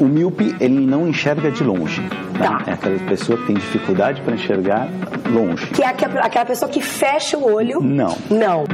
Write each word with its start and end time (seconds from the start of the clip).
O 0.00 0.04
míope, 0.06 0.54
ele 0.60 0.86
não 0.86 1.08
enxerga 1.08 1.50
de 1.50 1.64
longe. 1.64 2.00
né? 2.00 2.08
Tá. 2.38 2.62
É 2.68 2.72
aquela 2.74 2.98
pessoa 3.00 3.36
que 3.36 3.46
tem 3.48 3.56
dificuldade 3.56 4.22
para 4.22 4.34
enxergar 4.34 4.88
longe. 5.28 5.66
Que 5.70 5.82
é 5.82 5.88
aquela 5.88 6.44
pessoa 6.46 6.70
que 6.70 6.80
fecha 6.80 7.36
o 7.36 7.52
olho. 7.52 7.80
Não. 7.80 8.16
Não. 8.30 8.64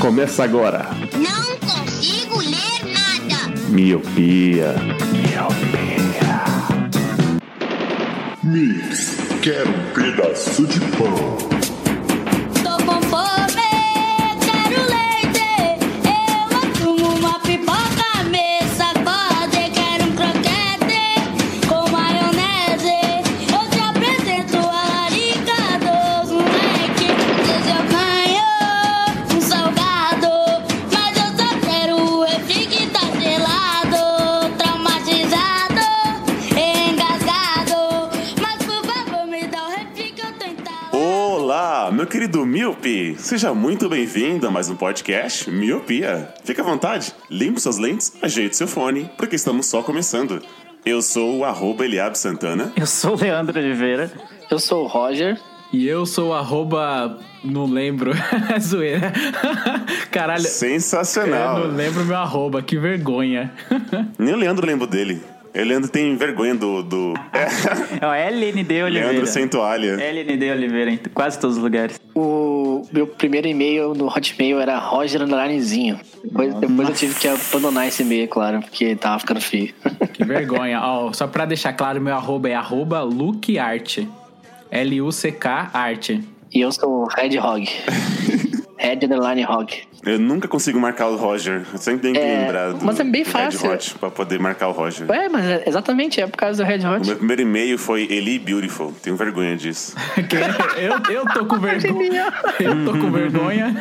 Começa 0.00 0.42
agora. 0.42 0.84
Não 1.16 1.56
consigo 1.58 2.38
ler 2.38 2.92
nada. 2.92 3.54
Miopia. 3.68 4.74
Mix, 8.42 9.16
quero 9.42 9.70
um 9.70 9.92
pedaço 9.94 10.66
de 10.66 10.80
pão. 10.80 11.53
Seja 43.34 43.52
muito 43.52 43.88
bem-vindo 43.88 44.46
a 44.46 44.50
mais 44.52 44.70
um 44.70 44.76
podcast 44.76 45.50
Miopia. 45.50 46.32
Fique 46.44 46.60
à 46.60 46.62
vontade, 46.62 47.12
limpe 47.28 47.60
suas 47.60 47.78
lentes, 47.78 48.12
ajeite 48.22 48.56
seu 48.56 48.68
fone, 48.68 49.10
porque 49.16 49.34
estamos 49.34 49.66
só 49.66 49.82
começando. 49.82 50.40
Eu 50.86 51.02
sou 51.02 51.38
o 51.38 51.44
arroba 51.44 51.84
Eliab 51.84 52.16
Santana. 52.16 52.72
Eu 52.76 52.86
sou 52.86 53.16
o 53.16 53.20
Leandro 53.20 53.58
Oliveira. 53.58 54.08
Eu 54.48 54.60
sou 54.60 54.84
o 54.84 54.86
Roger. 54.86 55.36
E 55.72 55.84
eu 55.84 56.06
sou 56.06 56.28
o 56.28 56.32
arroba. 56.32 57.18
Não 57.42 57.66
lembro. 57.66 58.12
É 58.54 58.60
Zoeira. 58.60 59.12
Caralho. 60.12 60.44
Eu 60.44 60.48
Sensacional. 60.48 61.58
não 61.58 61.76
lembro 61.76 62.04
meu 62.04 62.16
arroba, 62.16 62.62
que 62.62 62.78
vergonha. 62.78 63.52
Nem 64.16 64.32
o 64.32 64.36
Leandro 64.36 64.64
lembro 64.64 64.86
dele. 64.86 65.20
Leandro 65.62 65.88
tem 65.88 66.16
vergonha 66.16 66.54
do. 66.54 66.82
do... 66.82 67.14
É 68.00 68.06
o 68.06 68.12
LND 68.12 68.82
Oliveira. 68.82 69.08
Leandro 69.08 69.26
sem 69.26 69.46
toalha. 69.46 69.94
LND 70.00 70.50
Oliveira 70.50 70.90
em 70.90 70.96
quase 71.14 71.38
todos 71.38 71.56
os 71.56 71.62
lugares. 71.62 72.00
O 72.14 72.82
meu 72.92 73.06
primeiro 73.06 73.46
e-mail 73.46 73.94
no 73.94 74.06
Hotmail 74.06 74.60
era 74.60 74.78
Roger 74.78 75.22
Underlinezinho. 75.22 76.00
Depois, 76.24 76.54
depois 76.54 76.88
eu 76.88 76.94
tive 76.94 77.14
que 77.14 77.28
abandonar 77.28 77.86
esse 77.86 78.02
e-mail, 78.02 78.26
claro, 78.28 78.60
porque 78.60 78.96
tava 78.96 79.20
ficando 79.20 79.40
feio. 79.40 79.72
Que 80.12 80.24
vergonha. 80.24 80.80
Ó, 80.82 81.12
só 81.12 81.26
pra 81.26 81.44
deixar 81.44 81.72
claro, 81.72 82.00
meu 82.00 82.14
arroba 82.14 82.48
é 82.48 82.54
arroba 82.54 83.02
LukeArt. 83.02 84.06
L-U-C-K 84.70 85.70
Art. 85.72 86.10
E 86.10 86.60
eu 86.60 86.72
sou 86.72 87.02
o 87.02 87.04
Red 87.06 87.38
Hog. 87.38 87.68
Red 88.76 89.04
Underline 89.04 89.44
Hog. 89.44 89.72
Eu 90.06 90.18
nunca 90.18 90.46
consigo 90.46 90.78
marcar 90.78 91.06
o 91.08 91.16
Roger. 91.16 91.62
Eu 91.72 91.78
sempre 91.78 92.02
tenho 92.02 92.14
que 92.14 92.20
É, 92.20 92.40
lembrar 92.42 92.72
do, 92.72 92.84
mas 92.84 93.00
é 93.00 93.04
bem 93.04 93.22
do 93.22 93.28
fácil. 93.30 93.60
Red 93.68 93.74
Hot 93.74 93.94
pra 93.98 94.10
poder 94.10 94.38
marcar 94.38 94.68
o 94.68 94.72
Roger. 94.72 95.08
Ué, 95.10 95.28
mas 95.28 95.44
é- 95.46 95.64
exatamente, 95.66 96.20
é 96.20 96.26
por 96.26 96.36
causa 96.36 96.62
do 96.62 96.66
Red 96.68 96.80
O 96.86 96.92
Hot. 96.94 97.06
meu 97.06 97.16
primeiro 97.16 97.42
e-mail 97.42 97.78
foi 97.78 98.02
Eli 98.10 98.38
Beautiful. 98.38 98.92
Tenho 99.02 99.16
vergonha 99.16 99.56
disso. 99.56 99.94
Eu, 100.76 101.14
eu 101.14 101.24
tô 101.32 101.46
com 101.46 101.58
vergonha. 101.58 102.32
Eu 102.60 102.84
tô 102.84 102.92
com 102.98 103.10
vergonha. 103.10 103.74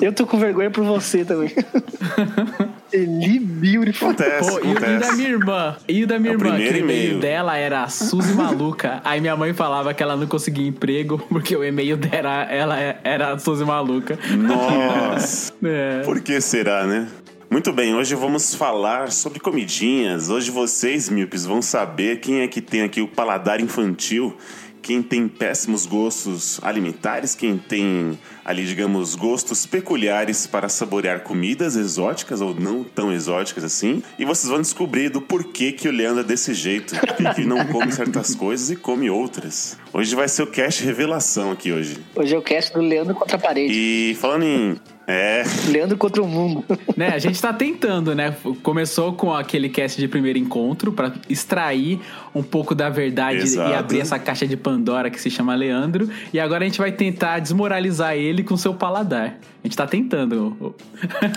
Eu 0.00 0.12
tô 0.12 0.26
com 0.26 0.38
vergonha 0.38 0.70
por 0.70 0.84
você 0.84 1.24
também. 1.24 1.50
Eli 2.92 3.38
Beautiful. 3.38 4.08
Acontece, 4.10 4.50
Pô, 4.50 4.58
e, 4.58 4.62
o- 4.62 4.64
e 4.66 4.68
o 4.68 4.72
acontece. 4.76 4.98
da 5.10 5.12
minha 5.16 5.28
irmã? 5.28 5.76
E 5.88 6.04
o 6.04 6.06
da 6.06 6.18
minha 6.18 6.32
É 6.32 6.36
o 6.36 6.38
irmã? 6.38 6.50
primeiro 6.50 6.74
Que 6.74 6.80
o 6.80 6.84
e-mail 6.84 7.04
e-mail. 7.04 7.20
dela 7.20 7.56
era 7.56 7.88
Suzy 7.88 8.34
Maluca. 8.34 9.00
Aí 9.04 9.20
minha 9.20 9.36
mãe 9.36 9.52
falava 9.52 9.92
que 9.94 10.02
ela 10.02 10.16
não 10.16 10.26
conseguia 10.26 10.66
emprego 10.68 11.18
porque 11.28 11.56
o 11.56 11.64
e-mail 11.64 11.96
dela 11.96 12.42
ela 12.44 12.76
era 13.04 13.38
Suzy 13.38 13.64
Maluca. 13.64 14.18
Nossa. 14.36 15.52
É. 15.64 16.02
Por 16.04 16.20
que 16.20 16.40
será, 16.40 16.84
né? 16.86 17.06
Muito 17.48 17.72
bem, 17.72 17.94
hoje 17.94 18.14
vamos 18.14 18.54
falar 18.54 19.12
sobre 19.12 19.38
comidinhas. 19.38 20.28
Hoje 20.28 20.50
vocês, 20.50 21.08
míopes, 21.08 21.44
vão 21.46 21.60
saber 21.62 22.18
quem 22.20 22.40
é 22.40 22.48
que 22.48 22.60
tem 22.60 22.82
aqui 22.82 23.00
o 23.00 23.06
paladar 23.06 23.60
infantil, 23.60 24.36
quem 24.80 25.02
tem 25.02 25.28
péssimos 25.28 25.86
gostos 25.86 26.58
alimentares, 26.62 27.34
quem 27.34 27.58
tem 27.58 28.18
ali, 28.44 28.64
digamos, 28.64 29.14
gostos 29.14 29.66
peculiares 29.66 30.46
para 30.46 30.68
saborear 30.68 31.20
comidas 31.20 31.76
exóticas 31.76 32.40
ou 32.40 32.54
não 32.54 32.84
tão 32.84 33.12
exóticas 33.12 33.64
assim. 33.64 34.02
E 34.18 34.24
vocês 34.24 34.50
vão 34.50 34.60
descobrir 34.60 35.08
do 35.08 35.20
porquê 35.20 35.72
que 35.72 35.88
o 35.88 35.92
Leandro 35.92 36.20
é 36.20 36.24
desse 36.24 36.54
jeito, 36.54 36.94
que 37.34 37.44
não 37.44 37.66
come 37.66 37.92
certas 37.92 38.34
coisas 38.34 38.70
e 38.70 38.76
come 38.76 39.10
outras. 39.10 39.78
Hoje 39.92 40.14
vai 40.14 40.28
ser 40.28 40.42
o 40.42 40.46
cast 40.46 40.82
revelação 40.84 41.52
aqui 41.52 41.70
hoje. 41.70 41.98
Hoje 42.14 42.34
é 42.34 42.38
o 42.38 42.42
cast 42.42 42.72
do 42.72 42.80
Leandro 42.80 43.14
contra 43.14 43.36
a 43.36 43.38
parede. 43.38 43.72
E 43.72 44.14
falando 44.20 44.44
em... 44.44 44.76
É, 45.04 45.42
Leandro 45.68 45.98
contra 45.98 46.22
o 46.22 46.28
mundo. 46.28 46.64
Né, 46.96 47.08
a 47.08 47.18
gente 47.18 47.40
tá 47.40 47.52
tentando, 47.52 48.14
né? 48.14 48.36
Começou 48.62 49.14
com 49.14 49.32
aquele 49.32 49.68
cast 49.68 49.98
de 49.98 50.06
primeiro 50.06 50.38
encontro 50.38 50.92
pra 50.92 51.12
extrair 51.28 52.00
um 52.34 52.42
pouco 52.42 52.74
da 52.74 52.90
verdade 52.90 53.38
Exato. 53.38 53.70
e 53.70 53.74
abrir 53.74 54.00
essa 54.00 54.18
caixa 54.18 54.46
de 54.46 54.56
Pandora 54.56 55.10
que 55.10 55.20
se 55.20 55.30
chama 55.30 55.54
Leandro. 55.54 56.08
E 56.32 56.38
agora 56.38 56.64
a 56.64 56.66
gente 56.66 56.78
vai 56.78 56.92
tentar 56.92 57.38
desmoralizar 57.38 58.14
ele 58.14 58.31
com 58.42 58.56
seu 58.56 58.72
paladar. 58.72 59.36
A 59.62 59.66
gente 59.66 59.76
tá 59.76 59.86
tentando. 59.86 60.74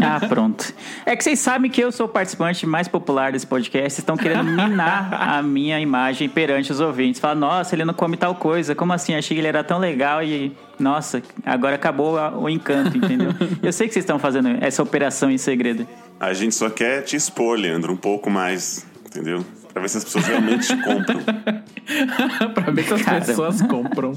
Ah, 0.01 0.19
pronto. 0.27 0.73
É 1.05 1.15
que 1.15 1.23
vocês 1.23 1.39
sabem 1.39 1.69
que 1.69 1.81
eu 1.81 1.91
sou 1.91 2.05
o 2.05 2.09
participante 2.09 2.65
mais 2.65 2.87
popular 2.87 3.31
desse 3.31 3.47
podcast. 3.47 3.89
Vocês 3.89 3.99
estão 3.99 4.15
querendo 4.15 4.43
minar 4.43 5.13
a 5.19 5.41
minha 5.41 5.79
imagem 5.79 6.29
perante 6.29 6.71
os 6.71 6.79
ouvintes. 6.79 7.19
Falar, 7.19 7.35
nossa, 7.35 7.75
ele 7.75 7.83
não 7.83 7.93
come 7.93 8.15
tal 8.15 8.35
coisa. 8.35 8.75
Como 8.75 8.93
assim? 8.93 9.15
Achei 9.15 9.35
que 9.35 9.41
ele 9.41 9.47
era 9.47 9.63
tão 9.63 9.79
legal 9.79 10.23
e. 10.23 10.55
Nossa, 10.77 11.23
agora 11.45 11.75
acabou 11.75 12.15
o 12.37 12.49
encanto, 12.49 12.97
entendeu? 12.97 13.31
Eu 13.63 13.73
sei 13.73 13.87
que 13.87 13.93
vocês 13.93 14.03
estão 14.03 14.19
fazendo 14.19 14.49
essa 14.61 14.83
operação 14.83 15.31
em 15.31 15.37
segredo. 15.37 15.87
A 16.19 16.33
gente 16.33 16.53
só 16.53 16.69
quer 16.69 17.01
te 17.01 17.15
expor, 17.15 17.57
Leandro, 17.57 17.91
um 17.91 17.97
pouco 17.97 18.29
mais, 18.29 18.85
entendeu? 19.05 19.43
Pra 19.73 19.81
ver 19.81 19.89
se 19.89 19.97
as 19.97 20.03
pessoas 20.05 20.27
realmente 20.27 20.67
te 20.67 20.77
compram. 20.77 21.19
pra 22.53 22.71
ver 22.71 22.83
se 22.83 22.93
as 22.93 23.01
Caramba. 23.01 23.25
pessoas 23.25 23.61
compram. 23.61 24.13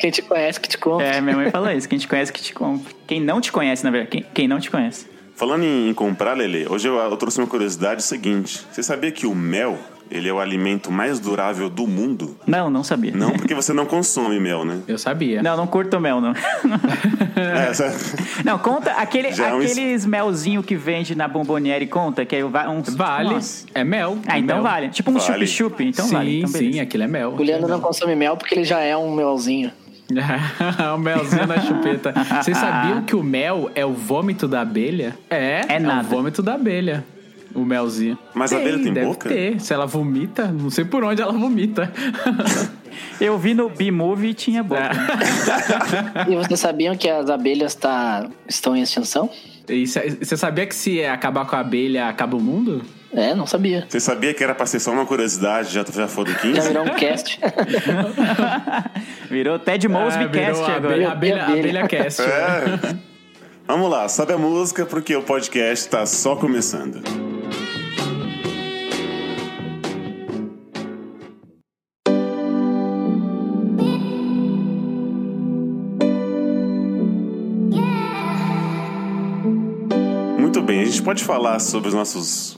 Quem 0.00 0.10
te 0.10 0.22
conhece 0.22 0.58
que 0.60 0.68
te 0.68 0.78
compra. 0.78 1.06
É, 1.06 1.20
minha 1.20 1.36
mãe 1.36 1.50
falou 1.50 1.70
isso. 1.70 1.88
Quem 1.88 1.98
te 1.98 2.08
conhece 2.08 2.32
que 2.32 2.40
te 2.42 2.52
compra. 2.54 2.90
Quem 3.06 3.20
não 3.20 3.40
te 3.40 3.52
conhece, 3.52 3.84
na 3.84 3.90
verdade. 3.90 4.10
Quem, 4.10 4.26
quem 4.34 4.48
não 4.48 4.58
te 4.58 4.70
conhece. 4.70 5.06
Falando 5.36 5.62
em, 5.64 5.88
em 5.88 5.94
comprar, 5.94 6.36
Lele, 6.36 6.66
hoje 6.68 6.88
eu, 6.88 6.96
eu 6.96 7.16
trouxe 7.16 7.38
uma 7.38 7.46
curiosidade 7.46 8.02
seguinte. 8.02 8.62
Você 8.70 8.82
sabia 8.82 9.10
que 9.10 9.26
o 9.26 9.34
mel, 9.34 9.78
ele 10.10 10.28
é 10.28 10.32
o 10.32 10.38
alimento 10.38 10.90
mais 10.90 11.18
durável 11.18 11.70
do 11.70 11.86
mundo? 11.86 12.36
Não, 12.46 12.68
não 12.68 12.84
sabia. 12.84 13.10
Não 13.14 13.32
porque 13.32 13.54
você 13.54 13.72
não 13.72 13.86
consome 13.86 14.38
mel, 14.38 14.66
né? 14.66 14.80
Eu 14.86 14.98
sabia. 14.98 15.42
Não, 15.42 15.56
não 15.56 15.66
curto 15.66 15.98
mel, 15.98 16.20
não. 16.20 16.34
É, 17.36 17.68
essa- 17.72 17.94
Não, 18.44 18.58
conta 18.58 18.92
aquele, 18.92 19.32
Já 19.32 19.48
é 19.48 19.54
um 19.54 19.62
es- 19.62 19.72
aqueles 19.72 20.04
melzinho 20.04 20.62
que 20.62 20.76
vende 20.76 21.14
na 21.14 21.26
bomboniere, 21.26 21.86
conta, 21.86 22.24
que 22.26 22.36
é 22.36 22.44
uns... 22.44 22.94
Vale. 22.94 23.30
Nossa. 23.30 23.64
É 23.74 23.82
mel. 23.82 24.18
Ah, 24.26 24.36
é 24.36 24.40
então 24.40 24.56
mel. 24.56 24.62
vale. 24.62 24.88
Tipo 24.90 25.10
um 25.10 25.14
Vale. 25.18 25.46
chup-chup, 25.46 25.82
então 25.84 26.06
sim, 26.06 26.12
vale. 26.14 26.38
Então 26.40 26.50
sim, 26.50 26.80
aquilo 26.80 27.04
é 27.04 27.06
mel. 27.06 27.30
O 27.32 27.42
Leandro 27.42 27.66
não 27.68 27.80
consome 27.80 28.14
mel 28.14 28.36
porque 28.36 28.54
ele 28.54 28.64
já 28.64 28.80
é 28.80 28.94
um 28.96 29.14
melzinho. 29.14 29.72
O 30.94 30.98
melzinho 30.98 31.46
na 31.46 31.60
chupeta. 31.60 32.12
Vocês 32.42 32.56
sabiam 32.56 33.02
que 33.02 33.14
o 33.16 33.22
mel 33.22 33.70
é 33.74 33.84
o 33.84 33.92
vômito 33.92 34.46
da 34.48 34.60
abelha? 34.62 35.16
É, 35.28 35.64
É 35.68 35.78
nada. 35.78 36.06
o 36.06 36.10
vômito 36.10 36.42
da 36.42 36.54
abelha. 36.54 37.04
O 37.54 37.64
melzinho. 37.64 38.16
Mas 38.32 38.52
a 38.52 38.58
abelha 38.58 38.78
tem 38.82 38.92
deve 38.92 39.06
boca? 39.06 39.28
Ter. 39.28 39.60
Se 39.60 39.74
ela 39.74 39.84
vomita, 39.86 40.46
não 40.46 40.70
sei 40.70 40.84
por 40.84 41.02
onde 41.02 41.20
ela 41.20 41.32
vomita. 41.32 41.92
Eu 43.20 43.38
vi 43.38 43.54
no 43.54 43.68
B-Movie 43.68 44.30
e 44.30 44.34
tinha 44.34 44.62
boca. 44.62 44.90
E 46.28 46.34
vocês 46.36 46.58
sabiam 46.60 46.96
que 46.96 47.08
as 47.08 47.28
abelhas 47.30 47.74
tá, 47.74 48.26
estão 48.48 48.76
em 48.76 48.82
extinção? 48.82 49.28
E 49.68 49.86
cê- 49.86 50.16
Você 50.22 50.36
sabia 50.36 50.66
que 50.66 50.74
se 50.74 51.04
acabar 51.04 51.44
com 51.46 51.54
a 51.56 51.60
abelha, 51.60 52.08
acaba 52.08 52.36
o 52.36 52.40
mundo? 52.40 52.82
É, 53.12 53.34
não 53.34 53.44
sabia. 53.46 53.84
Você 53.88 53.98
sabia 53.98 54.32
que 54.32 54.42
era 54.44 54.54
pra 54.54 54.66
ser 54.66 54.78
só 54.78 54.92
uma 54.92 55.04
curiosidade, 55.04 55.72
já, 55.72 55.84
já 55.92 56.06
foram 56.06 56.32
15? 56.32 56.54
Já 56.54 56.62
virou 56.62 56.84
um 56.84 56.94
cast. 56.94 57.40
Virou 59.28 59.58
Ted 59.58 59.88
Mosby 59.88 60.24
Ah, 60.24 60.26
virou 60.28 60.46
Cast 60.46 60.62
a 60.62 60.76
agora. 60.76 60.94
Abelha, 60.94 61.10
abelha, 61.10 61.42
Abelha. 61.44 61.60
abelha 61.60 61.88
cast. 61.88 62.22
É. 62.22 62.96
Vamos 63.66 63.90
lá, 63.90 64.08
sobe 64.08 64.32
a 64.32 64.38
música 64.38 64.84
porque 64.86 65.14
o 65.16 65.22
podcast 65.22 65.88
tá 65.88 66.06
só 66.06 66.36
começando. 66.36 67.00
Muito 80.38 80.60
bem, 80.62 80.80
a 80.80 80.84
gente 80.84 81.02
pode 81.02 81.22
falar 81.24 81.58
sobre 81.58 81.88
os 81.88 81.94
nossos 81.94 82.56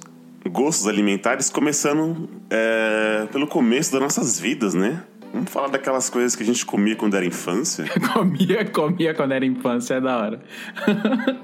gostos 0.53 0.87
alimentares 0.87 1.49
começando 1.49 2.29
é, 2.51 3.27
pelo 3.33 3.47
começo 3.47 3.91
das 3.91 4.01
nossas 4.01 4.39
vidas, 4.39 4.75
né? 4.75 5.03
Vamos 5.33 5.51
falar 5.51 5.69
daquelas 5.69 6.11
coisas 6.11 6.37
que 6.37 6.43
a 6.43 6.47
gente 6.47 6.65
comia 6.67 6.95
quando 6.95 7.17
era 7.17 7.25
infância. 7.25 7.87
comia, 8.13 8.65
comia 8.67 9.15
quando 9.15 9.33
era 9.33 9.47
infância, 9.47 9.95
é 9.95 10.01
da 10.01 10.19
hora. 10.19 10.41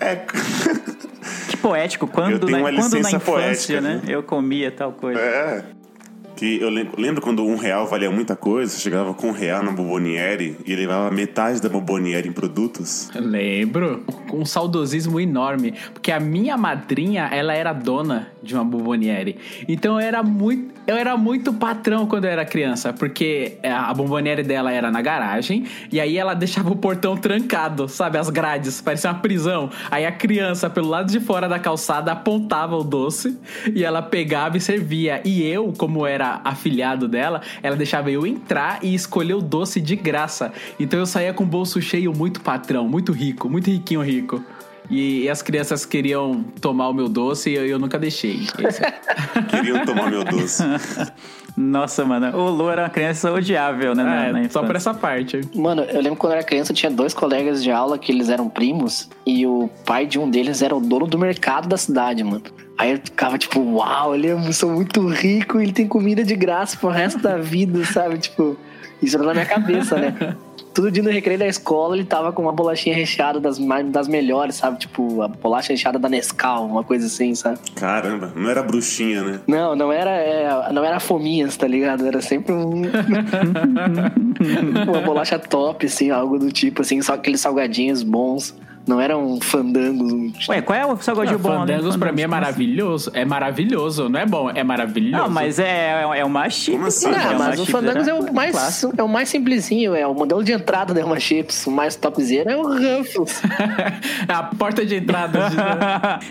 É. 0.00 0.26
poético. 1.60 2.08
Quando, 2.08 2.44
tenho 2.44 2.58
na, 2.58 2.72
quando 2.72 2.92
na 2.94 2.98
infância, 2.98 3.20
poética, 3.20 3.80
né? 3.80 4.00
viu? 4.02 4.14
Eu 4.14 4.22
comia 4.24 4.68
tal 4.72 4.92
coisa. 4.92 5.20
É. 5.20 5.64
Que 6.42 6.60
eu 6.60 6.70
lembro, 6.70 7.22
quando 7.22 7.46
um 7.46 7.54
real 7.54 7.86
valia 7.86 8.10
muita 8.10 8.34
coisa, 8.34 8.76
chegava 8.76 9.14
com 9.14 9.28
um 9.28 9.30
real 9.30 9.62
na 9.62 9.70
Bomboniere 9.70 10.56
e 10.66 10.74
levava 10.74 11.08
metade 11.08 11.62
da 11.62 11.68
Bomboniere 11.68 12.28
em 12.28 12.32
produtos. 12.32 13.08
Lembro. 13.14 14.02
Com 14.28 14.38
um 14.38 14.44
saudosismo 14.44 15.20
enorme. 15.20 15.72
Porque 15.92 16.10
a 16.10 16.18
minha 16.18 16.56
madrinha, 16.56 17.28
ela 17.30 17.54
era 17.54 17.72
dona 17.72 18.32
de 18.42 18.56
uma 18.56 18.64
bomboniere. 18.64 19.38
Então 19.68 20.00
era 20.00 20.20
muito, 20.20 20.71
eu 20.86 20.96
era 20.96 21.16
muito 21.16 21.52
patrão 21.52 22.06
quando 22.06 22.24
eu 22.24 22.30
era 22.30 22.44
criança. 22.44 22.92
Porque 22.92 23.58
a 23.62 23.92
bomboniere 23.94 24.42
dela 24.42 24.72
era 24.72 24.90
na 24.90 25.00
garagem. 25.00 25.66
E 25.90 26.00
aí 26.00 26.16
ela 26.16 26.34
deixava 26.34 26.70
o 26.70 26.76
portão 26.76 27.16
trancado, 27.16 27.88
sabe? 27.88 28.18
As 28.18 28.30
grades. 28.30 28.80
Parecia 28.80 29.10
uma 29.10 29.18
prisão. 29.18 29.70
Aí 29.90 30.06
a 30.06 30.12
criança, 30.12 30.68
pelo 30.68 30.88
lado 30.88 31.10
de 31.10 31.20
fora 31.20 31.48
da 31.48 31.58
calçada, 31.58 32.12
apontava 32.12 32.76
o 32.76 32.84
doce. 32.84 33.38
E 33.74 33.84
ela 33.84 34.02
pegava 34.02 34.56
e 34.56 34.60
servia. 34.60 35.20
E 35.24 35.42
eu, 35.42 35.72
como 35.76 36.06
era 36.06 36.40
afilhado 36.44 37.08
dela, 37.08 37.40
ela 37.62 37.76
deixava 37.76 38.10
eu 38.10 38.26
entrar 38.26 38.78
e 38.82 38.94
escolher 38.94 39.34
o 39.34 39.42
doce 39.42 39.80
de 39.80 39.96
graça. 39.96 40.52
Então 40.78 40.98
eu 40.98 41.06
saía 41.06 41.32
com 41.32 41.44
o 41.44 41.46
bolso 41.46 41.80
cheio, 41.80 42.12
muito 42.12 42.40
patrão, 42.40 42.88
muito 42.88 43.12
rico, 43.12 43.48
muito 43.48 43.70
riquinho 43.70 44.02
rico. 44.02 44.42
E, 44.92 45.22
e 45.22 45.30
as 45.30 45.40
crianças 45.40 45.86
queriam 45.86 46.44
tomar 46.60 46.88
o 46.90 46.92
meu 46.92 47.08
doce 47.08 47.48
e 47.50 47.54
eu, 47.54 47.66
eu 47.66 47.78
nunca 47.78 47.98
deixei. 47.98 48.46
É- 48.58 49.42
Queriam 49.48 49.84
tomar 49.86 50.10
meu 50.10 50.22
doce. 50.22 50.62
Nossa, 51.56 52.04
mano. 52.04 52.34
O 52.36 52.50
Lu 52.50 52.70
era 52.70 52.82
uma 52.82 52.88
criança 52.90 53.32
odiável, 53.32 53.94
né? 53.94 54.04
na- 54.04 54.26
É, 54.26 54.32
na 54.32 54.48
só 54.50 54.62
por 54.62 54.76
essa 54.76 54.92
parte. 54.94 55.40
Mano, 55.54 55.82
eu 55.82 56.00
lembro 56.00 56.16
quando 56.18 56.32
eu 56.32 56.38
era 56.38 56.46
criança, 56.46 56.72
eu 56.72 56.76
tinha 56.76 56.90
dois 56.90 57.12
colegas 57.14 57.62
de 57.62 57.70
aula 57.70 57.98
que 57.98 58.12
eles 58.12 58.28
eram 58.28 58.48
primos 58.48 59.08
e 59.26 59.46
o 59.46 59.68
pai 59.86 60.06
de 60.06 60.18
um 60.18 60.28
deles 60.30 60.60
era 60.62 60.74
o 60.76 60.80
dono 60.80 61.06
do 61.06 61.18
mercado 61.18 61.68
da 61.68 61.76
cidade, 61.76 62.22
mano. 62.22 62.42
Aí 62.78 62.92
eu 62.92 62.96
ficava 62.98 63.36
tipo, 63.38 63.60
uau, 63.60 64.14
ele 64.14 64.28
é 64.28 64.52
sou 64.52 64.70
muito 64.70 65.06
rico, 65.08 65.58
ele 65.60 65.72
tem 65.72 65.86
comida 65.88 66.22
de 66.24 66.34
graça 66.36 66.76
pro 66.76 66.88
resto 66.90 67.18
da 67.18 67.36
vida, 67.38 67.84
sabe? 67.84 68.18
Tipo, 68.18 68.56
isso 69.02 69.16
era 69.16 69.24
na 69.26 69.32
minha 69.32 69.46
cabeça, 69.46 69.96
né? 69.98 70.14
Todo 70.74 70.90
dia 70.90 71.02
no 71.02 71.10
recreio 71.10 71.38
da 71.38 71.46
escola 71.46 71.94
ele 71.94 72.04
tava 72.04 72.32
com 72.32 72.42
uma 72.42 72.52
bolachinha 72.52 72.94
recheada 72.94 73.38
das, 73.38 73.58
das 73.90 74.08
melhores, 74.08 74.56
sabe? 74.56 74.78
Tipo, 74.78 75.22
a 75.22 75.28
bolacha 75.28 75.72
recheada 75.72 75.98
da 75.98 76.08
Nescau, 76.08 76.66
uma 76.66 76.82
coisa 76.82 77.06
assim, 77.06 77.34
sabe? 77.34 77.58
Caramba, 77.76 78.32
não 78.34 78.48
era 78.48 78.62
bruxinha, 78.62 79.22
né? 79.22 79.40
Não, 79.46 79.76
não 79.76 79.92
era, 79.92 80.10
é, 80.10 80.72
não 80.72 80.84
era 80.84 80.98
fominhas, 80.98 81.56
tá 81.56 81.66
ligado? 81.66 82.06
Era 82.06 82.22
sempre 82.22 82.52
um. 82.52 82.82
uma 84.88 85.00
bolacha 85.02 85.38
top, 85.38 85.86
assim, 85.86 86.10
algo 86.10 86.38
do 86.38 86.50
tipo, 86.50 86.82
assim, 86.82 87.00
só 87.02 87.14
aqueles 87.14 87.40
salgadinhos 87.40 88.02
bons. 88.02 88.54
Não 88.86 89.00
era 89.00 89.16
um 89.16 89.40
fandango. 89.40 90.32
Ué, 90.48 90.60
qual 90.60 90.76
é 90.78 90.84
o 90.84 90.96
salgadinho 91.00 91.38
bom? 91.38 91.50
além 91.50 91.60
do 91.60 91.66
Fandangos 91.72 91.96
pra 91.96 92.08
Fandangos? 92.08 92.16
mim 92.16 92.22
é 92.22 92.26
maravilhoso. 92.26 93.10
É 93.14 93.24
maravilhoso. 93.24 94.08
Não 94.08 94.18
é 94.20 94.26
bom, 94.26 94.50
é 94.50 94.64
maravilhoso. 94.64 95.22
Não, 95.22 95.30
mas 95.30 95.58
é, 95.60 96.02
é 96.16 96.24
uma 96.24 96.50
chip. 96.50 96.72
Como 96.76 96.88
assim? 96.88 97.06
sim, 97.06 97.14
Ah, 97.16 97.22
é 97.32 97.36
uma 97.36 97.38
mas 97.38 97.54
o 97.60 97.64
chips, 97.64 97.70
Fandangos 97.72 98.08
é 98.08 98.14
o 98.14 98.32
mais, 98.34 98.52
clássico. 98.52 98.92
é 98.98 99.02
o 99.02 99.08
mais 99.08 99.28
simplesinho, 99.28 99.94
é 99.94 100.04
o 100.06 100.12
modelo 100.14 100.42
de 100.42 100.52
entrada 100.52 100.92
da 100.92 101.00
Elma 101.00 101.20
Chips. 101.20 101.66
O 101.66 101.70
mais 101.70 101.94
topzera 101.94 102.52
é 102.52 102.56
o 102.56 102.62
Ruffles. 102.62 103.40
a 104.28 104.42
porta 104.42 104.84
de 104.84 104.96
entrada. 104.96 105.38
de- 105.48 105.56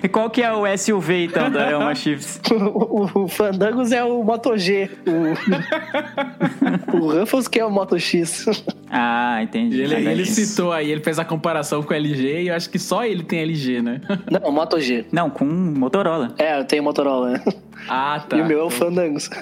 e 0.06 0.10
qual 0.10 0.30
que 0.30 0.42
é 0.42 0.52
o 0.52 0.66
SUV, 0.78 1.26
então, 1.26 1.50
da 1.50 1.70
Elma 1.72 1.96
Chips? 1.96 2.42
o, 2.52 3.20
o, 3.20 3.24
o 3.24 3.28
Fandangos 3.30 3.92
é 3.94 4.04
o 4.04 4.22
Moto 4.24 4.58
G. 4.58 4.90
O, 5.08 6.98
o 6.98 7.20
Ruffles 7.20 7.48
que 7.48 7.60
é 7.60 7.66
o 7.66 7.72
Moto 7.72 7.98
X. 8.00 8.46
Ah, 8.90 9.42
entendi. 9.42 9.80
ele, 9.82 9.96
é 9.96 10.02
ele 10.12 10.26
citou 10.26 10.72
aí, 10.74 10.92
ele 10.92 11.02
fez 11.02 11.18
a 11.18 11.24
comparação 11.26 11.82
com 11.82 11.94
o 11.94 11.96
LG 11.96 12.41
e 12.42 12.48
eu 12.48 12.56
acho 12.56 12.70
que 12.70 12.80
só 12.80 13.06
ele 13.06 13.24
tem 13.24 13.40
LG, 13.40 13.82
né? 13.82 14.02
Não, 14.30 14.52
Moto 14.52 14.80
G. 14.80 15.06
Não, 15.12 15.30
com 15.30 15.46
Motorola. 15.46 16.34
É, 16.38 16.60
eu 16.60 16.66
tenho 16.66 16.84
Motorola. 16.84 17.42
Ah, 17.88 18.24
tá. 18.28 18.38
E 18.38 18.42
o 18.42 18.46
meu 18.46 18.60
é 18.60 18.64
o 18.64 18.70
Fandangos. 18.70 19.30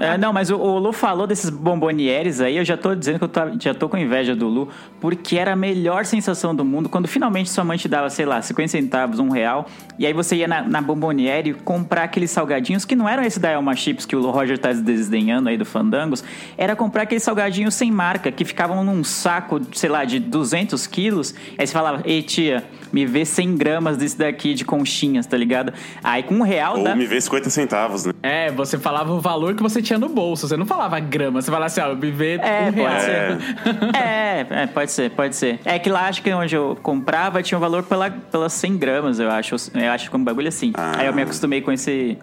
É, 0.00 0.16
não, 0.18 0.32
mas 0.32 0.50
o, 0.50 0.56
o 0.56 0.78
Lu 0.78 0.92
falou 0.92 1.26
desses 1.26 1.50
bombonieres 1.50 2.40
aí, 2.40 2.56
eu 2.56 2.64
já 2.64 2.76
tô 2.76 2.94
dizendo 2.94 3.18
que 3.18 3.24
eu 3.24 3.28
tô- 3.28 3.40
já 3.60 3.74
tô 3.74 3.88
com 3.88 3.96
inveja 3.96 4.34
do 4.36 4.46
Lu, 4.46 4.68
porque 5.00 5.36
era 5.36 5.52
a 5.52 5.56
melhor 5.56 6.04
sensação 6.04 6.54
do 6.54 6.64
mundo 6.64 6.88
quando 6.88 7.08
finalmente 7.08 7.48
sua 7.50 7.64
mãe 7.64 7.76
te 7.78 7.88
dava, 7.88 8.08
sei 8.10 8.24
lá, 8.26 8.40
50 8.42 8.68
centavos, 8.68 9.18
um 9.18 9.28
real, 9.30 9.66
e 9.98 10.06
aí 10.06 10.12
você 10.12 10.36
ia 10.36 10.48
na, 10.48 10.62
na 10.62 10.80
bomboniere 10.80 11.54
comprar 11.54 12.04
aqueles 12.04 12.30
salgadinhos 12.30 12.84
que 12.84 12.94
não 12.94 13.08
eram 13.08 13.22
esse 13.22 13.40
da 13.40 13.50
Elma 13.50 13.74
Chips 13.74 14.04
que 14.06 14.14
o 14.14 14.30
Roger 14.30 14.58
tá 14.58 14.72
desdenhando 14.72 15.48
aí 15.48 15.56
do 15.56 15.64
Fandangos, 15.64 16.22
era 16.56 16.76
comprar 16.76 17.02
aqueles 17.02 17.22
salgadinhos 17.22 17.74
sem 17.74 17.90
marca, 17.90 18.30
que 18.30 18.44
ficavam 18.44 18.84
num 18.84 19.02
saco, 19.02 19.60
sei 19.72 19.88
lá, 19.90 20.04
de 20.04 20.18
200 20.20 20.86
quilos, 20.86 21.34
aí 21.58 21.66
você 21.66 21.72
falava, 21.72 22.02
ei 22.04 22.22
tia, 22.22 22.64
me 22.96 23.04
vê 23.04 23.26
100 23.26 23.56
gramas 23.56 23.98
desse 23.98 24.16
daqui 24.16 24.54
de 24.54 24.64
conchinhas, 24.64 25.26
tá 25.26 25.36
ligado? 25.36 25.70
Aí 26.02 26.22
com 26.22 26.36
um 26.36 26.40
real 26.40 26.78
Ou 26.78 26.84
dá... 26.84 26.96
me 26.96 27.04
vê 27.04 27.20
50 27.20 27.50
centavos, 27.50 28.06
né? 28.06 28.14
É, 28.22 28.50
você 28.50 28.78
falava 28.78 29.12
o 29.12 29.20
valor 29.20 29.54
que 29.54 29.62
você 29.62 29.82
tinha 29.82 29.98
no 29.98 30.08
bolso. 30.08 30.48
Você 30.48 30.56
não 30.56 30.64
falava 30.64 30.98
grama. 30.98 31.42
Você 31.42 31.50
falava 31.50 31.66
assim, 31.66 31.82
ó, 31.82 31.94
me 31.94 32.10
vê 32.10 32.36
É, 32.42 32.68
um 32.68 32.72
real. 32.72 32.90
pode 32.90 33.02
ser. 33.02 33.94
É, 33.94 34.46
é, 34.62 34.66
pode 34.66 34.90
ser, 34.90 35.10
pode 35.10 35.36
ser. 35.36 35.60
É 35.62 35.78
que 35.78 35.90
lá 35.90 36.08
acho 36.08 36.22
que 36.22 36.32
onde 36.32 36.56
eu 36.56 36.74
comprava 36.82 37.42
tinha 37.42 37.58
um 37.58 37.60
valor 37.60 37.82
pela, 37.82 38.10
pelas 38.10 38.54
100 38.54 38.78
gramas, 38.78 39.20
eu 39.20 39.30
acho. 39.30 39.54
Eu 39.74 39.90
acho 39.92 40.08
que 40.10 40.16
um 40.16 40.24
bagulho 40.24 40.48
assim. 40.48 40.72
Ah. 40.74 40.92
Aí 40.96 41.06
eu 41.06 41.12
me 41.12 41.20
acostumei 41.20 41.60
com 41.60 41.70
esse. 41.70 42.16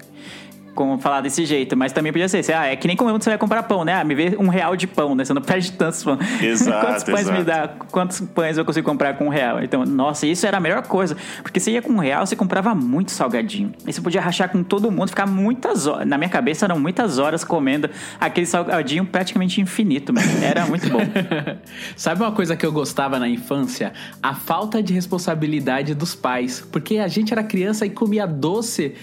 Com 0.74 0.98
falar 0.98 1.22
desse 1.22 1.46
jeito, 1.46 1.78
mas 1.78 1.92
também 1.92 2.12
podia 2.12 2.28
ser. 2.28 2.40
assim, 2.40 2.52
Ah, 2.52 2.66
é 2.66 2.76
que 2.76 2.88
nem 2.88 2.98
quando 2.98 3.22
você 3.22 3.30
vai 3.30 3.38
comprar 3.38 3.62
pão, 3.64 3.86
né? 3.86 3.94
Ah, 3.94 4.04
me 4.04 4.16
vê 4.16 4.36
um 4.40 4.48
real 4.48 4.76
de 4.76 4.88
pão, 4.88 5.14
né? 5.14 5.24
Você 5.24 5.34
não 5.34 5.42
perde 5.42 5.72
tantos 5.74 6.04
pão. 6.04 6.18
Exato, 6.42 6.80
quantos 6.86 7.04
pães 7.04 7.30
me 7.30 7.40
exato. 7.40 7.46
dá? 7.46 7.86
Quantos 7.92 8.20
pães 8.22 8.58
eu 8.58 8.66
consigo 8.66 8.90
comprar 8.90 9.14
com 9.16 9.26
um 9.26 9.30
real? 9.30 9.62
Então, 9.62 9.86
nossa, 9.86 10.26
isso 10.26 10.48
era 10.48 10.58
a 10.58 10.60
melhor 10.60 10.82
coisa. 10.88 11.16
Porque 11.44 11.60
você 11.60 11.72
ia 11.72 11.82
com 11.82 11.94
um 11.94 12.00
real, 12.00 12.26
você 12.26 12.36
comprava 12.36 12.74
muito 12.74 13.12
salgadinho. 13.12 13.72
Aí 13.86 13.94
você 13.94 14.02
podia 14.02 14.20
rachar 14.22 14.50
com 14.50 14.64
todo 14.64 14.92
mundo, 14.92 15.10
ficar 15.10 15.28
muitas 15.28 15.86
horas. 15.86 16.08
Na 16.08 16.18
minha 16.18 16.30
cabeça 16.30 16.66
eram 16.66 16.80
muitas 16.80 17.20
horas 17.20 17.44
comendo 17.44 17.90
aquele 18.20 18.48
salgadinho 18.48 19.06
praticamente 19.06 19.62
infinito, 19.62 20.12
mano. 20.14 20.28
Era 20.44 20.66
muito 20.66 20.90
bom. 20.90 21.00
Sabe 21.96 22.22
uma 22.22 22.32
coisa 22.32 22.56
que 22.56 22.66
eu 22.66 22.72
gostava 22.72 23.20
na 23.20 23.30
infância? 23.30 23.94
A 24.22 24.34
falta 24.34 24.82
de 24.82 24.92
responsabilidade 24.94 25.94
dos 25.94 26.16
pais. 26.16 26.66
Porque 26.72 26.98
a 26.98 27.08
gente 27.08 27.32
era 27.32 27.44
criança 27.44 27.86
e 27.86 27.90
comia 27.92 28.26
doce 28.26 28.96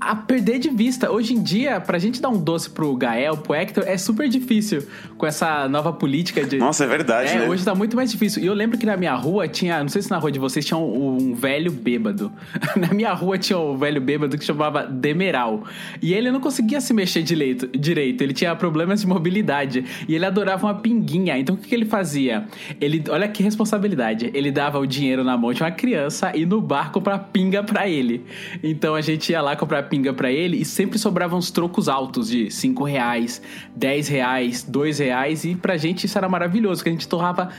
a 0.00 0.14
perder 0.14 0.58
de 0.58 0.68
vista. 0.70 1.10
Hoje 1.10 1.34
em 1.34 1.42
dia, 1.42 1.80
pra 1.80 1.98
gente 1.98 2.20
dar 2.20 2.28
um 2.28 2.38
doce 2.40 2.70
pro 2.70 2.94
Gael, 2.96 3.36
pro 3.36 3.54
Hector, 3.54 3.84
é 3.86 3.96
super 3.98 4.28
difícil 4.28 4.86
com 5.16 5.26
essa 5.26 5.68
nova 5.68 5.92
política 5.92 6.44
de. 6.44 6.56
Nossa, 6.58 6.84
é 6.84 6.86
verdade, 6.86 7.30
É, 7.30 7.38
né? 7.40 7.48
hoje 7.48 7.64
tá 7.64 7.74
muito 7.74 7.96
mais 7.96 8.10
difícil. 8.10 8.42
E 8.42 8.46
eu 8.46 8.54
lembro 8.54 8.78
que 8.78 8.86
na 8.86 8.96
minha 8.96 9.14
rua 9.14 9.48
tinha, 9.48 9.80
não 9.80 9.88
sei 9.88 10.02
se 10.02 10.10
na 10.10 10.18
rua 10.18 10.30
de 10.30 10.38
vocês 10.38 10.64
tinha 10.64 10.78
um, 10.78 11.16
um 11.16 11.34
velho 11.34 11.72
bêbado. 11.72 12.30
na 12.76 12.94
minha 12.94 13.12
rua 13.12 13.36
tinha 13.38 13.58
um 13.58 13.76
velho 13.76 14.00
bêbado 14.00 14.38
que 14.38 14.44
chamava 14.44 14.84
Demeral. 14.84 15.64
E 16.00 16.14
ele 16.14 16.30
não 16.30 16.40
conseguia 16.40 16.80
se 16.80 16.94
mexer 16.94 17.22
direito, 17.22 17.66
direito. 17.76 18.22
ele 18.22 18.32
tinha 18.32 18.54
problemas 18.54 19.00
de 19.00 19.06
mobilidade. 19.06 19.84
E 20.06 20.14
ele 20.14 20.24
adorava 20.24 20.66
uma 20.66 20.74
pinguinha. 20.74 21.36
Então 21.38 21.54
o 21.56 21.58
que, 21.58 21.68
que 21.68 21.74
ele 21.74 21.84
fazia? 21.86 22.46
Ele, 22.80 23.02
olha 23.08 23.26
que 23.28 23.42
responsabilidade. 23.42 24.30
Ele 24.32 24.50
dava 24.52 24.78
o 24.78 24.86
dinheiro 24.86 25.24
na 25.24 25.36
mão 25.36 25.52
de 25.52 25.62
uma 25.62 25.70
criança 25.70 26.32
e 26.36 26.46
no 26.46 26.60
bar 26.60 26.92
comprar 26.92 27.18
pinga 27.18 27.62
pra 27.64 27.88
ele. 27.88 28.24
Então 28.62 28.94
a 28.94 29.00
gente 29.00 29.32
ia 29.32 29.40
lá 29.42 29.56
comprar 29.56 29.87
pinga 29.88 30.12
pra 30.12 30.30
ele 30.30 30.58
e 30.58 30.64
sempre 30.64 30.98
sobravam 30.98 31.38
uns 31.38 31.50
trocos 31.50 31.88
altos 31.88 32.28
de 32.28 32.50
5 32.50 32.84
reais, 32.84 33.42
10 33.74 34.08
reais, 34.08 34.62
2 34.62 34.98
reais. 34.98 35.44
E 35.44 35.54
pra 35.54 35.76
gente 35.76 36.04
isso 36.04 36.16
era 36.16 36.28
maravilhoso, 36.28 36.80
porque 36.80 36.90
a 36.90 36.92
gente 36.92 37.08
torrava 37.08 37.50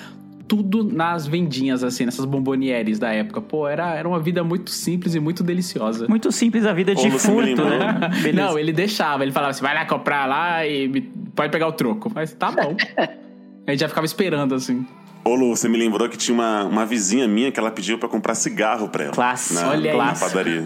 tudo 0.50 0.84
nas 0.84 1.28
vendinhas, 1.28 1.84
assim, 1.84 2.06
nessas 2.06 2.26
bombonieres 2.26 2.98
da 2.98 3.14
época. 3.14 3.40
Pô, 3.40 3.68
era, 3.68 3.94
era 3.94 4.08
uma 4.08 4.20
vida 4.20 4.44
muito 4.44 4.72
simples 4.72 5.14
e 5.14 5.20
muito 5.20 5.44
deliciosa. 5.44 6.08
Muito 6.08 6.32
simples 6.32 6.66
a 6.66 6.74
vida 6.74 6.96
de 6.96 7.08
Ô, 7.08 7.12
furto, 7.20 7.64
né? 7.64 8.10
Beleza. 8.24 8.50
Não, 8.50 8.58
ele 8.58 8.74
deixava, 8.74 9.24
ele 9.24 9.32
falava 9.32 9.52
assim: 9.52 9.62
vai 9.62 9.76
lá 9.76 9.86
comprar 9.86 10.26
lá 10.26 10.66
e 10.66 11.02
pode 11.36 11.52
pegar 11.52 11.68
o 11.68 11.72
troco. 11.72 12.12
Mas 12.14 12.34
tá 12.34 12.52
bom. 12.52 12.76
a 13.68 13.72
gente 13.72 13.80
já 13.80 13.88
ficava 13.88 14.06
esperando, 14.06 14.56
assim. 14.56 14.86
Ô, 15.24 15.36
Lu, 15.36 15.56
você 15.56 15.68
me 15.68 15.78
lembrou 15.78 16.08
que 16.10 16.18
tinha 16.18 16.34
uma, 16.34 16.64
uma 16.64 16.86
vizinha 16.86 17.28
minha 17.28 17.52
que 17.52 17.60
ela 17.60 17.70
pediu 17.70 17.98
pra 18.00 18.08
comprar 18.10 18.34
cigarro 18.36 18.88
pra 18.90 19.04
ela. 19.06 19.14
Clássico. 19.14 19.60
Na, 19.60 19.70
Olha 19.70 19.96
na 19.98 20.12
isso. 20.14 20.22
padaria. 20.26 20.64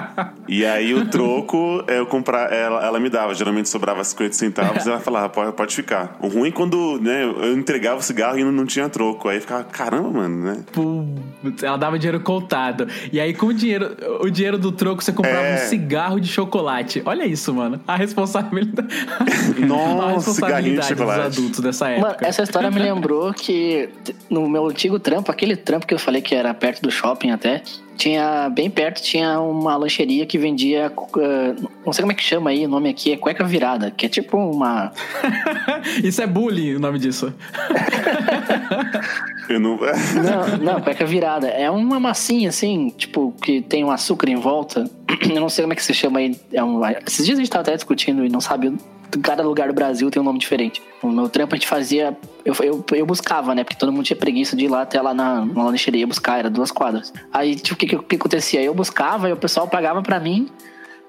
e 0.48 0.64
aí 0.64 0.94
o 0.94 1.06
troco, 1.06 1.84
eu 1.86 2.06
comprar, 2.06 2.52
ela, 2.52 2.84
ela 2.84 2.98
me 2.98 3.08
dava. 3.10 3.34
Geralmente 3.34 3.68
sobrava 3.68 4.02
50 4.02 4.32
centavos 4.34 4.86
e 4.86 4.88
ela 4.88 4.98
falava, 5.00 5.28
pode, 5.28 5.52
pode 5.52 5.76
ficar. 5.76 6.16
O 6.20 6.28
ruim 6.28 6.48
é 6.48 6.52
quando 6.52 6.98
né, 7.00 7.22
eu 7.24 7.52
entregava 7.56 8.00
o 8.00 8.02
cigarro 8.02 8.38
e 8.38 8.42
não, 8.44 8.50
não 8.50 8.66
tinha 8.66 8.88
troco. 8.88 9.28
Aí 9.28 9.38
ficava, 9.40 9.64
caramba, 9.64 10.10
mano, 10.10 10.44
né? 10.44 10.64
Putz, 10.72 11.62
ela 11.62 11.76
dava 11.76 11.98
dinheiro 11.98 12.20
contado. 12.20 12.88
E 13.12 13.20
aí, 13.20 13.34
com 13.34 13.46
o 13.46 13.54
dinheiro, 13.54 13.96
o 14.20 14.30
dinheiro 14.30 14.58
do 14.58 14.72
troco, 14.72 15.04
você 15.04 15.12
comprava 15.12 15.40
É. 15.46 15.54
um 15.64 15.68
cigarro 15.68 16.18
de 16.18 16.26
chocolate. 16.28 17.02
Olha 17.04 17.24
isso, 17.26 17.54
mano. 17.54 17.80
A 17.86 17.96
responsabilidade. 17.96 18.88
Nossa, 19.66 20.02
a 20.02 20.12
responsabilidade 20.14 20.34
cigarrinho 20.34 20.70
de 20.72 20.78
dos 20.78 20.86
chocolate. 20.88 21.20
adultos 21.38 21.60
dessa 21.60 21.88
época. 21.90 22.06
Mano, 22.08 22.18
essa 22.22 22.42
história 22.42 22.70
me 22.70 22.78
lembrou 22.80 23.32
que 23.34 23.89
no 24.28 24.48
meu 24.48 24.66
antigo 24.66 24.98
trampo, 24.98 25.30
aquele 25.30 25.56
trampo 25.56 25.86
que 25.86 25.94
eu 25.94 25.98
falei 25.98 26.22
que 26.22 26.34
era 26.34 26.52
perto 26.54 26.82
do 26.82 26.90
shopping 26.90 27.30
até, 27.30 27.62
tinha 27.96 28.48
bem 28.48 28.70
perto 28.70 29.02
tinha 29.02 29.40
uma 29.40 29.76
lancheria 29.76 30.24
que 30.24 30.38
vendia, 30.38 30.90
uh, 30.96 31.68
não 31.84 31.92
sei 31.92 32.02
como 32.02 32.12
é 32.12 32.14
que 32.14 32.22
chama 32.22 32.50
aí, 32.50 32.64
o 32.64 32.68
nome 32.68 32.88
aqui 32.88 33.12
é 33.12 33.16
cueca 33.16 33.44
virada, 33.44 33.90
que 33.90 34.06
é 34.06 34.08
tipo 34.08 34.38
uma 34.38 34.92
Isso 36.02 36.22
é 36.22 36.26
bullying, 36.26 36.76
o 36.76 36.80
nome 36.80 36.98
disso. 36.98 37.32
Eu 39.50 39.58
não. 39.58 39.76
Não, 40.22 40.58
não, 40.58 40.80
cueca 40.80 41.04
virada. 41.04 41.48
É 41.48 41.68
uma 41.68 41.98
massinha 41.98 42.50
assim, 42.50 42.90
tipo, 42.96 43.34
que 43.42 43.60
tem 43.60 43.84
um 43.84 43.90
açúcar 43.90 44.28
em 44.30 44.36
volta. 44.36 44.88
Eu 45.28 45.40
não 45.40 45.48
sei 45.48 45.64
como 45.64 45.72
é 45.72 45.76
que 45.76 45.82
se 45.82 45.92
chama 45.92 46.20
aí. 46.20 46.38
É 46.52 46.62
um... 46.62 46.80
Esses 47.04 47.26
dias 47.26 47.36
a 47.36 47.42
gente 47.42 47.50
tava 47.50 47.62
até 47.62 47.74
discutindo 47.74 48.24
e 48.24 48.28
não 48.28 48.40
sabe. 48.40 48.72
Cada 49.22 49.42
lugar 49.42 49.68
do 49.68 49.74
Brasil 49.74 50.10
tem 50.10 50.20
um 50.20 50.24
nome 50.24 50.38
diferente. 50.38 50.82
No 51.02 51.10
meu 51.12 51.28
trampo 51.28 51.54
a 51.54 51.58
gente 51.58 51.66
fazia. 51.66 52.16
Eu, 52.44 52.54
eu, 52.62 52.84
eu 52.92 53.06
buscava, 53.06 53.54
né? 53.54 53.64
Porque 53.64 53.78
todo 53.78 53.92
mundo 53.92 54.04
tinha 54.04 54.16
preguiça 54.16 54.56
de 54.56 54.64
ir 54.64 54.68
lá 54.68 54.82
até 54.82 55.00
lá 55.00 55.12
na, 55.12 55.44
na 55.44 55.64
lancheria 55.64 56.06
buscar, 56.06 56.38
era 56.38 56.50
duas 56.50 56.70
quadras. 56.70 57.12
Aí, 57.32 57.56
tipo, 57.56 57.74
o 57.74 57.76
que, 57.76 57.86
que, 57.86 57.98
que 57.98 58.16
acontecia? 58.16 58.62
Eu 58.62 58.74
buscava 58.74 59.28
e 59.28 59.32
o 59.32 59.36
pessoal 59.36 59.66
pagava 59.66 60.02
pra 60.02 60.20
mim 60.20 60.48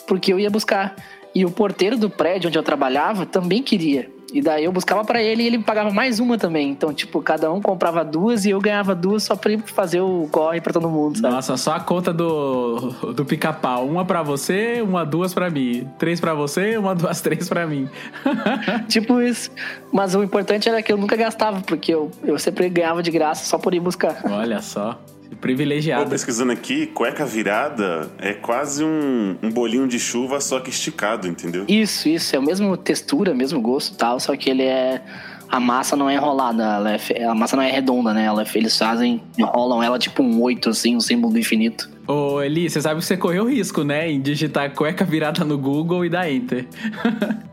porque 0.07 0.33
eu 0.33 0.39
ia 0.39 0.49
buscar. 0.49 0.95
E 1.33 1.45
o 1.45 1.51
porteiro 1.51 1.97
do 1.97 2.09
prédio 2.09 2.49
onde 2.49 2.57
eu 2.57 2.63
trabalhava 2.63 3.25
também 3.25 3.63
queria. 3.63 4.09
E 4.31 4.41
daí 4.41 4.63
eu 4.63 4.71
buscava 4.71 5.03
pra 5.03 5.21
ele 5.21 5.43
e 5.43 5.47
ele 5.47 5.59
pagava 5.59 5.91
mais 5.91 6.19
uma 6.19 6.37
também. 6.37 6.69
Então, 6.69 6.93
tipo, 6.93 7.21
cada 7.21 7.51
um 7.51 7.61
comprava 7.61 8.03
duas 8.03 8.45
e 8.45 8.51
eu 8.51 8.59
ganhava 8.61 8.95
duas 8.95 9.23
só 9.23 9.35
pra 9.35 9.51
ir 9.51 9.61
fazer 9.65 10.01
o 10.01 10.27
corre 10.31 10.61
pra 10.61 10.71
todo 10.71 10.89
mundo, 10.89 11.19
sabe? 11.19 11.33
Nossa, 11.33 11.57
só 11.57 11.73
a 11.73 11.79
conta 11.79 12.13
do, 12.13 12.89
do 13.13 13.25
pica-pau. 13.25 13.87
Uma 13.87 14.05
pra 14.05 14.23
você, 14.23 14.81
uma 14.81 15.05
duas 15.05 15.33
pra 15.33 15.49
mim. 15.49 15.87
Três 15.97 16.19
pra 16.19 16.33
você, 16.33 16.77
uma 16.77 16.95
duas, 16.95 17.19
três 17.21 17.49
pra 17.49 17.67
mim. 17.67 17.89
tipo 18.87 19.21
isso. 19.21 19.51
Mas 19.91 20.15
o 20.15 20.23
importante 20.23 20.69
era 20.69 20.81
que 20.81 20.91
eu 20.91 20.97
nunca 20.97 21.15
gastava, 21.15 21.61
porque 21.61 21.93
eu, 21.93 22.09
eu 22.23 22.39
sempre 22.39 22.69
ganhava 22.69 23.03
de 23.03 23.11
graça 23.11 23.45
só 23.45 23.57
por 23.57 23.73
ir 23.73 23.79
buscar. 23.79 24.21
Olha 24.25 24.61
só. 24.61 24.97
Tô 25.31 25.37
Privilegiado. 25.37 26.09
pesquisando 26.09 26.51
aqui, 26.51 26.85
cueca 26.87 27.25
virada 27.25 28.09
é 28.19 28.33
quase 28.33 28.83
um, 28.83 29.35
um 29.41 29.49
bolinho 29.49 29.87
de 29.87 29.97
chuva, 29.99 30.39
só 30.41 30.59
que 30.59 30.69
esticado, 30.69 31.27
entendeu? 31.27 31.65
Isso, 31.67 32.07
isso. 32.09 32.35
É 32.35 32.39
a 32.39 32.41
mesma 32.41 32.75
textura, 32.77 33.33
mesmo 33.33 33.59
gosto 33.61 33.93
e 33.93 33.97
tal, 33.97 34.19
só 34.19 34.35
que 34.35 34.49
ele 34.49 34.63
é. 34.63 35.01
A 35.49 35.59
massa 35.59 35.97
não 35.97 36.09
é 36.09 36.15
enrolada, 36.15 36.63
ela 36.63 36.91
é 36.95 37.25
a 37.25 37.35
massa 37.35 37.55
não 37.57 37.63
é 37.63 37.69
redonda, 37.71 38.13
né? 38.13 38.23
Ela, 38.23 38.43
é- 38.43 38.45
eles 38.55 38.77
fazem, 38.77 39.21
enrolam 39.37 39.83
ela 39.83 39.99
tipo 39.99 40.23
um 40.23 40.39
oito, 40.41 40.69
assim, 40.69 40.95
um 40.95 41.01
símbolo 41.01 41.33
do 41.33 41.39
infinito. 41.39 41.89
Ô, 42.07 42.41
Eli, 42.41 42.69
você 42.69 42.79
sabe 42.79 42.99
que 43.01 43.05
você 43.05 43.17
correu 43.17 43.45
risco, 43.49 43.83
né? 43.83 44.09
Em 44.09 44.21
digitar 44.21 44.73
cueca 44.73 45.03
virada 45.03 45.43
no 45.43 45.57
Google 45.57 46.05
e 46.05 46.09
dar 46.09 46.29
Enter. 46.31 46.67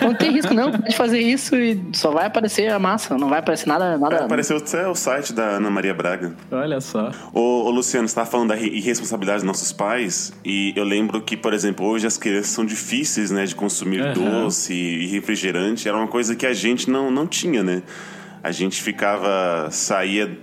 Não 0.00 0.14
tem 0.14 0.32
risco, 0.32 0.54
não. 0.54 0.72
Pode 0.72 0.96
fazer 0.96 1.20
isso 1.20 1.56
e 1.56 1.80
só 1.92 2.10
vai 2.10 2.26
aparecer 2.26 2.70
a 2.70 2.78
massa, 2.78 3.16
não 3.16 3.28
vai 3.28 3.40
aparecer 3.40 3.66
nada. 3.68 3.96
nada 3.98 4.24
Apareceu 4.24 4.56
até 4.56 4.86
o 4.86 4.94
site 4.94 5.32
da 5.32 5.42
Ana 5.42 5.70
Maria 5.70 5.94
Braga. 5.94 6.34
Olha 6.50 6.80
só. 6.80 7.10
Ô, 7.32 7.64
ô, 7.64 7.70
Luciano, 7.70 8.08
você 8.08 8.14
tava 8.14 8.28
falando 8.28 8.48
da 8.48 8.56
irresponsabilidade 8.56 9.38
dos 9.38 9.46
nossos 9.46 9.72
pais, 9.72 10.32
e 10.44 10.72
eu 10.76 10.84
lembro 10.84 11.20
que, 11.20 11.36
por 11.36 11.52
exemplo, 11.52 11.86
hoje 11.86 12.06
as 12.06 12.16
crianças 12.16 12.50
são 12.50 12.64
difíceis, 12.64 13.30
né, 13.30 13.44
de 13.44 13.54
consumir 13.54 14.00
Aham. 14.00 14.42
doce 14.42 14.72
e 14.72 15.06
refrigerante, 15.06 15.88
era 15.88 15.96
uma 15.96 16.08
coisa 16.08 16.34
que 16.34 16.46
a 16.46 16.54
gente 16.54 16.90
não, 16.90 17.10
não 17.10 17.26
tinha, 17.26 17.62
né? 17.62 17.82
A 18.42 18.52
gente 18.52 18.80
ficava, 18.80 19.68
saía 19.70 20.38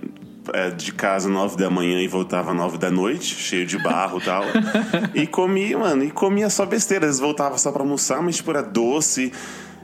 é, 0.52 0.70
de 0.70 0.92
casa 0.92 1.28
nove 1.28 1.56
da 1.56 1.70
manhã 1.70 2.00
e 2.00 2.08
voltava 2.08 2.52
nove 2.52 2.78
da 2.78 2.90
noite, 2.90 3.34
cheio 3.34 3.66
de 3.66 3.78
barro 3.78 4.18
e 4.18 4.24
tal. 4.24 4.44
e 5.14 5.26
comia, 5.26 5.78
mano, 5.78 6.04
e 6.04 6.10
comia 6.10 6.50
só 6.50 6.66
besteira. 6.66 7.06
Às 7.06 7.12
vezes 7.12 7.20
voltava 7.20 7.56
só 7.58 7.72
pra 7.72 7.82
almoçar, 7.82 8.22
mas 8.22 8.36
tipo, 8.36 8.50
era 8.50 8.62
doce. 8.62 9.32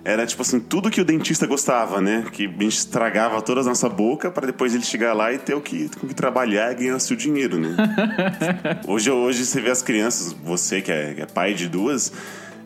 Era 0.02 0.26
tipo 0.26 0.40
assim, 0.40 0.58
tudo 0.58 0.90
que 0.90 1.00
o 1.00 1.04
dentista 1.04 1.46
gostava, 1.46 2.00
né? 2.00 2.24
Que 2.32 2.46
a 2.46 2.48
gente 2.48 2.76
estragava 2.76 3.42
toda 3.42 3.60
a 3.60 3.64
nossa 3.64 3.88
boca 3.88 4.30
pra 4.30 4.46
depois 4.46 4.74
ele 4.74 4.82
chegar 4.82 5.12
lá 5.12 5.30
e 5.32 5.38
ter 5.38 5.54
o 5.54 5.60
que, 5.60 5.90
com 5.98 6.08
que 6.08 6.14
trabalhar 6.14 6.72
e 6.72 6.74
ganhar 6.76 6.98
seu 6.98 7.14
dinheiro, 7.14 7.58
né? 7.58 7.76
hoje, 8.88 9.10
hoje 9.10 9.44
você 9.44 9.60
vê 9.60 9.70
as 9.70 9.82
crianças, 9.82 10.32
você 10.32 10.80
que 10.80 10.90
é, 10.90 11.14
que 11.14 11.20
é 11.20 11.26
pai 11.26 11.52
de 11.52 11.68
duas, 11.68 12.10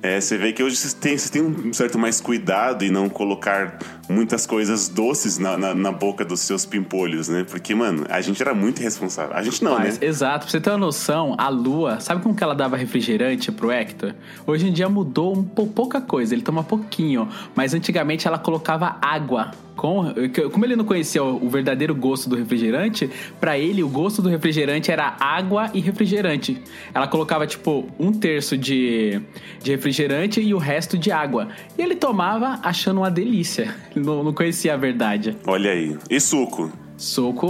é, 0.05 0.21
você 0.21 0.37
vê 0.37 0.53
que 0.53 0.63
hoje 0.63 0.77
você 0.77 0.95
tem, 0.95 1.17
você 1.17 1.31
tem 1.31 1.43
um 1.43 1.73
certo 1.73 1.99
mais 1.99 2.21
cuidado 2.21 2.85
em 2.85 2.91
não 2.91 3.09
colocar 3.09 3.79
muitas 4.09 4.47
coisas 4.47 4.89
doces 4.89 5.39
na, 5.39 5.57
na, 5.57 5.75
na 5.75 5.93
boca 5.93 6.25
dos 6.25 6.41
seus 6.41 6.65
pimpolhos, 6.67 7.29
né? 7.29 7.45
Porque, 7.49 7.75
mano, 7.75 8.05
a 8.09 8.21
gente 8.21 8.41
era 8.43 8.55
muito 8.55 8.81
irresponsável. 8.81 9.37
A 9.37 9.43
gente 9.43 9.63
não, 9.65 9.79
Mas, 9.79 9.99
né? 9.99 10.07
Exato, 10.07 10.41
pra 10.45 10.51
você 10.51 10.61
ter 10.61 10.71
uma 10.71 10.79
noção, 10.79 11.35
a 11.39 11.49
Lua, 11.49 12.01
sabe 12.01 12.23
como 12.23 12.35
que 12.35 12.43
ela 12.45 12.55
dava 12.55 12.77
refrigerante 12.77 13.51
pro 13.53 13.71
Hector? 13.71 14.15
Hoje 14.47 14.69
em 14.69 14.73
dia 14.73 14.89
mudou 14.89 15.37
um 15.37 15.43
pou- 15.43 15.67
pouca 15.69 16.01
coisa, 16.01 16.35
ele 16.35 16.43
toma 16.43 16.63
pouquinho, 16.63 17.29
mas 17.55 17.75
antigamente 17.75 18.27
ela 18.29 18.39
colocava 18.39 18.97
água. 19.01 19.51
Com, 19.77 20.05
como 20.53 20.65
ele 20.65 20.77
não 20.77 20.85
conhecia 20.85 21.23
o 21.25 21.49
verdadeiro 21.49 21.93
gosto 21.97 22.29
do 22.29 22.37
refrigerante, 22.37 23.11
pra 23.41 23.59
ele 23.59 23.83
o 23.83 23.89
gosto 23.89 24.23
do 24.23 24.29
refrigerante 24.29 24.89
era 24.93 25.17
água 25.19 25.69
e 25.75 25.81
refrigerante. 25.81 26.63
Ela 26.95 27.09
colocava 27.09 27.45
tipo 27.45 27.89
um 27.99 28.13
terço 28.13 28.57
de, 28.57 29.21
de 29.61 29.73
refrigerante 29.73 30.41
e 30.41 30.55
o 30.55 30.59
resto 30.59 30.97
de 30.97 31.11
água. 31.11 31.49
E 31.77 31.83
ele 31.83 31.97
tomava 31.97 32.61
achando 32.63 32.99
uma 32.99 33.11
delícia. 33.11 33.75
Não, 33.97 34.23
não 34.25 34.33
conhecia 34.33 34.75
a 34.75 34.77
verdade. 34.77 35.37
Olha 35.47 35.71
aí. 35.71 35.97
E 36.11 36.21
suco? 36.21 36.71
Suco, 36.97 37.49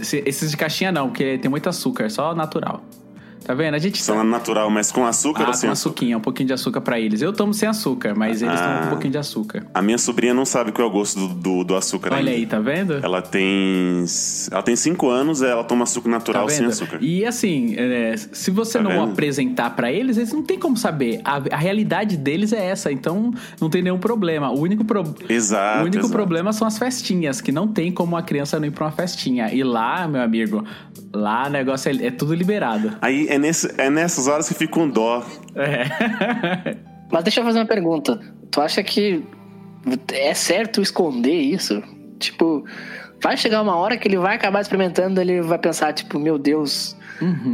esse- 0.00 0.22
esses 0.24 0.50
de 0.50 0.56
caixinha 0.56 0.92
não, 0.92 1.08
porque 1.08 1.38
tem 1.38 1.50
muito 1.50 1.68
açúcar, 1.68 2.08
só 2.10 2.34
natural. 2.34 2.82
Tá 3.44 3.54
vendo? 3.54 3.74
A 3.74 3.78
gente 3.78 4.02
São 4.02 4.22
natural, 4.24 4.70
mas 4.70 4.90
com 4.90 5.04
açúcar 5.04 5.44
ah, 5.44 5.48
ou 5.48 5.54
sem 5.54 5.68
com 5.68 5.72
açuquinha, 5.72 6.16
um 6.16 6.20
pouquinho 6.20 6.46
de 6.46 6.52
açúcar 6.54 6.80
pra 6.80 6.98
eles. 6.98 7.20
Eu 7.22 7.32
tomo 7.32 7.52
sem 7.52 7.68
açúcar, 7.68 8.14
mas 8.16 8.40
eles 8.42 8.58
tomam 8.58 8.76
com 8.78 8.82
Ah. 8.82 8.86
um 8.86 8.90
pouquinho 8.90 9.12
de 9.12 9.18
açúcar. 9.18 9.66
A 9.74 9.82
minha 9.82 9.98
sobrinha 9.98 10.32
não 10.32 10.44
sabe 10.44 10.72
qual 10.72 10.86
é 10.86 10.90
o 10.90 10.92
gosto 10.92 11.18
do, 11.20 11.34
do, 11.34 11.64
do 11.64 11.76
açúcar 11.76 12.08
Olha 12.12 12.18
ainda. 12.20 12.30
aí, 12.30 12.46
tá 12.46 12.58
vendo? 12.58 12.94
Ela 13.02 13.20
tem. 13.20 14.04
Ela 14.50 14.62
tem 14.62 14.76
5 14.76 15.08
anos, 15.08 15.42
ela 15.42 15.62
toma 15.64 15.82
açúcar 15.84 16.04
Tá 16.10 16.10
natural 16.10 16.48
sem 16.48 16.60
vendo? 16.60 16.70
açúcar. 16.70 16.98
E 17.00 17.24
assim, 17.24 17.74
é, 17.76 18.16
se 18.16 18.50
você 18.50 18.78
Tá 18.78 18.84
não 18.84 18.90
vendo? 18.90 19.12
apresentar 19.12 19.70
pra 19.76 19.92
eles, 19.92 20.16
eles 20.16 20.32
não 20.32 20.42
tem 20.42 20.58
como 20.58 20.76
saber. 20.76 21.20
A, 21.24 21.40
a 21.52 21.56
realidade 21.56 22.16
deles 22.16 22.52
é 22.52 22.64
essa, 22.66 22.90
então 22.90 23.32
não 23.60 23.68
tem 23.68 23.82
nenhum 23.82 23.98
problema. 23.98 24.50
O 24.50 24.58
único, 24.60 24.84
pro- 24.84 25.14
Exato. 25.28 25.78
o 25.80 25.82
único 25.82 25.98
exato. 25.98 26.12
problema 26.12 26.52
são 26.52 26.66
as 26.66 26.78
festinhas, 26.78 27.40
que 27.40 27.52
não 27.52 27.68
tem 27.68 27.92
como 27.92 28.16
a 28.16 28.22
criança 28.22 28.58
não 28.58 28.66
ir 28.66 28.70
pra 28.70 28.86
uma 28.86 28.92
festinha. 28.92 29.52
E 29.52 29.62
lá, 29.62 30.06
meu 30.08 30.22
amigo, 30.22 30.64
lá 31.12 31.46
o 31.46 31.50
negócio 31.50 31.90
é, 31.90 32.06
é 32.06 32.10
tudo 32.10 32.34
liberado. 32.34 32.92
Aí 33.02 33.28
é, 33.34 33.38
nesse, 33.38 33.72
é 33.78 33.90
nessas 33.90 34.28
horas 34.28 34.48
que 34.48 34.54
fica 34.54 34.72
com 34.72 34.88
dó. 34.88 35.24
É. 35.54 36.76
Mas 37.10 37.24
deixa 37.24 37.40
eu 37.40 37.44
fazer 37.44 37.58
uma 37.58 37.66
pergunta. 37.66 38.20
Tu 38.50 38.60
acha 38.60 38.82
que 38.82 39.24
é 40.12 40.32
certo 40.34 40.80
esconder 40.80 41.34
isso? 41.34 41.82
Tipo, 42.18 42.64
vai 43.24 43.36
chegar 43.38 43.62
uma 43.62 43.74
hora 43.74 43.96
que 43.96 44.06
ele 44.06 44.18
vai 44.18 44.36
acabar 44.36 44.60
experimentando, 44.60 45.18
ele 45.20 45.40
vai 45.40 45.58
pensar, 45.58 45.92
tipo, 45.94 46.18
meu 46.18 46.38
Deus, 46.38 46.94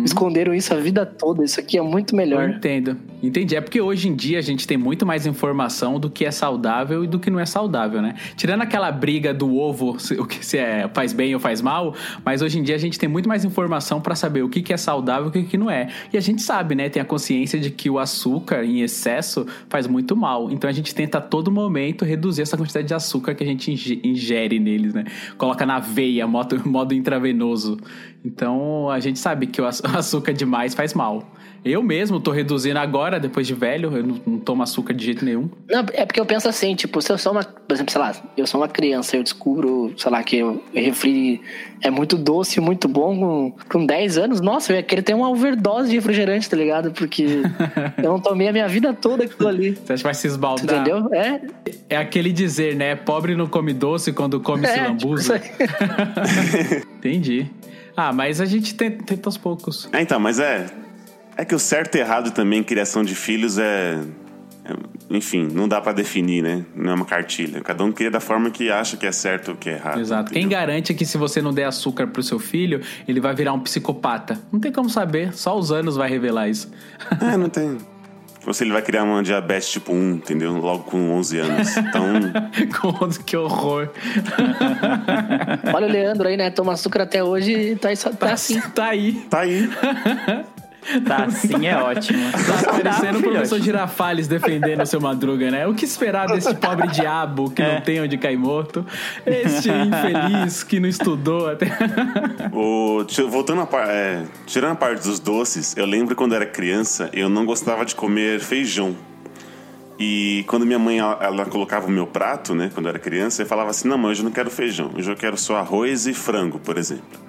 esconderam 0.04 0.52
isso 0.54 0.72
a 0.74 0.76
vida 0.78 1.06
toda, 1.06 1.44
isso 1.44 1.60
aqui 1.60 1.78
é 1.78 1.82
muito 1.82 2.12
Eu 2.12 2.16
melhor. 2.16 2.48
entendo. 2.50 2.96
Entendi. 3.22 3.54
É 3.54 3.60
porque 3.60 3.80
hoje 3.80 4.08
em 4.08 4.14
dia 4.16 4.38
a 4.38 4.42
gente 4.42 4.66
tem 4.66 4.78
muito 4.78 5.04
mais 5.04 5.26
informação 5.26 6.00
do 6.00 6.08
que 6.08 6.24
é 6.24 6.30
saudável 6.30 7.04
e 7.04 7.06
do 7.06 7.18
que 7.20 7.30
não 7.30 7.38
é 7.38 7.44
saudável, 7.44 8.00
né? 8.00 8.14
Tirando 8.34 8.62
aquela 8.62 8.90
briga 8.90 9.32
do 9.34 9.54
ovo, 9.56 9.96
o 10.18 10.26
que 10.26 10.44
se 10.44 10.56
é 10.56 10.88
faz 10.92 11.12
bem 11.12 11.34
ou 11.34 11.40
faz 11.40 11.60
mal, 11.60 11.94
mas 12.24 12.40
hoje 12.40 12.58
em 12.58 12.62
dia 12.62 12.74
a 12.74 12.78
gente 12.78 12.98
tem 12.98 13.08
muito 13.08 13.28
mais 13.28 13.44
informação 13.44 14.00
pra 14.00 14.14
saber 14.14 14.42
o 14.42 14.48
que, 14.48 14.62
que 14.62 14.72
é 14.72 14.76
saudável 14.78 15.26
e 15.26 15.28
o 15.28 15.30
que, 15.32 15.42
que 15.44 15.58
não 15.58 15.70
é. 15.70 15.88
E 16.12 16.16
a 16.16 16.20
gente 16.20 16.40
sabe, 16.42 16.74
né? 16.74 16.88
Tem 16.88 17.00
a 17.02 17.04
consciência 17.04 17.60
de 17.60 17.70
que 17.70 17.90
o 17.90 17.98
açúcar 17.98 18.64
em 18.64 18.80
excesso 18.80 19.46
faz 19.68 19.86
muito 19.86 20.16
mal. 20.16 20.50
Então 20.50 20.68
a 20.68 20.72
gente 20.72 20.94
tenta 20.94 21.18
a 21.18 21.20
todo 21.20 21.50
momento 21.50 22.04
reduzir 22.06 22.40
essa 22.42 22.56
quantidade 22.56 22.88
de 22.88 22.94
açúcar 22.94 23.34
que 23.34 23.44
a 23.44 23.46
gente 23.46 23.70
inge- 23.70 24.00
ingere 24.02 24.58
neles, 24.58 24.94
né? 24.94 25.04
Coloca 25.36 25.59
na 25.66 25.78
veia, 25.78 26.26
modo, 26.26 26.60
modo 26.68 26.94
intravenoso. 26.94 27.78
Então 28.24 28.90
a 28.90 29.00
gente 29.00 29.18
sabe 29.18 29.46
que 29.46 29.60
o 29.60 29.66
aç- 29.66 29.82
açúcar 29.96 30.32
demais 30.32 30.74
faz 30.74 30.94
mal. 30.94 31.24
Eu 31.62 31.82
mesmo 31.82 32.18
tô 32.18 32.30
reduzindo 32.30 32.78
agora, 32.78 33.20
depois 33.20 33.46
de 33.46 33.52
velho, 33.52 33.94
eu 33.94 34.02
não, 34.02 34.20
não 34.26 34.38
tomo 34.38 34.62
açúcar 34.62 34.94
de 34.94 35.04
jeito 35.04 35.22
nenhum. 35.26 35.50
Não, 35.68 35.84
é 35.92 36.06
porque 36.06 36.18
eu 36.18 36.24
penso 36.24 36.48
assim, 36.48 36.74
tipo, 36.74 37.02
se 37.02 37.12
eu 37.12 37.18
sou 37.18 37.32
uma, 37.32 37.44
por 37.44 37.74
exemplo, 37.74 37.92
sei 37.92 38.00
lá, 38.00 38.12
eu 38.34 38.46
sou 38.46 38.62
uma 38.62 38.68
criança, 38.68 39.14
eu 39.18 39.22
descubro, 39.22 39.92
sei 39.94 40.10
lá, 40.10 40.22
que 40.22 40.42
o 40.42 40.62
refri 40.74 41.38
é 41.82 41.90
muito 41.90 42.16
doce, 42.16 42.58
muito 42.62 42.88
bom 42.88 43.18
com, 43.18 43.54
com 43.78 43.84
10 43.84 44.16
anos, 44.16 44.40
nossa, 44.40 44.72
eu 44.72 44.76
ia 44.76 44.82
querer 44.82 45.02
ter 45.02 45.12
uma 45.12 45.28
overdose 45.28 45.90
de 45.90 45.96
refrigerante, 45.96 46.48
tá 46.48 46.56
ligado? 46.56 46.92
Porque 46.92 47.26
eu 48.02 48.04
não 48.10 48.18
tomei 48.20 48.48
a 48.48 48.52
minha 48.52 48.66
vida 48.66 48.94
toda 48.94 49.24
aquilo 49.24 49.46
ali. 49.48 49.72
Você 49.72 49.92
acha 49.92 49.96
que 50.00 50.04
vai 50.04 50.14
se 50.14 50.28
esbaldar? 50.28 50.64
entendeu? 50.80 51.12
É, 51.12 51.42
É 51.90 51.96
aquele 51.98 52.32
dizer, 52.32 52.74
né? 52.74 52.96
Pobre 52.96 53.34
não 53.36 53.46
come 53.46 53.74
doce 53.74 54.14
quando 54.14 54.40
come 54.40 54.64
é 54.66 54.72
tipo, 54.94 55.14
isso 55.14 55.30
lambuza. 55.30 55.34
aí. 55.34 56.82
Entendi. 56.96 57.46
Ah, 58.00 58.12
mas 58.14 58.40
a 58.40 58.46
gente 58.46 58.74
tenta, 58.74 59.04
tenta 59.04 59.28
aos 59.28 59.36
poucos. 59.36 59.88
É, 59.92 60.00
então, 60.00 60.18
mas 60.18 60.38
é. 60.38 60.66
É 61.36 61.44
que 61.44 61.54
o 61.54 61.58
certo 61.58 61.96
e 61.96 62.00
errado 62.00 62.30
também, 62.30 62.62
criação 62.62 63.02
de 63.04 63.14
filhos, 63.14 63.58
é. 63.58 63.98
é- 64.64 64.90
enfim, 65.10 65.48
não 65.52 65.68
dá 65.68 65.80
pra 65.80 65.92
definir, 65.92 66.42
né? 66.42 66.64
Não 66.74 66.92
é 66.92 66.94
uma 66.94 67.04
cartilha. 67.04 67.60
Cada 67.60 67.84
um 67.84 67.92
cria 67.92 68.10
da 68.10 68.20
forma 68.20 68.50
que 68.50 68.70
acha 68.70 68.96
que 68.96 69.06
é 69.06 69.12
certo 69.12 69.50
ou 69.50 69.56
que 69.56 69.68
é 69.68 69.74
errado. 69.74 70.00
Exato. 70.00 70.32
Quem 70.32 70.42
entendeu? 70.44 70.58
garante 70.58 70.94
que 70.94 71.04
se 71.04 71.18
você 71.18 71.42
não 71.42 71.52
der 71.52 71.64
açúcar 71.64 72.06
pro 72.06 72.22
seu 72.22 72.38
filho, 72.38 72.80
ele 73.06 73.20
vai 73.20 73.34
virar 73.34 73.52
um 73.52 73.60
psicopata? 73.60 74.40
Não 74.50 74.60
tem 74.60 74.72
como 74.72 74.88
saber, 74.88 75.34
só 75.34 75.58
os 75.58 75.70
anos 75.70 75.96
vai 75.96 76.08
revelar 76.08 76.48
isso. 76.48 76.70
É, 77.20 77.36
não 77.36 77.50
tem. 77.50 77.76
Ou 78.46 78.54
se 78.54 78.64
ele 78.64 78.72
vai 78.72 78.80
criar 78.82 79.04
uma 79.04 79.22
diabetes 79.22 79.68
tipo 79.70 79.92
1, 79.92 80.10
entendeu? 80.14 80.52
Logo 80.56 80.84
com 80.84 81.10
11 81.12 81.38
anos. 81.38 81.76
Então, 81.76 82.04
Com- 82.80 83.08
que 83.24 83.36
horror. 83.36 83.90
Olha 85.74 85.86
o 85.86 85.90
Leandro 85.90 86.26
aí, 86.28 86.36
né? 86.36 86.50
Toma 86.50 86.72
açúcar 86.72 87.02
até 87.02 87.22
hoje 87.22 87.52
e 87.52 87.76
tá, 87.76 87.94
só- 87.94 88.10
tá 88.10 88.32
assim. 88.32 88.60
Tá 88.74 88.86
aí. 88.86 89.12
tá 89.28 89.40
aí. 89.40 89.68
Tá 91.06 91.24
assim 91.24 91.66
é 91.66 91.76
ótimo. 91.76 92.18
Tá 92.32 92.70
parecendo 92.72 93.18
o 93.18 93.20
filhote. 93.20 93.30
professor 93.32 93.60
Girafales 93.60 94.26
defendendo 94.26 94.82
o 94.82 94.86
seu 94.86 95.00
Madruga, 95.00 95.50
né? 95.50 95.66
O 95.66 95.74
que 95.74 95.84
esperar 95.84 96.26
desse 96.28 96.54
pobre 96.56 96.88
diabo 96.88 97.50
que 97.50 97.62
É. 97.62 97.74
não 97.74 97.80
tem 97.82 98.00
onde 98.00 98.16
cair 98.18 98.36
morto? 98.38 98.84
Este 99.26 99.68
infeliz 99.70 100.62
que 100.62 100.80
não 100.80 100.88
estudou 100.88 101.48
até. 101.48 101.66
O, 102.52 103.04
voltando 103.28 103.60
a 103.62 103.68
é, 103.88 104.22
tirando 104.46 104.72
a 104.72 104.76
parte 104.76 105.02
dos 105.06 105.20
doces, 105.20 105.76
eu 105.76 105.86
lembro 105.86 106.14
quando 106.16 106.32
eu 106.32 106.36
era 106.36 106.46
criança, 106.46 107.08
eu 107.12 107.28
não 107.28 107.44
gostava 107.44 107.84
de 107.84 107.94
comer 107.94 108.40
feijão. 108.40 108.96
E 109.98 110.44
quando 110.48 110.64
minha 110.64 110.78
mãe 110.78 110.98
ela, 110.98 111.18
ela 111.20 111.44
colocava 111.46 111.86
o 111.86 111.90
meu 111.90 112.06
prato, 112.06 112.54
né, 112.54 112.70
quando 112.72 112.86
eu 112.86 112.90
era 112.90 112.98
criança, 112.98 113.42
eu 113.42 113.46
falava 113.46 113.70
assim: 113.70 113.86
"Não, 113.86 113.98
mãe, 113.98 114.10
hoje 114.12 114.20
eu 114.20 114.24
não 114.24 114.32
quero 114.32 114.50
feijão. 114.50 114.90
Hoje 114.96 115.10
eu 115.10 115.16
quero 115.16 115.36
só 115.36 115.56
arroz 115.56 116.06
e 116.06 116.14
frango, 116.14 116.58
por 116.58 116.78
exemplo". 116.78 117.20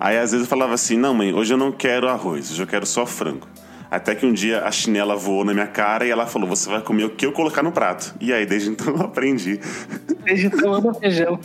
Aí 0.00 0.16
às 0.18 0.32
vezes 0.32 0.46
eu 0.46 0.48
falava 0.50 0.72
assim: 0.74 0.96
"Não, 0.96 1.12
mãe, 1.14 1.32
hoje 1.34 1.52
eu 1.52 1.58
não 1.58 1.70
quero 1.70 2.08
arroz, 2.08 2.50
hoje 2.50 2.62
eu 2.62 2.66
quero 2.66 2.86
só 2.86 3.04
frango". 3.06 3.46
Até 3.90 4.14
que 4.14 4.24
um 4.24 4.32
dia 4.32 4.62
a 4.64 4.70
chinela 4.70 5.16
voou 5.16 5.44
na 5.44 5.52
minha 5.52 5.66
cara 5.66 6.06
e 6.06 6.10
ela 6.10 6.24
falou: 6.26 6.48
"Você 6.48 6.70
vai 6.70 6.80
comer 6.80 7.04
o 7.04 7.10
que 7.10 7.26
eu 7.26 7.32
colocar 7.32 7.62
no 7.62 7.70
prato". 7.72 8.14
E 8.20 8.32
aí 8.32 8.46
desde 8.46 8.70
então 8.70 8.86
eu 8.94 9.02
aprendi 9.02 9.60
Desde 10.24 10.46
então 10.46 10.72
amo 10.72 10.94
feijão. 10.94 11.38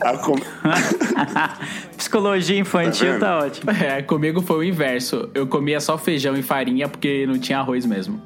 a 0.00 0.16
comer. 0.18 0.42
Psicologia 1.96 2.58
infantil 2.58 3.18
Tá 3.18 3.38
tá, 3.38 3.38
ótimo. 3.46 3.70
É, 3.70 4.02
comigo 4.02 4.42
foi 4.42 4.56
o 4.58 4.62
inverso. 4.64 5.30
Eu 5.34 5.46
comia 5.46 5.80
só 5.80 5.96
feijão 5.96 6.36
e 6.36 6.42
farinha 6.42 6.88
porque 6.88 7.26
não 7.26 7.38
tinha 7.38 7.58
arroz 7.58 7.86
mesmo. 7.86 8.20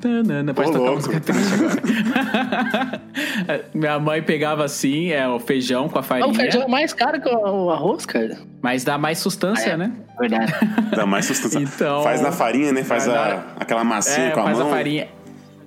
Tanana, 0.00 0.54
pode 0.54 0.70
Ô, 0.70 0.72
tocar 0.72 0.84
louco. 0.84 0.96
música 0.96 1.20
triste 1.20 1.54
agora. 1.54 3.00
Minha 3.74 3.98
mãe 3.98 4.22
pegava 4.22 4.64
assim, 4.64 5.10
é, 5.10 5.26
o 5.28 5.38
feijão 5.38 5.88
com 5.88 5.98
a 5.98 6.00
Ah, 6.00 6.04
farinha, 6.04 6.28
o 6.28 6.34
feijão 6.34 6.62
é 6.62 6.68
mais 6.68 6.92
caro 6.92 7.20
que 7.20 7.28
o 7.28 7.70
arroz, 7.70 8.06
cara. 8.06 8.38
mas 8.62 8.84
dá 8.84 8.96
mais 8.98 9.18
sustância, 9.18 9.70
É. 9.70 9.76
né? 9.76 9.92
Verdade. 10.18 10.52
Dá 10.94 11.06
mais 11.06 11.26
sustância. 11.26 11.58
Então- 11.60 12.02
faz 12.02 12.20
na 12.20 12.32
farinha, 12.32 12.72
né? 12.72 12.82
Faz 12.84 13.08
a, 13.08 13.44
aquela 13.58 13.84
massinha 13.84 14.28
É, 14.28 14.30
com 14.30 14.40
a 14.40 14.44
faz 14.44 14.58
mão. 14.58 14.66
a 14.68 14.70
farinha. 14.70 15.08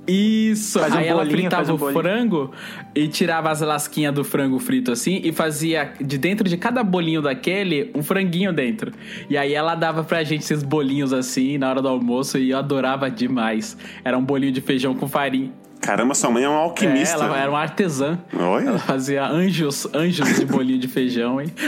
Isso, 0.07 0.79
Faz 0.79 0.93
um 0.93 0.97
aí 0.97 1.07
ela 1.07 1.19
bolinho, 1.23 1.39
fritava 1.41 1.71
um 1.71 1.75
o 1.75 1.77
bolinho. 1.77 2.01
frango 2.01 2.51
e 2.95 3.07
tirava 3.07 3.51
as 3.51 3.61
lasquinhas 3.61 4.11
do 4.13 4.23
frango 4.23 4.57
frito 4.59 4.91
assim 4.91 5.21
e 5.23 5.31
fazia 5.31 5.93
de 6.01 6.17
dentro 6.17 6.49
de 6.49 6.57
cada 6.57 6.83
bolinho 6.83 7.21
daquele 7.21 7.91
um 7.95 8.01
franguinho 8.01 8.51
dentro. 8.51 8.91
E 9.29 9.37
aí 9.37 9.53
ela 9.53 9.75
dava 9.75 10.03
pra 10.03 10.23
gente 10.23 10.41
esses 10.41 10.63
bolinhos 10.63 11.13
assim 11.13 11.57
na 11.59 11.69
hora 11.69 11.81
do 11.83 11.87
almoço 11.87 12.39
e 12.39 12.49
eu 12.49 12.57
adorava 12.57 13.09
demais. 13.11 13.77
Era 14.03 14.17
um 14.17 14.23
bolinho 14.23 14.51
de 14.51 14.59
feijão 14.59 14.95
com 14.95 15.07
farinha. 15.07 15.51
Caramba, 15.79 16.15
sua 16.15 16.31
mãe 16.31 16.43
é 16.43 16.49
uma 16.49 16.59
É, 16.59 16.63
alquimista. 16.63 17.15
ela 17.23 17.37
era 17.37 17.51
uma 17.51 17.59
artesã. 17.59 18.17
Olha. 18.37 18.69
Ela 18.69 18.79
fazia 18.79 19.25
anjos, 19.27 19.87
anjos 19.93 20.35
de 20.39 20.45
bolinho 20.45 20.79
de 20.79 20.87
feijão, 20.87 21.39
hein? 21.39 21.51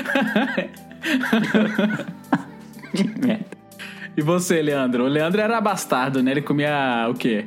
E 4.16 4.22
você, 4.22 4.62
Leandro? 4.62 5.06
O 5.06 5.08
Leandro 5.08 5.42
era 5.42 5.60
bastardo, 5.60 6.22
né? 6.22 6.32
Ele 6.32 6.42
comia 6.42 7.08
o 7.10 7.14
quê? 7.14 7.46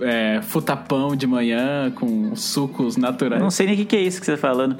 É, 0.00 0.40
futapão 0.42 1.14
de 1.14 1.26
manhã 1.26 1.90
com 1.92 2.34
sucos 2.34 2.96
naturais. 2.96 3.40
Não 3.40 3.50
sei 3.50 3.66
nem 3.66 3.74
o 3.74 3.78
que, 3.78 3.84
que 3.84 3.96
é 3.96 4.00
isso 4.00 4.18
que 4.18 4.26
você 4.26 4.32
tá 4.32 4.38
falando. 4.38 4.76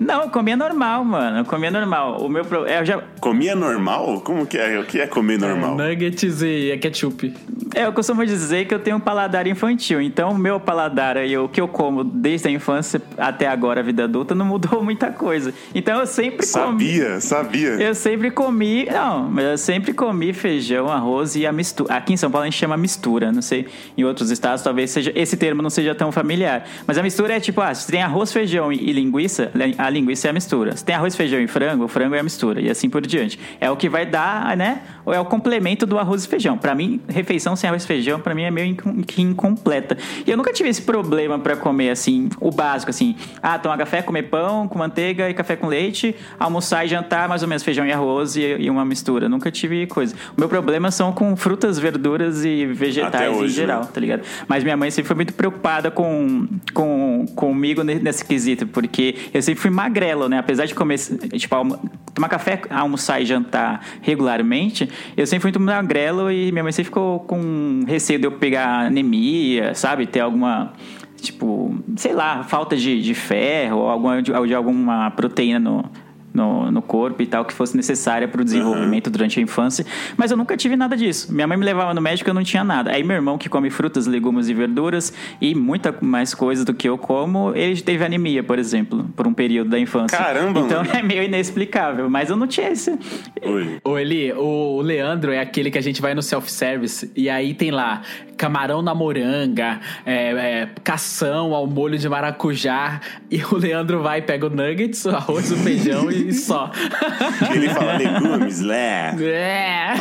Não, 0.00 0.22
eu 0.22 0.30
comia 0.30 0.56
normal, 0.56 1.04
mano. 1.04 1.38
Eu 1.38 1.44
comia 1.44 1.70
normal. 1.70 2.20
O 2.20 2.28
meu 2.28 2.44
pro... 2.44 2.66
eu 2.66 2.84
já 2.84 3.02
Comia 3.20 3.54
normal? 3.54 4.20
Como 4.22 4.46
que 4.46 4.58
é? 4.58 4.78
O 4.78 4.84
que 4.84 5.00
é 5.00 5.06
comer 5.06 5.38
normal? 5.38 5.76
Nuggets 5.76 6.42
e 6.42 6.76
ketchup. 6.80 7.34
É, 7.74 7.86
eu 7.86 7.92
costumo 7.92 8.24
dizer 8.26 8.66
que 8.66 8.74
eu 8.74 8.78
tenho 8.80 8.96
um 8.96 9.00
paladar 9.00 9.46
infantil. 9.46 10.00
Então, 10.00 10.32
o 10.32 10.38
meu 10.38 10.58
paladar 10.58 11.16
e 11.18 11.36
o 11.36 11.48
que 11.48 11.60
eu 11.60 11.68
como 11.68 12.02
desde 12.02 12.48
a 12.48 12.50
infância 12.50 13.00
até 13.16 13.46
agora, 13.46 13.80
a 13.80 13.82
vida 13.82 14.04
adulta, 14.04 14.34
não 14.34 14.44
mudou 14.44 14.82
muita 14.84 15.10
coisa. 15.10 15.54
Então, 15.74 16.00
eu 16.00 16.06
sempre 16.06 16.46
comi. 16.46 16.96
Sabia, 16.96 17.20
sabia. 17.20 17.68
Eu 17.74 17.94
sempre 17.94 18.30
comi. 18.30 18.86
Não, 18.86 19.30
mas 19.30 19.44
eu 19.44 19.58
sempre 19.58 19.92
comi 19.92 20.32
feijão, 20.32 20.88
arroz 20.88 21.36
e 21.36 21.46
a 21.46 21.52
mistura. 21.52 21.94
Aqui 21.94 22.14
em 22.14 22.16
São 22.16 22.30
Paulo 22.30 22.42
a 22.42 22.50
gente 22.50 22.58
chama 22.58 22.76
mistura. 22.76 23.30
Não 23.30 23.42
sei, 23.42 23.68
em 23.96 24.04
outros 24.04 24.30
estados 24.30 24.62
talvez 24.62 24.90
seja. 24.90 25.12
Esse 25.14 25.36
termo 25.36 25.62
não 25.62 25.70
seja 25.70 25.94
tão 25.94 26.10
familiar. 26.10 26.66
Mas 26.86 26.98
a 26.98 27.02
mistura 27.02 27.36
é 27.36 27.40
tipo, 27.40 27.60
ah, 27.60 27.74
se 27.74 27.86
tem 27.86 28.02
arroz, 28.02 28.32
feijão 28.32 28.72
e 28.72 28.80
e 28.90 28.92
linguiça, 28.92 29.52
a 29.78 29.89
linguiça 29.90 30.28
é 30.28 30.30
a 30.30 30.32
mistura. 30.32 30.76
Se 30.76 30.84
tem 30.84 30.94
arroz, 30.94 31.14
feijão 31.16 31.40
e 31.40 31.46
frango, 31.46 31.84
o 31.84 31.88
frango 31.88 32.14
é 32.14 32.20
a 32.20 32.22
mistura. 32.22 32.60
E 32.60 32.70
assim 32.70 32.88
por 32.88 33.04
diante. 33.06 33.38
É 33.60 33.70
o 33.70 33.76
que 33.76 33.88
vai 33.88 34.06
dar, 34.06 34.56
né? 34.56 34.82
Ou 35.04 35.12
é 35.12 35.20
o 35.20 35.24
complemento 35.24 35.84
do 35.86 35.98
arroz 35.98 36.24
e 36.24 36.28
feijão. 36.28 36.56
Pra 36.56 36.74
mim, 36.74 37.00
refeição 37.08 37.54
sem 37.56 37.68
arroz 37.68 37.84
e 37.84 37.86
feijão, 37.86 38.20
pra 38.20 38.34
mim 38.34 38.42
é 38.42 38.50
meio 38.50 38.76
que 39.06 39.20
incompleta. 39.22 39.96
E 40.26 40.30
eu 40.30 40.36
nunca 40.36 40.52
tive 40.52 40.68
esse 40.68 40.82
problema 40.82 41.38
pra 41.38 41.56
comer 41.56 41.90
assim, 41.90 42.28
o 42.40 42.50
básico, 42.50 42.90
assim. 42.90 43.16
Ah, 43.42 43.58
tomar 43.58 43.76
café, 43.78 44.02
comer 44.02 44.24
pão 44.24 44.68
com 44.68 44.78
manteiga 44.78 45.28
e 45.28 45.34
café 45.34 45.56
com 45.56 45.66
leite, 45.66 46.14
almoçar 46.38 46.84
e 46.84 46.88
jantar, 46.88 47.28
mais 47.28 47.42
ou 47.42 47.48
menos 47.48 47.62
feijão 47.62 47.84
e 47.86 47.92
arroz 47.92 48.36
e, 48.36 48.40
e 48.42 48.70
uma 48.70 48.84
mistura. 48.84 49.28
Nunca 49.28 49.50
tive 49.50 49.86
coisa. 49.86 50.14
O 50.36 50.40
meu 50.40 50.48
problema 50.48 50.90
são 50.90 51.12
com 51.12 51.34
frutas, 51.36 51.78
verduras 51.78 52.44
e 52.44 52.66
vegetais 52.66 53.34
hoje, 53.36 53.52
em 53.52 53.56
geral, 53.56 53.80
né? 53.82 53.88
tá 53.92 54.00
ligado? 54.00 54.22
Mas 54.46 54.62
minha 54.62 54.76
mãe 54.76 54.90
sempre 54.90 55.08
foi 55.08 55.16
muito 55.16 55.34
preocupada 55.34 55.90
com, 55.90 56.46
com 56.72 57.26
comigo 57.34 57.82
ne- 57.82 57.96
nesse 57.98 58.24
quesito, 58.24 58.66
porque 58.66 59.14
eu 59.32 59.42
sempre 59.42 59.60
fui 59.60 59.70
magrelo, 59.82 60.28
né? 60.28 60.38
Apesar 60.38 60.66
de 60.66 60.74
comer, 60.74 60.98
tipo, 60.98 61.54
almo- 61.54 61.78
tomar 62.14 62.28
café, 62.28 62.60
almoçar 62.70 63.20
e 63.20 63.26
jantar 63.26 63.80
regularmente, 64.02 64.88
eu 65.16 65.26
sempre 65.26 65.42
fui 65.42 65.50
muito 65.50 65.60
magrelo 65.60 66.30
e 66.30 66.52
minha 66.52 66.62
mãe 66.62 66.72
sempre 66.72 66.86
ficou 66.90 67.20
com 67.20 67.84
receio 67.86 68.18
de 68.18 68.26
eu 68.26 68.32
pegar 68.32 68.86
anemia, 68.86 69.74
sabe? 69.74 70.06
Ter 70.06 70.20
alguma 70.20 70.72
tipo, 71.20 71.74
sei 71.96 72.14
lá, 72.14 72.42
falta 72.44 72.74
de, 72.76 73.02
de 73.02 73.14
ferro 73.14 73.78
ou 73.80 73.88
alguma, 73.90 74.22
de, 74.22 74.32
de 74.32 74.54
alguma 74.54 75.10
proteína 75.10 75.58
no, 75.58 75.84
no, 76.32 76.70
no 76.70 76.82
corpo 76.82 77.22
e 77.22 77.26
tal 77.26 77.44
que 77.44 77.52
fosse 77.52 77.76
necessária 77.76 78.28
para 78.28 78.40
o 78.40 78.44
desenvolvimento 78.44 79.10
durante 79.10 79.38
a 79.38 79.42
infância. 79.42 79.84
Mas 80.16 80.30
eu 80.30 80.36
nunca 80.36 80.56
tive 80.56 80.76
nada 80.76 80.96
disso. 80.96 81.32
Minha 81.32 81.46
mãe 81.46 81.56
me 81.56 81.64
levava 81.64 81.92
no 81.94 82.00
médico 82.00 82.28
e 82.28 82.30
eu 82.30 82.34
não 82.34 82.42
tinha 82.44 82.64
nada. 82.64 82.92
Aí 82.92 83.02
meu 83.02 83.16
irmão, 83.16 83.36
que 83.36 83.48
come 83.48 83.70
frutas, 83.70 84.06
legumes 84.06 84.48
e 84.48 84.54
verduras 84.54 85.12
e 85.40 85.54
muita 85.54 85.94
mais 86.00 86.34
coisa 86.34 86.64
do 86.64 86.72
que 86.74 86.88
eu 86.88 86.96
como, 86.98 87.54
ele 87.54 87.80
teve 87.80 88.04
anemia, 88.04 88.42
por 88.42 88.58
exemplo, 88.58 89.08
por 89.16 89.26
um 89.26 89.34
período 89.34 89.70
da 89.70 89.78
infância. 89.78 90.16
Caramba, 90.16 90.60
Então 90.60 90.82
mano. 90.84 90.90
é 90.96 91.02
meio 91.02 91.22
inexplicável. 91.22 92.08
Mas 92.08 92.30
eu 92.30 92.36
não 92.36 92.46
tinha 92.46 92.70
esse. 92.70 92.98
Oi. 93.42 93.80
Ô 93.84 93.98
Eli, 93.98 94.32
o 94.32 94.80
Leandro 94.80 95.32
é 95.32 95.40
aquele 95.40 95.70
que 95.70 95.78
a 95.78 95.82
gente 95.82 96.00
vai 96.00 96.14
no 96.14 96.22
self-service 96.22 97.10
e 97.16 97.28
aí 97.28 97.54
tem 97.54 97.70
lá 97.70 98.02
camarão 98.36 98.80
na 98.80 98.94
moranga, 98.94 99.80
é, 100.06 100.30
é, 100.62 100.68
cação 100.82 101.54
ao 101.54 101.66
molho 101.66 101.98
de 101.98 102.08
maracujá 102.08 102.98
e 103.30 103.44
o 103.44 103.54
Leandro 103.54 104.02
vai, 104.02 104.22
pega 104.22 104.46
o 104.46 104.48
nuggets, 104.48 105.04
o 105.04 105.10
arroz, 105.10 105.52
o 105.52 105.56
feijão 105.58 106.10
e 106.10 106.19
só. 106.32 106.70
Ele 107.54 107.68
fala 107.68 107.96
legumes, 107.96 108.60
lé. 108.60 109.14
É. 109.20 109.94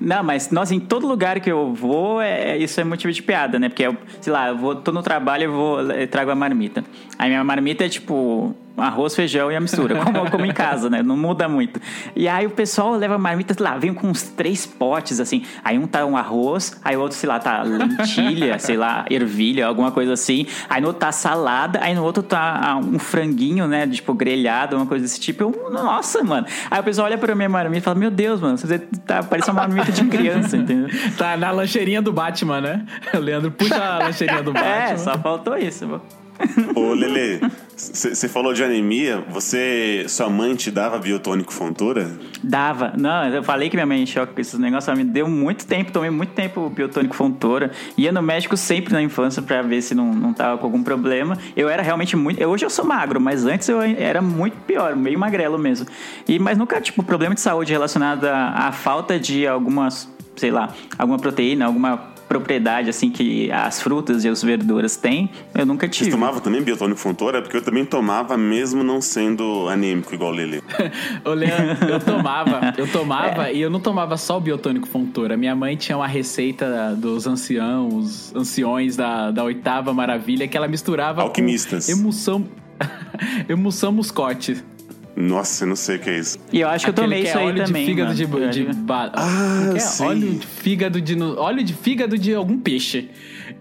Não, 0.00 0.22
mas, 0.22 0.50
nossa, 0.50 0.74
em 0.74 0.80
todo 0.80 1.06
lugar 1.06 1.40
que 1.40 1.50
eu 1.50 1.74
vou, 1.74 2.20
é, 2.20 2.56
isso 2.56 2.80
é 2.80 2.84
motivo 2.84 3.12
de 3.12 3.22
piada, 3.22 3.58
né? 3.58 3.68
Porque, 3.68 3.82
eu, 3.82 3.96
sei 4.20 4.32
lá, 4.32 4.48
eu 4.48 4.56
vou, 4.56 4.76
tô 4.76 4.92
no 4.92 5.02
trabalho 5.02 5.44
eu 5.44 5.52
vou 5.52 5.80
eu 5.90 6.06
trago 6.06 6.30
a 6.30 6.34
marmita. 6.34 6.84
Aí 7.18 7.28
minha 7.28 7.42
marmita 7.42 7.84
é 7.84 7.88
tipo 7.88 8.54
arroz, 8.80 9.14
feijão 9.14 9.50
e 9.50 9.56
a 9.56 9.60
mistura, 9.60 9.96
como, 10.04 10.30
como 10.30 10.44
em 10.44 10.52
casa, 10.52 10.88
né? 10.90 11.02
Não 11.02 11.16
muda 11.16 11.48
muito. 11.48 11.80
E 12.14 12.28
aí 12.28 12.46
o 12.46 12.50
pessoal 12.50 12.92
leva 12.92 13.18
marmita, 13.18 13.54
sei 13.54 13.64
lá, 13.64 13.76
vem 13.76 13.94
com 13.94 14.08
uns 14.08 14.22
três 14.22 14.66
potes, 14.66 15.20
assim. 15.20 15.42
Aí 15.64 15.78
um 15.78 15.86
tá 15.86 16.04
um 16.04 16.16
arroz, 16.16 16.78
aí 16.84 16.96
o 16.96 17.00
outro, 17.00 17.16
sei 17.16 17.28
lá, 17.28 17.38
tá 17.38 17.62
lentilha, 17.62 18.58
sei 18.58 18.76
lá, 18.76 19.04
ervilha, 19.10 19.66
alguma 19.66 19.90
coisa 19.90 20.12
assim. 20.12 20.46
Aí 20.68 20.80
no 20.80 20.88
outro 20.88 21.00
tá 21.00 21.12
salada, 21.12 21.80
aí 21.82 21.94
no 21.94 22.02
outro 22.02 22.22
tá 22.22 22.60
ah, 22.62 22.76
um 22.76 22.98
franguinho, 22.98 23.66
né? 23.66 23.86
Tipo, 23.86 24.14
grelhado, 24.14 24.76
uma 24.76 24.86
coisa 24.86 25.04
desse 25.04 25.20
tipo. 25.20 25.42
Eu, 25.42 25.70
nossa, 25.70 26.22
mano. 26.22 26.46
Aí 26.70 26.80
o 26.80 26.84
pessoal 26.84 27.06
olha 27.06 27.18
pra 27.18 27.34
minha 27.34 27.48
marmita 27.48 27.78
e 27.78 27.80
fala, 27.80 27.98
meu 27.98 28.10
Deus, 28.10 28.40
mano, 28.40 28.56
você 28.56 28.78
tá 28.78 29.22
parecendo 29.22 29.58
uma 29.58 29.66
marmita 29.66 29.92
de 29.92 30.04
criança, 30.04 30.56
entendeu? 30.56 30.88
Tá 31.16 31.36
na 31.36 31.50
lancheirinha 31.50 32.02
do 32.02 32.12
Batman, 32.12 32.60
né? 32.60 32.86
O 33.14 33.20
Leandro 33.20 33.50
puxa 33.50 33.74
a 33.76 33.98
lancheirinha 33.98 34.42
do 34.42 34.52
Batman. 34.52 34.70
É, 34.70 34.96
só 34.96 35.18
faltou 35.18 35.56
isso. 35.56 35.86
mano. 35.86 36.02
Ô, 36.74 36.94
Lele, 36.94 37.40
você 37.76 38.28
falou 38.28 38.52
de 38.52 38.62
anemia. 38.62 39.24
Você, 39.30 40.04
sua 40.08 40.28
mãe 40.28 40.54
te 40.54 40.70
dava 40.70 40.98
biotônico 40.98 41.52
fontura? 41.52 42.18
Dava. 42.42 42.92
Não, 42.96 43.26
eu 43.28 43.42
falei 43.42 43.68
que 43.68 43.76
minha 43.76 43.86
mãe 43.86 44.04
choque 44.06 44.34
com 44.34 44.40
esses 44.40 44.58
negócios. 44.58 44.88
Ela 44.88 44.96
me 44.96 45.04
deu 45.04 45.28
muito 45.28 45.66
tempo, 45.66 45.92
tomei 45.92 46.10
muito 46.10 46.32
tempo 46.32 46.68
biotônico 46.70 47.14
fontora. 47.14 47.70
Ia 47.96 48.12
no 48.12 48.22
médico 48.22 48.56
sempre 48.56 48.92
na 48.92 49.02
infância 49.02 49.42
pra 49.42 49.62
ver 49.62 49.82
se 49.82 49.94
não, 49.94 50.12
não 50.12 50.32
tava 50.32 50.58
com 50.58 50.66
algum 50.66 50.82
problema. 50.82 51.36
Eu 51.56 51.68
era 51.68 51.82
realmente 51.82 52.16
muito. 52.16 52.42
Hoje 52.44 52.64
eu 52.64 52.70
sou 52.70 52.84
magro, 52.84 53.20
mas 53.20 53.44
antes 53.44 53.68
eu 53.68 53.80
era 53.80 54.22
muito 54.22 54.56
pior, 54.66 54.94
meio 54.96 55.18
magrelo 55.18 55.58
mesmo. 55.58 55.86
E, 56.26 56.38
mas 56.38 56.56
nunca, 56.56 56.80
tipo, 56.80 57.02
problema 57.02 57.34
de 57.34 57.40
saúde 57.40 57.72
relacionado 57.72 58.24
à, 58.24 58.68
à 58.68 58.72
falta 58.72 59.18
de 59.18 59.46
algumas, 59.46 60.08
sei 60.36 60.50
lá, 60.50 60.72
alguma 60.98 61.18
proteína, 61.18 61.66
alguma 61.66 62.17
propriedade 62.28 62.90
assim 62.90 63.10
que 63.10 63.50
as 63.50 63.80
frutas 63.80 64.24
e 64.24 64.28
as 64.28 64.42
verduras 64.42 64.96
têm, 64.96 65.30
eu 65.54 65.64
nunca 65.64 65.86
Vocês 65.86 65.96
tive. 65.96 66.10
tomavam 66.10 66.40
também 66.40 66.62
biotônico 66.62 67.00
Fontoura? 67.00 67.40
Porque 67.40 67.56
eu 67.56 67.62
também 67.62 67.84
tomava, 67.84 68.36
mesmo 68.36 68.84
não 68.84 69.00
sendo 69.00 69.68
anêmico 69.68 70.14
igual 70.14 70.30
o 70.30 70.34
Lele. 70.34 70.62
Ô, 71.24 71.30
Leandro, 71.32 71.88
eu 71.88 71.98
tomava, 72.00 72.74
eu 72.76 72.86
tomava 72.86 73.50
e 73.50 73.60
eu 73.60 73.70
não 73.70 73.80
tomava 73.80 74.16
só 74.16 74.36
o 74.36 74.40
biotônico 74.40 74.86
Fontoura. 74.86 75.36
Minha 75.36 75.56
mãe 75.56 75.76
tinha 75.76 75.96
uma 75.96 76.06
receita 76.06 76.94
dos 76.96 77.26
anciãos, 77.26 78.34
anciões 78.34 78.96
da, 78.96 79.30
da 79.30 79.42
oitava 79.44 79.92
maravilha 79.94 80.46
que 80.46 80.56
ela 80.56 80.68
misturava 80.68 81.22
Alquimistas. 81.22 81.86
com 81.86 81.92
emulsão, 81.98 82.44
emulsão 83.48 83.90
muscote. 83.92 84.62
Nossa, 85.20 85.64
eu 85.64 85.68
não 85.68 85.76
sei 85.76 85.96
o 85.96 85.98
que 85.98 86.10
é 86.10 86.18
isso. 86.18 86.38
E 86.52 86.60
eu 86.60 86.68
acho 86.68 86.84
que 86.84 86.90
eu 86.90 86.94
tomei 86.94 87.22
que 87.22 87.28
isso 87.28 87.36
é 87.38 87.40
aí 87.40 87.46
óleo 87.48 87.64
também. 87.64 87.82
de 87.84 87.90
fígado 87.90 88.28
mano. 88.28 88.50
de, 88.50 88.64
de 88.66 88.72
ba- 88.74 89.10
Ah, 89.14 89.72
é? 89.74 89.78
sei. 89.80 90.06
óleo 90.06 90.30
de 90.34 90.46
fígado 90.46 91.00
de 91.00 91.20
óleo 91.22 91.64
de 91.64 91.74
fígado 91.74 92.16
de 92.16 92.34
algum 92.34 92.58
peixe. 92.58 93.08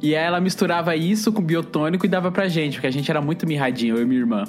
E 0.02 0.16
aí 0.16 0.24
ela 0.24 0.40
misturava 0.40 0.96
isso 0.96 1.32
com 1.34 1.42
biotônico 1.42 2.06
e 2.06 2.10
dava 2.10 2.32
pra 2.32 2.48
gente, 2.48 2.74
porque 2.74 2.86
a 2.88 2.92
gente 2.92 3.10
era 3.10 3.20
muito 3.22 3.48
mirradinho, 3.48 3.96
eu 3.98 4.04
e 4.04 4.06
minha 4.06 4.20
irmã. 4.20 4.44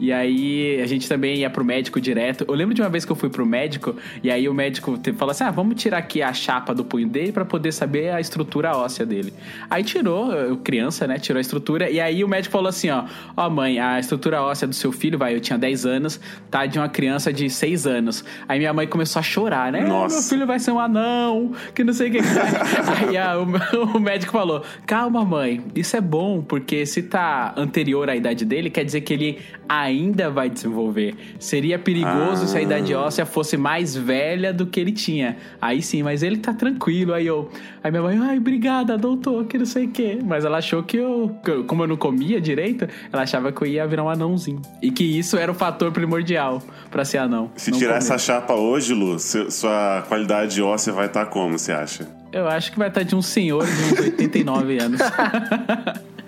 E 0.00 0.12
aí 0.12 0.80
a 0.82 0.86
gente 0.86 1.06
também 1.08 1.36
ia 1.36 1.50
pro 1.50 1.64
médico 1.64 2.00
direto. 2.00 2.44
Eu 2.48 2.54
lembro 2.54 2.74
de 2.74 2.80
uma 2.80 2.88
vez 2.88 3.04
que 3.04 3.12
eu 3.12 3.16
fui 3.16 3.28
pro 3.28 3.44
médico 3.44 3.94
e 4.24 4.30
aí 4.30 4.48
o 4.48 4.54
médico 4.54 4.98
falou 5.16 5.30
assim: 5.32 5.44
"Ah, 5.44 5.50
vamos 5.50 5.80
tirar 5.80 5.98
aqui 5.98 6.22
a 6.22 6.32
chapa 6.32 6.74
do 6.74 6.82
punho 6.84 7.06
dele 7.06 7.32
pra 7.32 7.44
poder 7.44 7.70
saber 7.72 8.10
a 8.10 8.20
estrutura 8.20 8.74
óssea 8.76 9.04
dele". 9.04 9.32
Aí 9.68 9.84
tirou, 9.84 10.56
criança, 10.64 11.06
né, 11.06 11.18
tirou 11.18 11.36
a 11.38 11.40
estrutura 11.42 11.90
e 11.90 12.00
aí 12.00 12.24
o 12.24 12.28
médico 12.28 12.50
falou 12.52 12.68
assim, 12.68 12.88
ó: 12.90 13.04
"Ó, 13.36 13.50
mãe, 13.50 13.78
a 13.78 14.00
estrutura 14.00 14.42
óssea 14.42 14.66
do 14.66 14.74
seu 14.74 14.90
filho, 14.90 15.18
vai, 15.18 15.34
eu 15.34 15.40
tinha 15.40 15.58
10 15.58 15.84
anos, 15.84 16.18
tá 16.50 16.64
de 16.64 16.78
uma 16.78 16.88
criança 16.88 17.30
de 17.30 17.50
6 17.50 17.86
anos". 17.86 18.24
Aí 18.48 18.58
minha 18.58 18.72
mãe 18.72 18.86
começou 18.86 19.20
a 19.20 19.22
chorar, 19.22 19.70
né? 19.70 19.82
Nossa. 19.82 20.14
Meu 20.16 20.24
filho 20.24 20.46
vai 20.46 20.58
ser 20.58 20.70
um 20.70 20.80
anão, 20.80 21.52
que 21.74 21.84
não 21.84 21.92
sei 21.92 22.08
o 22.08 22.12
que. 22.12 22.18
Aí 23.06 23.16
a- 23.18 23.38
o, 23.38 23.44
o 23.96 24.00
médico 24.00 24.32
falou: 24.32 24.62
Calma, 24.86 25.24
mãe, 25.26 25.60
isso 25.74 25.94
é 25.94 26.00
bom, 26.00 26.40
porque 26.40 26.86
se 26.86 27.02
tá 27.02 27.52
anterior 27.56 28.08
à 28.08 28.16
idade 28.16 28.46
dele, 28.46 28.70
quer 28.70 28.84
dizer 28.84 29.02
que 29.02 29.12
ele 29.12 29.38
ainda 29.68 29.89
vai 30.32 30.48
desenvolver. 30.50 31.14
Seria 31.38 31.78
perigoso 31.78 32.44
Ah. 32.44 32.46
se 32.46 32.56
a 32.58 32.62
idade 32.62 32.94
óssea 32.94 33.24
fosse 33.26 33.56
mais 33.56 33.94
velha 33.96 34.52
do 34.52 34.66
que 34.66 34.78
ele 34.80 34.92
tinha. 34.92 35.36
Aí 35.60 35.82
sim, 35.82 36.02
mas 36.02 36.22
ele 36.22 36.36
tá 36.38 36.52
tranquilo. 36.52 37.12
Aí 37.14 37.26
eu. 37.26 37.48
Aí 37.82 37.90
minha 37.90 38.02
mãe, 38.02 38.18
ai, 38.18 38.38
obrigada, 38.38 38.96
doutor, 38.98 39.44
que 39.46 39.58
não 39.58 39.66
sei 39.66 39.86
o 39.86 39.90
quê. 39.90 40.18
Mas 40.24 40.44
ela 40.44 40.58
achou 40.58 40.82
que 40.82 40.96
eu. 40.96 41.34
Como 41.66 41.82
eu 41.82 41.88
não 41.88 41.96
comia 41.96 42.40
direito, 42.40 42.86
ela 43.12 43.22
achava 43.22 43.50
que 43.52 43.62
eu 43.62 43.66
ia 43.68 43.86
virar 43.86 44.04
um 44.04 44.08
anãozinho. 44.08 44.60
E 44.82 44.90
que 44.90 45.04
isso 45.04 45.36
era 45.36 45.50
o 45.50 45.54
fator 45.54 45.90
primordial 45.92 46.62
pra 46.90 47.04
ser 47.04 47.18
anão. 47.18 47.50
Se 47.56 47.70
não 47.70 47.78
tirar 47.78 47.92
comer. 47.94 47.98
essa 47.98 48.18
chapa 48.18 48.54
hoje, 48.54 48.94
Lu, 48.94 49.18
sua 49.18 50.04
qualidade 50.08 50.60
óssea 50.62 50.92
vai 50.92 51.06
estar 51.06 51.26
como, 51.26 51.58
você 51.58 51.72
acha? 51.72 52.19
Eu 52.32 52.46
acho 52.48 52.70
que 52.72 52.78
vai 52.78 52.88
estar 52.88 53.02
de 53.02 53.14
um 53.16 53.22
senhor 53.22 53.64
de 53.66 53.72
uns 53.72 54.00
89 54.00 54.78
anos. 54.78 55.00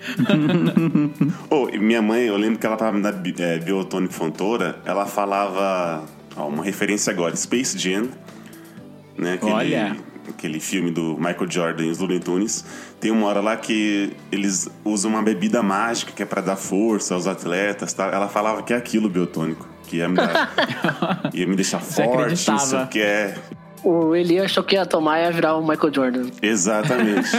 Oh, 1.49 1.67
minha 1.79 2.01
mãe, 2.01 2.23
eu 2.25 2.35
lembro 2.35 2.59
que 2.59 2.65
ela 2.65 2.75
tava 2.75 3.11
bi- 3.13 3.33
é, 3.39 3.57
biotônico 3.57 4.13
Fontoura, 4.13 4.77
ela 4.85 5.05
falava, 5.05 6.03
ó, 6.35 6.47
uma 6.47 6.61
referência 6.63 7.09
agora, 7.11 7.33
Space 7.37 7.77
Jam, 7.77 8.09
né? 9.17 9.35
Aquele, 9.35 9.51
Olha. 9.53 9.95
aquele 10.27 10.59
filme 10.59 10.91
do 10.91 11.15
Michael 11.15 11.49
Jordan 11.49 11.85
e 11.85 11.89
os 11.89 11.99
Looney 11.99 12.19
Tunes. 12.19 12.65
Tem 12.99 13.11
uma 13.11 13.27
hora 13.27 13.39
lá 13.39 13.55
que 13.55 14.11
eles 14.29 14.67
usam 14.83 15.11
uma 15.11 15.21
bebida 15.21 15.63
mágica 15.63 16.11
que 16.11 16.21
é 16.21 16.25
pra 16.25 16.41
dar 16.41 16.57
força 16.57 17.13
aos 17.13 17.25
atletas, 17.25 17.93
tá? 17.93 18.07
Ela 18.07 18.27
falava 18.27 18.61
que 18.61 18.73
é 18.73 18.75
aquilo 18.75 19.07
biotônico, 19.09 19.65
que 19.87 19.97
ia 19.97 20.09
me 20.09 20.15
dar, 20.15 20.51
ia 21.33 21.47
me 21.47 21.55
deixar 21.55 21.79
Você 21.81 22.03
forte, 22.03 22.29
não 22.29 22.35
sei 22.35 22.53
acreditava. 22.55 22.83
o 22.83 22.87
que 22.89 22.99
é. 23.01 23.35
O 23.83 24.15
Eli 24.15 24.39
achou 24.39 24.63
que 24.63 24.75
ia 24.75 24.85
tomar 24.85 25.19
e 25.19 25.23
ia 25.23 25.31
virar 25.31 25.55
o 25.55 25.61
Michael 25.61 25.93
Jordan. 25.93 26.29
Exatamente. 26.41 27.29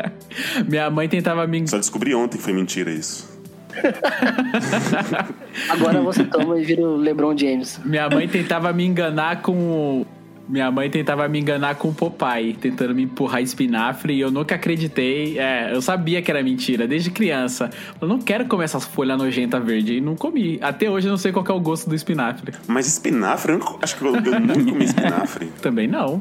Minha 0.66 0.88
mãe 0.90 1.08
tentava 1.08 1.46
me. 1.46 1.68
Só 1.68 1.78
descobri 1.78 2.14
ontem 2.14 2.38
que 2.38 2.42
foi 2.42 2.52
mentira 2.52 2.90
isso. 2.90 3.32
Agora 5.68 6.00
você 6.00 6.24
toma 6.24 6.58
e 6.58 6.64
vira 6.64 6.82
o 6.82 6.96
LeBron 6.96 7.36
James. 7.36 7.80
Minha 7.84 8.08
mãe 8.08 8.26
tentava 8.28 8.72
me 8.72 8.84
enganar 8.84 9.42
com. 9.42 10.06
Minha 10.48 10.70
mãe 10.70 10.90
tentava 10.90 11.26
me 11.28 11.40
enganar 11.40 11.74
com 11.76 11.88
o 11.88 11.94
Popeye, 11.94 12.52
tentando 12.54 12.94
me 12.94 13.02
empurrar 13.04 13.40
espinafre 13.42 14.12
e 14.14 14.20
eu 14.20 14.30
nunca 14.30 14.54
acreditei. 14.54 15.38
É, 15.38 15.74
eu 15.74 15.80
sabia 15.80 16.20
que 16.20 16.30
era 16.30 16.42
mentira, 16.42 16.86
desde 16.86 17.10
criança. 17.10 17.70
Eu 18.00 18.06
não 18.06 18.18
quero 18.18 18.44
comer 18.46 18.64
essas 18.64 18.84
folhas 18.84 19.16
nojentas 19.16 19.64
verde 19.64 19.94
e 19.96 20.00
não 20.00 20.14
comi. 20.14 20.58
Até 20.60 20.88
hoje 20.90 21.06
eu 21.06 21.10
não 21.10 21.16
sei 21.18 21.32
qual 21.32 21.44
é 21.48 21.52
o 21.52 21.60
gosto 21.60 21.88
do 21.88 21.94
espinafre. 21.94 22.52
Mas 22.66 22.86
espinafre, 22.86 23.52
eu 23.52 23.58
nunca- 23.58 23.76
acho 23.82 23.96
que 23.96 24.02
eu, 24.04 24.14
eu 24.14 24.40
nunca 24.40 24.54
comi 24.70 24.84
espinafre. 24.84 25.46
Também 25.62 25.88
não. 25.88 26.20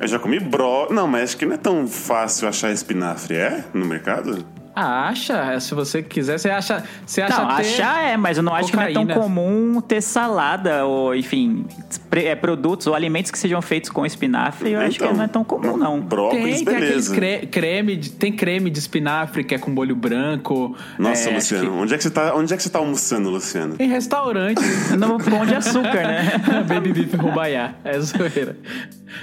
Eu 0.00 0.08
já 0.08 0.18
comi 0.18 0.40
bro. 0.40 0.88
Não, 0.90 1.06
mas 1.06 1.24
acho 1.24 1.36
que 1.36 1.44
não 1.46 1.54
é 1.54 1.58
tão 1.58 1.86
fácil 1.86 2.48
achar 2.48 2.72
espinafre, 2.72 3.34
é? 3.36 3.64
No 3.74 3.84
mercado? 3.84 4.44
Ah, 4.80 5.08
acha? 5.08 5.58
Se 5.60 5.74
você 5.74 6.02
quiser, 6.02 6.38
você 6.38 6.50
acha. 6.50 6.84
Você 7.04 7.20
acha 7.22 7.40
Não, 7.42 7.48
ter- 7.56 7.62
achar 7.62 8.02
é, 8.04 8.16
mas 8.16 8.36
eu 8.36 8.42
não 8.42 8.54
acho 8.54 8.70
que 8.70 8.76
não 8.76 8.82
é 8.84 8.92
tão 8.92 9.06
comum 9.06 9.80
ter 9.80 10.00
salada 10.00 10.84
ou, 10.86 11.14
enfim, 11.14 11.64
é, 12.12 12.34
produtos 12.34 12.86
ou 12.86 12.94
alimentos 12.94 13.30
que 13.30 13.38
sejam 13.38 13.60
feitos 13.60 13.90
com 13.90 14.06
espinafre. 14.06 14.70
Eu 14.72 14.80
acho 14.80 14.98
que 14.98 15.04
Então, 15.04 15.16
não 15.16 15.24
é 15.24 15.28
tão 15.28 15.42
comum, 15.42 15.76
não. 15.76 16.00
Brócolis, 16.00 16.56
Tem, 16.56 16.64
tem 16.64 16.76
aqueles 16.76 17.08
beleza. 17.08 17.14
cre- 17.14 17.46
creme, 17.48 17.96
de- 17.96 18.10
tem 18.10 18.32
creme 18.32 18.70
de 18.70 18.78
espinafre 18.78 19.42
que 19.44 19.54
é 19.54 19.58
com 19.58 19.70
molho 19.70 19.96
branco. 19.96 20.76
Nossa, 20.98 21.30
é, 21.30 21.34
Luciano, 21.34 21.74
onde, 21.80 21.94
é 21.94 21.96
que 21.96 22.02
você 22.04 22.10
tá, 22.10 22.34
onde 22.34 22.54
é 22.54 22.56
que 22.56 22.62
você 22.62 22.70
tá 22.70 22.78
almoçando, 22.78 23.30
Luciano? 23.30 23.74
Em 23.78 23.88
restaurante. 23.88 24.60
No 24.98 25.18
pão 25.18 25.44
de 25.46 25.54
açúcar, 25.54 26.02
né? 26.06 26.32
Baby 26.68 26.92
beef 26.92 27.14
rubaiá. 27.14 27.74
É 27.84 27.98
zoeira. 28.00 28.56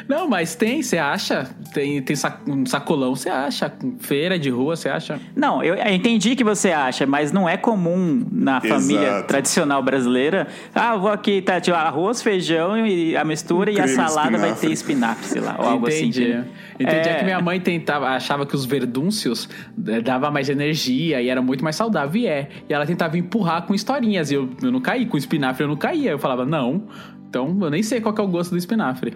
Não, 0.08 0.28
mas 0.28 0.56
tem, 0.56 0.82
você 0.82 0.98
acha? 0.98 1.50
Tem, 1.74 2.02
tem 2.02 2.16
sac- 2.16 2.48
um 2.48 2.66
sacolão, 2.66 3.16
você 3.16 3.30
acha? 3.30 3.72
Feira 4.00 4.38
de 4.40 4.50
rua, 4.50 4.76
você 4.76 4.90
acha? 4.90 5.20
Não, 5.36 5.64
eu, 5.64 5.76
eu 5.76 5.94
entendi 5.94 6.36
que 6.36 6.44
você 6.44 6.72
acha, 6.72 7.06
mas 7.06 7.32
não 7.32 7.48
é 7.48 7.58
comum 7.58 8.26
na 8.32 8.58
Exato. 8.64 8.68
família 8.82 9.24
tradicional 9.24 9.82
brasileira. 9.84 10.48
Ah, 10.74 10.94
eu 10.96 11.00
vou 11.02 11.12
aqui, 11.12 11.42
tá, 11.42 11.60
tipo, 11.62 11.76
arroz, 11.78 12.22
feijão 12.22 12.86
e 12.86 13.16
a 13.16 13.24
mistura 13.24 13.72
e 13.72 13.80
a 13.80 13.88
salada 13.88 14.38
vai 14.38 14.52
espinafre. 14.52 14.68
ter 14.68 14.74
espinafre, 14.74 15.26
sei 15.28 15.42
lá, 15.42 15.56
ou 15.60 15.66
algo 15.66 15.88
assim. 15.88 16.06
Entendi. 16.08 16.44
Entendi. 16.80 17.10
É... 17.10 17.12
É. 17.12 17.16
que 17.20 17.24
minha 17.26 17.40
mãe 17.42 17.60
tentava, 17.60 18.08
achava 18.10 18.46
que 18.46 18.56
os 18.56 18.66
verdúncios 18.66 19.48
eh, 19.88 20.02
dava 20.02 20.30
mais 20.32 20.50
energia 20.50 21.22
e 21.22 21.30
era 21.30 21.42
muito 21.42 21.64
mais 21.64 21.76
saudável. 21.76 22.22
E 22.22 22.28
é. 22.28 22.50
E 22.70 22.74
ela 22.74 22.86
tentava 22.86 23.18
empurrar 23.18 23.64
com 23.64 23.74
historinhas. 23.74 24.32
E 24.32 24.36
eu, 24.36 24.50
eu 24.62 24.72
não 24.72 24.82
caí. 24.82 25.06
Com 25.06 25.18
espinafre 25.18 25.64
eu 25.64 25.68
não 25.68 25.78
caía. 25.78 26.12
Eu 26.12 26.20
falava, 26.20 26.46
não. 26.46 26.84
Então 27.30 27.58
eu 27.62 27.70
nem 27.70 27.82
sei 27.84 28.00
qual 28.02 28.14
que 28.14 28.22
é 28.22 28.24
o 28.24 28.28
gosto 28.28 28.52
do 28.52 28.58
espinafre. 28.58 29.16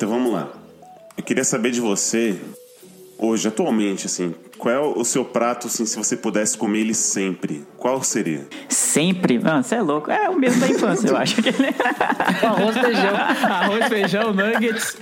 Então 0.00 0.08
vamos 0.08 0.32
lá. 0.32 0.48
Eu 1.14 1.22
queria 1.22 1.44
saber 1.44 1.72
de 1.72 1.78
você, 1.78 2.40
hoje, 3.18 3.46
atualmente, 3.46 4.06
assim, 4.06 4.34
qual 4.56 4.74
é 4.74 4.78
o 4.78 5.04
seu 5.04 5.26
prato, 5.26 5.66
assim, 5.66 5.84
se 5.84 5.94
você 5.94 6.16
pudesse 6.16 6.56
comer 6.56 6.80
ele 6.80 6.94
sempre? 6.94 7.66
Qual 7.76 8.02
seria? 8.02 8.48
Sempre? 8.70 9.38
Ah, 9.44 9.62
você 9.62 9.74
é 9.74 9.82
louco. 9.82 10.10
É 10.10 10.30
o 10.30 10.38
mesmo 10.38 10.58
da 10.58 10.68
infância, 10.68 11.06
eu 11.06 11.18
acho. 11.18 11.42
Que... 11.42 11.50
Arroz 12.46 12.78
feijão. 12.78 13.14
Arroz, 13.14 13.88
feijão, 13.88 14.32
nuggets. 14.32 14.96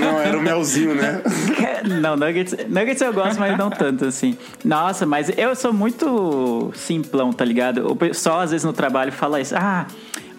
Não, 0.00 0.18
era 0.18 0.36
o 0.36 0.42
melzinho, 0.42 0.96
né? 0.96 1.22
Não, 2.02 2.16
nuggets, 2.16 2.52
nuggets 2.68 3.00
eu 3.00 3.12
gosto, 3.12 3.38
mas 3.38 3.56
não 3.56 3.70
tanto 3.70 4.04
assim. 4.04 4.36
Nossa, 4.64 5.06
mas 5.06 5.30
eu 5.38 5.54
sou 5.54 5.72
muito 5.72 6.72
simplão, 6.74 7.32
tá 7.32 7.44
ligado? 7.44 7.88
O 7.88 7.94
pessoal 7.94 8.40
às 8.40 8.50
vezes 8.50 8.64
no 8.64 8.72
trabalho 8.72 9.12
fala 9.12 9.40
isso. 9.40 9.54
Ah, 9.56 9.86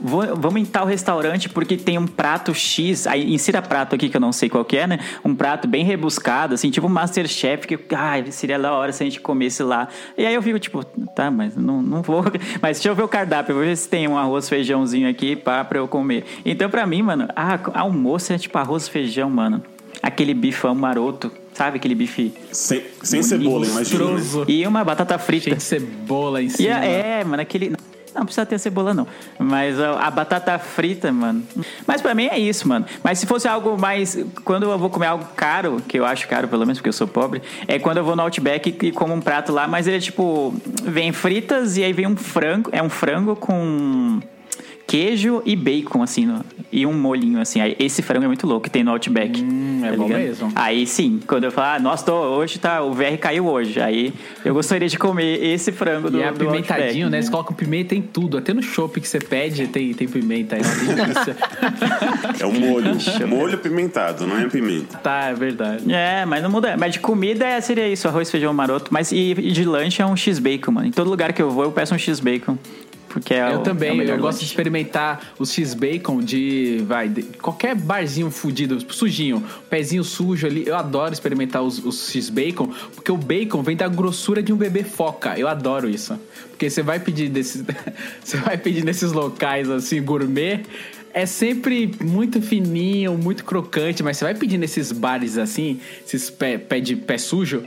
vamos 0.03 0.61
em 0.61 0.65
tal 0.65 0.85
restaurante 0.85 1.47
porque 1.49 1.77
tem 1.77 1.97
um 1.97 2.07
prato 2.07 2.53
X. 2.53 3.05
Aí 3.07 3.33
insira 3.33 3.61
prato 3.61 3.95
aqui 3.95 4.09
que 4.09 4.17
eu 4.17 4.21
não 4.21 4.31
sei 4.31 4.49
qual 4.49 4.65
que 4.65 4.77
é, 4.77 4.87
né? 4.87 4.99
Um 5.23 5.35
prato 5.35 5.67
bem 5.67 5.83
rebuscado, 5.85 6.53
assim, 6.55 6.69
tipo 6.71 6.87
um 6.87 6.89
Masterchef, 6.89 7.67
que 7.67 7.77
ah, 7.95 8.13
seria 8.31 8.57
da 8.59 8.71
hora 8.73 8.91
se 8.91 9.03
a 9.03 9.05
gente 9.05 9.19
comesse 9.21 9.61
lá. 9.63 9.87
E 10.17 10.25
aí 10.25 10.33
eu 10.33 10.41
fico 10.41 10.57
tipo, 10.59 10.83
tá, 10.83 11.29
mas 11.29 11.55
não, 11.55 11.81
não 11.81 12.01
vou. 12.01 12.23
Mas 12.61 12.77
deixa 12.77 12.89
eu 12.89 12.95
ver 12.95 13.03
o 13.03 13.07
cardápio, 13.07 13.55
vou 13.55 13.63
ver 13.63 13.75
se 13.75 13.87
tem 13.89 14.07
um 14.07 14.17
arroz, 14.17 14.47
feijãozinho 14.49 15.09
aqui 15.09 15.35
pá, 15.35 15.63
pra 15.63 15.77
eu 15.79 15.87
comer. 15.87 16.25
Então 16.45 16.69
pra 16.69 16.85
mim, 16.85 17.01
mano, 17.01 17.27
ah, 17.35 17.59
almoço 17.73 18.31
é 18.33 18.37
tipo 18.37 18.57
arroz, 18.57 18.87
feijão, 18.87 19.29
mano. 19.29 19.61
Aquele 20.01 20.33
bifão 20.33 20.73
maroto, 20.73 21.31
sabe? 21.53 21.77
Aquele 21.77 21.93
bife. 21.93 22.33
Sem, 22.51 22.81
sem 23.03 23.21
cebola, 23.21 23.65
imagina. 23.67 24.05
né? 24.05 24.21
E 24.47 24.65
uma 24.65 24.83
batata 24.83 25.17
frita. 25.19 25.55
De 25.55 25.61
cebola 25.61 26.41
em 26.41 26.45
E 26.47 26.49
cima. 26.49 26.75
a- 26.75 26.85
é, 26.85 27.23
mano, 27.23 27.41
aquele. 27.41 27.73
Não 28.13 28.25
precisa 28.25 28.45
ter 28.45 28.59
cebola, 28.59 28.93
não. 28.93 29.07
Mas 29.39 29.79
a, 29.79 30.07
a 30.07 30.11
batata 30.11 30.57
frita, 30.59 31.11
mano. 31.11 31.43
Mas 31.87 32.01
pra 32.01 32.13
mim 32.13 32.25
é 32.25 32.37
isso, 32.37 32.67
mano. 32.67 32.85
Mas 33.03 33.19
se 33.19 33.25
fosse 33.25 33.47
algo 33.47 33.79
mais. 33.79 34.17
Quando 34.43 34.63
eu 34.63 34.77
vou 34.77 34.89
comer 34.89 35.07
algo 35.07 35.25
caro, 35.35 35.81
que 35.87 35.97
eu 35.97 36.05
acho 36.05 36.27
caro, 36.27 36.47
pelo 36.47 36.65
menos 36.65 36.77
porque 36.79 36.89
eu 36.89 36.93
sou 36.93 37.07
pobre, 37.07 37.41
é 37.67 37.79
quando 37.79 37.97
eu 37.97 38.03
vou 38.03 38.15
no 38.15 38.21
Outback 38.21 38.69
e, 38.69 38.87
e 38.87 38.91
como 38.91 39.13
um 39.13 39.21
prato 39.21 39.51
lá, 39.51 39.67
mas 39.67 39.87
ele 39.87 39.97
é 39.97 39.99
tipo. 39.99 40.53
Vem 40.83 41.11
fritas 41.11 41.77
e 41.77 41.83
aí 41.83 41.93
vem 41.93 42.07
um 42.07 42.17
frango. 42.17 42.69
É 42.73 42.81
um 42.81 42.89
frango 42.89 43.35
com. 43.35 44.19
Queijo 44.91 45.41
e 45.45 45.55
bacon, 45.55 46.03
assim, 46.03 46.25
no- 46.25 46.43
e 46.69 46.85
um 46.85 46.93
molhinho, 46.93 47.39
assim. 47.39 47.61
Aí, 47.61 47.75
esse 47.79 48.01
frango 48.01 48.25
é 48.25 48.27
muito 48.27 48.45
louco 48.45 48.63
que 48.65 48.69
tem 48.69 48.83
no 48.83 48.91
Outback. 48.91 49.41
Hum, 49.41 49.81
é 49.85 49.91
tá 49.91 49.95
bom 49.97 50.03
ligado? 50.03 50.19
mesmo. 50.21 50.51
Aí 50.53 50.85
sim, 50.85 51.19
quando 51.25 51.45
eu 51.45 51.51
falo, 51.51 51.75
ah, 51.75 51.79
nossa, 51.79 52.05
tô, 52.05 52.13
hoje 52.13 52.59
tá, 52.59 52.81
o 52.81 52.93
VR 52.93 53.17
caiu 53.19 53.47
hoje. 53.47 53.79
Aí 53.79 54.13
eu 54.43 54.53
gostaria 54.53 54.87
de 54.89 54.97
comer 54.97 55.41
esse 55.43 55.71
frango 55.71 56.09
do, 56.11 56.17
E 56.17 56.21
é 56.21 56.25
do 56.25 56.29
apimentadinho, 56.35 57.05
Outback. 57.05 57.09
né? 57.09 57.17
Eles 57.17 57.29
colocam 57.29 57.55
pimenta 57.55 57.95
em 57.95 58.01
tudo. 58.01 58.37
Até 58.37 58.53
no 58.53 58.61
chopp 58.61 58.99
que 58.99 59.07
você 59.07 59.19
pede 59.19 59.67
tem, 59.67 59.93
tem 59.93 60.07
pimenta. 60.09 60.57
É. 60.57 60.59
É 62.41 62.45
o 62.45 62.51
molho. 62.51 62.97
molho 63.27 63.57
pimentado, 63.57 64.25
não 64.27 64.37
é 64.37 64.47
pimenta. 64.49 64.97
tá, 64.97 65.29
é 65.29 65.33
verdade. 65.33 65.91
É, 65.91 66.25
mas 66.25 66.43
não 66.43 66.49
muda. 66.49 66.75
Mas 66.77 66.93
de 66.93 66.99
comida 66.99 67.45
é- 67.45 67.61
seria 67.61 67.87
isso, 67.87 68.07
arroz, 68.07 68.29
feijão, 68.29 68.53
maroto. 68.53 68.93
Mas 68.93 69.11
e, 69.11 69.31
e 69.31 69.51
de 69.51 69.63
lanche 69.63 70.01
é 70.01 70.05
um 70.05 70.15
X-Bacon, 70.15 70.71
mano. 70.71 70.87
Em 70.87 70.91
todo 70.91 71.09
lugar 71.09 71.31
que 71.33 71.41
eu 71.41 71.49
vou, 71.49 71.63
eu 71.65 71.71
peço 71.71 71.93
um 71.93 71.97
X-Bacon. 71.97 72.57
Porque 73.11 73.33
é 73.33 73.41
Eu 73.41 73.47
o, 73.47 73.51
é 73.51 73.57
o 73.57 73.59
também, 73.59 73.97
melhor 73.97 74.17
eu 74.17 74.21
gosto 74.21 74.39
de 74.39 74.45
experimentar 74.45 75.33
os 75.37 75.51
X-Bacon 75.51 76.21
de, 76.21 76.81
vai, 76.87 77.09
de 77.09 77.23
qualquer 77.23 77.75
barzinho 77.75 78.31
fudido, 78.31 78.79
sujinho, 78.93 79.43
pezinho 79.69 80.03
sujo 80.03 80.47
ali. 80.47 80.63
Eu 80.65 80.75
adoro 80.75 81.13
experimentar 81.13 81.61
os, 81.61 81.83
os 81.83 82.09
X-Bacon, 82.09 82.71
porque 82.95 83.11
o 83.11 83.17
bacon 83.17 83.61
vem 83.61 83.75
da 83.75 83.87
grossura 83.87 84.41
de 84.41 84.53
um 84.53 84.55
bebê 84.55 84.83
foca. 84.83 85.37
Eu 85.37 85.47
adoro 85.47 85.89
isso. 85.89 86.17
Porque 86.49 86.69
você 86.69 86.81
vai 86.81 86.99
pedir 86.99 87.29
desses, 87.29 87.63
você 88.23 88.37
vai 88.37 88.57
pedir 88.57 88.83
nesses 88.83 89.11
locais 89.11 89.69
assim, 89.69 90.01
gourmet, 90.01 90.61
é 91.13 91.25
sempre 91.25 91.91
muito 92.01 92.41
fininho, 92.41 93.17
muito 93.17 93.43
crocante, 93.43 94.01
mas 94.01 94.17
você 94.17 94.25
vai 94.25 94.35
pedir 94.35 94.57
nesses 94.57 94.91
bares 94.91 95.37
assim, 95.37 95.79
esses 96.05 96.29
pé, 96.29 96.57
pé 96.57 96.79
de 96.79 96.95
pé 96.95 97.17
sujo, 97.17 97.63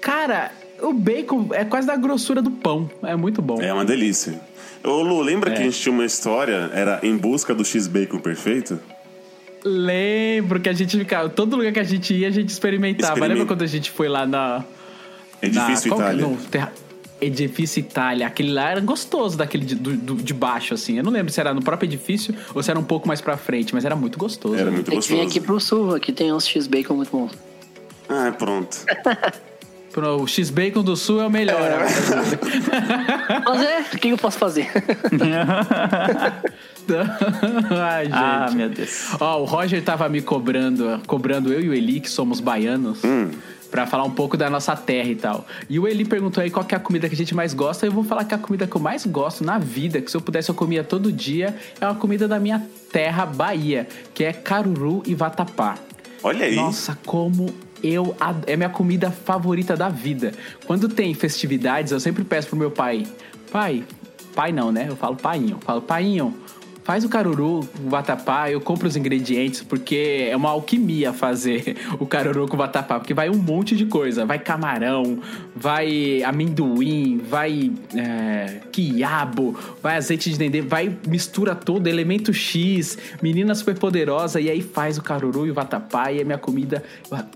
cara, 0.00 0.52
o 0.80 0.92
bacon 0.92 1.48
é 1.52 1.64
quase 1.64 1.86
da 1.86 1.96
grossura 1.96 2.42
do 2.42 2.50
pão. 2.50 2.90
É 3.02 3.16
muito 3.16 3.40
bom. 3.40 3.60
É 3.60 3.72
uma 3.72 3.84
delícia. 3.84 4.40
Ô 4.84 5.02
Lu, 5.02 5.22
lembra 5.22 5.50
É. 5.50 5.54
que 5.54 5.60
a 5.62 5.64
gente 5.64 5.80
tinha 5.80 5.92
uma 5.92 6.04
história, 6.04 6.70
era 6.74 7.00
em 7.02 7.16
busca 7.16 7.54
do 7.54 7.64
X-Bacon 7.64 8.18
perfeito? 8.18 8.78
Lembro 9.64 10.60
que 10.60 10.68
a 10.68 10.72
gente 10.74 10.96
ficava. 10.98 11.28
Todo 11.30 11.56
lugar 11.56 11.72
que 11.72 11.80
a 11.80 11.84
gente 11.84 12.12
ia, 12.12 12.28
a 12.28 12.30
gente 12.30 12.50
experimentava. 12.50 13.14
Experimenta. 13.14 13.32
Lembra 13.40 13.46
quando 13.56 13.62
a 13.62 13.66
gente 13.66 13.90
foi 13.90 14.08
lá 14.08 14.26
na. 14.26 14.62
Edifício 15.40 15.90
na, 15.90 15.96
qual 15.96 16.08
que- 16.10 16.16
Itália. 16.16 16.26
no 16.26 16.36
terra- 16.36 16.72
Edifício 17.20 17.80
Itália. 17.80 18.26
Aquele 18.26 18.52
lá 18.52 18.70
era 18.72 18.80
gostoso, 18.80 19.38
daquele 19.38 19.64
de, 19.64 19.74
do- 19.74 19.96
do- 19.96 20.14
de 20.22 20.34
baixo, 20.34 20.74
assim. 20.74 20.98
Eu 20.98 21.04
não 21.04 21.10
lembro 21.12 21.32
se 21.32 21.40
era 21.40 21.54
no 21.54 21.62
próprio 21.62 21.86
edifício 21.86 22.34
ou 22.54 22.62
se 22.62 22.70
era 22.70 22.78
um 22.78 22.84
pouco 22.84 23.08
mais 23.08 23.22
pra 23.22 23.38
frente, 23.38 23.72
mas 23.74 23.86
era 23.86 23.96
muito 23.96 24.18
gostoso. 24.18 24.54
Era 24.56 24.70
muito 24.70 24.90
Tem 24.90 25.00
que 25.00 25.08
vir 25.08 25.14
gostoso. 25.16 25.30
aqui 25.38 25.40
pro 25.40 25.60
sul, 25.60 25.94
aqui 25.94 26.12
tem 26.12 26.30
uns 26.32 26.46
X-Bacon 26.46 26.94
muito 26.94 27.10
bons. 27.10 27.32
Ah, 28.08 28.30
pronto. 28.36 28.76
Pro- 29.94 30.20
O 30.22 30.26
X-Bacon 30.26 30.82
do 30.82 30.96
Sul 30.96 31.20
é 31.20 31.26
o 31.26 31.30
melhor. 31.30 31.60
Mas 33.46 33.62
é, 33.62 33.80
o 33.94 33.98
que 33.98 34.08
eu 34.08 34.18
posso 34.18 34.36
fazer? 34.38 34.68
Ai, 37.80 38.04
gente. 38.04 38.14
Ah, 38.14 38.50
meu 38.54 38.68
Deus. 38.68 39.06
Ó, 39.20 39.40
o 39.40 39.44
Roger 39.44 39.82
tava 39.82 40.08
me 40.08 40.20
cobrando, 40.20 41.00
cobrando 41.06 41.52
eu 41.52 41.60
e 41.60 41.68
o 41.68 41.74
Eli, 41.74 42.00
que 42.00 42.10
somos 42.10 42.40
baianos, 42.40 43.00
pra 43.70 43.86
falar 43.86 44.04
um 44.04 44.10
pouco 44.10 44.36
da 44.36 44.50
nossa 44.50 44.76
terra 44.76 45.08
e 45.08 45.14
tal. 45.16 45.46
E 45.70 45.78
o 45.78 45.86
Eli 45.88 46.04
perguntou 46.04 46.42
aí 46.42 46.50
qual 46.50 46.64
que 46.64 46.74
é 46.74 46.78
a 46.78 46.80
comida 46.80 47.08
que 47.08 47.14
a 47.14 47.18
gente 47.18 47.34
mais 47.34 47.54
gosta. 47.54 47.86
Eu 47.86 47.92
vou 47.92 48.04
falar 48.04 48.24
que 48.24 48.34
a 48.34 48.38
comida 48.38 48.66
que 48.66 48.76
eu 48.76 48.80
mais 48.80 49.06
gosto 49.06 49.42
na 49.44 49.58
vida, 49.58 50.00
que 50.00 50.10
se 50.10 50.16
eu 50.16 50.20
pudesse 50.20 50.50
eu 50.50 50.54
comia 50.54 50.84
todo 50.84 51.10
dia, 51.12 51.54
é 51.80 51.86
uma 51.86 51.94
comida 51.94 52.28
da 52.28 52.38
minha 52.38 52.62
terra, 52.92 53.24
Bahia, 53.24 53.86
que 54.12 54.24
é 54.24 54.32
caruru 54.32 55.02
e 55.06 55.14
vatapá. 55.14 55.76
Olha 56.22 56.46
aí. 56.46 56.54
Nossa, 56.56 56.98
como 57.06 57.46
eu 57.84 58.16
é 58.46 58.56
minha 58.56 58.70
comida 58.70 59.10
favorita 59.10 59.76
da 59.76 59.90
vida. 59.90 60.32
Quando 60.66 60.88
tem 60.88 61.12
festividades, 61.12 61.92
eu 61.92 62.00
sempre 62.00 62.24
peço 62.24 62.48
pro 62.48 62.56
meu 62.56 62.70
pai, 62.70 63.06
pai, 63.52 63.84
pai 64.34 64.52
não, 64.52 64.72
né? 64.72 64.86
Eu 64.88 64.96
falo 64.96 65.16
painho, 65.16 65.56
eu 65.56 65.60
falo 65.60 65.82
painho. 65.82 66.34
Faz 66.84 67.02
o 67.02 67.08
caruru, 67.08 67.60
o 67.82 67.88
vatapá, 67.88 68.50
eu 68.50 68.60
compro 68.60 68.86
os 68.86 68.94
ingredientes, 68.94 69.62
porque 69.62 70.28
é 70.30 70.36
uma 70.36 70.50
alquimia 70.50 71.14
fazer 71.14 71.78
o 71.98 72.04
caruru 72.04 72.46
com 72.46 72.56
o 72.56 72.58
vatapá, 72.58 73.00
porque 73.00 73.14
vai 73.14 73.30
um 73.30 73.38
monte 73.38 73.74
de 73.74 73.86
coisa. 73.86 74.26
Vai 74.26 74.38
camarão, 74.38 75.18
vai 75.56 76.22
amendoim, 76.22 77.22
vai 77.26 77.72
é, 77.96 78.60
quiabo, 78.70 79.58
vai 79.82 79.96
azeite 79.96 80.30
de 80.30 80.36
dendê, 80.36 80.60
vai 80.60 80.94
mistura 81.08 81.54
todo, 81.54 81.86
elemento 81.86 82.34
X, 82.34 82.98
menina 83.22 83.54
super 83.54 83.78
poderosa, 83.78 84.38
e 84.38 84.50
aí 84.50 84.60
faz 84.60 84.98
o 84.98 85.02
caruru 85.02 85.46
e 85.46 85.50
o 85.50 85.54
vatapá, 85.54 86.12
e 86.12 86.20
é 86.20 86.24
minha 86.24 86.36
comida 86.36 86.82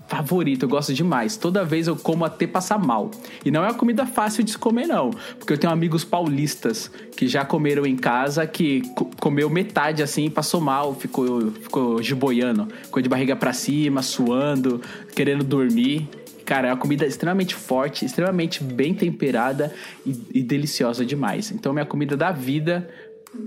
favorita, 0.07 0.65
eu 0.65 0.69
gosto 0.69 0.93
demais. 0.93 1.37
Toda 1.37 1.65
vez 1.65 1.87
eu 1.87 1.95
como 1.95 2.23
até 2.23 2.45
passar 2.45 2.77
mal. 2.77 3.09
E 3.43 3.49
não 3.49 3.63
é 3.63 3.67
uma 3.69 3.73
comida 3.73 4.05
fácil 4.05 4.43
de 4.43 4.51
se 4.51 4.57
comer, 4.59 4.85
não, 4.85 5.09
porque 5.39 5.53
eu 5.53 5.57
tenho 5.57 5.73
amigos 5.73 6.03
paulistas 6.03 6.91
que 7.17 7.27
já 7.27 7.43
comeram 7.43 7.83
em 7.85 7.95
casa, 7.95 8.45
que 8.45 8.81
co- 8.95 9.09
comeu 9.39 9.49
metade 9.49 10.03
assim 10.03 10.29
passou 10.29 10.59
mal, 10.59 10.93
ficou, 10.93 11.51
ficou 11.51 12.03
giboiando, 12.03 12.67
ficou 12.83 13.01
de 13.01 13.07
barriga 13.07 13.35
pra 13.35 13.53
cima, 13.53 14.01
suando, 14.01 14.81
querendo 15.15 15.43
dormir. 15.45 16.09
Cara, 16.43 16.67
é 16.67 16.71
uma 16.71 16.77
comida 16.77 17.05
extremamente 17.05 17.55
forte, 17.55 18.03
extremamente 18.03 18.61
bem 18.61 18.93
temperada 18.93 19.73
e, 20.05 20.39
e 20.39 20.43
deliciosa 20.43 21.05
demais. 21.05 21.51
Então, 21.51 21.71
minha 21.71 21.85
comida 21.85 22.17
da 22.17 22.31
vida 22.31 22.89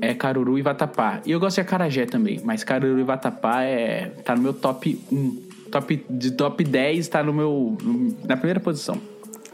é 0.01 0.15
caruru 0.15 0.59
e 0.59 0.63
vatapá. 0.63 1.21
E 1.27 1.33
eu 1.33 1.41
gosto 1.41 1.57
de 1.57 1.61
acarajé 1.63 2.07
também, 2.07 2.41
mas 2.43 2.65
caruru 2.65 2.99
e 2.99 3.03
vatapá 3.03 3.63
é, 3.63 4.07
tá 4.25 4.35
no 4.35 4.43
meu 4.43 4.55
top 4.55 4.99
1. 5.11 5.53
Top, 5.71 6.07
de 6.09 6.31
top 6.33 6.65
10 6.65 7.09
tá 7.09 7.23
no 7.23 7.33
meu, 7.33 7.77
na 8.25 8.37
primeira 8.37 8.61
posição. 8.61 9.01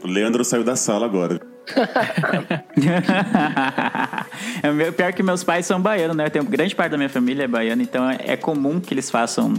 Leandro 0.03 0.45
saiu 0.45 0.63
da 0.63 0.75
sala 0.75 1.05
agora. 1.05 1.48
é 4.63 4.71
meu- 4.71 4.93
pior 4.93 5.13
que 5.13 5.23
meus 5.23 5.43
pais 5.43 5.65
são 5.65 5.81
baianos, 5.81 6.15
né? 6.15 6.25
Eu 6.25 6.29
tenho 6.31 6.45
grande 6.45 6.75
parte 6.75 6.91
da 6.91 6.97
minha 6.97 7.09
família 7.09 7.43
é 7.43 7.47
baiana, 7.47 7.81
então 7.81 8.09
é, 8.09 8.17
é 8.25 8.37
comum 8.37 8.79
que 8.79 8.93
eles 8.93 9.09
façam 9.09 9.53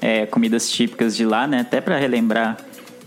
é, 0.00 0.26
comidas 0.26 0.70
típicas 0.70 1.16
de 1.16 1.24
lá, 1.24 1.46
né? 1.46 1.60
Até 1.60 1.80
pra 1.80 1.96
relembrar 1.96 2.56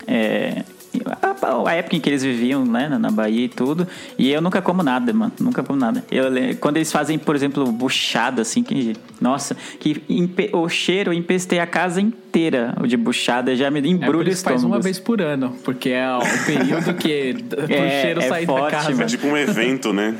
é, 0.08 0.64
a, 1.06 1.70
a 1.70 1.74
época 1.76 1.96
em 1.96 2.00
que 2.00 2.10
eles 2.10 2.24
viviam, 2.24 2.66
né? 2.66 2.88
Na, 2.90 3.00
na 3.00 3.12
Bahia 3.12 3.46
e 3.46 3.50
tudo. 3.50 3.88
E 4.18 4.32
eu 4.32 4.42
nunca 4.42 4.62
como 4.62 4.84
nada, 4.84 5.14
mano. 5.14 5.32
Nunca 5.40 5.64
como 5.64 5.80
nada. 5.80 6.04
Eu, 6.12 6.26
quando 6.60 6.78
eles 6.78 6.92
fazem, 6.92 7.18
por 7.18 7.36
exemplo, 7.36 7.66
buchada, 7.72 8.42
assim, 8.42 8.62
que. 8.64 8.96
Nossa, 9.20 9.56
que 9.80 10.02
empe- 10.10 10.50
o 10.54 10.68
cheiro 10.68 11.14
empestei 11.14 11.60
a 11.60 11.66
casa 11.68 12.02
inteira 12.02 12.76
o 12.82 12.88
de 12.88 12.98
buchada, 12.98 13.56
já 13.56 13.70
me 13.72 13.80
É 13.80 13.88
embrulha 13.88 14.30
o 14.30 14.32
isso 14.32 14.44
que 14.44 14.50
faz 14.50 14.58
estômago. 14.58 14.76
uma 14.80 14.80
vez 14.82 15.00
por 15.00 15.22
ano, 15.22 15.56
porque 15.64 15.90
é 15.90 16.08
o 16.16 16.22
período 16.46 16.94
que 16.96 17.36
o 17.70 17.72
É, 17.72 18.02
cheiro 18.02 18.22
é 18.22 18.28
sair 18.28 18.46
da 18.46 18.54
forte, 18.54 18.72
casa. 18.72 18.92
É 18.92 18.96
mano. 18.96 19.08
tipo 19.08 19.28
um 19.28 19.38
evento, 19.38 19.94
né? 19.94 20.16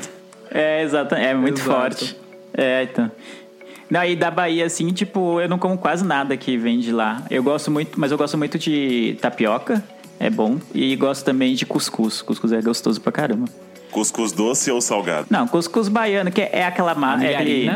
É, 0.50 0.82
exato. 0.82 1.14
É 1.14 1.34
muito 1.34 1.60
Exato. 1.60 1.70
forte. 1.80 2.16
É, 2.54 2.82
então. 2.84 3.10
Não, 3.90 4.04
e 4.04 4.16
da 4.16 4.30
Bahia, 4.30 4.64
assim, 4.64 4.90
tipo, 4.92 5.38
eu 5.40 5.48
não 5.48 5.58
como 5.58 5.76
quase 5.76 6.02
nada 6.04 6.34
que 6.36 6.56
vem 6.56 6.78
de 6.78 6.90
lá. 6.92 7.22
Eu 7.30 7.42
gosto 7.42 7.70
muito, 7.70 7.98
mas 8.00 8.10
eu 8.10 8.16
gosto 8.16 8.38
muito 8.38 8.58
de 8.58 9.18
tapioca, 9.20 9.82
é 10.22 10.30
bom. 10.30 10.58
E 10.74 10.94
gosto 10.96 11.24
também 11.24 11.54
de 11.54 11.66
cuscuz. 11.66 12.22
Cuscuz 12.22 12.52
é 12.52 12.60
gostoso 12.62 13.00
pra 13.00 13.12
caramba. 13.12 13.46
Cuscuz 13.90 14.32
doce 14.32 14.70
ou 14.70 14.80
salgado? 14.80 15.26
Não, 15.30 15.46
cuscuz 15.46 15.88
baiano, 15.88 16.30
que 16.30 16.40
é 16.40 16.64
aquela 16.64 16.94
massa. 16.94 17.24
É 17.26 17.34
aquele, 17.36 17.70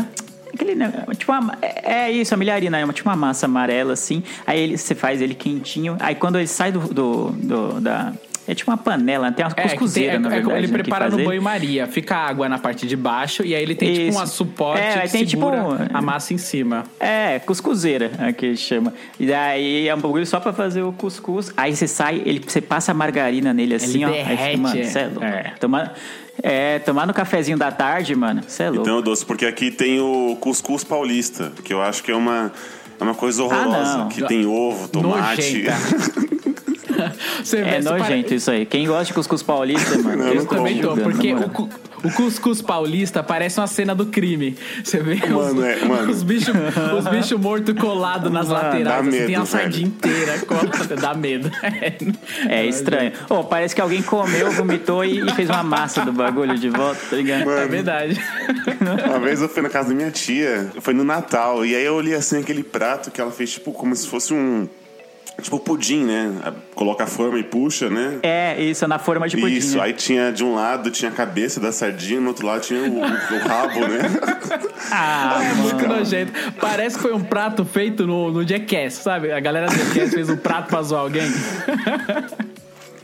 aquele, 0.55 0.75
né, 0.75 1.05
tipo 1.19 1.31
uma, 1.31 1.59
é, 1.61 2.05
é 2.07 2.11
isso, 2.11 2.33
a 2.33 2.37
milharina, 2.39 2.79
é 2.79 2.85
uma, 2.85 2.93
tipo 2.95 3.09
uma 3.09 3.17
massa 3.17 3.45
amarela, 3.45 3.93
assim. 3.93 4.23
Aí 4.47 4.59
ele, 4.59 4.79
você 4.79 4.95
faz 4.95 5.21
ele 5.21 5.35
quentinho. 5.35 5.97
Aí 6.01 6.15
quando 6.15 6.37
ele 6.39 6.47
sai 6.47 6.73
do. 6.73 6.81
do, 6.81 7.31
do- 7.33 7.81
da, 7.83 8.15
é 8.49 8.55
tipo 8.55 8.71
uma 8.71 8.77
panela, 8.77 9.33
tem 9.33 9.45
uma 9.45 9.53
É, 9.57 9.63
cuscuzeira, 9.63 10.13
tem- 10.13 10.17
é- 10.17 10.19
na 10.21 10.29
é 10.29 10.31
verdade. 10.31 10.45
como 10.45 10.57
ele 10.57 10.67
né, 10.69 10.73
prepara 10.79 11.09
no 11.11 11.17
ele. 11.19 11.25
banho-maria. 11.27 11.87
Fica 11.87 12.17
a 12.17 12.27
água 12.29 12.49
na 12.49 12.59
parte 12.59 12.87
de 12.87 12.97
baixo 12.97 13.43
e 13.45 13.55
aí 13.55 13.63
ele 13.63 13.75
tem 13.75 13.93
tipo 13.93 14.09
Isso. 14.11 14.23
um 14.23 14.27
suporte 14.27 14.81
É, 14.83 14.95
aí 15.01 15.07
que 15.07 15.13
tem, 15.13 15.25
tipo, 15.25 15.51
segura 15.51 15.89
a 15.93 16.01
massa 16.03 16.33
em 16.33 16.39
cima. 16.39 16.85
É, 17.01 17.39
cuscuzeira, 17.41 18.11
é 18.19 18.33
que 18.33 18.57
chama. 18.57 18.93
E 19.19 19.27
daí 19.27 19.89
é 19.89 19.95
um 19.95 20.01
bagulho 20.01 20.27
só 20.27 20.39
pra 20.39 20.53
fazer 20.53 20.83
o 20.83 20.93
cuscuz. 20.93 21.53
Aí 21.57 21.75
você 21.75 21.87
sai, 21.89 22.23
ele, 22.25 22.43
você 22.47 22.61
passa 22.61 22.93
a 22.93 22.95
margarina 22.95 23.53
nele 23.53 23.75
assim, 23.75 24.05
ó. 24.05 24.09
Aí 24.09 24.15
derrete, 24.15 24.43
fica, 24.51 24.59
mano, 24.59 24.79
é. 24.81 24.83
é 24.83 25.05
louco. 25.07 25.25
É. 25.25 25.43
Tomar, 25.59 25.95
é, 26.43 26.79
tomar 26.81 27.07
no 27.07 27.15
cafezinho 27.15 27.59
da 27.59 27.73
tarde, 27.73 28.15
mano, 28.15 28.43
você 28.47 28.63
é 28.65 28.71
louco. 28.71 28.83
Então, 28.83 29.03
doce, 29.03 29.25
porque 29.25 29.47
aqui 29.47 29.71
tem 29.71 30.01
o 30.01 30.37
cuscuz 30.41 30.85
paulista, 30.85 31.53
que 31.65 31.73
eu 31.73 31.81
acho 31.83 32.03
que 32.03 32.11
é 32.13 32.15
uma, 32.17 32.53
é 33.01 33.03
uma 33.03 33.15
coisa 33.15 33.43
horrorosa. 33.43 33.99
não. 33.99 34.09
que 34.09 34.23
tem 34.25 34.47
ovo, 34.47 34.87
tomate. 34.89 35.65
Você 37.43 37.59
é 37.59 37.81
nojento 37.81 37.99
pare- 38.25 38.35
isso 38.35 38.51
aí. 38.51 38.67
Quem 38.67 38.87
gosta 38.87 39.05
de 39.07 39.13
cuscuz 39.15 39.43
paulista, 39.43 39.97
mano, 40.03 40.17
Não, 40.25 40.29
eu 40.29 40.35
não 40.37 40.47
Também 40.47 40.81
tô, 40.81 40.97
porque 40.97 41.35
o, 41.35 41.49
cu- 41.51 41.69
o 42.05 42.11
cuscuz 42.13 42.61
paulista 42.63 43.23
parece 43.23 43.59
uma 43.61 43.67
cena 43.67 43.95
do 43.95 44.07
crime. 44.07 44.57
Você 44.83 44.99
vê 45.01 45.17
Mano, 45.27 45.59
os, 45.61 45.65
é, 45.65 45.85
mano. 45.85 46.11
os 46.11 46.23
bichos 46.23 46.55
os 46.99 47.09
bicho 47.09 47.39
mortos 47.39 47.75
colados 47.79 48.31
nas 48.33 48.49
Mano, 48.49 48.63
laterais. 48.63 48.85
dá 48.85 48.99
assim, 48.99 49.11
tem 49.11 49.27
medo, 49.29 49.43
a 49.43 49.47
sardinha 49.47 49.87
inteira. 49.89 50.39
colada, 50.41 50.97
dá 50.97 51.15
medo. 51.15 51.51
É 52.49 52.65
estranho. 52.67 53.13
Ô, 53.29 53.45
parece 53.45 53.75
que 53.75 53.81
alguém 53.81 54.03
comeu, 54.03 54.51
vomitou 54.53 55.05
e, 55.05 55.21
e 55.21 55.35
fez 55.35 55.49
uma 55.51 55.63
massa 55.63 56.05
do 56.05 56.13
bagulho 56.13 56.59
de 56.59 56.69
volta, 56.69 57.01
tá 57.11 57.17
ligado? 57.17 57.51
É 57.51 57.67
verdade. 57.67 58.21
Uma 59.07 59.19
vez 59.19 59.41
eu 59.41 59.49
fui 59.49 59.63
na 59.63 59.69
casa 59.69 59.89
da 59.89 59.95
minha 59.95 60.11
tia, 60.11 60.71
foi 60.81 60.95
no 60.95 61.05
Natal, 61.05 61.65
e 61.65 61.75
aí 61.75 61.85
eu 61.85 61.95
olhei 61.95 62.15
assim 62.15 62.39
aquele 62.41 62.63
prato 62.63 63.11
que 63.11 63.21
ela 63.21 63.31
fez, 63.31 63.51
tipo, 63.53 63.73
como 63.73 63.95
se 63.95 64.07
fosse 64.09 64.33
um. 64.35 64.69
Tipo 65.43 65.61
pudim, 65.61 66.05
né? 66.05 66.33
Coloca 66.75 67.05
a 67.05 67.07
forma 67.07 67.39
e 67.39 67.43
puxa, 67.43 67.91
né? 67.91 68.19
É, 68.23 68.61
isso, 68.63 68.87
na 68.89 68.99
forma 68.99 69.29
de 69.29 69.37
pudim. 69.37 69.55
Isso, 69.57 69.81
aí 69.81 69.93
tinha 69.93 70.33
de 70.33 70.43
um 70.43 70.55
lado 70.55 70.91
tinha 70.91 71.11
a 71.11 71.15
cabeça 71.15 71.61
da 71.61 71.71
sardinha, 71.73 72.21
no 72.21 72.29
outro 72.29 72.47
lado 72.47 72.63
tinha 72.63 72.81
o, 72.83 72.99
o- 72.99 73.01
o 73.03 73.49
rabo, 73.49 73.81
né? 73.81 73.99
Ah, 74.91 75.41
É 75.43 75.55
muito 75.55 75.87
nojento. 75.89 76.33
Parece 76.61 76.97
que 76.97 77.03
foi 77.03 77.13
um 77.13 77.23
prato 77.23 77.65
feito 77.65 78.07
no, 78.07 78.31
no 78.31 78.47
Jackass, 78.47 78.95
sabe? 78.95 79.33
A 79.33 79.41
galera 79.41 79.67
do 79.67 79.75
Jackass 79.77 80.15
fez 80.15 80.29
um 80.31 80.37
prato 80.37 80.69
pra 80.69 80.83
zoar 80.83 81.03
alguém. 81.03 81.25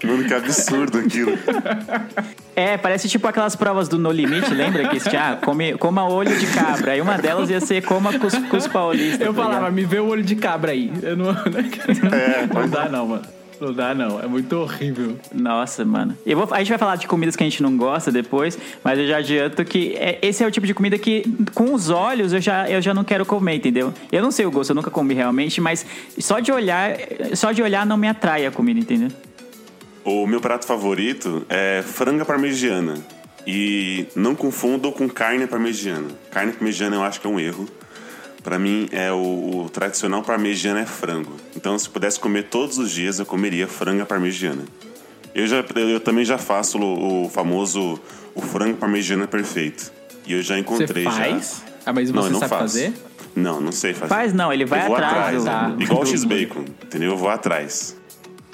Mano, 0.05 0.25
que 0.25 0.35
absurdo 0.35 0.99
aquilo. 0.99 1.33
É, 2.55 2.77
parece 2.77 3.09
tipo 3.09 3.27
aquelas 3.27 3.57
provas 3.57 3.89
do 3.89 3.99
No 3.99 4.11
Limite, 4.11 4.53
lembra? 4.53 4.89
Que 4.89 4.99
tinha, 5.01 5.33
ah, 5.33 5.37
come, 5.37 5.75
coma 5.75 6.07
olho 6.09 6.37
de 6.39 6.47
cabra. 6.49 6.93
Aí 6.93 7.01
uma 7.01 7.17
delas 7.17 7.49
ia 7.51 7.61
ser 7.61 7.83
coma 7.83 8.19
cuscuz 8.19 8.67
paulista. 8.67 9.25
Eu 9.25 9.33
tá 9.33 9.43
falava, 9.43 9.71
me 9.71 9.85
vê 9.85 9.99
o 10.01 10.07
olho 10.09 10.23
de 10.23 10.37
cabra 10.37 10.73
aí. 10.73 10.93
Eu 11.03 11.17
não, 11.17 11.31
É, 12.13 12.47
não 12.53 12.69
dá 12.69 12.89
não, 12.89 13.07
mano. 13.07 13.23
Não 13.61 13.73
dá 13.73 13.95
não. 13.95 14.21
É 14.21 14.27
muito 14.27 14.55
horrível. 14.57 15.17
Nossa, 15.33 15.85
mano. 15.85 16.19
Eu 16.27 16.37
vou, 16.37 16.49
a 16.53 16.59
gente 16.59 16.69
vai 16.71 16.79
falar 16.79 16.97
de 16.97 17.07
comidas 17.07 17.37
que 17.37 17.45
a 17.45 17.47
gente 17.49 17.63
não 17.63 17.77
gosta 17.77 18.11
depois, 18.11 18.59
mas 18.83 18.99
eu 18.99 19.07
já 19.07 19.19
adianto 19.19 19.65
que 19.65 19.95
é- 19.95 20.19
esse 20.21 20.43
é 20.43 20.47
o 20.47 20.51
tipo 20.51 20.67
de 20.67 20.75
comida 20.75 20.99
que, 20.99 21.23
com 21.55 21.73
os 21.73 21.89
olhos, 21.89 22.33
eu 22.33 22.41
já, 22.41 22.69
eu 22.69 22.83
já 22.83 22.93
não 22.93 23.05
quero 23.05 23.25
comer, 23.25 23.55
entendeu? 23.55 23.95
Eu 24.11 24.21
não 24.21 24.33
sei 24.33 24.45
o 24.47 24.51
gosto, 24.51 24.71
eu 24.71 24.75
nunca 24.75 24.91
comi 24.91 25.15
realmente, 25.15 25.61
mas 25.61 25.87
só 26.19 26.41
de 26.41 26.51
olhar, 26.51 26.97
só 27.35 27.53
de 27.53 27.63
olhar 27.63 27.87
não 27.87 27.97
me 27.97 28.09
atrai 28.09 28.45
a 28.47 28.51
comida, 28.51 28.81
entendeu? 28.81 29.11
O 30.05 30.27
meu 30.27 30.41
prato 30.41 30.67
favorito 30.67 31.45
é 31.49 31.83
franga 31.83 32.25
parmegiana. 32.25 32.95
E 33.47 34.07
não 34.15 34.35
confundam 34.35 34.93
com 34.93 35.09
carne 35.09 35.47
parmegiana. 35.47 36.09
Carne 36.31 36.53
parmegiana 36.53 36.97
eu 36.97 37.03
acho 37.03 37.21
que 37.21 37.27
é 37.27 37.31
um 37.31 37.41
erro. 37.41 37.67
Pra 38.43 38.59
mim, 38.59 38.89
é 38.91 39.13
o, 39.13 39.63
o 39.65 39.71
tradicional 39.71 40.23
parmegiana 40.23 40.81
é 40.81 40.87
frango. 40.87 41.33
Então, 41.57 41.79
se 41.79 41.89
pudesse 41.89 42.19
comer 42.19 42.45
todos 42.45 42.79
os 42.79 42.91
dias, 42.91 43.19
eu 43.21 43.27
comeria 43.27 43.69
franga 43.69 44.05
parmegiana. 44.05 44.63
Eu, 45.35 45.47
já, 45.47 45.65
eu 45.77 46.01
também 46.01 46.25
já 46.25 46.39
faço 46.39 46.79
o, 46.79 47.25
o 47.25 47.29
famoso 47.29 48.01
o 48.35 48.41
frango 48.43 48.77
parmegiana 48.77 49.27
perfeito. 49.29 49.93
E 50.27 50.33
eu 50.35 50.43
já 50.43 50.55
Você 50.55 50.61
encontrei 50.61 51.05
faz? 51.05 51.63
já. 51.67 51.73
Ah, 51.87 51.93
mas 51.93 52.11
Não, 52.11 52.23
você 52.23 52.29
eu 52.29 52.33
não 52.33 52.41
sabe 52.41 52.51
faço. 52.51 52.63
fazer? 52.63 52.93
Não, 53.35 53.61
não 53.61 53.73
sei 53.73 53.95
fazer. 53.95 54.09
Faz 54.09 54.33
não, 54.33 54.53
ele 54.53 54.65
vai 54.65 54.83
eu 54.83 54.87
vou 54.87 54.97
atrás. 54.97 55.47
atrás, 55.47 55.71
do- 55.73 55.77
né? 55.79 55.85
igual 55.85 56.03
o 56.03 56.07
X-Bacon, 56.07 56.65
entendeu? 56.85 57.11
Eu 57.13 57.17
vou 57.17 57.29
atrás. 57.29 57.97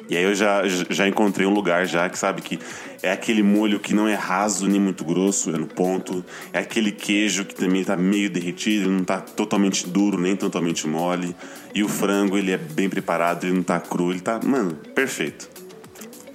E 0.08 0.16
aí 0.16 0.24
eu 0.24 0.34
já, 0.34 0.62
já 0.66 1.06
encontrei 1.06 1.46
um 1.46 1.52
lugar 1.52 1.86
já 1.86 2.08
que 2.08 2.18
sabe 2.18 2.40
que 2.40 2.58
é 3.02 3.12
aquele 3.12 3.42
molho 3.42 3.78
que 3.78 3.94
não 3.94 4.08
é 4.08 4.14
raso 4.14 4.66
nem 4.66 4.80
muito 4.80 5.04
grosso, 5.04 5.50
é 5.50 5.58
no 5.58 5.66
ponto. 5.66 6.24
É 6.52 6.60
aquele 6.60 6.90
queijo 6.90 7.44
que 7.44 7.54
também 7.54 7.84
tá 7.84 7.96
meio 7.96 8.30
derretido, 8.30 8.86
ele 8.88 8.96
não 8.96 9.04
tá 9.04 9.20
totalmente 9.20 9.86
duro 9.86 10.20
nem 10.20 10.34
totalmente 10.34 10.86
mole. 10.86 11.36
E 11.74 11.82
o 11.82 11.88
frango, 11.88 12.38
ele 12.38 12.50
é 12.50 12.56
bem 12.56 12.88
preparado, 12.88 13.44
ele 13.44 13.54
não 13.54 13.62
tá 13.62 13.78
cru, 13.78 14.10
ele 14.10 14.20
tá, 14.20 14.40
mano, 14.42 14.74
perfeito. 14.94 15.57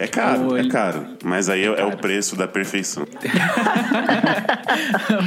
É 0.03 0.07
caro, 0.07 0.51
Olha. 0.53 0.61
é 0.61 0.69
caro. 0.69 1.05
Mas 1.23 1.47
aí 1.49 1.63
é, 1.63 1.67
é 1.67 1.85
o 1.85 1.95
preço 1.97 2.35
da 2.35 2.47
perfeição. 2.47 3.03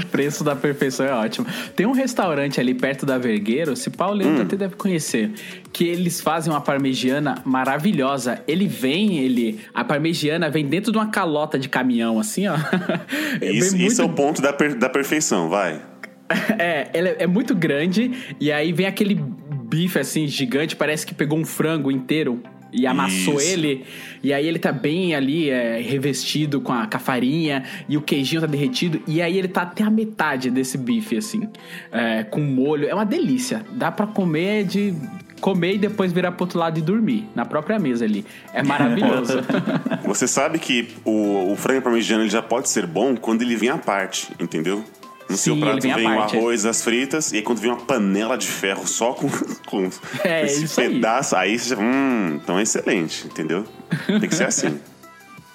o 0.02 0.06
preço 0.08 0.44
da 0.44 0.54
perfeição 0.56 1.06
é 1.06 1.12
ótimo. 1.12 1.46
Tem 1.74 1.86
um 1.86 1.92
restaurante 1.92 2.60
ali 2.60 2.74
perto 2.74 3.06
da 3.06 3.18
Vergueiro, 3.18 3.76
se 3.76 3.90
Paulo 3.90 4.16
Hum. 4.26 4.40
até 4.42 4.56
deve 4.56 4.76
conhecer, 4.76 5.32
que 5.72 5.84
eles 5.86 6.20
fazem 6.20 6.52
uma 6.52 6.60
parmegiana 6.60 7.36
maravilhosa. 7.44 8.42
Ele 8.48 8.66
vem, 8.66 9.18
ele. 9.18 9.60
A 9.74 9.84
parmegiana 9.84 10.48
vem 10.50 10.66
dentro 10.66 10.90
de 10.90 10.98
uma 10.98 11.08
calota 11.08 11.58
de 11.58 11.68
caminhão, 11.68 12.18
assim, 12.18 12.46
ó. 12.46 12.56
Vem 13.40 13.56
Isso, 13.56 13.76
muito 13.76 13.92
isso 13.92 14.02
é 14.02 14.04
o 14.04 14.08
ponto 14.08 14.40
da, 14.40 14.52
per- 14.52 14.76
da 14.76 14.88
perfeição, 14.88 15.48
vai. 15.48 15.80
É, 16.58 16.88
ela 16.92 17.08
é, 17.10 17.16
é 17.20 17.26
muito 17.26 17.54
grande 17.54 18.10
e 18.40 18.50
aí 18.50 18.72
vem 18.72 18.86
aquele 18.86 19.14
bife 19.14 19.96
assim 19.98 20.26
gigante, 20.26 20.74
parece 20.74 21.06
que 21.06 21.14
pegou 21.14 21.38
um 21.38 21.44
frango 21.44 21.88
inteiro 21.90 22.42
e 22.76 22.86
amassou 22.86 23.38
Isso. 23.40 23.50
ele. 23.50 23.84
E 24.22 24.32
aí 24.32 24.46
ele 24.46 24.58
tá 24.58 24.70
bem 24.70 25.14
ali, 25.14 25.48
é, 25.48 25.80
revestido 25.80 26.60
com 26.60 26.72
a, 26.72 26.86
com 26.86 26.96
a 26.96 27.00
farinha 27.00 27.64
e 27.88 27.96
o 27.96 28.02
queijinho 28.02 28.42
tá 28.42 28.46
derretido. 28.46 29.00
E 29.06 29.22
aí 29.22 29.38
ele 29.38 29.48
tá 29.48 29.62
até 29.62 29.82
a 29.82 29.90
metade 29.90 30.50
desse 30.50 30.76
bife, 30.76 31.16
assim, 31.16 31.48
é, 31.90 32.22
com 32.24 32.40
molho. 32.40 32.86
É 32.86 32.94
uma 32.94 33.06
delícia. 33.06 33.64
Dá 33.72 33.90
pra 33.90 34.06
comer 34.06 34.64
de. 34.64 34.94
Comer 35.38 35.74
e 35.74 35.78
depois 35.78 36.12
virar 36.12 36.32
pro 36.32 36.44
outro 36.44 36.58
lado 36.58 36.78
e 36.78 36.82
dormir, 36.82 37.28
na 37.34 37.44
própria 37.44 37.78
mesa 37.78 38.06
ali. 38.06 38.24
É 38.54 38.62
maravilhoso. 38.62 39.34
Você 40.02 40.26
sabe 40.26 40.58
que 40.58 40.88
o, 41.04 41.52
o 41.52 41.56
frango 41.56 41.82
parmegiano 41.82 42.22
ele 42.22 42.30
já 42.30 42.40
pode 42.40 42.70
ser 42.70 42.86
bom 42.86 43.14
quando 43.14 43.42
ele 43.42 43.54
vem 43.54 43.68
à 43.68 43.76
parte, 43.76 44.28
entendeu? 44.40 44.82
No 45.28 45.36
seu 45.36 45.54
Sim, 45.54 45.60
prato 45.60 45.78
ele 45.78 45.94
vem 45.94 45.94
vem, 45.94 46.06
o 46.06 46.12
é. 46.12 46.18
arroz, 46.22 46.64
as 46.64 46.82
fritas, 46.82 47.32
e 47.32 47.36
aí 47.36 47.42
quando 47.42 47.58
vem 47.58 47.70
uma 47.70 47.80
panela 47.80 48.38
de 48.38 48.46
ferro 48.46 48.86
só 48.86 49.12
com, 49.12 49.28
com 49.66 49.90
É, 50.22 50.44
esse 50.44 50.64
isso 50.64 50.80
aí. 50.80 50.88
pedaço, 50.94 51.34
aí. 51.36 51.58
você 51.58 51.70
já. 51.70 51.76
Hum, 51.80 52.38
então 52.42 52.58
é 52.58 52.62
excelente, 52.62 53.26
entendeu? 53.26 53.64
Tem 54.06 54.20
que 54.28 54.34
ser 54.34 54.44
assim. 54.46 54.78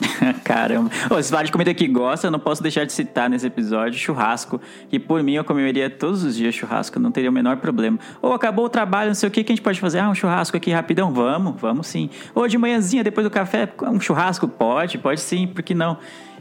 Caramba. 0.44 0.90
Ô, 1.10 1.22
se 1.22 1.30
falar 1.30 1.44
de 1.44 1.52
comida 1.52 1.74
que 1.74 1.88
gosta, 1.88 2.28
eu 2.28 2.32
não 2.32 2.40
posso 2.40 2.62
deixar 2.62 2.86
de 2.86 2.92
citar 2.94 3.30
nesse 3.30 3.46
episódio 3.46 4.00
churrasco. 4.00 4.60
Que 4.90 5.00
por 5.00 5.22
mim 5.24 5.34
eu 5.34 5.44
comeria 5.44 5.90
todos 5.90 6.24
os 6.24 6.36
dias 6.36 6.56
churrasco, 6.56 7.00
não 7.00 7.12
teria 7.12 7.30
o 7.30 7.34
menor 7.34 7.58
problema. 7.58 8.00
Ou 8.22 8.34
acabou 8.34 8.66
o 8.66 8.70
trabalho, 8.70 9.10
não 9.10 9.16
sei 9.16 9.30
o 9.30 9.32
que, 9.32 9.44
que 9.44 9.52
a 9.52 9.56
gente 9.56 9.64
pode 9.64 9.80
fazer? 9.80 10.00
Ah, 10.00 10.10
um 10.10 10.16
churrasco 10.16 10.58
aqui 10.58 10.72
rapidão? 10.72 11.14
Vamos, 11.14 11.60
vamos 11.62 11.88
sim. 11.88 12.10
Ou 12.34 12.48
de 12.48 12.58
manhãzinha, 12.58 13.04
depois 13.04 13.24
do 13.26 13.30
café, 13.32 13.72
um 13.84 14.00
churrasco? 14.00 14.48
Pode, 14.48 14.98
pode 14.98 15.22
sim, 15.22 15.48
por 15.48 15.62
que 15.62 15.74
não? 15.76 15.98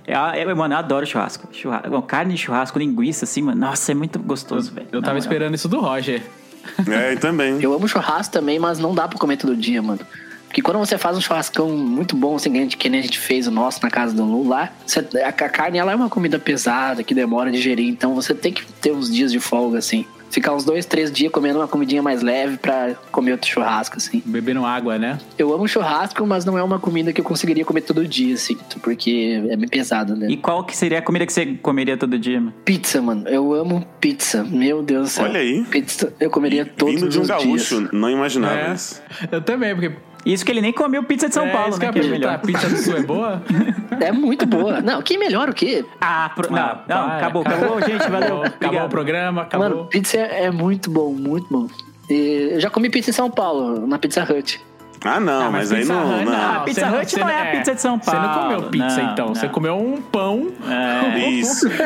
É, 0.06 0.40
é, 0.40 0.54
mano, 0.54 0.74
eu 0.74 0.78
adoro 0.78 1.06
churrasco. 1.06 1.48
churrasco. 1.52 1.88
Bom, 1.90 2.02
carne 2.02 2.34
de 2.34 2.40
churrasco, 2.40 2.78
linguiça, 2.78 3.24
assim, 3.24 3.42
mano. 3.42 3.60
Nossa, 3.60 3.92
é 3.92 3.94
muito 3.94 4.18
gostoso, 4.18 4.72
velho. 4.72 4.88
Eu 4.90 5.00
Na 5.00 5.06
tava 5.06 5.18
moral. 5.18 5.18
esperando 5.18 5.54
isso 5.54 5.68
do 5.68 5.80
Roger. 5.80 6.22
É, 6.90 7.14
e 7.14 7.16
também. 7.16 7.58
Eu 7.62 7.72
amo 7.72 7.88
churrasco 7.88 8.32
também, 8.32 8.58
mas 8.58 8.78
não 8.78 8.94
dá 8.94 9.08
pra 9.08 9.18
comer 9.18 9.36
todo 9.38 9.56
dia, 9.56 9.80
mano. 9.80 10.00
Porque 10.46 10.60
quando 10.60 10.78
você 10.78 10.98
faz 10.98 11.16
um 11.16 11.20
churrascão 11.20 11.70
muito 11.70 12.14
bom, 12.16 12.36
assim, 12.36 12.50
que 12.52 12.58
a 12.58 12.60
gente- 12.60 12.76
que 12.76 12.88
nem 12.88 13.00
a 13.00 13.02
gente 13.02 13.18
fez 13.18 13.46
o 13.46 13.50
nosso 13.50 13.80
na 13.82 13.90
casa 13.90 14.14
do 14.14 14.24
Lu 14.24 14.46
lá, 14.48 14.68
você- 14.84 14.98
a, 15.24 15.28
a 15.28 15.32
carne 15.32 15.78
ela 15.78 15.92
é 15.92 15.94
uma 15.94 16.08
comida 16.10 16.38
pesada, 16.38 17.02
que 17.02 17.14
demora 17.14 17.48
a 17.48 17.52
digerir, 17.52 17.88
então 17.88 18.14
você 18.14 18.34
tem 18.34 18.52
que 18.52 18.64
ter 18.74 18.92
uns 18.92 19.10
dias 19.10 19.30
de 19.32 19.38
folga, 19.40 19.78
assim. 19.78 20.04
Ficar 20.30 20.54
uns 20.54 20.64
dois, 20.64 20.86
três 20.86 21.10
dias 21.10 21.32
comendo 21.32 21.58
uma 21.58 21.68
comidinha 21.68 22.02
mais 22.02 22.22
leve 22.22 22.56
pra 22.56 22.94
comer 23.10 23.32
outro 23.32 23.48
churrasco, 23.50 23.96
assim. 23.96 24.22
Bebendo 24.24 24.64
água, 24.64 24.98
né? 24.98 25.18
Eu 25.36 25.52
amo 25.52 25.66
churrasco, 25.66 26.24
mas 26.26 26.44
não 26.44 26.56
é 26.56 26.62
uma 26.62 26.78
comida 26.78 27.12
que 27.12 27.20
eu 27.20 27.24
conseguiria 27.24 27.64
comer 27.64 27.80
todo 27.82 28.06
dia, 28.06 28.34
assim, 28.34 28.56
porque 28.82 29.42
é 29.50 29.56
bem 29.56 29.68
pesado, 29.68 30.14
né? 30.16 30.28
E 30.30 30.36
qual 30.36 30.64
que 30.64 30.76
seria 30.76 30.98
a 30.98 31.02
comida 31.02 31.26
que 31.26 31.32
você 31.32 31.46
comeria 31.60 31.96
todo 31.96 32.18
dia, 32.18 32.40
mano? 32.40 32.54
Pizza, 32.64 33.02
mano. 33.02 33.28
Eu 33.28 33.52
amo 33.52 33.84
pizza. 34.00 34.44
Meu 34.44 34.82
Deus 34.82 35.08
do 35.08 35.08
céu. 35.10 35.24
Olha 35.24 35.40
aí. 35.40 35.64
Pizza 35.64 36.12
eu 36.20 36.30
comeria 36.30 36.64
todos 36.64 36.94
Vindo 36.94 37.08
de 37.08 37.18
um 37.18 37.22
os 37.22 37.28
gaúcho, 37.28 37.78
dias. 37.80 37.92
não 37.92 38.08
imaginava 38.08 38.54
É. 38.70 38.74
isso. 38.74 39.02
Eu 39.32 39.40
também, 39.42 39.74
porque. 39.74 39.92
Isso 40.24 40.44
que 40.44 40.52
ele 40.52 40.60
nem 40.60 40.72
comeu 40.72 41.02
pizza 41.02 41.28
de 41.28 41.34
São 41.34 41.46
é, 41.46 41.50
Paulo, 41.50 41.70
isso 41.70 41.78
que 41.80 41.86
né? 41.86 41.90
eu 41.90 41.94
Que 41.94 42.00
é 42.00 42.10
melhor. 42.10 42.34
A 42.34 42.38
pizza 42.38 42.68
do 42.68 42.76
sul 42.76 42.96
é 42.96 43.02
boa? 43.02 43.42
É 44.00 44.12
muito 44.12 44.46
boa. 44.46 44.80
Não, 44.80 45.02
que 45.02 45.18
melhor 45.18 45.50
o 45.50 45.52
quê? 45.52 45.84
Ah, 46.00 46.30
pro- 46.34 46.50
não, 46.50 46.58
Ah, 46.58 46.84
não, 46.88 47.04
para. 47.06 47.16
acabou, 47.18 47.42
acabou, 47.42 47.80
gente, 47.82 48.08
valeu. 48.08 48.42
Acabou, 48.44 48.46
Obrigado. 48.68 48.86
o 48.86 48.88
programa, 48.88 49.42
acabou. 49.42 49.68
Mano, 49.68 49.86
pizza 49.86 50.16
é 50.16 50.50
muito 50.50 50.90
bom, 50.90 51.12
muito 51.12 51.46
bom. 51.50 51.66
E 52.08 52.50
eu 52.52 52.60
já 52.60 52.70
comi 52.70 52.88
pizza 52.88 53.10
em 53.10 53.12
São 53.12 53.30
Paulo, 53.30 53.86
na 53.86 53.98
Pizza 53.98 54.22
Hut. 54.22 54.58
Ah, 55.04 55.18
não, 55.18 55.46
Ah, 55.46 55.50
mas, 55.50 55.72
aí 55.72 55.78
Pizza 55.80 55.94
não. 55.94 56.14
Hut, 56.16 56.24
não. 56.26 56.32
Ah, 56.34 56.60
Pizza 56.64 56.80
Você 56.90 56.96
Hut 56.98 57.20
não 57.20 57.28
é 57.28 57.40
a 57.42 57.56
pizza 57.56 57.74
de 57.74 57.80
São 57.80 57.98
Você 57.98 58.10
não 58.12 58.28
comeu 58.34 58.56
Paulo. 58.58 58.70
pizza, 58.70 59.02
Não, 59.02 59.12
então. 59.12 59.28
Você 59.34 59.46
não. 59.46 59.52
comeu 59.52 59.76
um 59.78 60.00
pão. 60.02 60.48
É. 60.68 61.18
Isso. 61.30 61.66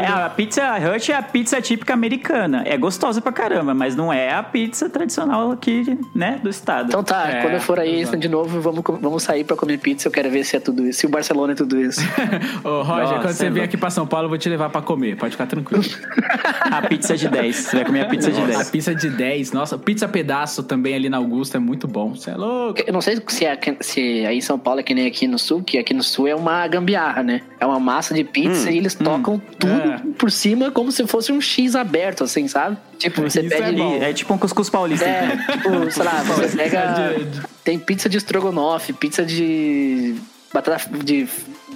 É, 0.00 0.06
a 0.06 0.28
pizza 0.30 0.62
Hut 0.78 1.10
é 1.12 1.16
a 1.16 1.22
pizza 1.22 1.60
típica 1.60 1.94
americana. 1.94 2.62
É 2.66 2.76
gostosa 2.76 3.20
pra 3.20 3.32
caramba, 3.32 3.74
mas 3.74 3.96
não 3.96 4.12
é 4.12 4.32
a 4.32 4.42
pizza 4.42 4.88
tradicional 4.88 5.50
aqui, 5.50 5.98
né, 6.14 6.38
do 6.42 6.48
estado. 6.50 6.88
Então 6.88 7.02
tá, 7.02 7.28
É, 7.28 7.42
quando 7.42 7.54
eu 7.54 7.60
for 7.60 7.78
aí 7.78 8.00
exato. 8.00 8.16
de 8.18 8.28
novo, 8.28 8.60
vamos, 8.60 8.82
vamos 9.00 9.22
sair 9.22 9.44
pra 9.44 9.56
comer 9.56 9.78
pizza. 9.78 10.08
Eu 10.08 10.12
quero 10.12 10.30
ver 10.30 10.44
se 10.44 10.56
é 10.56 10.60
tudo 10.60 10.86
isso. 10.86 11.00
Se 11.00 11.06
o 11.06 11.08
Barcelona 11.08 11.52
é 11.52 11.56
tudo 11.56 11.80
isso. 11.80 12.00
Ô, 12.62 12.82
Roger, 12.82 13.04
Nossa, 13.04 13.14
quando 13.20 13.32
você 13.34 13.46
é 13.46 13.50
vier 13.50 13.52
louco. 13.54 13.64
aqui 13.64 13.76
pra 13.76 13.90
São 13.90 14.06
Paulo, 14.06 14.26
eu 14.26 14.28
vou 14.28 14.38
te 14.38 14.48
levar 14.48 14.68
pra 14.70 14.82
comer. 14.82 15.16
Pode 15.16 15.32
ficar 15.32 15.46
tranquilo. 15.46 15.82
A 16.70 16.82
pizza 16.82 17.16
de 17.16 17.28
10. 17.28 17.56
Você 17.56 17.76
vai 17.76 17.84
comer 17.84 18.00
a 18.02 18.06
pizza 18.06 18.30
de 18.32 18.40
A 18.40 18.46
10. 18.46 18.70
pizza 18.70 18.94
de 18.94 19.08
10. 19.10 19.52
Nossa, 19.52 19.76
pizza 19.78 20.08
pedaço 20.08 20.62
também 20.62 20.94
ali 20.94 21.08
na 21.08 21.18
Augusta 21.18 21.56
é 21.58 21.60
muito 21.60 21.86
bom. 21.86 22.14
Você 22.14 22.30
é 22.34 22.36
louco. 22.36 22.82
Eu 22.86 22.92
não 22.92 23.00
sei 23.00 23.16
se, 23.28 23.44
é, 23.44 23.58
se 23.80 24.26
aí 24.26 24.36
em 24.38 24.40
São 24.40 24.58
Paulo 24.58 24.80
é 24.80 24.82
que 24.82 24.92
nem 24.94 25.06
aqui 25.06 25.26
no 25.26 25.38
sul, 25.38 25.62
que 25.62 25.78
aqui 25.78 25.94
no 25.94 26.02
sul 26.02 26.26
é 26.26 26.34
uma 26.34 26.66
gambiarra, 26.66 27.22
né? 27.22 27.40
É 27.60 27.64
uma 27.66 27.78
massa 27.80 28.12
de 28.14 28.24
pizza 28.24 28.70
e 28.70 28.76
eles 28.78 28.94
tocam 28.94 29.40
tudo 29.58 29.72
É. 29.72 30.00
por 30.18 30.30
cima 30.30 30.70
como 30.70 30.90
se 30.92 31.06
fosse 31.06 31.32
um 31.32 31.40
X 31.40 31.74
aberto, 31.76 32.24
assim, 32.24 32.46
sabe? 32.48 32.76
Tipo, 32.98 33.22
você 33.22 33.40
Isso 33.40 33.54
é 33.54 33.58
pede. 33.62 33.76
bom. 33.76 34.02
É 34.02 34.12
tipo 34.12 34.34
um 34.34 34.38
cuscuz 34.38 34.68
paulista. 34.68 35.04
É, 35.06 35.36
tipo, 35.36 35.90
sei 35.90 36.02
lá, 36.04 36.22
você 36.22 36.48
pega. 36.56 37.14
De- 37.18 37.40
Tem 37.62 37.78
pizza 37.78 38.08
de 38.08 38.16
estrogonofe, 38.18 38.92
pizza 38.92 39.24
de. 39.24 40.14
batata. 40.52 40.88
de 41.04 41.26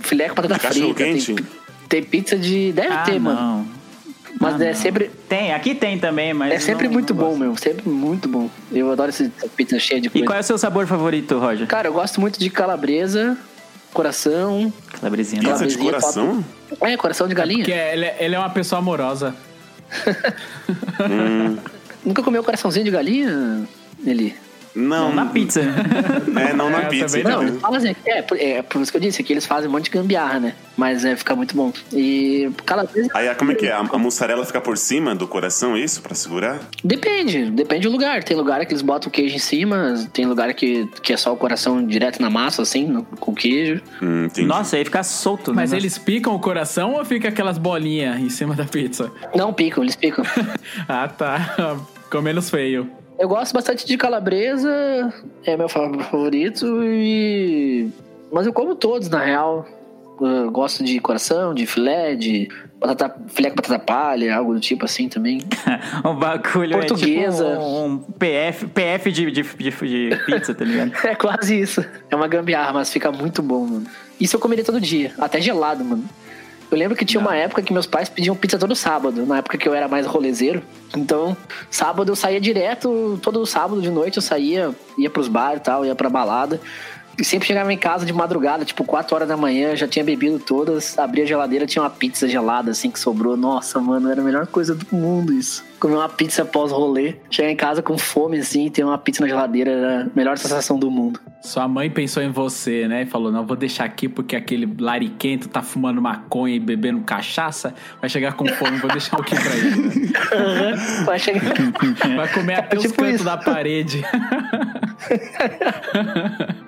filé 0.01 0.29
com 0.29 0.35
batata 0.37 0.55
De 0.55 0.81
frita. 0.81 1.05
Tem, 1.05 1.37
tem 1.89 2.03
pizza 2.03 2.37
de. 2.37 2.73
Deve 2.73 2.93
Ah, 2.93 3.03
ter, 3.03 3.19
mano. 3.21 3.67
Mas 4.41 4.61
Ah, 4.61 4.65
é 4.65 4.69
não. 4.69 4.75
sempre. 4.75 5.11
Tem, 5.29 5.53
aqui 5.53 5.75
tem 5.75 5.99
também, 5.99 6.33
mas. 6.33 6.53
É 6.53 6.59
sempre 6.59 6.87
não- 6.87 6.93
muito 6.93 7.13
não 7.15 7.25
bom, 7.25 7.37
meu. 7.37 7.57
Sempre 7.57 7.89
muito 7.89 8.29
bom. 8.29 8.49
Eu 8.71 8.91
adoro 8.93 9.09
essa 9.09 9.31
pizza 9.57 9.79
cheia 9.79 10.01
de 10.01 10.07
E 10.09 10.11
coisa. 10.11 10.27
qual 10.27 10.37
é 10.37 10.41
o 10.41 10.45
seu 10.45 10.57
sabor 10.59 10.87
favorito, 10.87 11.39
Roger? 11.39 11.67
Cara, 11.67 11.89
eu 11.89 11.93
gosto 11.93 12.21
muito 12.21 12.39
de 12.39 12.49
calabresa, 12.49 13.37
coração. 13.93 14.73
Calabresinha. 14.93 15.43
Pizza 15.43 15.67
de 15.67 15.77
Calabresinha, 15.77 15.91
coração? 15.93 16.45
É, 16.81 16.97
coração 16.97 17.27
de 17.27 17.35
galinha. 17.35 17.59
Porque 17.65 17.73
ele, 17.73 18.05
é- 18.05 18.17
ele 18.21 18.35
é 18.35 18.39
uma 18.39 18.51
pessoa 18.51 18.79
amorosa. 18.79 19.35
Nunca 22.05 22.23
comeu 22.23 22.43
coraçãozinho 22.45 22.85
de 22.85 22.91
galinha, 22.91 23.67
Eli? 24.07 24.35
Não, 24.79 25.09
Não 25.09 25.15
na 25.15 25.27
pizza. 25.27 25.61
É, 25.61 26.53
não 26.53 26.71
na 26.71 26.83
É, 26.83 26.87
pizza. 26.87 27.23
Não, 27.23 27.43
eles 27.43 27.61
fazem. 27.61 27.97
É, 28.07 28.23
por- 28.23 28.39
é, 28.39 28.63
por 28.63 28.81
isso 28.81 28.91
que 28.93 28.97
eu 28.97 29.01
disse, 29.03 29.23
que 29.23 29.33
eles 29.33 29.45
fazem 29.47 29.69
um 29.69 29.73
monte 29.73 29.85
de 29.85 29.91
gambiarra, 29.91 30.39
né? 30.41 30.55
Mas 30.77 31.05
é, 31.05 31.17
fica 31.17 31.35
muito 31.35 31.57
bom. 31.57 31.73
E 31.93 32.49
calabresa. 32.65 33.09
Aí, 33.15 33.35
como 33.35 33.53
é 33.53 33.55
que 33.55 33.67
é? 33.67 33.73
A, 33.73 33.79
a 33.81 33.99
mussarela 33.99 34.45
fica 34.47 34.61
por 34.61 34.77
cima 34.79 35.15
do 35.15 35.27
coração, 35.27 35.75
é 35.77 35.81
isso? 35.81 36.01
Pra 36.01 36.15
segurar? 36.15 36.61
Depende, 36.85 37.51
depende 37.51 37.89
do 37.89 37.93
lugar. 37.93 38.23
Tem 38.23 38.37
lugar 38.37 38.65
que 38.65 38.73
eles 38.73 38.83
botam 38.83 39.09
o 39.09 39.13
queijo 39.13 39.35
em 39.35 39.41
cima, 39.41 39.95
tem 40.13 40.25
lugar 40.27 40.53
que, 40.55 40.87
que 41.03 41.13
é 41.13 41.17
só 41.17 41.33
o 41.33 41.37
coração 41.37 41.85
direto 41.85 42.21
na 42.23 42.31
massa, 42.31 42.63
assim, 42.63 42.87
no- 42.87 43.03
com 43.05 43.35
queijo. 43.35 43.83
Hum. 44.01 44.29
Nossa, 44.47 44.77
aí 44.77 44.85
fica 44.85 45.03
solto. 45.03 45.53
Mas 45.53 45.73
né? 45.73 45.79
eles 45.79 45.99
picam 45.99 46.35
o 46.35 46.39
coração 46.39 46.95
ou 46.95 47.05
fica 47.05 47.29
aquelas 47.29 47.59
bolinhas 47.59 48.21
em 48.21 48.29
cima 48.29 48.55
da 48.55 48.65
pizza? 48.65 49.11
Não 49.35 49.53
picam, 49.53 49.83
eles 49.83 49.97
picam. 49.97 50.25
Ah, 50.89 51.09
tá. 51.09 51.77
Ficou 52.05 52.23
menos 52.23 52.49
feio. 52.51 52.89
Eu 53.19 53.29
gosto 53.29 53.53
bastante 53.53 53.85
de 53.87 53.97
calabresa, 53.97 55.13
é 55.45 55.57
meu 55.57 55.69
fa- 55.69 55.93
favorito 56.05 56.83
e. 56.85 57.89
Mas 58.33 58.47
eu 58.47 58.53
como 58.53 58.75
todos, 58.75 59.09
na 59.09 59.23
real. 59.23 59.67
Eu 60.21 60.51
gosto 60.51 60.83
de 60.83 60.99
coração, 60.99 61.55
de 61.55 61.65
filé, 61.65 62.17
de 62.17 62.49
batata, 62.81 63.17
filé 63.29 63.51
com 63.51 63.57
batata 63.57 63.79
palha, 63.79 64.35
algo 64.37 64.53
do 64.53 64.59
tipo 64.61 64.85
assim 64.85 65.09
também. 65.09 65.41
O 66.05 66.13
bagulho 66.15 66.73
Portuguesa. 66.79 67.47
é 67.47 67.51
tipo 67.53 67.63
um, 67.65 67.85
um 67.93 67.99
PF, 67.99 68.67
PF 68.67 69.13
de, 69.13 69.31
de, 69.31 69.43
de, 69.43 69.71
de 70.11 70.17
pizza, 70.27 70.55
tá 70.55 70.65
ligado? 70.65 70.93
É 71.07 71.15
quase 71.15 71.61
isso. 71.61 71.85
É 72.11 72.17
uma 72.17 72.27
gambiarra, 72.27 72.73
mas 72.73 72.93
fica 72.93 73.13
muito 73.13 73.43
bom, 73.43 73.65
mano. 73.65 73.87
Isso 74.21 74.35
eu 74.35 74.41
comeria 74.41 74.65
todo 74.65 74.81
dia, 74.81 75.13
até 75.21 75.41
gelado, 75.41 75.85
mano. 75.85 76.05
Eu 76.71 76.77
lembro 76.77 76.97
que 76.97 77.05
tinha 77.05 77.21
uma 77.21 77.35
época 77.35 77.63
que 77.63 77.73
meus 77.73 77.87
pais 77.87 78.09
pediam 78.11 78.37
pizza 78.37 78.59
todo 78.59 78.75
sábado, 78.75 79.25
na 79.25 79.39
época 79.39 79.57
que 79.57 79.67
eu 79.67 79.75
era 79.75 79.89
mais 79.89 80.07
rolezeiro. 80.07 80.63
Então, 80.95 81.37
sábado 81.71 82.13
eu 82.13 82.17
saía 82.17 82.41
direto, 82.41 83.19
todo 83.23 83.45
sábado 83.47 83.81
de 83.81 83.91
noite 83.91 84.19
eu 84.19 84.23
saía, 84.23 84.75
ia 84.97 85.09
pros 85.09 85.29
bares 85.29 85.61
e 85.61 85.65
tal, 85.65 85.87
ia 85.87 85.95
pra 85.95 86.11
balada. 86.11 86.61
E 87.19 87.25
sempre 87.25 87.49
chegava 87.49 87.73
em 87.73 87.77
casa 87.77 88.07
de 88.07 88.13
madrugada, 88.13 88.65
tipo 88.65 88.85
4 88.85 89.13
horas 89.17 89.27
da 89.29 89.37
manhã, 89.37 89.75
já 89.75 89.89
tinha 89.89 90.05
bebido 90.05 90.39
todas, 90.39 90.97
abria 90.97 91.25
a 91.25 91.27
geladeira, 91.27 91.67
tinha 91.67 91.83
uma 91.83 91.91
pizza 91.91 92.29
gelada 92.29 92.71
assim 92.71 92.93
que 92.93 93.01
sobrou. 93.01 93.37
Nossa, 93.37 93.81
mano, 93.81 94.09
era 94.09 94.21
a 94.21 94.25
melhor 94.25 94.47
coisa 94.47 94.73
do 94.75 94.87
mundo 94.95 95.33
isso. 95.33 95.65
Comer 95.81 95.97
uma 95.97 96.09
pizza 96.09 96.45
pós-rolê, 96.45 97.17
chegar 97.29 97.51
em 97.51 97.57
casa 97.57 97.83
com 97.83 97.99
fome 97.99 98.39
assim, 98.39 98.67
e 98.67 98.71
ter 98.71 98.85
uma 98.85 98.97
pizza 98.99 99.23
na 99.23 99.29
geladeira 99.29 99.71
era 99.71 100.03
a 100.03 100.07
melhor 100.15 100.39
sensação 100.39 100.79
do 100.79 100.89
mundo. 100.91 101.19
Sua 101.43 101.67
mãe 101.69 101.89
pensou 101.91 102.23
em 102.23 102.31
você, 102.31 102.87
né? 102.89 103.03
E 103.03 103.07
falou: 103.07 103.31
não, 103.33 103.45
vou 103.47 103.57
deixar 103.57 103.85
aqui 103.85 104.09
porque 104.09 104.35
aquele 104.37 104.69
lariquento 104.81 105.49
tá 105.49 105.63
fumando 105.63 106.01
maconha 106.03 106.55
e 106.57 106.61
bebendo 106.61 107.01
cachaça. 107.01 107.75
Vai 108.01 108.09
chegar 108.11 108.35
com 108.35 108.47
fome, 108.47 108.77
vou 108.79 108.91
deixar 108.91 109.19
o 109.19 109.23
que 109.25 109.35
pra 109.35 109.57
ele. 109.57 110.13
Vai 111.05 111.19
chegar. 111.19 111.55
Vai 112.17 112.33
comer 112.33 112.55
até 112.55 112.77
os 112.77 112.83
Tipo 112.83 112.95
cantos 112.97 113.15
isso. 113.17 113.25
da 113.25 113.37
parede. 113.37 114.03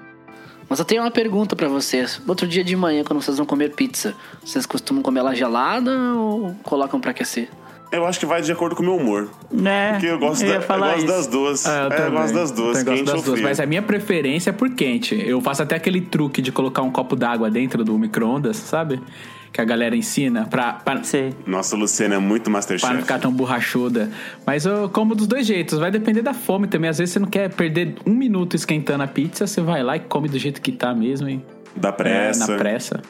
Mas 0.70 0.78
eu 0.78 0.84
tenho 0.84 1.02
uma 1.02 1.10
pergunta 1.10 1.56
pra 1.56 1.66
vocês. 1.68 2.22
Outro 2.28 2.46
dia 2.46 2.62
de 2.62 2.76
manhã, 2.76 3.02
quando 3.04 3.20
vocês 3.20 3.36
vão 3.36 3.44
comer 3.44 3.74
pizza, 3.74 4.14
vocês 4.44 4.64
costumam 4.64 5.02
comer 5.02 5.18
ela 5.20 5.34
gelada 5.34 5.90
ou 6.14 6.54
colocam 6.62 7.00
pra 7.00 7.10
aquecer? 7.10 7.48
Eu 7.90 8.06
acho 8.06 8.20
que 8.20 8.24
vai 8.26 8.40
de 8.40 8.52
acordo 8.52 8.76
com 8.76 8.82
o 8.82 8.86
meu 8.86 8.94
humor. 8.96 9.28
Né? 9.50 9.94
Porque 9.94 10.06
eu 10.06 10.16
gosto, 10.20 10.42
da- 10.42 10.46
ia 10.46 10.54
eu 10.54 10.62
falar 10.62 10.86
gosto 10.94 10.98
isso. 10.98 11.06
das 11.08 11.26
duas. 11.26 11.66
Ah, 11.66 11.88
É, 11.90 12.06
eu, 12.06 12.12
gosto 12.12 12.34
das 12.34 12.50
duas, 12.52 12.78
Eu 12.78 12.84
gosto 12.84 12.96
quente 12.98 13.04
das 13.04 13.14
ou 13.16 13.22
duas, 13.22 13.34
frio. 13.38 13.48
Mas 13.48 13.58
a 13.58 13.66
minha 13.66 13.82
preferência 13.82 14.50
é 14.50 14.52
por 14.52 14.70
quente. 14.70 15.20
Eu 15.26 15.40
faço 15.40 15.60
até 15.64 15.74
aquele 15.74 16.00
truque 16.00 16.40
de 16.40 16.52
colocar 16.52 16.82
um 16.82 16.90
copo 16.92 17.16
d'água 17.16 17.50
dentro 17.50 17.82
do 17.82 17.98
micro-ondas, 17.98 18.56
sabe? 18.58 19.02
Que 19.52 19.60
a 19.60 19.64
galera 19.64 19.96
ensina 19.96 20.46
pra, 20.46 20.74
pra, 20.74 21.02
Sei. 21.02 21.34
Nossa, 21.46 21.76
Luciana 21.76 22.14
é 22.14 22.18
muito 22.18 22.44
pra 22.44 22.52
Masterchef. 22.52 22.92
não 22.92 23.00
ficar 23.02 23.18
tão 23.18 23.32
borrachuda. 23.32 24.08
Mas 24.46 24.64
eu 24.64 24.88
como 24.88 25.14
dos 25.14 25.26
dois 25.26 25.46
jeitos. 25.46 25.78
Vai 25.78 25.90
depender 25.90 26.22
da 26.22 26.32
fome 26.32 26.68
também. 26.68 26.88
Às 26.88 26.98
vezes 26.98 27.14
você 27.14 27.18
não 27.18 27.26
quer 27.28 27.52
perder 27.52 27.96
um 28.06 28.14
minuto 28.14 28.54
esquentando 28.54 29.02
a 29.02 29.08
pizza, 29.08 29.46
você 29.46 29.60
vai 29.60 29.82
lá 29.82 29.96
e 29.96 30.00
come 30.00 30.28
do 30.28 30.38
jeito 30.38 30.62
que 30.62 30.70
tá 30.70 30.94
mesmo. 30.94 31.28
E, 31.28 31.44
Da 31.74 31.92
pressa. 31.92 32.44
É, 32.44 32.48
na 32.48 32.58
pressa. 32.58 33.02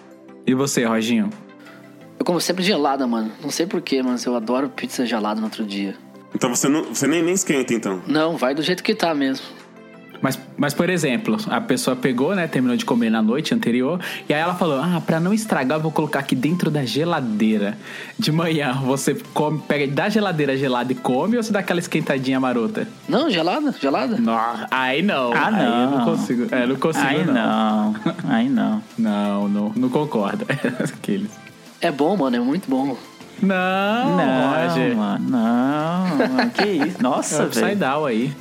E 0.47 0.55
você, 0.55 0.85
Roginho? 0.85 1.29
Eu 2.19 2.25
como 2.25 2.41
sempre 2.41 2.63
gelada, 2.63 3.07
mano. 3.07 3.31
Não 3.43 3.51
sei 3.51 3.67
porquê, 3.67 4.03
mas 4.03 4.25
eu 4.25 4.35
adoro 4.35 4.69
pizza 4.71 5.05
gelada 5.05 5.41
no 5.41 5.47
outro 5.47 5.65
dia. 5.65 5.95
Então 6.35 6.55
você, 6.55 6.69
não, 6.69 6.85
você 6.85 7.07
nem, 7.07 7.23
nem 7.23 7.35
esquenta, 7.35 7.75
então. 7.75 8.01
Não, 8.07 8.37
vai 8.37 8.55
do 8.55 8.63
jeito 8.63 8.83
que 8.83 8.95
tá 8.95 9.15
mesmo. 9.15 9.45
Mas, 10.23 10.39
mas, 10.57 10.75
por 10.75 10.91
exemplo, 10.91 11.37
a 11.49 11.61
pessoa 11.61 11.97
pegou, 11.97 12.35
né? 12.35 12.47
Terminou 12.47 12.77
de 12.77 12.85
comer 12.85 13.09
na 13.11 13.23
noite 13.23 13.55
anterior. 13.55 13.99
E 14.29 14.35
aí 14.35 14.41
ela 14.41 14.55
falou: 14.55 14.79
Ah, 14.81 15.01
pra 15.05 15.19
não 15.19 15.33
estragar, 15.33 15.79
eu 15.79 15.83
vou 15.83 15.91
colocar 15.91 16.19
aqui 16.19 16.35
dentro 16.35 16.71
da 16.71 16.85
geladeira. 16.85 17.79
De 18.19 18.31
manhã, 18.31 18.73
você 18.85 19.15
come, 19.33 19.61
pega 19.67 19.87
da 19.87 20.09
geladeira 20.11 20.57
gelada 20.57 20.93
e 20.93 20.95
come 20.95 21.37
ou 21.37 21.43
você 21.43 21.53
dá 21.53 21.61
aquela 21.61 21.81
esquentadinha 21.81 22.39
marota? 22.39 22.87
Não, 23.09 23.31
gelada, 23.31 23.75
gelada. 23.81 24.17
Não, 24.19 24.39
aí 24.71 25.03
não. 25.03 25.33
Ah, 25.33 25.47
Aí 25.47 25.65
eu 25.65 25.91
não 25.91 25.99
não. 25.99 26.05
consigo. 26.05 26.47
É, 26.55 26.67
não 26.67 26.77
consigo, 26.77 27.07
Aí 27.07 27.25
não. 27.25 27.33
não. 27.35 27.95
Aí 28.29 28.49
não. 28.49 28.83
Não, 28.99 29.49
não, 29.49 29.73
não 29.75 29.89
concordo. 29.89 30.45
Aqueles. 30.85 31.31
É 31.81 31.91
bom, 31.91 32.17
mano, 32.17 32.37
é 32.37 32.41
muito 32.41 32.69
bom. 32.69 32.97
Não, 33.43 34.17
Não, 34.17 34.97
mano. 34.97 35.31
Não, 35.31 36.17
mano. 36.29 36.51
Que 36.51 36.67
isso? 36.67 36.99
É 36.99 37.03
Nossa, 37.03 37.45
upside 37.45 37.65
velho. 37.67 37.79
down 37.81 38.05
aí. 38.05 38.33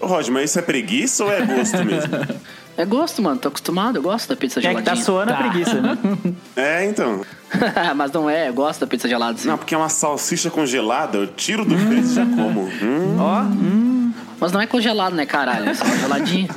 Ô, 0.00 0.06
Roger, 0.06 0.32
mas 0.32 0.50
isso 0.50 0.58
é 0.58 0.62
preguiça 0.62 1.24
ou 1.24 1.32
é 1.32 1.42
gosto 1.44 1.84
mesmo? 1.84 2.10
É 2.76 2.84
gosto, 2.86 3.20
mano, 3.20 3.36
tô 3.38 3.48
acostumado, 3.48 3.96
eu 3.98 4.02
gosto 4.02 4.28
da 4.30 4.36
pizza 4.36 4.58
É 4.58 4.62
que 4.62 4.68
geladinha. 4.68 4.94
tá 4.96 5.02
suando 5.02 5.32
a 5.32 5.36
Tá. 5.36 5.42
preguiça, 5.42 5.74
né? 5.82 5.98
é, 6.56 6.86
então. 6.86 7.20
mas 7.94 8.10
não 8.10 8.30
é, 8.30 8.48
eu 8.48 8.54
gosto 8.54 8.80
da 8.80 8.86
pizza 8.86 9.06
gelada. 9.06 9.36
Sim. 9.36 9.48
Não, 9.48 9.58
porque 9.58 9.74
é 9.74 9.76
uma 9.76 9.90
salsicha 9.90 10.48
congelada, 10.48 11.18
eu 11.18 11.26
tiro 11.26 11.62
do 11.66 11.74
peito 11.74 12.06
e 12.06 12.14
já 12.14 12.24
como. 12.24 12.62
Hum. 12.82 13.16
Ó. 13.18 14.14
Mas 14.40 14.50
não 14.52 14.62
é 14.62 14.66
congelado, 14.66 15.12
né, 15.14 15.26
caralho? 15.26 15.68
É 15.68 15.74
só 15.74 15.84
geladinho. 15.84 16.48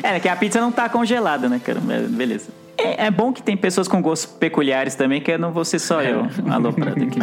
É, 0.00 0.20
que 0.20 0.28
a 0.28 0.36
pizza 0.36 0.60
não 0.60 0.70
tá 0.70 0.88
congelada, 0.88 1.48
né, 1.48 1.60
cara? 1.64 1.80
Beleza. 1.80 2.50
É, 2.76 3.06
é 3.06 3.10
bom 3.10 3.32
que 3.32 3.42
tem 3.42 3.56
pessoas 3.56 3.88
com 3.88 4.00
gostos 4.00 4.30
peculiares 4.32 4.94
também, 4.94 5.20
que 5.20 5.36
não 5.36 5.50
vou 5.50 5.64
ser 5.64 5.80
só 5.80 6.00
eu. 6.02 6.28
Alô, 6.48 6.72
Prado 6.72 7.02
aqui. 7.02 7.18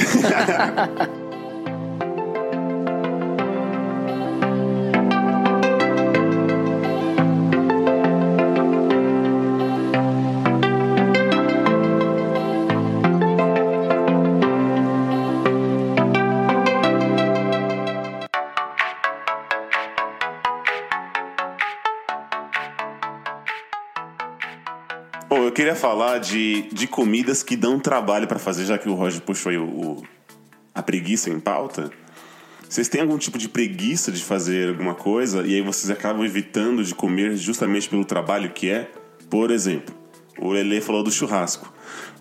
Queria 25.66 25.76
falar 25.80 26.20
de, 26.20 26.62
de 26.72 26.86
comidas 26.86 27.42
que 27.42 27.56
dão 27.56 27.80
trabalho 27.80 28.28
pra 28.28 28.38
fazer, 28.38 28.66
já 28.66 28.78
que 28.78 28.88
o 28.88 28.94
Roger 28.94 29.20
puxou 29.22 29.50
aí 29.50 29.58
o, 29.58 29.64
o- 29.66 30.04
a 30.76 30.84
preguiça 30.84 31.32
em 31.32 31.40
pauta. 31.40 31.90
Vocês 32.70 32.88
têm 32.88 33.02
algum 33.02 33.18
tipo 33.18 33.36
de 33.40 33.50
preguiça 33.50 34.12
de 34.12 34.24
fazer 34.24 34.70
alguma 34.70 34.94
coisa 34.94 35.42
e 35.42 35.56
aí 35.56 35.62
vocês 35.64 35.90
acabam 35.90 36.24
evitando 36.24 36.84
de 36.84 36.94
comer 36.94 37.36
justamente 37.36 37.90
pelo 37.90 38.06
trabalho 38.06 38.52
que 38.52 38.70
é? 38.70 38.92
Por 39.28 39.50
exemplo, 39.50 39.96
o 40.38 40.52
Lele 40.52 40.82
falou 40.82 41.02
do 41.02 41.12
churrasco. 41.12 41.74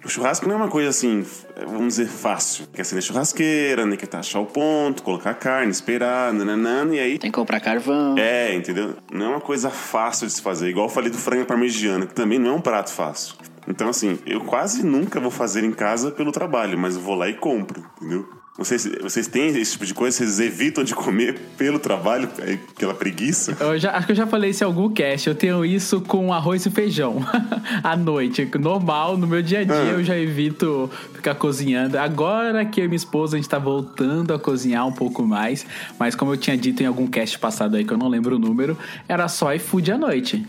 O 0.05 0.09
churrasco 0.09 0.47
não 0.47 0.55
é 0.55 0.57
uma 0.57 0.69
coisa 0.69 0.91
assim, 0.91 1.25
vamos 1.67 1.97
dizer, 1.97 2.07
fácil. 2.07 2.67
Quer 2.73 2.85
ser 2.85 2.95
na 2.95 3.01
churrasqueira, 3.01 3.87
né? 3.87 3.97
Que 3.97 4.15
achar 4.15 4.41
o 4.41 4.47
ponto, 4.47 5.03
colocar 5.03 5.31
a 5.31 5.35
carne, 5.35 5.71
esperar, 5.71 6.33
nananana, 6.33 6.95
e 6.95 6.99
aí 7.01 7.19
Tem 7.19 7.31
que 7.31 7.39
comprar 7.39 7.61
carvão. 7.61 8.15
é, 8.19 8.55
entendeu? 8.55 8.97
Não 9.11 9.27
é 9.27 9.29
uma 9.31 9.41
coisa 9.41 9.71
fácil 9.71 10.27
de 10.27 10.33
se 10.35 10.43
fazer. 10.43 10.69
Igual 10.69 10.87
eu 10.87 10.91
falei 10.93 11.11
do 11.11 11.19
frango 11.19 11.47
parmegiana, 11.47 12.07
que 12.07 12.15
também 12.15 12.39
não 12.39 12.51
é 12.51 12.55
um 12.55 12.61
prato 12.61 12.91
fácil. 12.93 13.35
Então, 13.67 13.89
assim, 13.89 14.19
eu 14.27 14.43
quase 14.43 14.85
nunca 14.85 15.19
vou 15.19 15.31
fazer 15.31 15.65
em 15.65 15.73
casa 15.73 16.11
pelo 16.11 16.31
trabalho, 16.31 16.79
mas 16.79 16.97
eu 16.97 17.01
vou 17.01 17.15
lá 17.15 17.29
e 17.29 17.35
compro, 17.35 17.83
entendeu? 17.97 18.29
Vocês, 18.57 18.89
vocês 19.03 19.27
têm 19.27 19.49
esse 19.59 19.73
tipo 19.73 19.85
de 19.85 19.93
coisa? 19.93 20.17
Vocês 20.17 20.39
evitam 20.39 20.85
de 20.85 20.95
comer 20.95 21.37
pelo 21.59 21.81
trabalho, 21.81 22.29
é, 22.39 22.53
aquela 22.53 22.95
preguiça? 22.95 23.57
Eu 23.59 23.77
já, 23.81 23.91
acho 23.97 24.07
que 24.07 24.13
eu 24.13 24.17
já 24.17 24.29
falei 24.29 24.51
isso 24.51 24.63
em 24.63 24.67
algum 24.67 24.89
cast. 24.89 25.29
Eu 25.29 25.35
tenho 25.35 25.65
isso 25.65 26.01
com 26.01 26.33
arroz 26.33 26.65
e 26.65 26.71
feijão 26.71 27.17
à 27.83 27.97
noite. 27.97 28.49
Normal, 28.61 29.17
no 29.17 29.27
meu 29.27 29.43
dia 29.43 29.61
a 29.61 29.65
dia, 29.65 29.75
Ah. 29.75 29.85
eu 29.87 30.05
já 30.05 30.17
evito 30.17 30.89
ficar 31.15 31.35
cozinhando. 31.35 31.99
Agora 31.99 32.65
que 32.65 32.81
eu 32.81 32.85
e 32.85 32.89
minha 32.89 32.97
esposa 32.97 33.37
a 33.37 33.41
gente 33.41 33.49
tá 33.49 33.59
voltando 33.59 34.33
a 34.33 34.39
cozinhar 34.39 34.87
um 34.87 34.93
pouco 34.93 35.27
mais. 35.27 35.67
Mas 35.99 36.15
como 36.15 36.33
eu 36.33 36.37
tinha 36.37 36.57
dito 36.57 36.81
em 36.81 36.87
algum 36.87 37.09
cast 37.09 37.37
passado 37.41 37.75
aí, 37.77 37.85
que 37.85 37.93
eu 37.93 37.99
não 37.99 38.07
lembro 38.07 38.37
o 38.37 38.39
número, 38.39 38.79
era 39.09 39.27
só 39.27 39.53
iFood 39.53 39.91
à 39.91 39.99
noite. 39.99 40.47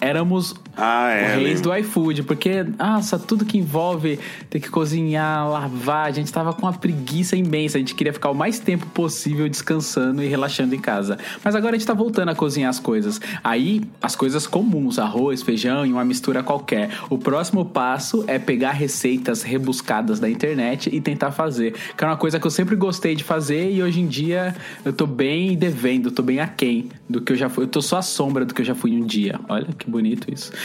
Éramos 0.00 0.54
Ah, 0.76 1.10
é. 1.10 1.36
reis 1.36 1.60
do 1.60 1.74
iFood, 1.74 2.22
porque, 2.24 2.64
nossa, 2.78 3.18
tudo 3.18 3.44
que 3.44 3.58
envolve 3.58 4.18
ter 4.50 4.60
que 4.60 4.68
cozinhar, 4.68 5.48
lavar, 5.48 6.08
a 6.08 6.10
gente 6.10 6.32
tava 6.32 6.52
com 6.52 6.62
uma 6.62 6.72
preguiça 6.72 7.36
imensa. 7.36 7.76
A 7.76 7.80
gente 7.80 7.94
queria 7.94 8.12
ficar 8.12 8.30
o 8.30 8.34
mais 8.34 8.58
tempo 8.58 8.86
possível 8.86 9.48
descansando 9.48 10.22
e 10.22 10.28
relaxando 10.28 10.74
em 10.74 10.80
casa. 10.80 11.18
Mas 11.42 11.54
agora 11.54 11.74
a 11.74 11.78
gente 11.78 11.86
tá 11.86 11.94
voltando 11.94 12.28
a 12.30 12.34
cozinhar 12.34 12.70
as 12.70 12.78
coisas. 12.78 13.20
Aí, 13.42 13.82
as 14.02 14.14
coisas 14.16 14.46
comuns, 14.46 14.98
arroz, 14.98 15.42
feijão 15.42 15.84
e 15.86 15.92
uma 15.92 16.04
mistura 16.04 16.42
qualquer. 16.42 16.90
O 17.10 17.18
próximo 17.18 17.64
passo 17.64 18.24
é 18.26 18.38
pegar 18.38 18.72
receitas 18.72 19.42
rebuscadas 19.42 20.20
da 20.20 20.28
internet 20.28 20.88
e 20.92 21.00
tentar 21.00 21.32
fazer. 21.32 21.74
Que 21.96 22.04
é 22.04 22.06
uma 22.06 22.16
coisa 22.16 22.38
que 22.40 22.46
eu 22.46 22.50
sempre 22.50 22.76
gostei 22.76 23.14
de 23.14 23.24
fazer 23.24 23.70
e 23.70 23.82
hoje 23.82 24.00
em 24.00 24.06
dia 24.06 24.54
eu 24.84 24.92
tô 24.92 25.06
bem 25.06 25.56
devendo, 25.56 26.10
tô 26.10 26.22
bem 26.22 26.40
aquém 26.40 26.88
do 27.08 27.20
que 27.20 27.32
eu 27.32 27.36
já 27.36 27.48
fui. 27.48 27.64
Eu 27.64 27.68
tô 27.68 27.80
só 27.82 27.98
a 27.98 28.02
sombra 28.02 28.44
do 28.44 28.54
que 28.54 28.60
eu 28.60 28.64
já 28.64 28.74
fui 28.74 28.92
um 28.92 29.04
dia. 29.06 29.38
Olha 29.48 29.63
que 29.72 29.88
bonito 29.90 30.32
isso. 30.32 30.52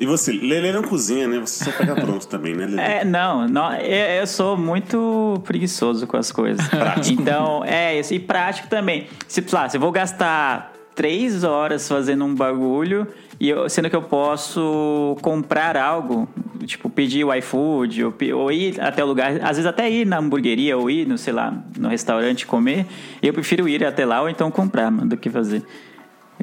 E 0.00 0.06
você, 0.06 0.32
Lele 0.32 0.72
não 0.72 0.82
cozinha, 0.82 1.28
né? 1.28 1.38
Você 1.38 1.64
só 1.64 1.70
pega 1.70 1.94
pronto 2.00 2.26
também, 2.26 2.54
né, 2.54 2.66
Lele? 2.66 2.80
É, 2.80 3.04
não, 3.04 3.46
não 3.46 3.72
eu, 3.76 4.20
eu 4.20 4.26
sou 4.26 4.56
muito 4.56 5.40
preguiçoso 5.44 6.04
com 6.06 6.16
as 6.16 6.32
coisas. 6.32 6.66
Então, 7.10 7.64
é 7.64 7.98
isso. 8.00 8.12
E 8.12 8.18
prático 8.18 8.68
também. 8.68 9.06
Se, 9.28 9.42
lá, 9.52 9.68
se 9.68 9.76
eu 9.76 9.80
vou 9.80 9.92
gastar 9.92 10.72
três 10.96 11.44
horas 11.44 11.88
fazendo 11.88 12.24
um 12.24 12.34
bagulho, 12.34 13.06
e 13.38 13.48
eu- 13.48 13.68
sendo 13.68 13.88
que 13.88 13.94
eu 13.96 14.02
posso 14.02 15.16
comprar 15.22 15.76
algo, 15.76 16.28
tipo, 16.66 16.90
pedir 16.90 17.24
o 17.24 17.32
iFood, 17.32 18.04
ou, 18.04 18.14
ou 18.36 18.50
ir 18.52 18.80
até 18.80 19.02
o 19.02 19.06
lugar, 19.06 19.30
às 19.42 19.56
vezes 19.56 19.66
até 19.66 19.88
ir 19.88 20.04
na 20.06 20.18
hamburgueria, 20.18 20.76
ou 20.76 20.90
ir, 20.90 21.06
no, 21.06 21.16
sei 21.16 21.32
lá, 21.32 21.54
no 21.78 21.88
restaurante 21.88 22.46
comer, 22.46 22.84
eu 23.22 23.32
prefiro 23.32 23.68
ir 23.68 23.84
até 23.84 24.04
lá 24.04 24.20
ou 24.22 24.28
então 24.28 24.50
comprar, 24.50 24.90
mano, 24.90 25.10
do 25.10 25.16
que 25.16 25.30
fazer. 25.30 25.62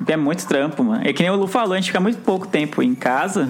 É 0.08 0.18
muito 0.18 0.48
trampo, 0.48 0.84
mano. 0.84 1.02
É 1.06 1.14
que 1.14 1.22
nem 1.22 1.32
o 1.32 1.36
Lu 1.36 1.48
falou, 1.48 1.74
a 1.74 1.76
gente 1.78 1.88
fica 1.88 2.00
muito 2.00 2.20
pouco 2.20 2.48
tempo 2.48 2.82
em 2.82 2.96
casa. 2.96 3.50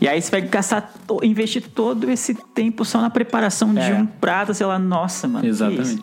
E 0.00 0.08
aí 0.08 0.20
você 0.20 0.30
vai 0.30 0.40
gastar, 0.42 0.92
investir 1.22 1.62
todo 1.74 2.10
esse 2.10 2.34
tempo 2.34 2.84
só 2.84 3.00
na 3.00 3.08
preparação 3.10 3.72
de 3.72 3.80
É. 3.80 3.94
um 3.94 4.06
prato, 4.06 4.52
sei 4.52 4.66
lá, 4.66 4.78
nossa, 4.78 5.28
mano. 5.28 5.46
Exatamente. 5.46 6.02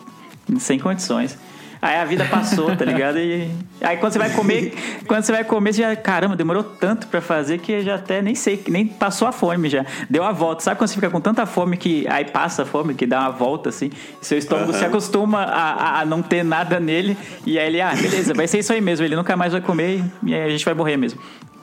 Sem 0.58 0.78
condições. 0.78 1.38
Aí 1.82 1.96
a 1.96 2.04
vida 2.04 2.24
passou, 2.26 2.76
tá 2.76 2.84
ligado? 2.84 3.18
E 3.18 3.50
aí 3.80 3.96
quando 3.96 4.12
você 4.12 4.18
vai 4.18 4.30
comer, 4.30 4.74
quando 5.06 5.22
você 5.24 5.32
vai 5.32 5.44
comer, 5.44 5.72
você 5.72 5.80
já, 5.82 5.96
caramba, 5.96 6.36
demorou 6.36 6.62
tanto 6.62 7.06
pra 7.06 7.20
fazer 7.22 7.58
que 7.58 7.80
já 7.80 7.94
até 7.94 8.20
nem 8.20 8.34
sei, 8.34 8.62
nem 8.68 8.86
passou 8.86 9.26
a 9.26 9.32
fome 9.32 9.68
já. 9.70 9.86
Deu 10.08 10.22
a 10.22 10.30
volta. 10.30 10.62
Sabe 10.62 10.76
quando 10.78 10.88
você 10.88 10.94
fica 10.96 11.08
com 11.08 11.20
tanta 11.20 11.46
fome 11.46 11.76
que 11.78 12.06
aí 12.08 12.26
passa 12.26 12.64
a 12.64 12.66
fome, 12.66 12.92
que 12.94 13.06
dá 13.06 13.20
uma 13.20 13.30
volta 13.30 13.70
assim, 13.70 13.90
seu 14.20 14.36
estômago 14.36 14.72
se 14.74 14.84
acostuma 14.84 15.42
a, 15.42 15.72
a- 15.72 16.00
a 16.00 16.04
não 16.04 16.20
ter 16.22 16.42
nada 16.44 16.78
nele, 16.78 17.16
e 17.46 17.58
aí 17.58 17.66
ele, 17.68 17.80
ah, 17.80 17.94
beleza, 17.94 18.34
vai 18.34 18.46
ser 18.46 18.58
isso 18.58 18.72
aí 18.72 18.80
mesmo, 18.80 19.06
ele 19.06 19.16
nunca 19.16 19.34
mais 19.36 19.52
vai 19.52 19.62
comer 19.62 20.04
e 20.22 20.34
aí 20.34 20.42
a 20.42 20.50
gente 20.50 20.64
vai 20.64 20.74
morrer 20.74 20.98
mesmo. 20.98 21.18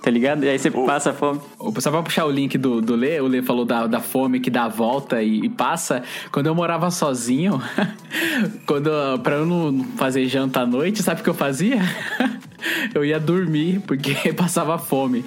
Tá 0.08 0.12
ligado? 0.12 0.46
E 0.46 0.48
aí 0.48 0.58
você 0.58 0.72
passa 0.72 1.10
a 1.10 1.14
fome. 1.14 1.42
Só 1.80 1.92
pra 1.92 2.02
puxar 2.02 2.24
o 2.24 2.32
link 2.32 2.58
do, 2.58 2.80
do 2.80 2.96
Lê, 2.96 3.20
o 3.20 3.28
Lê 3.28 3.42
falou 3.42 3.66
da, 3.66 3.88
da 3.88 4.00
fome 4.00 4.40
que 4.40 4.50
dá 4.50 4.64
a 4.64 4.70
volta 4.70 5.22
e, 5.22 5.42
e 5.42 5.50
passa. 5.50 6.02
Quando 6.32 6.46
eu 6.46 6.56
morava 6.56 6.90
sozinho, 6.90 7.62
quando, 8.66 8.90
pra 9.22 9.36
eu 9.36 9.46
não 9.46 9.84
fazer 9.98 10.26
janta 10.30 10.62
à 10.62 10.66
noite, 10.66 11.04
sabe 11.04 11.20
o 11.20 11.24
que 11.26 11.30
eu 11.30 11.34
fazia? 11.34 11.82
Eu 12.94 13.06
ia 13.06 13.20
dormir, 13.20 13.82
porque 13.86 14.14
passava 14.34 14.78
fome. 14.78 15.24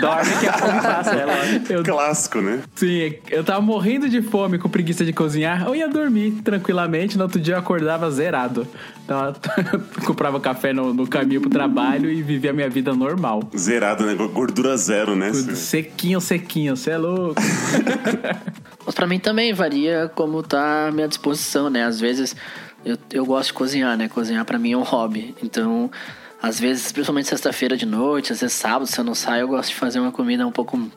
Dorme 0.00 0.30
que 0.40 0.46
a 0.46 0.52
fome 0.52 0.80
passa, 0.80 1.10
é 1.10 1.24
lógico. 1.24 1.72
Eu, 1.72 1.84
Clássico, 1.84 2.40
né? 2.40 2.62
sim, 2.74 3.14
eu 3.30 3.44
tava 3.44 3.60
morrendo 3.60 4.08
de 4.08 4.20
fome, 4.22 4.58
com 4.58 4.68
preguiça 4.68 5.04
de 5.04 5.12
cozinhar. 5.12 5.66
Eu 5.66 5.74
ia 5.74 5.88
dormir 5.88 6.32
tranquilamente, 6.42 7.16
no 7.16 7.24
outro 7.24 7.40
dia 7.40 7.54
eu 7.54 7.58
acordava 7.58 8.10
zerado. 8.10 8.66
Então, 9.04 9.34
eu 9.72 9.80
comprava 10.04 10.40
café 10.40 10.72
no, 10.72 10.92
no 10.92 11.06
caminho 11.06 11.40
pro 11.40 11.50
trabalho 11.50 12.10
e 12.10 12.22
vivia 12.22 12.50
a 12.50 12.52
minha 12.52 12.68
vida 12.68 12.92
normal. 12.92 13.42
Zerado, 13.56 14.04
né? 14.04 14.14
Gordura 14.14 14.76
zero, 14.76 15.14
né? 15.16 15.32
Sequinho, 15.32 16.20
sequinho, 16.20 16.76
você 16.76 16.90
é 16.90 16.98
louco. 16.98 17.40
Mas 18.84 18.94
pra 18.94 19.06
mim 19.06 19.18
também 19.18 19.52
varia 19.52 20.10
como 20.14 20.42
tá 20.42 20.88
a 20.88 20.92
minha 20.92 21.08
disposição, 21.08 21.68
né? 21.70 21.84
Às 21.84 22.00
vezes 22.00 22.34
eu, 22.84 22.96
eu 23.12 23.26
gosto 23.26 23.48
de 23.48 23.52
cozinhar, 23.54 23.96
né? 23.96 24.08
Cozinhar 24.08 24.44
pra 24.44 24.58
mim 24.58 24.72
é 24.72 24.76
um 24.76 24.82
hobby. 24.82 25.34
Então, 25.42 25.90
às 26.42 26.58
vezes, 26.58 26.90
principalmente 26.90 27.28
sexta-feira 27.28 27.76
de 27.76 27.86
noite, 27.86 28.32
às 28.32 28.40
vezes 28.40 28.56
sábado, 28.56 28.86
se 28.86 28.98
eu 28.98 29.04
não 29.04 29.14
saio, 29.14 29.42
eu 29.42 29.48
gosto 29.48 29.70
de 29.70 29.74
fazer 29.74 30.00
uma 30.00 30.12
comida 30.12 30.46
um 30.46 30.52
pouco 30.52 30.90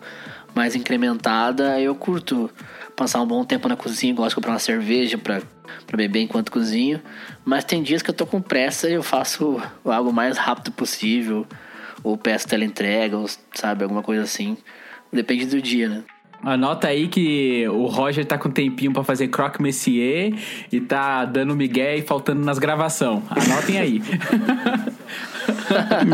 mais 0.55 0.75
incrementada. 0.75 1.79
Eu 1.79 1.93
curto 1.95 2.49
passar 2.95 3.21
um 3.21 3.27
bom 3.27 3.43
tempo 3.43 3.67
na 3.67 3.75
cozinha, 3.75 4.13
gosto 4.13 4.29
de 4.29 4.35
comprar 4.35 4.53
uma 4.53 4.59
cerveja 4.59 5.17
pra 5.17 5.41
beber 5.95 6.21
enquanto 6.21 6.51
cozinho. 6.51 7.01
Mas 7.43 7.63
tem 7.65 7.83
dias 7.83 8.01
que 8.01 8.09
eu 8.09 8.13
tô 8.13 8.25
com 8.25 8.41
pressa 8.41 8.89
e 8.89 8.93
eu 8.93 9.03
faço 9.03 9.61
algo 9.83 10.09
o 10.09 10.13
mais 10.13 10.37
rápido 10.37 10.71
possível. 10.71 11.45
Ou 12.03 12.17
peço 12.17 12.47
teleentrega, 12.47 13.17
ou 13.17 13.29
sabe, 13.53 13.83
alguma 13.83 14.03
coisa 14.03 14.23
assim. 14.23 14.57
Depende 15.11 15.45
do 15.45 15.61
dia, 15.61 15.87
né? 15.89 16.03
Anota 16.43 16.87
aí 16.87 17.07
que 17.07 17.67
o 17.69 17.85
Roger 17.85 18.25
tá 18.25 18.37
com 18.37 18.49
tempinho 18.49 18.91
pra 18.91 19.03
fazer 19.03 19.27
croque 19.29 19.61
messier 19.61 20.33
e 20.71 20.81
tá 20.81 21.23
dando 21.25 21.55
migué 21.55 21.95
e 21.97 22.01
faltando 22.01 22.43
nas 22.43 22.59
gravação. 22.59 23.23
Anotem 23.29 23.79
aí. 23.79 24.01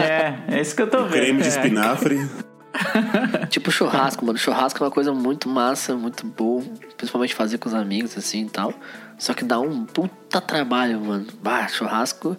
É, 0.02 0.56
é 0.56 0.62
isso 0.62 0.76
que 0.76 0.82
eu 0.82 0.90
tô 0.90 1.04
vendo. 1.04 1.12
Creme 1.12 1.42
de 1.42 1.48
É. 1.48 1.50
espinafre. 1.50 2.30
Tipo 3.50 3.72
churrasco, 3.72 4.26
mano. 4.26 4.38
Churrasco 4.38 4.84
é 4.84 4.86
uma 4.88 4.92
coisa 4.92 5.12
muito 5.14 5.50
massa, 5.50 5.96
muito 5.96 6.26
boa. 6.26 6.64
Principalmente 6.98 7.36
fazer 7.36 7.58
com 7.58 7.68
os 7.70 7.76
amigos, 7.76 8.18
assim 8.18 8.46
e 8.46 8.50
tal. 8.50 8.74
Só 9.18 9.34
que 9.34 9.44
dá 9.44 9.60
um 9.60 9.86
puta 9.86 10.40
trabalho, 10.40 11.00
mano. 11.02 11.28
Bah, 11.44 11.68
churrasco 11.68 12.38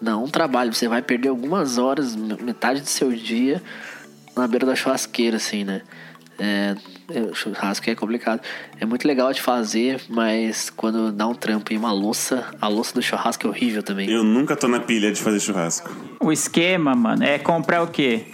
dá 0.00 0.16
um 0.16 0.28
trabalho. 0.28 0.72
Você 0.72 0.88
vai 0.88 1.02
perder 1.02 1.28
algumas 1.28 1.78
horas, 1.78 2.16
metade 2.16 2.80
do 2.80 2.88
seu 2.88 3.12
dia, 3.12 3.62
na 4.36 4.46
beira 4.46 4.66
da 4.66 4.74
churrasqueira, 4.74 5.36
assim, 5.36 5.64
né? 5.64 5.82
É, 6.38 6.74
churrasco 7.34 7.88
é 7.88 7.94
complicado. 7.94 8.40
É 8.80 8.86
muito 8.86 9.06
legal 9.06 9.32
de 9.32 9.40
fazer, 9.40 10.00
mas 10.08 10.70
quando 10.70 11.12
dá 11.12 11.26
um 11.26 11.34
trampo 11.34 11.72
e 11.72 11.76
uma 11.76 11.92
louça, 11.92 12.46
a 12.60 12.68
louça 12.68 12.94
do 12.94 13.02
churrasco 13.02 13.46
é 13.46 13.50
horrível 13.50 13.82
também. 13.82 14.10
Eu 14.10 14.24
nunca 14.24 14.56
tô 14.56 14.68
na 14.68 14.80
pilha 14.80 15.12
de 15.12 15.20
fazer 15.20 15.40
churrasco. 15.40 15.90
O 16.20 16.32
esquema, 16.32 16.94
mano, 16.94 17.24
é 17.24 17.38
comprar 17.38 17.82
o 17.82 17.88
quê? 17.88 18.26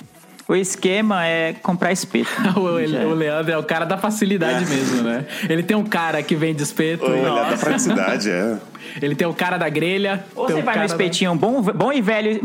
O 0.49 0.57
esquema 0.57 1.27
é 1.27 1.53
comprar 1.53 1.93
espeto. 1.93 2.31
o, 2.59 2.79
é. 2.79 2.87
Leandro 2.87 3.53
é 3.53 3.59
o 3.59 3.63
cara 3.63 3.85
da 3.85 3.99
facilidade 3.99 4.65
mesmo, 4.65 5.03
né? 5.03 5.27
Ele 5.49 5.63
tem 5.63 5.77
um 5.77 5.85
cara 5.85 6.23
que 6.23 6.35
vende 6.35 6.63
espeto. 6.63 7.05
Olha, 7.05 7.51
da 7.51 7.57
praticidade, 7.59 8.31
é. 8.31 8.57
Ele 9.03 9.15
tem 9.15 9.29
o 9.29 9.35
cara 9.35 9.59
da 9.59 9.69
grelha. 9.69 10.25
Ou 10.35 10.47
você 10.47 10.55
vai 10.55 10.63
no 10.63 10.67
cara 10.67 10.79
da- 10.79 10.85
espetinho, 10.87 11.35
bom, 11.35 11.61
bom 11.61 11.93
e 11.93 12.01
velho, 12.01 12.41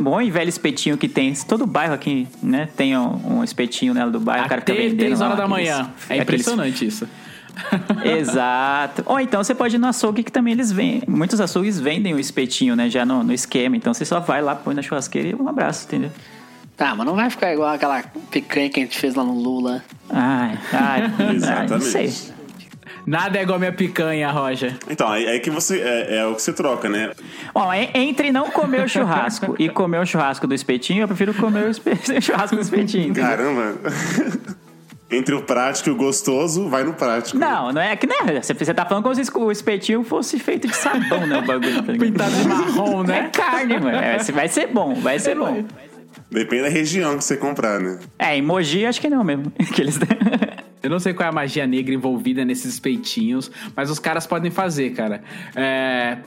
bom 0.00 0.22
e 0.22 0.30
velho 0.30 0.48
espetinho 0.48 0.96
que 0.96 1.08
tem. 1.08 1.34
Todo 1.34 1.66
bairro 1.66 1.92
aqui, 1.94 2.28
né, 2.40 2.68
tem 2.76 2.96
um, 2.96 3.38
um 3.38 3.44
espetinho 3.44 3.92
nela 3.92 4.10
do 4.10 4.20
bairro, 4.20 4.46
o 4.46 4.48
cara 4.48 4.60
Até 4.60 4.72
fica 4.74 4.84
vendendo 4.84 4.98
3 5.00 5.18
lá 5.20 5.26
horas 5.26 5.38
da 5.38 5.44
aqueles- 5.44 5.68
manhã. 5.68 5.90
É 6.08 6.20
aqueles- 6.20 6.22
impressionante 6.22 6.86
isso. 6.86 7.08
Exato. 8.18 9.02
Ou 9.06 9.18
então 9.18 9.42
você 9.42 9.54
pode 9.54 9.74
ir 9.74 9.78
no 9.78 9.88
açougue 9.88 10.22
que 10.22 10.30
também 10.30 10.52
eles 10.52 10.70
vendem. 10.70 11.02
Muitos 11.08 11.40
açougues 11.40 11.80
vendem 11.80 12.14
o 12.14 12.18
espetinho, 12.20 12.76
né, 12.76 12.88
já 12.88 13.04
no, 13.04 13.24
no 13.24 13.32
esquema. 13.32 13.76
Então 13.76 13.92
você 13.92 14.04
só 14.04 14.20
vai 14.20 14.40
lá, 14.40 14.54
põe 14.54 14.74
na 14.74 14.82
churrasqueira 14.82 15.28
e 15.28 15.34
um 15.34 15.48
abraço, 15.48 15.86
entendeu? 15.86 16.10
Tá, 16.78 16.94
mas 16.94 17.04
não 17.06 17.14
vai 17.16 17.28
ficar 17.28 17.52
igual 17.52 17.74
aquela 17.74 18.02
picanha 18.30 18.70
que 18.70 18.78
a 18.80 18.82
gente 18.84 18.96
fez 18.98 19.14
lá 19.14 19.24
no 19.24 19.34
Lula. 19.34 19.82
Ai, 20.08 20.56
ai, 20.72 21.12
ai 21.18 21.34
Exatamente. 21.34 21.70
não 21.72 21.80
sei. 21.80 22.12
Nada 23.04 23.38
é 23.38 23.42
igual 23.42 23.56
a 23.56 23.58
minha 23.58 23.72
picanha, 23.72 24.30
Roger. 24.30 24.76
Então, 24.88 25.08
aí, 25.08 25.26
aí 25.26 25.40
que 25.40 25.50
você. 25.50 25.80
É, 25.80 26.18
é 26.18 26.26
o 26.26 26.34
que 26.34 26.42
você 26.42 26.52
troca, 26.52 26.88
né? 26.88 27.10
Bom, 27.54 27.72
en- 27.74 27.90
entre 27.94 28.30
não 28.30 28.50
comer 28.50 28.84
o 28.84 28.88
churrasco 28.88 29.56
e 29.58 29.68
comer 29.68 29.98
o 29.98 30.06
churrasco 30.06 30.46
do 30.46 30.54
espetinho, 30.54 31.02
eu 31.02 31.08
prefiro 31.08 31.34
comer 31.34 31.64
o, 31.64 31.70
espe- 31.70 31.92
o 32.16 32.22
churrasco 32.22 32.54
do 32.56 32.62
espetinho. 32.62 33.08
entendeu? 33.08 33.28
Caramba. 33.28 33.74
Entre 35.10 35.34
o 35.34 35.42
prático 35.42 35.88
e 35.88 35.92
o 35.92 35.96
gostoso, 35.96 36.68
vai 36.68 36.84
no 36.84 36.92
prático. 36.92 37.38
Não, 37.38 37.72
não 37.72 37.80
é 37.80 37.96
que 37.96 38.06
né? 38.06 38.14
Você 38.42 38.52
você 38.52 38.74
tá 38.74 38.84
falando 38.84 39.02
como 39.04 39.14
se 39.14 39.22
o 39.34 39.50
espetinho 39.50 40.04
fosse 40.04 40.38
feito 40.38 40.68
de 40.68 40.76
sabão, 40.76 41.26
né? 41.26 41.38
O 41.38 41.42
bagulho. 41.46 41.82
tá? 41.82 41.92
Pintado 41.94 42.30
de 42.36 42.46
marrom, 42.46 43.04
É 43.04 43.06
né? 43.06 43.30
carne, 43.32 43.80
mano. 43.80 43.96
É, 43.96 44.18
vai 44.18 44.48
ser 44.48 44.66
bom, 44.66 44.94
vai 44.94 45.18
ser 45.18 45.34
bom. 45.34 45.64
Depende 46.30 46.62
da 46.64 46.68
região 46.68 47.16
que 47.16 47.24
você 47.24 47.36
comprar, 47.36 47.80
né? 47.80 47.98
É, 48.18 48.36
em 48.36 48.42
Mogi 48.42 48.84
acho 48.84 49.00
que 49.00 49.08
não 49.08 49.24
mesmo. 49.24 49.52
Que 49.74 49.82
eles... 49.82 49.98
Eu 50.80 50.90
não 50.90 51.00
sei 51.00 51.12
qual 51.12 51.26
é 51.26 51.30
a 51.30 51.32
magia 51.32 51.66
negra 51.66 51.92
envolvida 51.92 52.44
nesses 52.44 52.74
espetinhos, 52.74 53.50
mas 53.74 53.90
os 53.90 53.98
caras 53.98 54.26
podem 54.26 54.50
fazer, 54.50 54.90
cara. 54.90 55.22
É. 55.56 56.18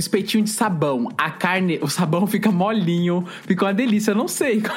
Espetinho 0.00 0.42
de 0.42 0.50
sabão. 0.50 1.08
A 1.16 1.30
carne, 1.30 1.78
o 1.82 1.88
sabão 1.88 2.26
fica 2.26 2.50
molinho, 2.50 3.24
fica 3.46 3.66
uma 3.66 3.74
delícia. 3.74 4.12
Eu 4.12 4.16
não 4.16 4.26
sei. 4.28 4.62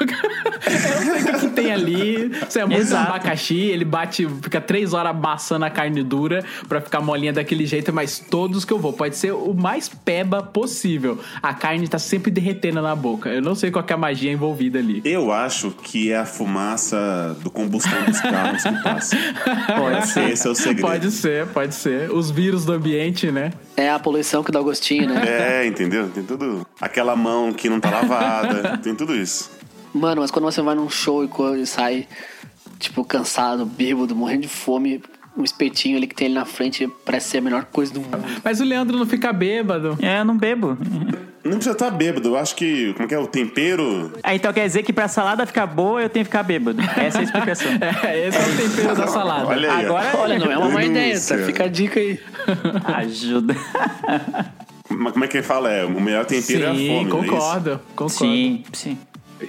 Eu 0.65 0.95
não 0.95 1.01
sei 1.01 1.21
o 1.21 1.25
que, 1.25 1.39
que 1.39 1.49
tem 1.49 1.71
ali. 1.71 2.31
Se 2.49 2.59
é 2.59 2.65
muito 2.65 2.79
Exato. 2.79 3.09
abacaxi, 3.09 3.57
ele 3.57 3.83
bate, 3.83 4.27
fica 4.41 4.61
três 4.61 4.93
horas 4.93 5.11
amassando 5.11 5.65
a 5.65 5.69
carne 5.69 6.03
dura 6.03 6.43
pra 6.67 6.79
ficar 6.79 7.01
molinha 7.01 7.33
daquele 7.33 7.65
jeito, 7.65 7.91
mas 7.91 8.19
todos 8.19 8.63
que 8.63 8.71
eu 8.71 8.79
vou, 8.79 8.93
pode 8.93 9.15
ser 9.17 9.33
o 9.33 9.53
mais 9.53 9.89
peba 9.89 10.41
possível. 10.41 11.19
A 11.41 11.53
carne 11.53 11.87
tá 11.87 11.99
sempre 11.99 12.31
derretendo 12.31 12.81
na 12.81 12.95
boca. 12.95 13.29
Eu 13.29 13.41
não 13.41 13.55
sei 13.55 13.71
qual 13.71 13.83
que 13.83 13.91
é 13.91 13.95
a 13.95 13.99
magia 13.99 14.31
envolvida 14.31 14.79
ali. 14.79 15.01
Eu 15.03 15.31
acho 15.31 15.71
que 15.71 16.11
é 16.11 16.17
a 16.17 16.25
fumaça 16.25 17.35
do 17.41 17.51
combustão 17.51 18.03
dos 18.05 18.19
carros 18.19 18.63
que 18.63 18.83
passa. 18.83 19.17
Pode 19.77 20.07
ser. 20.07 20.29
Esse 20.29 20.47
é 20.47 20.51
o 20.51 20.55
segredo. 20.55 20.87
Pode 20.87 21.11
ser, 21.11 21.47
pode 21.47 21.75
ser. 21.75 22.11
Os 22.11 22.31
vírus 22.31 22.65
do 22.65 22.73
ambiente, 22.73 23.31
né? 23.31 23.51
É 23.75 23.89
a 23.89 23.99
poluição 23.99 24.43
que 24.43 24.51
dá 24.51 24.61
o 24.61 24.63
gostinho, 24.63 25.07
né? 25.07 25.12
É, 25.19 25.65
entendeu? 25.65 26.09
Tem 26.09 26.23
tudo. 26.23 26.65
Aquela 26.79 27.15
mão 27.15 27.51
que 27.53 27.69
não 27.69 27.79
tá 27.79 27.89
lavada, 27.89 28.77
tem 28.83 28.95
tudo 28.95 29.15
isso. 29.15 29.51
Mano, 29.93 30.21
mas 30.21 30.31
quando 30.31 30.45
você 30.45 30.61
vai 30.61 30.75
num 30.75 30.89
show 30.89 31.23
e 31.55 31.65
sai, 31.65 32.07
tipo, 32.79 33.05
cansado, 33.05 33.65
bêbado, 33.65 34.15
morrendo 34.15 34.41
de 34.41 34.47
fome, 34.47 35.01
um 35.37 35.43
espetinho 35.43 35.97
ali 35.97 36.07
que 36.07 36.15
tem 36.15 36.27
ali 36.27 36.35
na 36.35 36.45
frente 36.45 36.87
parece 37.05 37.29
ser 37.29 37.37
a 37.39 37.41
melhor 37.41 37.65
coisa 37.65 37.93
do 37.93 38.01
mundo. 38.01 38.23
Mas 38.43 38.59
o 38.59 38.63
Leandro 38.63 38.97
não 38.97 39.05
fica 39.05 39.33
bêbado. 39.33 39.97
É, 40.01 40.19
eu 40.19 40.25
não 40.25 40.37
bebo. 40.37 40.77
Não 41.43 41.53
precisa 41.53 41.71
estar 41.73 41.91
bêbado. 41.91 42.29
Eu 42.29 42.37
acho 42.37 42.55
que. 42.55 42.93
Como 42.93 43.07
que 43.07 43.13
é? 43.13 43.19
O 43.19 43.27
tempero. 43.27 44.13
Ah, 44.23 44.33
então 44.33 44.53
quer 44.53 44.65
dizer 44.65 44.83
que 44.83 44.93
pra 44.93 45.07
salada 45.07 45.45
ficar 45.45 45.65
boa 45.65 46.01
eu 46.01 46.09
tenho 46.09 46.23
que 46.23 46.29
ficar 46.29 46.43
bêbado. 46.43 46.81
Essa 46.81 47.17
é 47.17 47.21
a 47.21 47.23
explicação. 47.23 47.71
É, 48.03 48.27
esse 48.27 48.37
é 48.37 48.41
o 48.41 48.57
tempero 48.57 48.95
da 48.95 49.07
salada. 49.07 49.47
Olha 49.47 49.73
aí. 49.73 49.85
Agora 49.85 50.17
Olha, 50.17 50.39
não 50.39 50.51
é 50.51 50.57
uma 50.57 50.69
má 50.69 50.83
ideia, 50.83 51.19
tá? 51.19 51.37
Fica 51.39 51.65
a 51.65 51.67
dica 51.67 51.99
aí. 51.99 52.19
ajuda. 52.95 53.55
Mas 54.97 55.13
como 55.13 55.25
é 55.25 55.27
que 55.27 55.37
ele 55.37 55.43
fala? 55.43 55.71
É, 55.71 55.85
o 55.85 55.99
melhor 56.01 56.25
tempero 56.25 56.63
é 56.63 56.67
a 56.69 56.75
Sim, 56.75 56.87
fome. 56.87 57.07
é 57.07 57.11
concordo, 57.11 57.79
concordo. 57.95 58.09
Sim, 58.13 58.63
sim. 58.73 58.97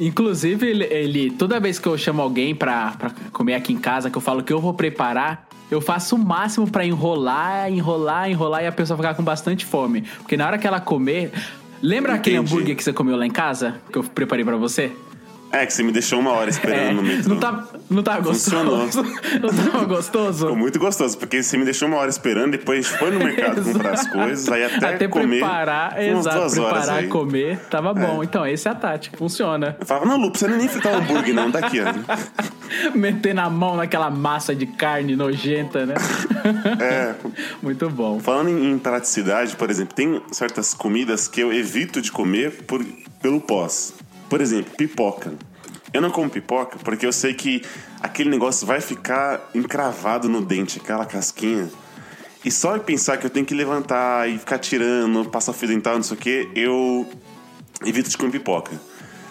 Inclusive, 0.01 0.67
ele, 0.67 0.85
ele- 0.85 1.31
toda 1.31 1.61
vez 1.61 1.79
que 1.79 1.87
eu 1.87 1.97
chamo 1.97 2.21
alguém 2.21 2.55
pra, 2.55 2.93
pra 2.99 3.11
comer 3.33 3.55
aqui 3.55 3.73
em 3.73 3.79
casa, 3.79 4.11
que 4.11 4.17
eu 4.19 4.23
falo 4.23 4.43
que 4.43 4.53
eu 4.53 4.61
vou 4.61 4.75
preparar, 4.75 5.47
eu 5.71 5.81
faço 5.81 6.17
o 6.17 6.19
máximo 6.19 6.69
pra 6.69 6.85
enrolar, 6.85 7.71
enrolar, 7.71 8.29
enrolar 8.31 8.63
e 8.65 8.67
a 8.67 8.73
pessoa 8.73 8.97
ficar 8.97 9.15
com 9.15 9.23
bastante 9.23 9.65
fome. 9.65 10.03
Porque 10.19 10.37
na 10.37 10.47
hora 10.47 10.59
que 10.59 10.67
ela 10.67 10.81
comer. 10.81 11.31
Lembra 11.83 12.15
aquele 12.15 12.37
Entendi. 12.37 12.53
hambúrguer 12.55 12.77
que 12.77 12.83
você 12.83 12.95
comeu 12.95 13.15
lá 13.15 13.27
em 13.27 13.31
casa? 13.31 13.75
Que 13.93 13.99
eu 13.99 14.03
preparei 14.05 14.43
pra 14.45 14.57
você? 14.57 14.91
É, 15.55 15.67
que 15.67 15.73
você 15.73 15.83
me 15.85 15.93
deixou 15.93 16.19
uma 16.19 16.33
hora 16.33 16.51
esperando 16.51 16.97
no 16.97 17.03
metrô. 17.03 17.29
não 17.35 17.41
tá, 17.41 17.65
não 17.89 18.03
tá 18.03 18.23
Funcionou. 18.23 18.79
gostoso? 18.79 19.03
não 19.41 19.71
tava 19.71 19.85
gostoso? 19.85 20.39
Ficou 20.41 20.57
muito 20.57 20.79
gostoso, 20.81 21.17
porque 21.17 21.43
você 21.43 21.57
me 21.57 21.65
deixou 21.65 21.87
uma 21.87 21.99
hora 21.99 22.11
esperando, 22.11 22.51
depois 22.53 22.89
foi 22.89 23.13
no 23.13 23.21
mercado 23.21 23.63
comprar 23.73 23.93
as 23.93 24.07
coisas, 24.09 24.49
aí 24.49 24.65
até, 24.65 24.95
Até 24.95 25.09
comer. 25.09 25.39
preparar, 25.39 26.03
exato, 26.03 26.37
duas 26.39 26.55
preparar, 26.55 26.99
aí. 26.99 27.07
comer, 27.07 27.59
tava 27.71 27.95
bom. 27.95 28.25
Então, 28.25 28.45
essa 28.45 28.71
é 28.71 28.73
a 28.73 28.75
tática, 28.75 29.17
funciona. 29.17 29.77
Eu 29.79 29.87
falava, 29.87 30.07
não, 30.07 30.17
Lu, 30.17 30.31
você 30.35 30.49
nem 30.49 30.67
fritar 30.67 30.93
o 30.93 30.97
hambúrguer, 30.97 31.35
não, 31.35 31.51
daqui, 31.51 31.79
ó. 31.81 31.85
Meter 32.93 33.35
na 33.35 33.49
mão 33.49 33.77
naquela 33.77 34.11
massa 34.11 34.55
de 34.55 34.67
carne 34.67 35.15
nojenta, 35.15 35.87
né? 35.87 35.95
É. 36.81 37.15
Muito 37.63 37.89
bom. 37.89 38.19
Falando 38.19 38.51
em, 38.51 38.73
em 38.73 38.79
praticidade, 38.79 39.55
por 39.55 39.71
exemplo, 39.71 39.95
tem 39.95 40.21
certas 40.33 40.75
comidas 40.75 41.29
que 41.29 41.41
eu 41.41 41.53
evito 41.53 42.01
de 42.03 42.11
comer 42.11 42.65
por, 42.67 42.85
pelo 43.23 43.41
pós. 43.41 43.95
Por 44.35 44.41
exemplo, 44.41 44.75
pipoca. 44.77 45.33
Eu 45.93 46.01
não 46.01 46.11
como 46.11 46.29
pipoca 46.29 46.77
porque 46.83 47.07
eu 47.07 47.13
sei 47.13 47.35
que 47.35 47.63
aquele 48.03 48.29
negócio 48.29 48.67
vai 48.67 48.81
ficar 48.81 49.49
encravado 49.55 50.29
no 50.29 50.45
dente, 50.45 50.81
aquela 50.83 51.07
casquinha. 51.07 51.71
E 52.45 52.51
só 52.51 52.77
em 52.77 52.81
pensar 52.81 53.17
que 53.17 53.25
eu 53.25 53.31
tenho 53.31 53.47
que 53.47 53.55
levantar 53.55 54.29
e 54.29 54.37
ficar 54.37 54.59
tirando, 54.59 55.25
passar 55.31 55.53
fio 55.53 55.69
dental, 55.69 55.95
não 55.95 56.03
sei 56.03 56.17
o 56.17 56.21
que, 56.21 56.49
eu 56.53 57.09
evito 57.87 58.11
de 58.11 58.19
comer 58.19 58.33
pipoca. 58.33 58.73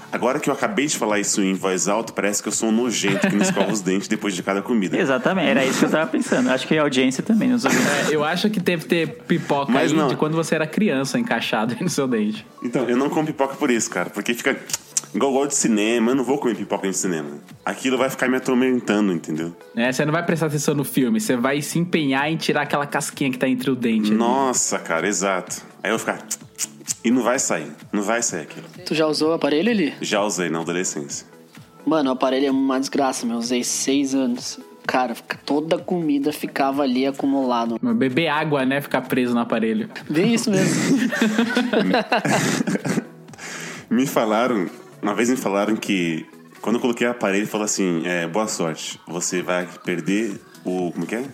Agora 0.10 0.40
que 0.40 0.50
eu 0.50 0.54
acabei 0.54 0.86
de 0.86 0.96
falar 0.96 1.20
isso 1.20 1.42
em 1.42 1.54
voz 1.54 1.90
alta, 1.90 2.14
parece 2.14 2.42
que 2.42 2.48
eu 2.48 2.54
sou 2.54 2.70
um 2.70 2.72
nojento 2.72 3.28
que 3.28 3.36
não 3.36 3.44
escova 3.44 3.74
os 3.74 3.82
dentes 3.82 4.08
depois 4.08 4.34
de 4.34 4.42
cada 4.42 4.62
comida. 4.62 4.96
Exatamente, 4.98 5.50
era 5.50 5.66
isso 5.66 5.80
que 5.80 5.86
eu 5.86 5.90
tava 5.90 6.10
pensando. 6.10 6.50
Acho 6.50 6.66
que 6.66 6.78
a 6.78 6.82
audiência 6.82 7.22
também 7.22 7.50
nos 7.50 7.66
ouviu. 7.66 7.82
É, 7.82 8.16
eu 8.16 8.24
acho 8.24 8.50
que 8.50 8.62
deve 8.62 8.86
ter 8.86 9.24
pipoca 9.28 9.70
Mas 9.70 9.92
aí 9.92 9.98
não. 9.98 10.08
de 10.08 10.16
quando 10.16 10.36
você 10.36 10.56
era 10.56 10.66
criança 10.66 11.20
encaixado 11.20 11.74
aí 11.74 11.84
no 11.84 11.90
seu 11.90 12.08
dente. 12.08 12.48
Então, 12.64 12.88
eu 12.88 12.96
não 12.96 13.10
como 13.10 13.28
pipoca 13.28 13.56
por 13.56 13.70
isso, 13.70 13.90
cara. 13.90 14.10
Porque 14.10 14.34
fica 14.34 14.56
igual 15.14 15.32
eu 15.32 15.38
gosto 15.40 15.50
de 15.50 15.56
cinema. 15.56 16.12
Eu 16.12 16.16
não 16.16 16.24
vou 16.24 16.38
comer 16.38 16.56
pipoca 16.56 16.90
de 16.90 16.96
cinema. 16.98 17.30
Aquilo 17.66 17.98
vai 17.98 18.10
ficar 18.10 18.28
me 18.28 18.38
atormentando, 18.38 19.14
entendeu? 19.14 19.56
É, 19.76 19.92
você 19.92 20.06
não 20.06 20.12
vai 20.12 20.26
prestar 20.26 20.48
atenção 20.48 20.74
no 20.76 20.84
filme, 20.84 21.20
você 21.20 21.36
vai 21.36 21.62
se 21.62 21.80
empenhar 21.80 22.30
em 22.32 22.38
tirar 22.38 22.64
aquela 22.64 22.86
casquinha 22.86 23.32
que 23.32 23.38
tá 23.38 23.48
entre 23.48 23.70
o 23.72 23.76
dente. 23.76 24.10
ali. 24.10 24.18
Nossa, 24.18 24.80
cara, 24.80 25.08
exato. 25.08 25.62
Aí 25.82 25.92
eu 25.92 25.98
vou 25.98 26.00
ficar... 26.00 26.26
E 27.04 27.12
não 27.12 27.22
vai 27.22 27.38
sair. 27.38 27.68
Não 27.92 28.02
vai 28.02 28.22
sair 28.22 28.44
aquilo. 28.44 28.66
Tu 28.86 28.96
já 28.96 29.06
usou 29.08 29.32
o 29.32 29.34
aparelho 29.34 29.70
ali? 29.70 29.94
Já 30.02 30.22
usei 30.22 30.50
na 30.50 30.60
adolescência. 30.62 31.28
Mano, 31.86 32.10
o 32.10 32.14
aparelho 32.14 32.48
é 32.48 32.52
uma 32.52 32.80
desgraça, 32.80 33.26
meu. 33.26 33.38
Usei 33.38 33.62
seis 33.64 34.16
anos. 34.16 34.58
Cara, 34.88 35.14
toda 35.46 35.76
a 35.76 35.80
comida 35.80 36.32
ficava 36.32 36.84
ali 36.84 37.06
acumulado. 37.06 37.78
Beber 37.82 38.28
água, 38.28 38.66
né? 38.66 38.80
Ficar 38.82 39.02
preso 39.02 39.34
no 39.34 39.42
aparelho. 39.42 39.90
Bem 40.10 40.34
isso 40.34 40.50
mesmo. 40.50 41.10
Me 43.90 44.06
falaram... 44.08 44.70
Uma 45.04 45.14
vez 45.14 45.30
me 45.30 45.36
falaram 45.36 45.76
que... 45.76 46.26
Quando 46.62 46.76
eu 46.78 46.82
coloquei 46.82 47.06
o 47.06 47.12
aparelho, 47.12 47.46
falou 47.46 47.66
assim... 47.66 48.02
É, 48.06 48.26
boa 48.26 48.48
sorte. 48.48 49.00
Você 49.08 49.42
vai 49.42 49.68
perder 49.84 50.40
o... 50.64 50.92
Como 50.94 51.06
que 51.06 51.16
é? 51.16 51.26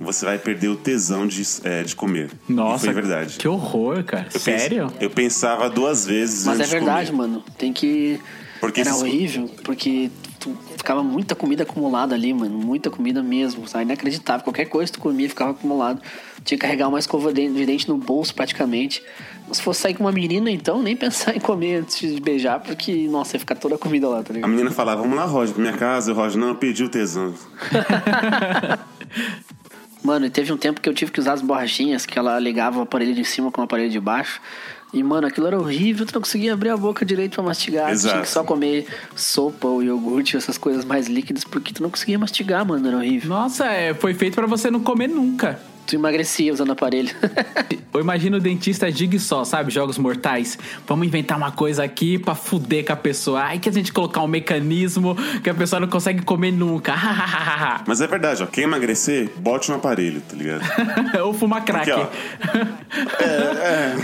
Você 0.00 0.24
vai 0.24 0.38
perder 0.38 0.68
o 0.68 0.76
tesão 0.76 1.26
de, 1.26 1.42
é, 1.64 1.82
de 1.82 1.94
comer. 1.94 2.30
Nossa. 2.48 2.84
E 2.84 2.86
foi 2.86 2.94
verdade. 2.94 3.36
Que 3.36 3.46
horror, 3.48 4.02
cara. 4.04 4.28
Eu 4.32 4.40
pens- 4.40 4.62
Sério? 4.62 4.92
eu 5.00 5.10
pensava 5.10 5.68
duas 5.68 6.06
vezes 6.06 6.46
Mas 6.46 6.60
é 6.60 6.64
verdade, 6.64 7.10
comer. 7.10 7.18
mano. 7.28 7.44
Tem 7.58 7.72
que. 7.72 8.20
Porque 8.60 8.80
Era 8.80 8.90
esses- 8.90 9.02
horrível, 9.02 9.50
porque 9.64 10.08
tu 10.38 10.56
ficava 10.76 11.02
muita 11.02 11.34
comida 11.34 11.64
acumulada 11.64 12.14
ali, 12.14 12.32
mano. 12.32 12.56
Muita 12.58 12.90
comida 12.90 13.22
mesmo. 13.24 13.66
Sabe? 13.68 13.84
Inacreditável. 13.84 14.44
Qualquer 14.44 14.66
coisa 14.66 14.90
que 14.92 14.98
tu 14.98 15.02
comia 15.02 15.28
ficava 15.28 15.50
acumulado. 15.50 16.00
Tinha 16.44 16.56
que 16.56 16.62
carregar 16.64 16.86
uma 16.88 17.00
escova 17.00 17.32
de 17.32 17.48
de 17.52 17.66
dente 17.66 17.88
no 17.88 17.96
bolso 17.98 18.32
praticamente. 18.34 19.02
Se 19.52 19.62
fosse 19.62 19.80
sair 19.80 19.94
com 19.94 20.04
uma 20.04 20.12
menina, 20.12 20.50
então, 20.50 20.82
nem 20.82 20.96
pensar 20.96 21.36
em 21.36 21.40
comer 21.40 21.76
antes 21.76 22.14
de 22.14 22.20
beijar, 22.20 22.60
porque, 22.60 23.08
nossa, 23.08 23.36
ia 23.36 23.40
ficar 23.40 23.54
toda 23.54 23.76
a 23.76 23.78
comida 23.78 24.08
lá, 24.08 24.22
tá 24.22 24.30
A 24.30 24.34
ligado? 24.34 24.50
menina 24.50 24.70
falava, 24.70 25.00
vamos 25.02 25.16
lá, 25.16 25.24
Roger, 25.24 25.54
pra 25.54 25.62
minha 25.62 25.76
casa. 25.76 26.10
E 26.10 26.12
o 26.12 26.16
Roger, 26.16 26.38
não, 26.38 26.48
eu 26.48 26.54
perdi 26.54 26.84
o 26.84 26.88
tesão. 26.88 27.32
Mano, 30.02 30.26
e 30.26 30.30
teve 30.30 30.52
um 30.52 30.56
tempo 30.56 30.80
que 30.80 30.88
eu 30.88 30.94
tive 30.94 31.10
que 31.10 31.20
usar 31.20 31.32
as 31.32 31.42
borrachinhas, 31.42 32.06
que 32.06 32.18
ela 32.18 32.38
ligava 32.38 32.78
o 32.78 32.82
aparelho 32.82 33.14
de 33.14 33.24
cima 33.24 33.50
com 33.50 33.60
o 33.60 33.64
aparelho 33.64 33.90
de 33.90 34.00
baixo. 34.00 34.40
E, 34.92 35.02
mano, 35.02 35.26
aquilo 35.26 35.46
era 35.46 35.58
horrível, 35.58 36.06
tu 36.06 36.14
não 36.14 36.22
conseguia 36.22 36.54
abrir 36.54 36.70
a 36.70 36.76
boca 36.76 37.04
direito 37.04 37.34
pra 37.34 37.42
mastigar. 37.42 37.86
Tu 37.92 38.00
tinha 38.00 38.12
Exato. 38.12 38.22
que 38.22 38.28
só 38.28 38.42
comer 38.44 38.86
sopa 39.14 39.68
ou 39.68 39.82
iogurte, 39.82 40.36
essas 40.36 40.56
coisas 40.56 40.84
mais 40.84 41.08
líquidas, 41.08 41.44
porque 41.44 41.74
tu 41.74 41.82
não 41.82 41.90
conseguia 41.90 42.18
mastigar, 42.18 42.64
mano, 42.64 42.86
era 42.88 42.96
horrível. 42.96 43.28
Nossa, 43.28 43.66
é, 43.66 43.92
foi 43.92 44.14
feito 44.14 44.34
pra 44.34 44.46
você 44.46 44.70
não 44.70 44.80
comer 44.80 45.08
nunca. 45.08 45.60
Tu 45.88 45.96
emagrecia 45.96 46.52
usando 46.52 46.68
o 46.68 46.72
aparelho. 46.72 47.08
Eu 47.94 48.00
imagino 48.02 48.36
o 48.36 48.40
dentista 48.40 48.90
Jigsaw, 48.90 49.44
sabe? 49.44 49.72
Jogos 49.72 49.96
mortais. 49.96 50.58
Vamos 50.86 51.06
inventar 51.06 51.36
uma 51.38 51.50
coisa 51.50 51.82
aqui 51.82 52.18
pra 52.18 52.34
fuder 52.34 52.84
com 52.84 52.92
a 52.92 52.96
pessoa. 52.96 53.40
Ai, 53.40 53.58
que 53.58 53.68
a 53.70 53.72
gente 53.72 53.90
colocar 53.92 54.20
um 54.22 54.28
mecanismo 54.28 55.16
que 55.42 55.48
a 55.48 55.54
pessoa 55.54 55.80
não 55.80 55.88
consegue 55.88 56.22
comer 56.22 56.52
nunca. 56.52 56.94
Mas 57.88 58.02
é 58.02 58.06
verdade, 58.06 58.42
ó. 58.42 58.46
Quem 58.46 58.64
emagrecer, 58.64 59.30
bote 59.38 59.70
no 59.70 59.76
aparelho, 59.78 60.20
tá 60.28 60.36
ligado? 60.36 60.62
Ou 61.24 61.32
fumar 61.32 61.64
crack. 61.64 61.90
Aqui, 61.90 62.06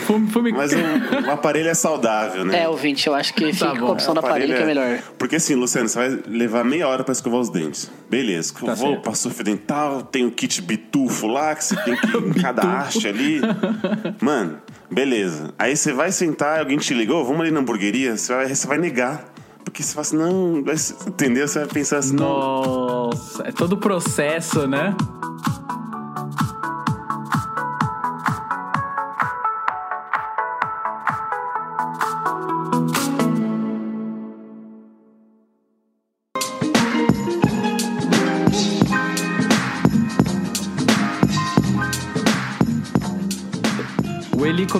Fume, 0.06 0.28
fume 0.30 0.52
Mas 0.52 0.72
o, 0.72 0.76
o 1.26 1.30
aparelho 1.30 1.68
é 1.68 1.74
saudável, 1.74 2.44
né? 2.44 2.62
é, 2.62 2.68
ouvinte, 2.68 3.06
eu 3.06 3.14
acho 3.14 3.32
que 3.34 3.52
fica 3.52 3.74
bom. 3.74 3.78
com 3.80 3.86
a 3.86 3.90
opção 3.92 4.12
O 4.12 4.14
do 4.14 4.20
aparelho 4.20 4.54
que 4.56 4.62
é 4.62 4.66
melhor. 4.66 4.98
Porque 5.18 5.36
assim, 5.36 5.54
Luciano, 5.54 5.88
você 5.88 5.98
vai 5.98 6.20
levar 6.26 6.64
meia 6.64 6.88
hora 6.88 7.04
pra 7.04 7.12
escovar 7.12 7.40
os 7.40 7.50
dentes. 7.50 7.90
Beleza, 8.10 8.54
Tá 8.54 8.74
vou, 8.74 8.90
certo. 8.92 9.02
passou 9.02 9.30
fio 9.30 9.44
dental, 9.44 10.02
tem 10.02 10.24
o 10.26 10.30
kit 10.30 10.60
bitufo 10.62 11.26
lá, 11.26 11.54
que 11.54 11.64
você 11.64 11.73
tem 11.76 11.96
que 11.96 12.16
em 12.16 12.32
cada 12.32 12.62
haste 12.62 13.08
ali. 13.08 13.40
Mano, 14.20 14.58
beleza. 14.90 15.52
Aí 15.58 15.76
você 15.76 15.92
vai 15.92 16.12
sentar, 16.12 16.60
alguém 16.60 16.78
te 16.78 16.94
ligou, 16.94 17.24
vamos 17.24 17.40
ali 17.42 17.50
na 17.50 17.60
hamburgueria, 17.60 18.16
você 18.16 18.34
vai, 18.34 18.54
você 18.54 18.66
vai 18.66 18.78
negar. 18.78 19.32
Porque 19.64 19.82
você 19.82 19.94
fala 19.94 20.02
assim, 20.02 20.16
não, 20.16 20.58
entendeu? 21.08 21.48
Você 21.48 21.58
vai 21.60 21.68
pensar 21.68 21.98
assim, 21.98 22.14
não. 22.14 22.26
Nossa, 22.26 23.42
é 23.44 23.52
todo 23.52 23.72
o 23.72 23.78
processo, 23.78 24.66
né? 24.66 24.94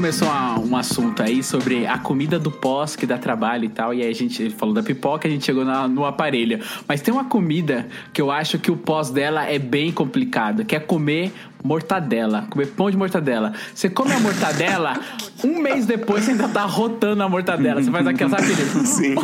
Começou 0.05 0.28
a- 0.28 0.59
um 0.61 0.76
assunto 0.76 1.22
aí 1.22 1.42
sobre 1.42 1.86
a 1.86 1.96
comida 1.96 2.38
do 2.38 2.50
pós 2.50 2.94
que 2.94 3.07
dá 3.07 3.16
trabalho 3.16 3.64
e 3.64 3.68
tal. 3.70 3.94
E 3.94 4.02
aí 4.02 4.11
a 4.11 4.14
gente 4.14 4.50
falou 4.50 4.74
da 4.74 4.82
pipoca, 4.82 5.26
a 5.26 5.30
gente 5.30 5.46
chegou 5.46 5.64
na- 5.64 5.88
no 5.88 6.05
aparelho. 6.05 6.61
Mas 6.86 7.00
tem 7.00 7.14
uma 7.14 7.24
comida 7.24 7.86
que 8.12 8.20
eu 8.20 8.30
acho 8.30 8.59
que 8.59 8.70
o 8.70 8.76
pós 8.76 9.09
dela 9.09 9.46
é 9.46 9.59
bem 9.59 9.90
complicado, 9.90 10.62
que 10.62 10.76
é 10.76 10.78
comer 10.80 11.32
mortadela, 11.64 12.46
comer 12.50 12.66
pão 12.66 12.90
de 12.90 12.96
mortadela. 12.98 13.55
Você 13.74 13.88
come 13.88 14.12
a 14.12 14.20
mortadela, 14.20 14.92
um 15.42 15.59
mês 15.59 15.86
depois 15.86 16.22
você 16.24 16.32
ainda 16.32 16.48
tá 16.48 16.66
rotando 16.66 17.22
a 17.22 17.28
mortadela. 17.28 17.82
Você 17.82 17.90
faz 17.90 18.07
aquela, 18.07 18.38
sabe? 18.38 18.52
Sim. 18.84 19.14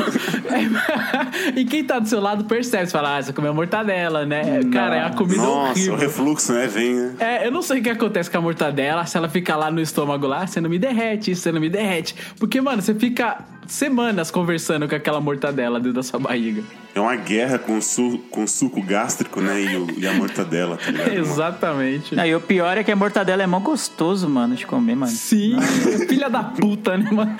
e 1.56 1.64
quem 1.64 1.84
tá 1.84 1.98
do 1.98 2.08
seu 2.08 2.20
lado 2.20 2.44
percebe, 2.44 2.86
você 2.86 2.92
fala, 2.92 3.16
ah, 3.18 3.22
você 3.22 3.32
comeu 3.32 3.54
mortadela, 3.54 4.24
né? 4.26 4.60
Cara, 4.72 4.96
é 4.96 5.04
a 5.04 5.10
comida 5.10 5.42
Nossa, 5.42 5.70
horrível. 5.72 5.94
o 5.94 5.96
refluxo, 5.96 6.52
né? 6.52 6.66
Vem, 6.66 6.94
né? 6.94 7.14
É, 7.18 7.46
eu 7.46 7.50
não 7.50 7.62
sei 7.62 7.80
o 7.80 7.82
que 7.82 7.90
acontece 7.90 8.30
com 8.30 8.38
a 8.38 8.40
mortadela, 8.40 9.04
se 9.06 9.16
ela 9.16 9.28
fica 9.28 9.56
lá 9.56 9.70
no 9.70 9.80
estômago 9.80 10.26
lá, 10.26 10.46
você 10.46 10.60
não 10.60 10.70
me 10.70 10.78
derrete, 10.78 11.34
você 11.34 11.50
não 11.52 11.60
me 11.60 11.68
derrete. 11.68 12.14
Porque, 12.38 12.60
mano, 12.60 12.80
você 12.82 12.94
fica 12.94 13.38
semanas 13.66 14.30
conversando 14.30 14.88
com 14.88 14.94
aquela 14.94 15.20
mortadela 15.20 15.78
dentro 15.78 15.94
da 15.94 16.02
sua 16.02 16.18
barriga. 16.18 16.62
É 16.92 16.98
uma 17.00 17.14
guerra 17.14 17.56
com, 17.56 17.80
su 17.80 18.18
com 18.30 18.44
suco 18.48 18.82
gástrico, 18.82 19.40
né? 19.40 19.62
E, 19.62 19.76
o- 19.76 19.86
e 19.96 20.06
a 20.08 20.12
mortadela, 20.12 20.76
tá 20.76 20.90
ligado? 20.90 21.12
Exatamente. 21.14 22.16
Não, 22.16 22.26
e 22.26 22.34
o 22.34 22.40
pior 22.40 22.76
é 22.76 22.82
que 22.82 22.90
a 22.90 22.96
mortadela 22.96 23.44
é 23.44 23.46
mó 23.46 23.60
gostoso, 23.60 24.28
mano, 24.28 24.56
de 24.56 24.66
comer, 24.66 24.96
mano. 24.96 25.12
Sim, 25.12 25.56
filha 26.08 26.28
da 26.28 26.42
puta, 26.42 26.96
né, 26.98 27.08
mano? 27.12 27.36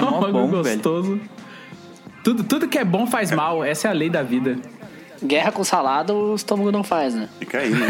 mó 0.00 0.20
Bagulho 0.20 0.32
bom, 0.46 0.62
velho. 0.62 0.80
Tudo, 2.24 2.44
tudo 2.44 2.68
que 2.68 2.78
é 2.78 2.84
bom 2.84 3.06
faz 3.06 3.30
mal, 3.32 3.64
essa 3.64 3.88
é 3.88 3.90
a 3.90 3.94
lei 3.94 4.08
da 4.08 4.22
vida. 4.22 4.56
Guerra 5.24 5.52
com 5.52 5.62
salada, 5.64 6.12
o 6.14 6.34
estômago 6.34 6.70
não 6.72 6.82
faz, 6.84 7.14
né? 7.14 7.28
Fica 7.38 7.58
aí, 7.58 7.70
né? 7.70 7.86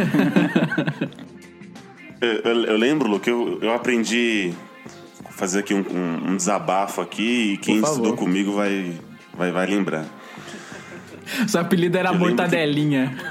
eu, 2.20 2.28
eu- 2.53 2.64
eu 2.64 2.76
lembro, 2.76 3.09
Lu, 3.09 3.18
que 3.20 3.30
eu, 3.30 3.59
eu 3.62 3.72
aprendi 3.72 4.53
a 5.24 5.33
fazer 5.33 5.61
aqui 5.61 5.72
um, 5.74 5.80
um- 5.80 6.30
um 6.33 6.37
desabafo 6.37 7.01
aqui 7.01 7.53
e 7.55 7.57
quem 7.59 7.76
estudou 7.80 8.14
comigo 8.16 8.53
vai, 8.53 8.93
vai, 9.35 9.51
vai 9.51 9.66
lembrar. 9.66 10.05
Seu 11.47 11.61
apelido 11.61 11.97
era 11.97 12.09
Eu 12.11 12.12
lembro 12.14 12.28
que- 12.28 12.35
Mortadelinha. 12.35 13.16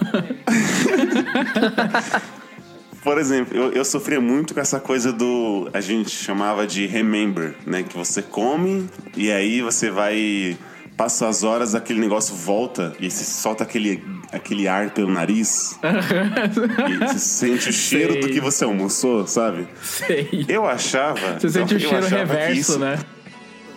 Por 3.03 3.17
exemplo, 3.17 3.57
eu, 3.57 3.71
eu 3.71 3.83
sofria 3.83 4.21
muito 4.21 4.53
com 4.53 4.59
essa 4.59 4.79
coisa 4.79 5.11
do. 5.11 5.67
A 5.73 5.81
gente 5.81 6.11
chamava 6.11 6.67
de 6.67 6.85
remember, 6.85 7.55
né? 7.65 7.81
Que 7.81 7.97
você 7.97 8.21
come 8.21 8.87
e 9.17 9.31
aí 9.31 9.61
você 9.61 9.89
vai. 9.89 10.55
Passa 10.97 11.27
as 11.27 11.43
horas, 11.43 11.73
aquele 11.73 11.99
negócio 11.99 12.35
volta 12.35 12.93
e 12.99 13.09
você 13.09 13.23
solta 13.23 13.63
aquele, 13.63 14.03
aquele 14.31 14.67
ar 14.67 14.91
pelo 14.91 15.11
nariz. 15.11 15.79
e 16.89 16.97
você 17.07 17.19
sente 17.19 17.69
o 17.69 17.73
cheiro 17.73 18.13
Sei. 18.13 18.21
do 18.21 18.29
que 18.29 18.39
você 18.39 18.63
almoçou, 18.63 19.25
sabe? 19.25 19.67
Sei. 19.81 20.45
Eu 20.47 20.67
achava. 20.67 21.39
Você 21.39 21.49
sente 21.49 21.75
o 21.75 21.79
cheiro 21.79 22.05
reverso, 22.07 22.53
isso- 22.59 22.79
né? 22.79 22.99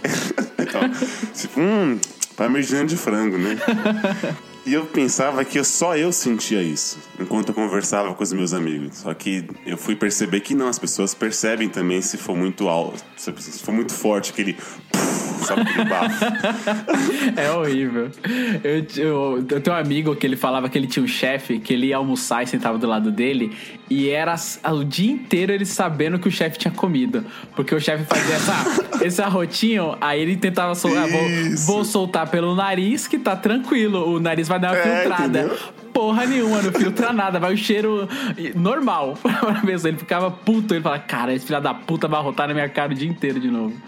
Então, 0.58 0.80
tipo, 1.34 1.60
hum, 1.60 1.98
parmegiana 2.36 2.84
de 2.86 2.96
frango, 2.96 3.38
né? 3.38 3.56
E 4.66 4.72
eu 4.72 4.86
pensava 4.86 5.44
que 5.44 5.62
só 5.62 5.96
eu 5.96 6.10
sentia 6.10 6.62
isso 6.62 6.98
enquanto 7.20 7.50
eu 7.50 7.54
conversava 7.54 8.14
com 8.14 8.22
os 8.22 8.32
meus 8.32 8.54
amigos. 8.54 8.98
Só 8.98 9.12
que 9.12 9.44
eu 9.66 9.76
fui 9.76 9.94
perceber 9.94 10.40
que 10.40 10.54
não, 10.54 10.68
as 10.68 10.78
pessoas 10.78 11.14
percebem 11.14 11.68
também 11.68 12.00
se 12.00 12.16
for 12.16 12.34
muito 12.34 12.68
alto, 12.68 13.04
se 13.16 13.30
for 13.62 13.72
muito 13.72 13.92
forte, 13.92 14.30
aquele. 14.32 14.56
Sabe? 15.44 15.62
É 17.36 17.50
horrível. 17.50 18.10
Eu, 18.62 18.86
eu, 18.96 19.46
eu 19.50 19.60
tenho 19.60 19.76
um 19.76 19.78
amigo 19.78 20.16
que 20.16 20.26
ele 20.26 20.36
falava 20.36 20.68
que 20.70 20.78
ele 20.78 20.86
tinha 20.86 21.04
um 21.04 21.08
chefe, 21.08 21.58
que 21.58 21.74
ele 21.74 21.88
ia 21.88 21.96
almoçar 21.96 22.42
e 22.42 22.46
sentava 22.46 22.78
do 22.78 22.86
lado 22.86 23.10
dele, 23.10 23.52
e 23.91 24.09
era 24.09 24.35
o 24.72 24.82
dia 24.85 25.11
inteiro 25.12 25.53
ele 25.53 25.66
sabendo 25.66 26.18
que 26.18 26.26
o 26.28 26.30
chefe 26.30 26.59
tinha 26.59 26.72
comido. 26.72 27.24
Porque 27.55 27.74
o 27.74 27.80
chefe 27.80 28.05
fazia 28.05 28.35
essa, 28.37 28.55
esse 29.05 29.22
arrotinho, 29.22 29.97
aí 30.01 30.20
ele 30.20 30.37
tentava 30.37 30.74
soltar. 30.74 31.09
vou, 31.09 31.22
vou 31.66 31.85
soltar 31.85 32.28
pelo 32.30 32.55
nariz, 32.55 33.07
que 33.07 33.18
tá 33.18 33.37
tranquilo. 33.37 34.09
O 34.16 34.18
nariz 34.20 34.49
vai 34.49 34.59
dar 34.59 34.72
uma 34.72 34.78
É, 34.78 35.01
filtrada. 35.01 35.39
entendeu? 35.41 35.59
Porra 35.95 36.26
nenhuma, 36.26 36.61
não 36.61 36.72
filtra 36.72 37.12
nada, 37.12 37.38
vai 37.38 37.55
o 37.55 37.57
cheiro 37.57 38.09
normal 38.57 39.16
pra 39.22 39.62
pessoa. 39.64 39.90
Ele 39.90 39.99
ficava 39.99 40.30
puto, 40.30 40.74
ele 40.74 40.82
fala, 40.82 40.99
cara, 40.99 41.32
esse 41.32 41.47
filho 41.47 41.61
da 41.61 41.72
puta 41.72 42.09
vai 42.09 42.18
arrotar 42.18 42.49
na 42.49 42.53
minha 42.53 42.68
cara 42.68 42.92
o 42.92 42.95
dia 42.95 43.09
inteiro 43.09 43.38
de 43.40 43.51
novo. 43.51 43.74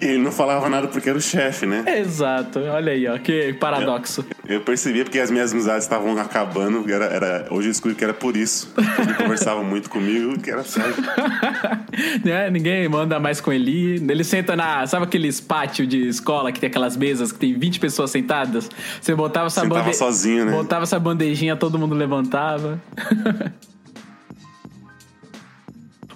E 0.00 0.04
ele 0.04 0.22
não 0.22 0.30
falava 0.30 0.68
nada 0.68 0.86
porque 0.86 1.08
era 1.08 1.18
o 1.18 1.20
chefe, 1.20 1.66
né? 1.66 1.84
Exato, 1.98 2.60
olha 2.60 2.92
aí, 2.92 3.08
ó, 3.08 3.18
que 3.18 3.52
paradoxo. 3.54 4.24
Eu 4.48 4.60
percebia 4.60 5.02
porque 5.02 5.18
as 5.18 5.28
minhas 5.28 5.52
amizades 5.52 5.82
estavam 5.82 6.16
acabando. 6.18 6.88
Era, 6.90 7.06
era, 7.06 7.46
hoje 7.50 7.66
eu 7.66 7.72
descobri 7.72 7.96
que 7.96 8.04
era 8.04 8.14
por 8.14 8.36
isso. 8.36 8.72
Eles 8.78 9.16
conversavam 9.16 9.64
muito 9.64 9.90
comigo, 9.90 10.38
que 10.38 10.50
era 10.50 10.62
sério. 10.62 10.94
né? 12.24 12.50
Ninguém 12.50 12.88
manda 12.88 13.18
mais 13.18 13.40
com 13.40 13.52
ele. 13.52 13.94
Ele 13.96 14.24
senta 14.24 14.54
na. 14.56 14.86
Sabe 14.86 15.04
aqueles 15.04 15.40
pátios 15.40 15.88
de 15.88 16.08
escola 16.08 16.52
que 16.52 16.60
tem 16.60 16.68
aquelas 16.68 16.96
mesas 16.96 17.32
que 17.32 17.38
tem 17.38 17.58
20 17.58 17.80
pessoas 17.80 18.10
sentadas? 18.10 18.70
Você 19.00 19.14
botava 19.14 19.46
essa 19.46 19.62
Sentava 19.62 19.82
bande- 19.84 19.96
sozinho, 19.96 20.44
né? 20.44 20.52
Botava 20.52 20.82
essa 20.84 20.98
bandejinha, 20.98 21.56
todo 21.56 21.78
mundo 21.78 21.94
levantava. 21.94 22.80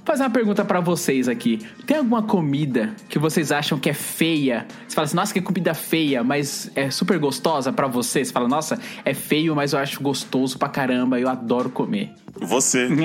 Vou 0.05 0.17
fazer 0.17 0.25
uma 0.25 0.31
pergunta 0.31 0.65
pra 0.65 0.81
vocês 0.81 1.29
aqui. 1.29 1.65
Tem 1.87 1.99
alguma 1.99 2.25
comida 2.25 2.91
que 3.09 3.21
vocês 3.21 3.53
acham 3.53 3.79
que 3.79 3.89
é 3.89 3.95
feia? 3.95 4.67
Você 4.89 4.97
fala 4.97 5.05
assim, 5.05 5.15
nossa, 5.15 5.33
que 5.33 5.41
comida 5.41 5.75
feia, 5.75 6.25
mas 6.25 6.69
é 6.75 6.91
super 6.91 7.21
gostosa 7.21 7.73
pra 7.73 7.87
você? 7.87 8.25
Você 8.25 8.33
fala, 8.33 8.49
nossa, 8.49 8.81
é 9.05 9.15
feio, 9.15 9.55
mas 9.55 9.73
eu 9.73 9.79
acho 9.79 10.03
gostoso 10.03 10.59
pra 10.59 10.69
caramba, 10.69 11.21
eu 11.21 11.29
adoro 11.29 11.71
comer. 11.71 12.11
Você. 12.35 12.89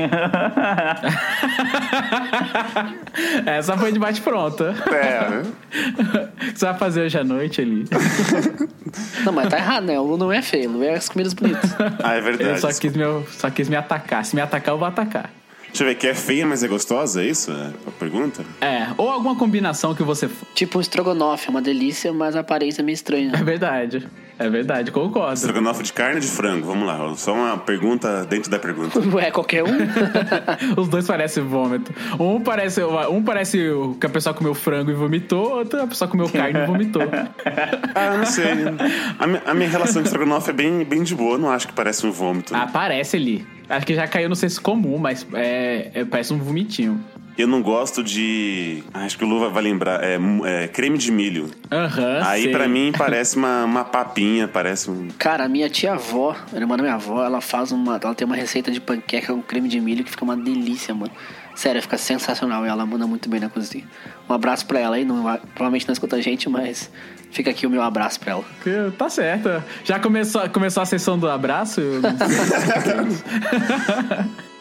Essa 3.45 3.77
foi 3.77 3.91
de 3.91 3.99
bate 3.99 4.19
pronta. 4.21 4.73
É, 4.91 5.29
né? 5.29 5.43
O 6.49 6.53
que 6.53 6.57
você 6.59 6.65
vai 6.65 6.77
fazer 6.79 7.01
hoje 7.01 7.19
à 7.19 7.23
noite 7.23 7.61
ali? 7.61 7.85
Não, 9.23 9.31
mas 9.33 9.49
tá 9.49 9.57
errado, 9.57 9.85
né? 9.85 9.99
O 9.99 10.03
Lu 10.03 10.17
não 10.17 10.31
é 10.31 10.41
feio, 10.41 10.69
o 10.69 10.73
Lu 10.77 10.83
é 10.83 10.93
as 10.95 11.09
comidas 11.09 11.33
bonitas. 11.33 11.75
Ah, 12.03 12.15
é 12.15 12.19
Eu 12.19 12.23
verdade. 12.23 12.61
só 12.61 12.69
quis, 12.69 12.95
me, 12.95 13.03
só 13.31 13.49
quis 13.51 13.69
me 13.69 13.75
atacar. 13.75 14.23
Se 14.25 14.35
me 14.35 14.41
atacar, 14.41 14.73
eu 14.73 14.79
vou 14.79 14.87
atacar. 14.87 15.29
Deixa 15.67 15.83
eu 15.83 15.87
ver, 15.87 15.95
que 15.95 16.07
é 16.07 16.13
feia, 16.15 16.45
mas 16.45 16.63
é 16.63 16.67
gostosa, 16.67 17.21
é 17.21 17.25
isso? 17.27 17.51
É 17.51 17.71
a 17.87 17.91
pergunta? 17.91 18.43
É, 18.61 18.87
ou 18.97 19.09
alguma 19.09 19.35
combinação 19.35 19.93
que 19.93 20.01
você. 20.03 20.29
tipo 20.55 20.77
um 20.77 20.81
estrogonofe, 20.81 21.47
é 21.47 21.49
uma 21.51 21.61
delícia, 21.61 22.11
mas 22.11 22.35
a 22.35 22.39
aparência 22.39 22.81
é 22.81 22.83
meio 22.83 22.95
estranha. 22.95 23.31
É 23.33 23.43
verdade. 23.43 24.07
É 24.39 24.47
verdade, 24.49 24.91
concordo. 24.91 25.33
Estrogonofe 25.33 25.81
de 25.83 25.91
carne 25.93 26.15
ou 26.15 26.21
de 26.21 26.27
frango? 26.27 26.67
Vamos 26.67 26.85
lá, 26.87 27.15
só 27.15 27.33
uma 27.33 27.57
pergunta 27.57 28.23
dentro 28.25 28.51
da 28.51 28.59
pergunta. 28.59 28.99
Ué, 29.15 29.31
qualquer 29.31 29.63
um? 29.63 29.69
Os 30.79 30.87
dois 30.87 31.07
parecem 31.07 31.43
vômito. 31.43 31.91
Um 32.19 32.39
parece, 32.41 32.81
um 32.83 33.23
parece 33.23 33.57
que 33.99 34.05
a 34.05 34.09
pessoa 34.09 34.33
comeu 34.35 34.53
frango 34.53 34.91
e 34.91 34.93
vomitou, 34.93 35.57
outro 35.57 35.81
a 35.81 35.87
pessoa 35.87 36.07
comeu 36.07 36.29
carne 36.29 36.59
e 36.59 36.65
vomitou. 36.65 37.01
Ah, 37.95 38.15
não 38.17 38.25
sei. 38.27 38.45
A, 39.17 39.25
mi- 39.25 39.41
a 39.43 39.53
minha 39.55 39.69
relação 39.69 40.01
com 40.03 40.07
estrogonofe 40.07 40.51
é 40.51 40.53
bem, 40.53 40.83
bem 40.83 41.01
de 41.01 41.15
boa, 41.15 41.35
não 41.37 41.49
acho 41.49 41.67
que 41.67 41.73
parece 41.73 42.05
um 42.05 42.11
vômito. 42.11 42.55
Ah, 42.55 42.67
parece 42.71 43.15
ali. 43.17 43.43
Acho 43.69 43.85
que 43.85 43.93
já 43.95 44.07
caiu 44.07 44.29
no 44.29 44.35
senso 44.35 44.61
comum, 44.61 44.97
mas 44.97 45.25
é, 45.33 45.91
é- 45.93 46.05
parece 46.05 46.33
um 46.33 46.37
vomitinho. 46.37 47.03
Eu 47.37 47.47
não 47.47 47.61
gosto 47.61 48.03
de. 48.03 48.83
ah, 48.91 49.01
Acho 49.05 49.15
que 49.15 49.23
o 49.23 49.27
Lu 49.27 49.47
vai- 49.51 49.61
lembrar. 49.61 50.03
É, 50.03 50.17
é 50.45 50.67
creme 50.67 50.97
de 50.97 51.11
milho. 51.11 51.51
Aham. 51.71 52.21
Aí 52.25 52.43
sei. 52.43 52.51
pra 52.51 52.67
mim 52.67 52.91
parece 52.97 53.37
uma, 53.37 53.63
uma 53.63 53.83
papinha, 53.85 54.47
parece 54.47 54.89
um. 54.89 55.09
Cara, 55.19 55.43
a 55.43 55.47
minha 55.47 55.69
tia-avó, 55.69 56.35
a 56.51 56.57
irmã 56.57 56.75
da 56.75 56.81
minha 56.81 56.95
avó, 56.95 57.23
ela 57.23 57.39
faz 57.39 57.71
uma. 57.71 57.99
Ela 58.03 58.15
tem 58.15 58.25
uma 58.25 58.35
receita 58.35 58.71
de 58.71 58.81
panqueca 58.81 59.31
com 59.33 59.41
creme 59.43 59.69
de 59.69 59.79
milho 59.79 60.03
que 60.03 60.09
fica 60.09 60.23
uma 60.23 60.35
delícia, 60.35 60.95
mano. 60.95 61.11
Sério, 61.53 61.79
fica 61.81 61.97
sensacional 61.97 62.65
e 62.65 62.69
ela 62.69 62.85
manda 62.87 63.05
muito 63.05 63.29
bem 63.29 63.39
na 63.39 63.49
cozinha. 63.49 63.83
Um 64.27 64.33
abraço 64.33 64.65
pra 64.65 64.79
ela 64.79 64.95
aí, 64.95 65.05
não 65.05 65.21
provavelmente 65.53 65.87
não 65.87 65.93
escuta 65.93 66.15
a 66.15 66.21
gente, 66.21 66.49
mas 66.49 66.89
fica 67.31 67.49
aqui 67.51 67.65
o 67.67 67.69
meu 67.69 67.81
abraço 67.81 68.19
pra 68.19 68.31
ela. 68.33 68.43
Que- 68.63 68.91
Tá 68.97 69.09
certo. 69.09 69.63
Já 69.83 69.99
começou, 69.99 70.47
começou 70.49 70.83
a 70.83 70.85
sessão 70.85 71.17
do 71.17 71.29
abraço? 71.29 71.81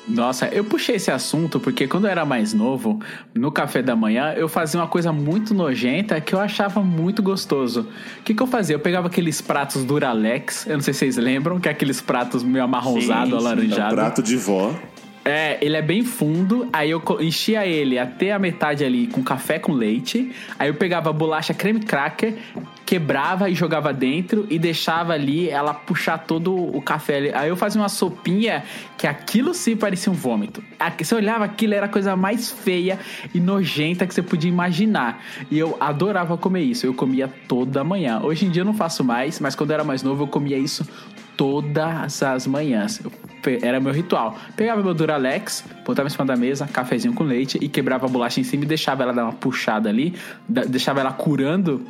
Nossa, 0.09 0.47
eu 0.53 0.63
puxei 0.65 0.95
esse 0.97 1.11
assunto 1.11 1.59
porque 1.59 1.89
quando 1.89 2.05
eu 2.05 2.11
era 2.13 2.25
mais 2.25 2.55
novo, 2.55 3.01
no 3.35 3.51
café 3.51 3.83
da 3.83 3.97
manhã, 3.97 4.35
eu 4.37 4.49
fazia 4.49 4.81
uma 4.81 4.87
coisa 4.87 5.13
muito 5.13 5.53
nojenta 5.53 6.21
que 6.21 6.33
eu 6.33 6.39
achava 6.39 6.81
muito 6.81 7.21
gostoso. 7.21 7.89
O 8.21 8.23
que, 8.23 8.33
que 8.33 8.41
eu 8.41 8.47
fazia? 8.47 8.77
Eu 8.77 8.81
pegava 8.81 9.09
aqueles 9.09 9.41
pratos 9.41 9.83
Duralex, 9.85 10.65
eu 10.69 10.75
não 10.75 10.81
sei 10.81 10.95
se 10.95 11.01
vocês 11.01 11.17
lembram, 11.17 11.59
que 11.59 11.69
é 11.69 11.73
aqueles 11.73 12.01
pratos 12.01 12.45
meio 12.45 12.65
amarronzado, 12.65 13.25
Sim, 13.25 13.31
sim. 13.31 13.33
É 13.33 13.35
um 13.35 13.39
alaranjado. 13.41 13.95
prato 13.97 14.23
de 14.23 14.37
vó. 14.37 14.73
É, 15.27 15.59
ele 15.61 15.77
é 15.77 15.83
bem 15.83 16.05
fundo, 16.05 16.69
aí 16.73 16.91
eu 16.91 17.03
enchia 17.21 17.67
ele 17.67 17.99
até 17.99 18.33
a 18.33 18.39
metade 18.39 18.85
ali 18.85 19.09
com 19.09 19.25
café 19.25 19.59
com 19.59 19.73
leite, 19.73 20.31
aí 20.57 20.69
eu 20.69 20.75
pegava 20.75 21.13
bolacha 21.13 21.53
creme 21.53 21.81
cracker, 21.81 22.35
quebrava 22.87 23.51
e 23.51 23.55
jogava 23.55 23.93
dentro 23.93 24.47
e 24.49 24.57
deixava 24.57 25.15
ali 25.15 25.51
ela 25.51 25.75
puxar 25.75 26.19
todo 26.19 26.55
o 26.55 26.81
café. 26.81 27.33
Aí 27.35 27.49
eu 27.49 27.57
fazia 27.57 27.81
uma 27.81 27.89
sopinha 27.89 28.63
que 28.97 29.05
aquilo 29.05 29.53
sim 29.53 29.77
parecia 29.77 30.13
um 30.13 30.15
vômito. 30.15 30.63
Você 30.97 31.17
olhava 31.17 31.45
aquilo, 31.45 31.75
era 31.75 31.87
a 31.87 31.89
coisa 31.89 32.15
mais 32.15 32.53
feia 32.53 33.01
e 33.35 33.41
nojenta 33.41 34.07
que 34.07 34.15
você 34.15 34.23
podia 34.23 34.49
imaginar. 34.49 35.21
E 35.51 35.59
eu 35.59 35.77
adorava 35.81 36.39
comer 36.39 36.63
isso, 36.63 36.87
eu 36.87 36.95
comia 36.95 37.27
toda 37.49 37.83
manhã. 37.83 38.21
Hoje 38.23 38.47
em 38.47 38.51
dia 38.51 38.63
eu 38.63 38.67
não 38.67 38.75
faço 38.75 39.03
mais, 39.03 39.41
mas 39.41 39.57
quando 39.57 39.71
eu 39.71 39.75
era 39.75 39.85
mais 39.85 40.05
novo 40.05 40.23
eu 40.23 40.29
comia 40.29 40.57
isso 40.57 40.87
todas 41.37 42.23
as 42.23 42.47
manhãs. 42.47 43.01
Eu 43.05 43.13
era 43.63 43.79
meu 43.79 43.93
ritual. 43.93 44.37
Pegava 44.57 44.83
meu 44.83 44.93
Duralex, 44.93 45.65
botava 45.85 46.09
em 46.09 46.11
cima 46.11 46.25
da 46.25 46.37
mesa, 46.37 46.67
cafezinho 46.67 47.15
com 47.15 47.23
leite 47.23 47.59
e 47.61 47.69
quebrava 47.69 48.07
a 48.07 48.09
bolacha 48.09 48.41
em 48.41 48.45
cima 48.45 48.65
e 48.65 48.67
deixava 48.67 49.05
ela 49.05 49.13
dar 49.13 49.25
uma 49.25 49.33
puxada 49.33 49.89
ali, 49.89 50.15
deixava 50.49 51.01
ela 51.01 51.13
curando. 51.13 51.85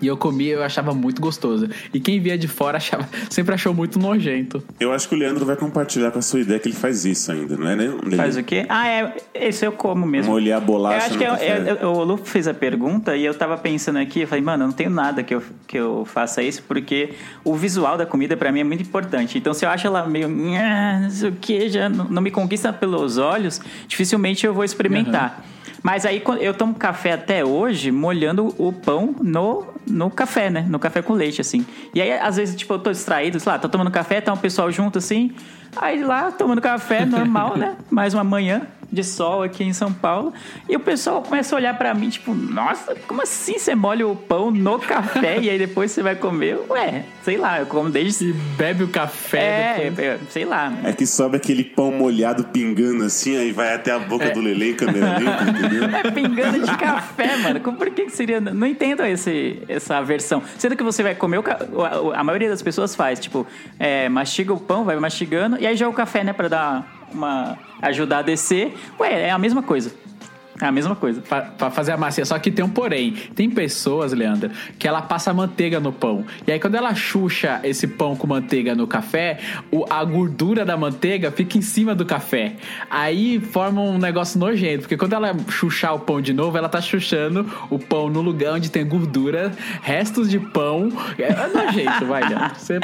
E 0.00 0.06
eu 0.06 0.16
comia, 0.16 0.54
eu 0.54 0.62
achava 0.62 0.92
muito 0.94 1.20
gostoso. 1.20 1.68
E 1.92 1.98
quem 2.00 2.20
via 2.20 2.36
de 2.38 2.46
fora 2.48 2.76
achava, 2.76 3.08
sempre 3.30 3.54
achou 3.54 3.74
muito 3.74 3.98
nojento. 3.98 4.62
Eu 4.78 4.92
acho 4.92 5.08
que 5.08 5.14
o 5.14 5.18
Leandro 5.18 5.44
vai 5.44 5.56
compartilhar 5.56 6.10
com 6.10 6.18
a 6.18 6.22
sua 6.22 6.40
ideia 6.40 6.58
que 6.60 6.68
ele 6.68 6.76
faz 6.76 7.04
isso 7.04 7.30
ainda, 7.32 7.56
não 7.56 7.68
é, 7.68 7.76
né? 7.76 7.92
Ele 8.04 8.16
Faz 8.16 8.36
o 8.36 8.42
quê? 8.42 8.64
Ah, 8.68 8.86
é. 8.88 9.16
Esse 9.34 9.64
eu 9.66 9.72
como 9.72 10.06
mesmo. 10.06 10.32
Molhar 10.32 10.58
a 10.58 10.60
bolacha 10.60 10.96
Eu 10.96 11.06
acho 11.06 11.18
que 11.18 11.24
eu- 11.24 11.34
eu- 11.34 11.76
eu- 11.76 11.88
o 11.92 12.04
Lu 12.04 12.16
fez 12.16 12.46
a 12.48 12.54
pergunta 12.54 13.16
e 13.16 13.24
eu 13.24 13.34
tava 13.34 13.56
pensando 13.56 13.98
aqui, 13.98 14.20
eu 14.20 14.28
falei, 14.28 14.44
mano, 14.44 14.64
eu 14.64 14.66
não 14.68 14.74
tenho 14.74 14.90
nada 14.90 15.22
que 15.22 15.34
eu, 15.34 15.42
que 15.66 15.76
eu 15.78 16.04
faça 16.04 16.42
isso, 16.42 16.62
porque 16.66 17.10
o 17.44 17.54
visual 17.54 17.96
da 17.96 18.06
comida 18.06 18.36
pra 18.36 18.50
mim 18.52 18.60
é 18.60 18.64
muito 18.64 18.82
importante. 18.82 19.36
Então, 19.38 19.52
se 19.54 19.64
eu 19.64 19.68
acho 19.70 19.86
ela 19.86 20.06
meio, 20.06 20.28
"Nhã, 20.28 21.00
não 21.02 21.10
sei 21.10 21.28
o 21.30 21.32
que, 21.32 21.68
já 21.68 21.88
não, 21.88 22.04
não 22.04 22.22
me 22.22 22.30
conquista 22.30 22.72
pelos 22.72 23.18
olhos, 23.18 23.60
dificilmente 23.86 24.46
eu 24.46 24.54
vou 24.54 24.64
experimentar. 24.64 25.44
Mas 25.82 26.04
aí 26.04 26.22
eu 26.40 26.54
tomo 26.54 26.74
café 26.74 27.12
até 27.12 27.44
hoje 27.44 27.90
molhando 27.90 28.54
o 28.58 28.72
pão 28.72 29.14
no, 29.20 29.66
no 29.86 30.10
café, 30.10 30.50
né? 30.50 30.66
No 30.68 30.78
café 30.78 31.02
com 31.02 31.12
leite, 31.12 31.40
assim. 31.40 31.64
E 31.94 32.02
aí, 32.02 32.12
às 32.12 32.36
vezes, 32.36 32.56
tipo, 32.56 32.74
eu 32.74 32.78
tô 32.78 32.90
distraído, 32.90 33.38
sei 33.38 33.52
lá, 33.52 33.58
tô 33.58 33.68
tomando 33.68 33.90
café, 33.90 34.20
tá 34.20 34.32
um 34.32 34.36
pessoal 34.36 34.70
junto 34.70 34.98
assim. 34.98 35.32
Aí 35.76 36.02
lá, 36.02 36.32
tomando 36.32 36.60
café, 36.60 37.04
normal, 37.04 37.56
né? 37.56 37.76
Mais 37.90 38.14
uma 38.14 38.24
manhã. 38.24 38.66
De 38.90 39.04
sol 39.04 39.42
aqui 39.42 39.62
em 39.64 39.72
São 39.72 39.92
Paulo. 39.92 40.32
E 40.68 40.76
o 40.76 40.80
pessoal 40.80 41.22
começa 41.22 41.54
a 41.54 41.58
olhar 41.58 41.76
pra 41.76 41.92
mim, 41.94 42.08
tipo, 42.08 42.34
nossa, 42.34 42.94
como 43.06 43.22
assim 43.22 43.58
você 43.58 43.74
molha 43.74 44.06
o 44.06 44.16
pão 44.16 44.50
no 44.50 44.78
café 44.78 45.38
e 45.40 45.50
aí 45.50 45.58
depois 45.58 45.90
você 45.92 46.02
vai 46.02 46.14
comer? 46.16 46.58
Ué, 46.70 47.04
sei 47.22 47.36
lá, 47.36 47.60
eu 47.60 47.66
como 47.66 47.90
desde. 47.90 48.30
E 48.30 48.32
bebe 48.32 48.84
o 48.84 48.88
café 48.88 49.76
É, 49.78 49.90
depois. 49.90 50.06
é, 50.06 50.18
sei 50.30 50.44
lá. 50.44 50.72
É 50.84 50.92
que 50.92 51.06
sobe 51.06 51.36
aquele 51.36 51.64
pão 51.64 51.90
molhado 51.92 52.44
pingando 52.44 53.04
assim, 53.04 53.36
aí 53.36 53.52
vai 53.52 53.74
até 53.74 53.92
a 53.92 53.98
boca 53.98 54.30
do 54.30 54.40
Lelê 54.40 54.72
em 54.72 54.74
câmera 54.74 55.18
lenta, 55.18 55.44
entendeu? 55.50 55.84
É 55.84 56.10
pingando 56.10 56.58
de 56.60 56.76
café, 56.76 57.36
mano. 57.36 57.60
Como, 57.60 57.76
por 57.76 57.90
que, 57.90 58.06
que 58.06 58.12
seria. 58.12 58.40
Não 58.40 58.66
entendo 58.66 59.04
esse, 59.04 59.62
essa 59.68 60.00
versão. 60.02 60.42
Sendo 60.58 60.76
que 60.76 60.82
você 60.82 61.02
vai 61.02 61.14
comer 61.14 61.38
o 61.38 61.42
ca... 61.42 61.58
a, 62.14 62.20
a 62.20 62.24
maioria 62.24 62.48
das 62.48 62.62
pessoas 62.62 62.94
faz, 62.94 63.18
tipo, 63.20 63.46
é, 63.78 64.08
mastiga 64.08 64.52
o 64.52 64.60
pão, 64.60 64.84
vai 64.84 64.96
mastigando, 64.96 65.56
e 65.60 65.66
aí 65.66 65.76
joga 65.76 65.90
o 65.90 65.94
café, 65.94 66.24
né, 66.24 66.32
pra 66.32 66.48
dar 66.48 66.97
uma. 67.12 67.58
ajudar 67.82 68.18
a 68.18 68.22
descer. 68.22 68.74
Ué, 68.98 69.28
é 69.28 69.30
a 69.30 69.38
mesma 69.38 69.62
coisa. 69.62 69.92
É 70.60 70.66
a 70.66 70.72
mesma 70.72 70.94
coisa. 70.96 71.20
Pra, 71.20 71.42
pra 71.42 71.70
fazer 71.70 71.92
a 71.92 71.96
massinha. 71.96 72.24
Só 72.24 72.38
que 72.38 72.50
tem 72.50 72.64
um 72.64 72.68
porém. 72.68 73.12
Tem 73.34 73.48
pessoas, 73.50 74.12
Leandro, 74.12 74.50
que 74.78 74.86
ela 74.88 75.00
passa 75.02 75.32
manteiga 75.32 75.78
no 75.80 75.92
pão. 75.92 76.24
E 76.46 76.52
aí, 76.52 76.58
quando 76.60 76.74
ela 76.74 76.94
chucha 76.94 77.60
esse 77.64 77.86
pão 77.86 78.16
com 78.16 78.26
manteiga 78.26 78.74
no 78.74 78.86
café, 78.86 79.38
o- 79.70 79.84
a 79.88 80.04
gordura 80.04 80.64
da 80.64 80.76
manteiga 80.76 81.30
fica 81.30 81.56
em 81.58 81.62
cima 81.62 81.94
do 81.94 82.04
café. 82.04 82.54
Aí 82.90 83.38
forma 83.40 83.80
um 83.80 83.98
negócio 83.98 84.38
nojento. 84.38 84.80
Porque 84.82 84.96
quando 84.96 85.12
ela 85.12 85.34
chuchar 85.48 85.94
o 85.94 85.98
pão 86.00 86.20
de 86.20 86.32
novo, 86.32 86.56
ela 86.58 86.68
tá 86.68 86.80
chuchando 86.80 87.46
o 87.70 87.78
pão 87.78 88.08
no 88.10 88.20
lugar 88.20 88.54
onde 88.54 88.70
tem 88.70 88.86
gordura, 88.86 89.52
restos 89.82 90.28
de 90.30 90.38
pão. 90.40 90.90
É 91.18 91.32
nojento, 91.48 92.06
vai, 92.06 92.28
Leandro. 92.28 92.48
Você... 92.58 92.78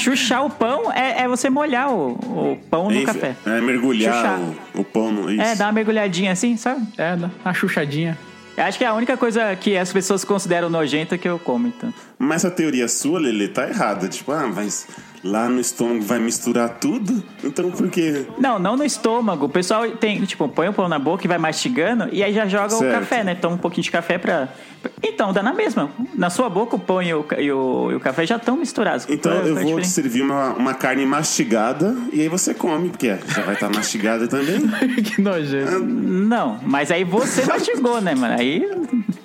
Chuchar 0.00 0.44
o 0.46 0.50
pão 0.50 0.92
é, 0.92 1.22
é 1.22 1.28
você 1.28 1.50
molhar 1.50 1.90
o, 1.90 2.12
o 2.12 2.58
pão 2.70 2.86
no 2.90 2.94
Enfi- 2.96 3.06
café. 3.06 3.34
É 3.46 3.60
mergulhar 3.60 4.38
o, 4.74 4.80
o 4.80 4.84
pão 4.84 5.12
no. 5.12 5.30
Isso. 5.30 5.42
É, 5.42 5.54
dá 5.54 5.66
uma 5.66 5.72
mergulhadinha 5.72 6.27
assim, 6.30 6.56
sabe? 6.56 6.86
É, 6.96 7.14
uma 7.44 7.54
chuchadinha. 7.54 8.18
Eu 8.56 8.64
acho 8.64 8.76
que 8.76 8.82
é 8.82 8.88
a 8.88 8.94
única 8.94 9.16
coisa 9.16 9.54
que 9.54 9.76
as 9.76 9.92
pessoas 9.92 10.24
consideram 10.24 10.68
nojenta 10.68 11.16
que 11.16 11.28
eu 11.28 11.38
como, 11.38 11.68
então. 11.68 11.94
Mas 12.18 12.44
a 12.44 12.50
teoria 12.50 12.88
sua, 12.88 13.20
Lelê, 13.20 13.46
tá 13.46 13.68
errada. 13.68 14.08
Tipo, 14.08 14.32
ah, 14.32 14.48
mas 14.48 14.88
lá 15.24 15.48
no 15.48 15.60
estômago 15.60 16.02
vai 16.02 16.18
misturar 16.18 16.78
tudo? 16.78 17.22
Então 17.42 17.70
por 17.70 17.88
quê? 17.90 18.26
Não, 18.38 18.58
não 18.58 18.76
no 18.76 18.84
estômago. 18.84 19.46
O 19.46 19.48
pessoal 19.48 19.88
tem, 19.92 20.22
tipo, 20.24 20.48
põe 20.48 20.68
o 20.68 20.72
pão 20.72 20.88
na 20.88 20.98
boca 20.98 21.24
e 21.24 21.28
vai 21.28 21.38
mastigando 21.38 22.08
e 22.12 22.22
aí 22.22 22.32
já 22.32 22.46
joga 22.46 22.74
o 22.74 22.78
Certo. 22.78 22.92
café, 23.00 23.24
né? 23.24 23.34
Toma 23.34 23.56
um 23.56 23.58
pouquinho 23.58 23.82
de 23.84 23.90
café 23.90 24.18
pra. 24.18 24.48
Então, 25.02 25.32
dá 25.32 25.42
na 25.42 25.52
mesma. 25.52 25.90
Na 26.14 26.30
sua 26.30 26.48
boca 26.48 26.76
o 26.76 26.78
pão 26.78 27.02
e 27.02 27.12
o, 27.12 27.26
e 27.36 27.50
o, 27.52 27.92
e 27.92 27.94
o 27.96 28.00
café 28.00 28.24
já 28.24 28.36
estão 28.36 28.56
misturados. 28.56 29.06
Então 29.08 29.32
é- 29.32 29.36
eu 29.36 29.40
a 29.40 29.44
vou 29.46 29.54
te 29.56 29.64
diferença? 29.66 29.90
servir 29.90 30.22
uma, 30.22 30.50
uma 30.54 30.74
carne 30.74 31.04
mastigada 31.04 31.96
e 32.12 32.20
aí 32.20 32.28
você 32.28 32.54
come, 32.54 32.88
porque 32.90 33.08
já 33.26 33.42
vai 33.42 33.54
estar 33.54 33.68
mastigada 33.70 34.28
também. 34.28 34.60
que 35.02 35.20
nojento. 35.20 35.78
Não, 35.80 36.58
mas 36.62 36.90
aí 36.90 37.02
você 37.04 37.44
mastigou, 37.46 38.00
né, 38.00 38.14
mano? 38.14 38.34
Aí. 38.38 38.68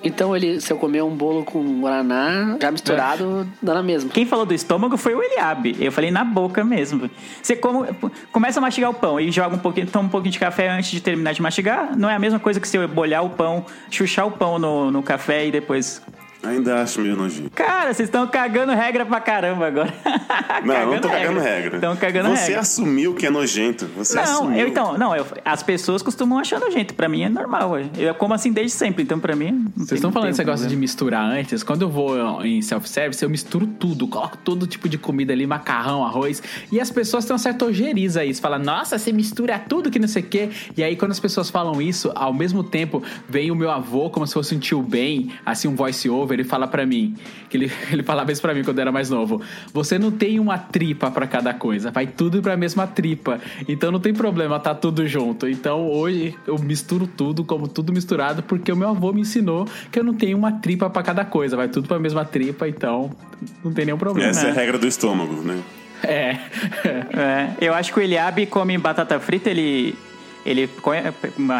Então 0.04 0.36
ele, 0.36 0.60
se 0.60 0.70
eu 0.72 0.76
comer 0.76 1.02
um 1.02 1.10
bolo 1.16 1.44
com 1.44 1.80
guaraná 1.80 2.56
já 2.60 2.70
misturado, 2.70 3.48
dá 3.62 3.74
na 3.74 3.82
mesma. 3.82 4.10
Quem 4.10 4.26
falou 4.26 4.44
do 4.44 4.52
estômago 4.52 4.96
foi 4.96 5.14
o 5.14 5.22
Eliabe. 5.22 5.76
Eu 5.80 5.90
falei 5.90 6.10
na 6.10 6.22
boca 6.22 6.62
mesmo. 6.62 7.10
Você 7.42 7.56
come- 7.56 7.88
começa 8.30 8.60
a 8.60 8.62
mastigar 8.62 8.90
o 8.90 8.94
pão 8.94 9.18
e 9.18 9.30
joga 9.32 9.56
um 9.56 9.58
pouquinho, 9.58 9.86
toma 9.86 10.06
um 10.06 10.10
pouquinho 10.10 10.32
de 10.32 10.38
café 10.38 10.68
antes 10.68 10.90
de 10.90 11.00
terminar 11.00 11.32
de 11.32 11.40
mastigar. 11.40 11.96
Não 11.96 12.08
é 12.10 12.14
a 12.14 12.18
mesma 12.18 12.38
coisa 12.38 12.60
que 12.60 12.68
você 12.68 12.86
bolhar 12.86 13.24
o 13.24 13.30
pão, 13.30 13.64
chuchar 13.90 14.26
o 14.26 14.30
pão 14.32 14.58
no, 14.58 14.90
no 14.90 15.02
café 15.02 15.46
e 15.46 15.50
depois. 15.50 16.02
Ainda 16.46 16.82
acho 16.82 17.00
meio 17.00 17.16
nojento. 17.16 17.50
Cara, 17.50 17.92
vocês 17.92 18.08
estão 18.08 18.26
cagando 18.26 18.72
regra 18.72 19.04
pra 19.06 19.20
caramba 19.20 19.66
agora. 19.66 19.92
Não, 20.64 20.74
eu 20.74 20.86
não 20.92 21.00
tô 21.00 21.08
cagando 21.08 21.40
regra. 21.40 21.74
Estão 21.76 21.96
cagando 21.96 22.30
Você 22.30 22.42
regra. 22.46 22.60
assumiu 22.60 23.14
que 23.14 23.26
é 23.26 23.30
nojento. 23.30 23.86
Você 23.96 24.14
Não, 24.16 24.22
assumiu. 24.22 24.58
eu 24.60 24.68
então, 24.68 24.96
não, 24.96 25.14
eu- 25.14 25.26
as 25.44 25.62
pessoas 25.62 26.02
costumam 26.02 26.38
achar 26.38 26.58
nojento. 26.58 26.94
Pra 26.94 27.08
mim 27.08 27.22
é 27.22 27.28
normal. 27.28 27.72
Eu 27.98 28.14
como 28.14 28.32
assim 28.34 28.52
desde 28.52 28.72
sempre, 28.76 29.02
então 29.02 29.18
pra 29.18 29.34
mim. 29.36 29.66
Vocês 29.76 29.88
tem- 29.88 29.96
estão 29.96 30.10
falando 30.12 30.26
tem 30.28 30.32
desse 30.32 30.44
negócio 30.44 30.66
de 30.66 30.76
misturar 30.76 31.24
antes? 31.24 31.62
Quando 31.62 31.82
eu 31.82 31.88
vou 31.90 32.42
em 32.44 32.62
self-service, 32.62 33.22
eu 33.22 33.28
misturo 33.28 33.66
tudo, 33.66 34.06
coloco 34.08 34.36
todo 34.38 34.66
tipo 34.66 34.88
de 34.88 34.96
comida 34.96 35.32
ali, 35.32 35.46
macarrão, 35.46 36.04
arroz. 36.04 36.42
E 36.72 36.80
as 36.80 36.90
pessoas 36.90 37.24
têm 37.24 37.32
uma 37.34 37.38
certa 37.38 37.64
ojeriza 37.64 38.20
a 38.20 38.24
isso. 38.24 38.40
Fala, 38.40 38.58
nossa, 38.58 38.96
você 38.98 39.12
mistura 39.12 39.58
tudo 39.58 39.90
que 39.90 39.98
não 39.98 40.08
sei 40.08 40.22
o 40.22 40.26
quê. 40.26 40.48
E 40.76 40.82
aí, 40.82 40.96
quando 40.96 41.10
as 41.12 41.20
pessoas 41.20 41.50
falam 41.50 41.80
isso, 41.82 42.10
ao 42.14 42.32
mesmo 42.32 42.62
tempo, 42.64 43.02
vem 43.28 43.50
o 43.50 43.54
meu 43.54 43.70
avô, 43.70 44.08
como 44.10 44.26
se 44.26 44.32
fosse 44.34 44.54
um 44.54 44.58
tio 44.58 44.82
bem, 44.82 45.30
assim, 45.44 45.68
um 45.68 45.74
voice-over, 45.74 46.33
e 46.42 46.44
fala 46.44 46.66
pra 46.66 46.84
mim, 46.86 47.14
que 47.48 47.56
ele, 47.56 47.72
ele 47.90 48.02
falava 48.02 48.32
isso 48.32 48.42
pra 48.42 48.54
mim 48.54 48.62
quando 48.62 48.78
eu 48.78 48.82
era 48.82 48.92
mais 48.92 49.10
novo. 49.10 49.40
Você 49.72 49.98
não 49.98 50.10
tem 50.10 50.38
uma 50.38 50.58
tripa 50.58 51.10
pra 51.10 51.26
cada 51.26 51.54
coisa, 51.54 51.90
vai 51.90 52.06
tudo 52.06 52.40
pra 52.42 52.56
mesma 52.56 52.86
tripa. 52.86 53.40
Então 53.68 53.90
não 53.90 54.00
tem 54.00 54.12
problema, 54.12 54.58
tá 54.58 54.74
tudo 54.74 55.06
junto. 55.06 55.48
Então 55.48 55.88
hoje 55.90 56.34
eu 56.46 56.58
misturo 56.58 57.06
tudo, 57.06 57.44
como 57.44 57.68
tudo 57.68 57.92
misturado, 57.92 58.42
porque 58.42 58.70
o 58.72 58.76
meu 58.76 58.88
avô 58.88 59.12
me 59.12 59.20
ensinou 59.20 59.66
que 59.90 59.98
eu 59.98 60.04
não 60.04 60.14
tenho 60.14 60.36
uma 60.36 60.52
tripa 60.52 60.88
pra 60.90 61.02
cada 61.02 61.24
coisa, 61.24 61.56
vai 61.56 61.68
tudo 61.68 61.88
pra 61.88 61.98
mesma 61.98 62.24
tripa, 62.24 62.68
então 62.68 63.10
não 63.64 63.72
tem 63.72 63.84
nenhum 63.84 63.98
problema. 63.98 64.30
Essa 64.30 64.48
é 64.48 64.50
a 64.50 64.54
regra 64.54 64.78
do 64.78 64.86
estômago, 64.86 65.42
né? 65.42 65.60
É. 66.02 66.36
É, 67.16 67.50
eu 67.60 67.72
acho 67.72 67.92
que 67.92 67.98
o 67.98 68.02
Eliabe 68.02 68.46
come 68.46 68.76
batata 68.76 69.18
frita, 69.20 69.48
ele. 69.48 69.94
Ele 70.44 70.68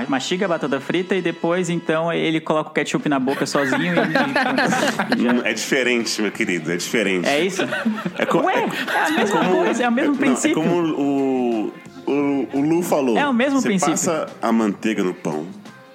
mastiga 0.09 0.45
a 0.45 0.49
batata 0.49 0.79
frita 0.81 1.15
e 1.15 1.23
depois, 1.23 1.71
então, 1.71 2.13
ele 2.13 2.39
coloca 2.41 2.71
o 2.71 2.73
ketchup 2.73 3.09
na 3.09 3.19
boca 3.19 3.47
sozinho 3.47 3.95
e. 3.95 5.23
Não, 5.23 5.45
É 5.45 5.53
diferente, 5.55 6.21
meu 6.21 6.31
querido, 6.31 6.71
é 6.71 6.77
diferente. 6.77 7.27
É 7.29 7.41
isso? 7.45 7.63
É 8.19 8.27
co- 8.27 8.41
Ué, 8.43 8.55
é 8.55 8.99
a 9.07 9.11
mesma 9.11 9.45
coisa, 9.45 9.85
é 9.85 9.89
o 9.89 9.93
mesmo 9.93 10.13
não, 10.13 10.19
princípio. 10.19 10.63
É 10.63 10.67
como 10.67 10.83
o, 10.83 11.73
o, 12.07 12.49
o 12.53 12.61
Lu 12.61 12.83
falou. 12.83 13.17
É 13.17 13.27
o 13.27 13.33
mesmo 13.33 13.61
você 13.61 13.69
princípio. 13.69 13.93
passa 13.95 14.27
a 14.43 14.53
manteiga 14.53 15.03
no 15.03 15.15
pão. 15.15 15.47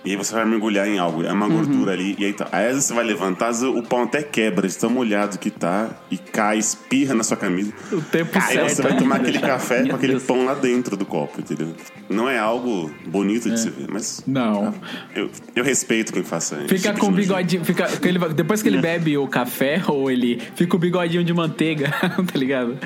E 0.06 0.12
aí 0.12 0.16
você 0.16 0.34
vai 0.34 0.46
mergulhar 0.46 0.88
em 0.88 0.98
algo, 0.98 1.24
é 1.24 1.32
uma 1.32 1.46
Uhum. 1.46 1.56
gordura 1.58 1.92
ali, 1.92 2.16
e 2.18 2.26
aí 2.26 2.34
tá. 2.34 2.48
Aí 2.54 2.66
às 2.68 2.72
vezes 2.74 2.86
você 2.86 2.94
vai 2.94 3.04
levantar, 3.04 3.50
às 3.50 3.62
vezes 3.62 3.76
o 3.76 3.84
pão 3.84 4.04
até 4.04 4.24
quebra, 4.24 4.68
de 4.68 4.78
tão 4.78 4.90
molhado 4.90 5.38
que 5.38 5.50
tá, 5.52 5.90
e 6.10 6.18
cai, 6.18 6.58
espirra 6.58 7.14
na 7.14 7.24
sua 7.24 7.36
camisa. 7.36 7.74
O 7.92 8.02
tempo 8.02 8.32
Aí 8.36 8.42
certo. 8.54 8.70
você 8.76 8.82
vai 8.82 8.96
tomar 8.98 9.18
aquele 9.18 9.40
café 9.40 9.86
com 9.88 9.96
aquele 9.96 10.14
Deus. 10.14 10.24
pão 10.24 10.46
lá 10.46 10.54
dentro 10.54 10.96
do 10.96 11.06
copo, 11.06 11.42
entendeu? 11.42 11.74
Não 12.10 12.30
é 12.30 12.40
algo 12.40 12.90
bonito 13.08 13.50
de 13.50 13.60
se 13.60 13.70
ver, 13.70 13.88
mas 13.92 14.24
Não. 14.26 14.74
eu, 15.16 15.30
eu 15.56 15.64
respeito 15.66 16.14
quem 16.14 16.24
faça 16.24 16.56
isso. 16.60 16.70
Fica 16.70 16.94
com 16.94 17.08
o 17.08 17.12
bigodinho. 17.12 17.64
Fica, 17.66 17.88
ele- 18.04 18.20
depois 18.34 18.62
que 18.62 18.70
ele 18.70 18.80
bebe 18.80 19.18
o 19.18 19.28
café, 19.28 19.82
ou 19.88 20.10
ele 20.10 20.42
fica 20.56 20.76
o 20.76 20.80
bigodinho 20.80 21.24
de 21.26 21.34
manteiga, 21.34 21.90
tá 22.32 22.40
ligado? 22.40 22.78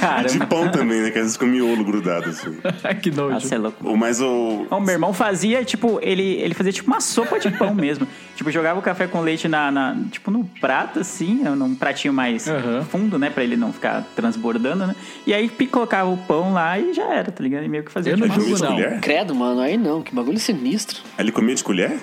Cara, 0.00 0.28
De 0.28 0.38
pão 0.46 0.70
também, 0.70 1.00
né? 1.02 1.10
Que 1.10 1.18
às 1.18 1.24
vezes 1.24 1.36
com 1.36 1.46
miolo 1.46 1.84
grudado, 1.84 2.30
assim. 2.30 2.56
que 3.02 3.10
nojo. 3.10 3.34
nossa, 3.34 3.54
é 3.54 3.58
louco. 3.58 3.96
Mas 3.96 4.20
o. 4.20 4.66
O 4.70 4.80
meu 4.80 4.92
irmão 4.92 5.12
fazia, 5.12 5.64
tipo, 5.72 5.98
ele, 6.02 6.22
ele 6.22 6.52
fazia 6.54 6.72
tipo 6.72 6.86
uma 6.90 7.00
sopa 7.00 7.38
de 7.38 7.50
pão 7.50 7.74
mesmo. 7.74 8.06
tipo, 8.36 8.50
jogava 8.50 8.78
o 8.78 8.82
café 8.82 9.06
com 9.06 9.20
leite 9.20 9.48
na, 9.48 9.70
na- 9.70 9.96
tipo, 10.10 10.30
no 10.30 10.44
prato, 10.60 11.00
assim, 11.00 11.42
num 11.44 11.74
pratinho 11.74 12.12
mais 12.12 12.46
Aham. 12.48 12.84
fundo, 12.84 13.18
né? 13.18 13.30
Pra 13.30 13.42
ele 13.42 13.56
não 13.56 13.72
ficar 13.72 14.04
transbordando, 14.14 14.86
né? 14.86 14.94
E 15.26 15.32
aí 15.32 15.48
colocava 15.66 16.10
o 16.10 16.16
pão 16.18 16.52
lá 16.52 16.78
e 16.78 16.92
já 16.92 17.04
era, 17.04 17.32
tá 17.32 17.42
ligado? 17.42 17.64
E 17.64 17.68
meio 17.68 17.82
que 17.84 17.90
fazia 17.90 18.12
Eu 18.12 18.16
tipo 18.16 18.28
não 18.28 18.34
julgo, 18.34 18.54
de 18.56 18.62
não. 18.62 18.72
colher? 18.74 19.00
Credo, 19.00 19.34
mano, 19.34 19.60
aí 19.60 19.76
não, 19.76 20.02
que 20.02 20.14
bagulho 20.14 20.38
sinistro. 20.38 21.00
Ele 21.18 21.32
comia 21.32 21.54
de 21.54 21.64
colher? 21.64 21.98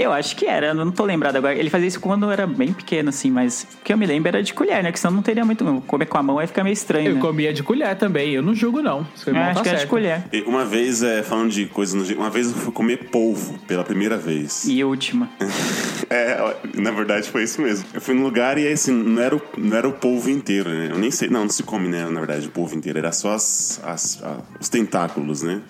Eu 0.00 0.12
acho 0.12 0.34
que 0.36 0.46
era, 0.46 0.72
não 0.72 0.90
tô 0.90 1.04
lembrado 1.04 1.36
agora. 1.36 1.54
Ele 1.54 1.68
fazia 1.70 1.88
isso 1.88 2.00
quando 2.00 2.24
eu 2.26 2.30
era 2.30 2.46
bem 2.46 2.72
pequeno, 2.72 3.10
assim, 3.10 3.30
mas 3.30 3.66
o 3.80 3.84
que 3.84 3.92
eu 3.92 3.98
me 3.98 4.06
lembro 4.06 4.28
era 4.28 4.42
de 4.42 4.54
colher, 4.54 4.82
né? 4.82 4.90
Que 4.92 4.98
senão 4.98 5.14
não 5.14 5.22
teria 5.22 5.44
muito. 5.44 5.64
Comer 5.86 6.06
com 6.06 6.18
a 6.18 6.22
mão 6.22 6.38
aí 6.38 6.46
fica 6.46 6.62
meio 6.64 6.72
estranho. 6.72 7.10
Eu 7.10 7.14
né? 7.16 7.20
comia 7.20 7.52
de 7.52 7.62
colher 7.62 7.94
também, 7.96 8.32
eu 8.32 8.42
não 8.42 8.54
julgo, 8.54 8.80
não. 8.82 9.06
Seu 9.14 9.32
Eu 9.32 9.36
irmão 9.36 9.44
acho 9.50 9.54
tá 9.58 9.62
que 9.62 9.68
era 9.68 9.76
de 9.78 9.80
certo. 9.82 9.90
colher. 9.90 10.24
E 10.32 10.40
Uma 10.42 10.64
vez, 10.64 11.02
é, 11.02 11.22
falando 11.22 11.50
de 11.50 11.66
coisas 11.66 11.94
no 11.94 12.16
uma 12.16 12.30
vez 12.30 12.48
eu 12.48 12.54
fui 12.54 12.72
comer 12.72 13.08
polvo 13.10 13.58
pela 13.66 13.84
primeira 13.84 14.16
vez. 14.16 14.64
E 14.66 14.82
última. 14.84 15.28
É, 16.12 16.56
na 16.74 16.90
verdade 16.90 17.28
foi 17.30 17.44
isso 17.44 17.62
mesmo. 17.62 17.84
Eu 17.94 18.00
fui 18.00 18.14
num 18.14 18.24
lugar 18.24 18.58
e 18.58 18.66
assim, 18.66 18.90
não 18.92 19.22
era 19.22 19.36
o, 19.36 19.40
não 19.56 19.76
era 19.76 19.88
o 19.88 19.92
polvo 19.92 20.28
inteiro, 20.28 20.68
né? 20.68 20.88
Eu 20.90 20.98
nem 20.98 21.08
sei. 21.08 21.28
Não, 21.28 21.42
não 21.42 21.48
se 21.48 21.62
come, 21.62 21.86
né? 21.88 22.04
Na 22.10 22.18
verdade, 22.18 22.48
o 22.48 22.50
polvo 22.50 22.74
inteiro. 22.74 22.98
Era 22.98 23.12
só 23.12 23.32
as, 23.34 23.80
as- 23.84 24.20
a- 24.20 24.38
os 24.58 24.68
tentáculos, 24.68 25.42
né? 25.42 25.60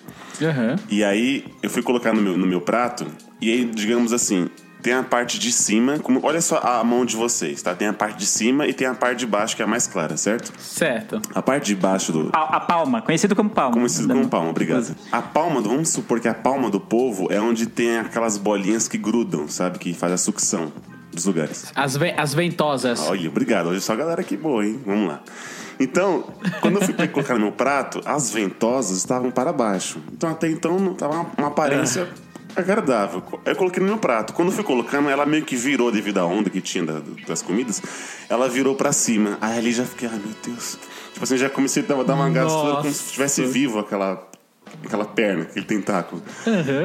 Aham. 0.41 0.75
E 0.89 1.03
aí 1.03 1.45
eu 1.61 1.69
fui 1.69 1.81
colocar 1.81 2.13
no 2.13 2.21
meu, 2.21 2.37
no 2.37 2.47
meu 2.47 2.61
prato, 2.61 3.05
e 3.41 3.51
aí, 3.51 3.65
digamos 3.65 4.13
assim, 4.13 4.49
tem 4.81 4.93
a 4.93 5.03
parte 5.03 5.37
de 5.37 5.51
cima, 5.51 5.99
como, 5.99 6.19
olha 6.23 6.41
só 6.41 6.57
a 6.57 6.83
mão 6.83 7.05
de 7.05 7.15
vocês, 7.15 7.61
tá? 7.61 7.75
Tem 7.75 7.87
a 7.87 7.93
parte 7.93 8.17
de 8.17 8.25
cima 8.25 8.65
e 8.65 8.73
tem 8.73 8.87
a 8.87 8.95
parte 8.95 9.19
de 9.19 9.27
baixo 9.27 9.55
que 9.55 9.61
é 9.61 9.65
a 9.65 9.67
mais 9.67 9.85
clara, 9.85 10.17
certo? 10.17 10.51
Certo. 10.59 11.21
A 11.35 11.41
parte 11.41 11.67
de 11.67 11.75
baixo 11.75 12.11
do. 12.11 12.29
A, 12.33 12.57
a 12.57 12.59
palma, 12.59 12.99
conhecido 13.01 13.35
como 13.35 13.49
palma. 13.51 13.73
Conhecido 13.75 14.07
como 14.11 14.27
palma, 14.27 14.49
obrigado. 14.49 14.95
A 15.11 15.21
palma, 15.21 15.61
do- 15.61 15.69
vamos 15.69 15.89
supor 15.89 16.19
que 16.19 16.27
a 16.27 16.33
palma 16.33 16.69
do 16.71 16.79
povo 16.79 17.27
é 17.31 17.39
onde 17.39 17.67
tem 17.67 17.99
aquelas 17.99 18.37
bolinhas 18.39 18.87
que 18.87 18.97
grudam, 18.97 19.47
sabe? 19.47 19.77
Que 19.77 19.93
faz 19.93 20.13
a 20.13 20.17
sucção 20.17 20.71
dos 21.11 21.25
lugares. 21.25 21.71
As, 21.75 21.95
ve- 21.97 22.13
as 22.17 22.33
ventosas. 22.33 22.99
Olha, 23.07 23.29
obrigado. 23.29 23.67
Hoje 23.69 23.81
só 23.81 23.93
a 23.93 23.95
galera 23.95 24.21
aqui 24.21 24.37
boa, 24.37 24.65
hein? 24.65 24.79
Vamos 24.85 25.07
lá. 25.09 25.21
Então, 25.79 26.25
quando 26.61 26.75
eu 26.79 26.81
fui 26.83 26.93
colocar 27.07 27.33
no 27.33 27.39
meu 27.41 27.51
prato, 27.51 28.01
as 28.05 28.31
ventosas 28.31 28.97
estavam 28.97 29.31
para 29.31 29.51
baixo. 29.51 29.99
Então, 30.13 30.29
até 30.29 30.47
então, 30.47 30.79
não 30.79 30.93
tava 30.93 31.13
uma, 31.15 31.25
uma 31.37 31.47
aparência 31.47 32.07
agradável. 32.55 33.23
Aí 33.45 33.51
eu 33.53 33.55
coloquei 33.55 33.81
no 33.81 33.87
meu 33.89 33.97
prato. 33.97 34.33
Quando 34.33 34.49
eu 34.49 34.53
fui 34.53 34.63
colocando, 34.63 35.09
ela 35.09 35.25
meio 35.25 35.43
que 35.43 35.55
virou 35.55 35.91
devido 35.91 36.19
à 36.19 36.25
onda 36.25 36.49
que 36.49 36.61
tinha 36.61 36.83
da- 36.85 37.01
das 37.27 37.41
comidas. 37.41 37.81
Ela 38.29 38.47
virou 38.47 38.75
para 38.75 38.91
cima. 38.91 39.37
Aí 39.41 39.57
ali 39.57 39.71
já 39.71 39.85
fiquei, 39.85 40.07
ai 40.11 40.19
meu 40.23 40.35
Deus. 40.45 40.77
Tipo 41.13 41.23
assim, 41.23 41.37
já 41.37 41.49
comecei 41.49 41.83
a 41.83 41.85
dar 41.85 42.03
dar 42.03 42.13
uma 42.15 42.29
gastura 42.29 42.75
como 42.77 42.91
se 42.93 43.05
estivesse 43.05 43.43
vivo 43.45 43.79
aquela 43.79 44.27
aquela 44.85 45.05
perna, 45.05 45.43
aquele 45.43 45.65
tentáculo. 45.65 46.21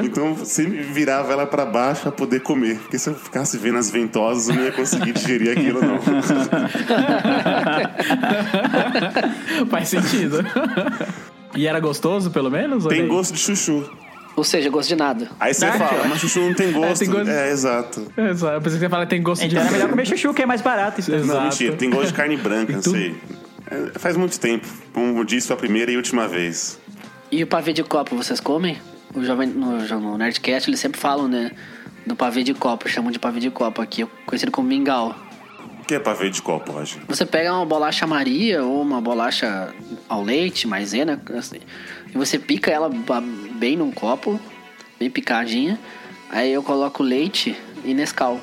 Então 0.03 0.35
eu 0.37 0.45
sempre 0.45 0.81
virava 0.83 1.31
ela 1.33 1.45
pra 1.45 1.65
baixo 1.65 2.03
pra 2.03 2.11
poder 2.11 2.41
comer. 2.41 2.77
Porque 2.79 2.97
se 2.99 3.09
eu 3.09 3.15
ficasse 3.15 3.57
vendo 3.57 3.77
as 3.77 3.89
ventosas, 3.89 4.49
eu 4.49 4.55
não 4.55 4.63
ia 4.63 4.71
conseguir 4.71 5.13
digerir 5.13 5.51
aquilo, 5.57 5.81
não. 5.81 5.97
Faz 9.69 9.89
sentido. 9.89 10.39
E 11.55 11.67
era 11.67 11.79
gostoso, 11.79 12.31
pelo 12.31 12.49
menos? 12.51 12.85
Tem 12.85 13.07
gosto 13.07 13.33
de 13.33 13.39
chuchu. 13.39 13.89
Ou 14.35 14.43
seja, 14.43 14.69
gosto 14.69 14.89
de 14.89 14.95
nada. 14.95 15.29
Aí 15.39 15.51
você 15.53 15.65
fala, 15.71 16.05
mas 16.07 16.19
chuchu 16.19 16.39
não 16.41 16.53
tem 16.53 16.71
gosto. 16.79 16.99
tem 16.99 17.09
gosto- 17.09 17.29
É, 17.29 17.49
exato. 17.51 18.05
Exato. 18.15 18.53
Eu 18.53 18.61
pensei 18.61 18.79
que 18.79 18.85
você 18.85 18.89
fala 18.89 19.05
que 19.05 19.09
tem 19.09 19.23
gosto 19.23 19.43
Então 19.43 19.61
de. 19.63 19.67
é 19.67 19.71
melhor 19.71 19.89
comer 19.89 20.05
chuchu, 20.05 20.33
que 20.33 20.43
é 20.43 20.45
mais 20.45 20.61
barato. 20.61 21.01
Então. 21.01 21.15
Exato. 21.15 21.33
Não, 21.33 21.43
mentira, 21.45 21.75
tem 21.75 21.89
gosto 21.89 22.07
de 22.07 22.13
carne 22.13 22.37
branca, 22.37 22.73
não 22.73 22.81
sei. 22.83 23.15
É, 23.71 23.97
faz 23.99 24.15
muito 24.15 24.39
tempo. 24.39 24.67
Como 24.93 25.17
eu 25.19 25.23
disse, 25.23 25.47
foi 25.47 25.55
a 25.55 25.59
primeira 25.59 25.91
e 25.91 25.97
última 25.97 26.27
vez. 26.27 26.79
E 27.31 27.43
o 27.43 27.47
pavê 27.47 27.73
de 27.73 27.83
copo, 27.83 28.15
vocês 28.15 28.39
comem? 28.39 28.77
O 29.13 29.23
jovem, 29.23 29.47
no, 29.47 29.79
no 29.99 30.17
Nerdcast 30.17 30.69
eles 30.69 30.79
sempre 30.79 30.99
falam, 30.99 31.27
né? 31.27 31.51
Do 32.05 32.15
pavê 32.15 32.41
de 32.43 32.53
copo, 32.53 32.87
chamam 32.87 33.11
de 33.11 33.19
pavê 33.19 33.39
de 33.39 33.49
copo 33.49 33.81
aqui, 33.81 34.05
conhecido 34.25 34.51
como 34.51 34.67
mingau. 34.67 35.13
O 35.81 35.85
que 35.85 35.95
é 35.95 35.99
pavê 35.99 36.29
de 36.29 36.41
copo, 36.41 36.71
Roger? 36.71 37.01
Você 37.07 37.25
pega 37.25 37.53
uma 37.53 37.65
bolacha 37.65 38.07
Maria 38.07 38.63
ou 38.63 38.81
uma 38.81 39.01
bolacha 39.01 39.73
ao 40.07 40.23
leite, 40.23 40.67
maisena, 40.67 41.21
assim, 41.37 41.59
e 42.13 42.17
você 42.17 42.39
pica 42.39 42.71
ela 42.71 42.89
bem 43.55 43.75
num 43.75 43.91
copo, 43.91 44.39
bem 44.99 45.09
picadinha. 45.09 45.79
Aí 46.29 46.51
eu 46.51 46.63
coloco 46.63 47.03
leite 47.03 47.55
e 47.83 47.93
Nescau. 47.93 48.39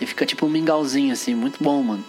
E 0.00 0.06
fica 0.06 0.26
tipo 0.26 0.46
um 0.46 0.48
mingauzinho, 0.48 1.12
assim, 1.12 1.34
muito 1.34 1.62
bom, 1.62 1.82
mano. 1.82 2.04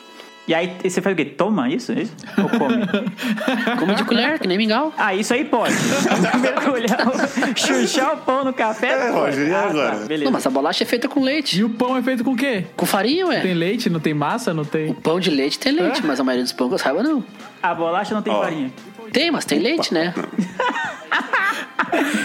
E 0.47 0.53
aí 0.53 0.75
você 0.83 1.01
faz 1.01 1.13
o 1.13 1.17
quê? 1.17 1.25
Toma 1.25 1.67
isso? 1.69 1.91
isso? 1.93 2.13
Ou 2.37 2.47
come? 2.49 2.85
Come 3.79 3.95
de 3.95 4.03
colher, 4.03 4.37
que 4.39 4.47
nem 4.47 4.57
mingau. 4.57 4.93
Ah, 4.95 5.13
isso 5.15 5.33
aí 5.33 5.43
pode. 5.43 5.73
Mergulhar, 6.39 7.55
chuchar 7.55 8.13
o 8.13 8.17
pão 8.17 8.43
no 8.45 8.53
café? 8.53 8.87
É, 8.89 9.11
pode. 9.11 9.37
Roger, 9.37 9.47
e 9.47 9.53
Ah, 9.53 9.63
agora? 9.69 9.91
Tá, 9.97 10.05
beleza. 10.05 10.25
Não, 10.25 10.31
mas 10.31 10.45
a 10.45 10.49
bolacha 10.51 10.83
é 10.83 10.85
feita 10.85 11.07
com 11.07 11.21
leite. 11.23 11.59
E 11.59 11.63
o 11.63 11.69
pão 11.71 11.97
é 11.97 12.01
feito 12.03 12.23
com 12.23 12.31
o 12.33 12.35
quê? 12.35 12.65
Com 12.75 12.85
farinha, 12.85 13.25
ué. 13.25 13.39
Tem 13.41 13.55
leite? 13.55 13.89
Não 13.89 13.99
tem 13.99 14.13
massa? 14.13 14.53
Não 14.53 14.61
O 14.63 14.65
tem. 14.65 14.93
pão 14.93 15.19
de 15.19 15.31
leite 15.31 15.57
tem 15.57 15.71
leite, 15.71 16.05
mas 16.05 16.19
a 16.19 16.23
maioria 16.23 16.43
dos 16.43 16.53
pão 16.53 16.67
que 16.67 16.75
eu 16.75 16.79
saiba 16.79 17.01
não. 17.01 17.23
A 17.63 17.73
bolacha 17.73 18.13
não 18.13 18.21
tem 18.21 18.31
Ó. 18.31 18.41
farinha. 18.43 18.71
Tem, 19.11 19.31
mas 19.31 19.45
tem 19.45 19.57
leite, 19.59 19.91
né? 19.93 20.13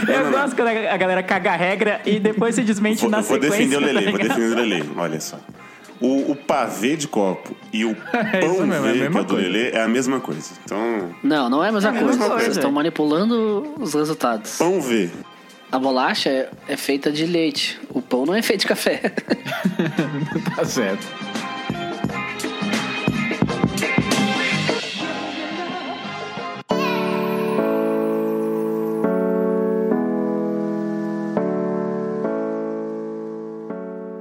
Eu 0.08 0.30
gosto 0.30 0.56
quando 0.56 0.68
a 0.68 0.96
galera 0.96 1.22
caga 1.22 1.52
a 1.52 1.56
regra 1.56 2.00
e 2.04 2.18
depois 2.18 2.54
se 2.54 2.62
desmente 2.62 3.00
Vou, 3.02 3.10
na 3.10 3.20
vou 3.20 3.34
sequência. 3.40 3.58
defender 3.58 3.76
o 3.76 3.80
Lelê, 3.80 4.02
tá 4.04 4.10
vou 4.10 4.18
defender 4.18 4.52
o 4.52 4.54
Lelê. 4.56 4.82
Olha 4.96 5.20
só. 5.20 5.38
O, 6.00 6.30
o 6.32 6.34
pavê 6.36 6.96
de 6.96 7.06
copo 7.06 7.54
e 7.72 7.84
o 7.84 7.90
É 8.12 8.40
pão 8.40 8.66
mesmo, 8.66 8.72
é 8.74 8.78
a 8.78 8.80
V, 8.80 8.92
que 8.92 8.98
mesma 9.00 9.18
é 9.18 9.22
o 9.22 9.24
do 9.26 9.34
coisa. 9.34 9.48
Lelê, 9.48 9.70
é 9.70 9.82
a 9.82 9.88
mesma 9.88 10.20
coisa. 10.20 10.50
Então, 10.64 11.14
Não, 11.22 11.50
não 11.50 11.62
é 11.64 11.68
a 11.68 11.72
mesma 11.72 11.90
É 11.90 11.92
a 11.92 11.94
coisa. 11.98 12.06
mesma 12.18 12.26
coisa. 12.28 12.44
Vocês 12.44 12.56
estão 12.56 12.72
manipulando 12.72 13.74
os 13.78 13.92
resultados. 13.94 14.56
pão 14.56 14.80
V. 14.80 15.10
A 15.70 15.78
bolacha 15.78 16.28
é, 16.30 16.50
é 16.68 16.76
feita 16.76 17.12
de 17.12 17.26
leite. 17.26 17.78
O 17.90 18.00
pão 18.02 18.24
não 18.26 18.34
é 18.34 18.42
feito 18.42 18.60
de 18.62 18.66
café. 18.66 19.00
Tá 20.56 20.64
certo. 20.64 21.06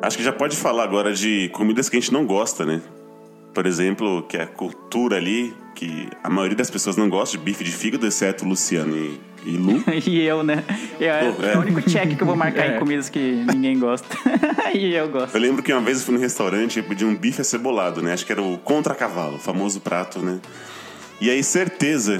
Acho 0.10 0.18
que 0.18 0.24
já 0.24 0.34
pode 0.34 0.58
falar 0.58 0.86
agora 0.86 1.14
de 1.14 1.50
comidas 1.50 1.88
que 1.88 1.96
a 1.96 2.00
gente 2.00 2.12
não 2.12 2.26
gosta, 2.26 2.66
né? 2.66 2.82
Por 3.54 3.68
exemplo, 3.68 4.24
que 4.24 4.38
é 4.38 4.42
a 4.42 4.48
cultura 4.48 5.18
ali, 5.18 5.54
que 5.76 6.10
a 6.24 6.30
maioria 6.32 6.58
das 6.58 6.72
pessoas 6.72 6.98
não 6.98 7.08
gosta 7.08 7.38
de 7.38 7.44
bife 7.44 7.64
de 7.64 7.70
fígado, 7.70 8.08
exceto 8.08 8.44
o 8.44 8.48
Luciano 8.48 8.98
e, 8.98 9.20
e 9.46 9.52
Lu. 9.52 9.84
E 10.08 10.20
eu, 10.22 10.42
né? 10.44 10.64
Eu, 11.00 11.14
é, 11.14 11.32
Pô, 11.32 11.44
é. 11.44 11.58
o 11.58 11.60
único 11.60 11.82
check 11.88 12.16
que 12.18 12.24
eu 12.24 12.26
vou 12.26 12.36
marcar 12.36 12.66
É. 12.66 12.76
em 12.76 12.80
comidas 12.80 13.08
que 13.08 13.46
ninguém 13.54 13.78
gosta. 13.78 14.08
e 14.74 14.96
eu 14.96 15.10
gosto. 15.10 15.36
Eu 15.36 15.42
lembro 15.42 15.62
que 15.62 15.72
uma 15.72 15.82
vez 15.82 16.00
eu 16.00 16.06
fui 16.06 16.16
no 16.16 16.20
restaurante 16.20 16.80
e 16.80 16.82
pedi 16.82 17.06
um 17.06 17.16
bife 17.16 17.42
acebolado, 17.42 18.02
né? 18.02 18.12
Acho 18.12 18.26
que 18.26 18.32
era 18.32 18.42
o 18.42 18.58
contra-cavalo, 18.58 19.36
o 19.36 19.40
famoso 19.40 19.80
prato, 19.80 20.18
né? 20.18 20.40
E 21.22 21.30
aí, 21.30 21.44
certeza 21.44 22.20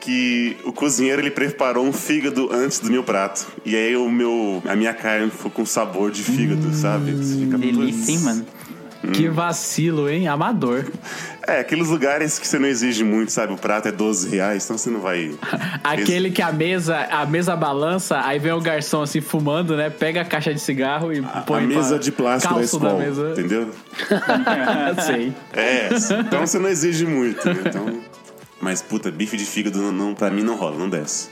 que 0.00 0.56
o 0.64 0.72
cozinheiro 0.72 1.20
ele 1.20 1.30
preparou 1.30 1.84
um 1.86 1.92
fígado 1.92 2.48
antes 2.52 2.78
do 2.80 2.90
meu 2.90 3.02
prato. 3.04 3.46
E 3.64 3.76
aí 3.76 3.94
o 3.96 4.10
meu, 4.10 4.62
a 4.66 4.74
minha 4.74 4.94
carne 4.94 5.30
ficou 5.30 5.50
com 5.50 5.66
sabor 5.66 6.10
de 6.10 6.22
fígado, 6.22 6.72
sabe? 6.74 7.12
Você 7.12 7.44
fica, 7.44 7.58
Delícia, 7.58 8.18
mano? 8.20 8.46
Que 9.14 9.28
vacilo, 9.30 10.10
hein? 10.10 10.28
Amador. 10.28 10.84
É, 11.46 11.60
aqueles 11.60 11.88
lugares 11.88 12.38
que 12.38 12.46
você 12.46 12.58
não 12.58 12.68
exige 12.68 13.02
muito, 13.02 13.32
sabe? 13.32 13.52
O 13.54 13.56
prato 13.56 13.88
é 13.88 13.92
12 13.92 14.28
reais, 14.28 14.62
então 14.64 14.76
você 14.76 14.90
não 14.90 15.00
vai. 15.00 15.30
Aquele 15.82 16.30
que 16.30 16.42
a 16.42 16.52
mesa, 16.52 16.98
a 17.10 17.24
mesa 17.24 17.56
balança, 17.56 18.20
aí 18.22 18.38
vem 18.38 18.52
o 18.52 18.60
garçom 18.60 19.00
assim 19.02 19.22
fumando, 19.22 19.74
né? 19.74 19.88
Pega 19.88 20.20
a 20.20 20.24
caixa 20.24 20.52
de 20.52 20.60
cigarro 20.60 21.12
e 21.14 21.18
A 21.20 21.40
põe 21.40 21.66
mesa 21.66 21.88
pra- 21.94 21.98
de 21.98 22.12
plástico 22.12 22.54
da 22.54 22.60
calço 22.60 22.78
da 22.78 22.88
escola, 22.88 23.04
mesa. 23.04 23.30
entendeu? 23.32 23.70
Sei. 25.06 25.32
É, 25.54 25.88
então 26.20 26.46
você 26.46 26.58
não 26.58 26.68
exige 26.68 27.06
muito, 27.06 27.44
né? 27.48 27.56
Então, 27.66 28.00
mas, 28.60 28.82
puta, 28.82 29.10
bife 29.10 29.36
de 29.36 29.44
fígado, 29.44 29.80
não, 29.80 29.92
não, 29.92 30.14
pra 30.14 30.30
mim 30.30 30.42
não 30.42 30.56
rola, 30.56 30.78
não 30.78 30.88
desce. 30.88 31.30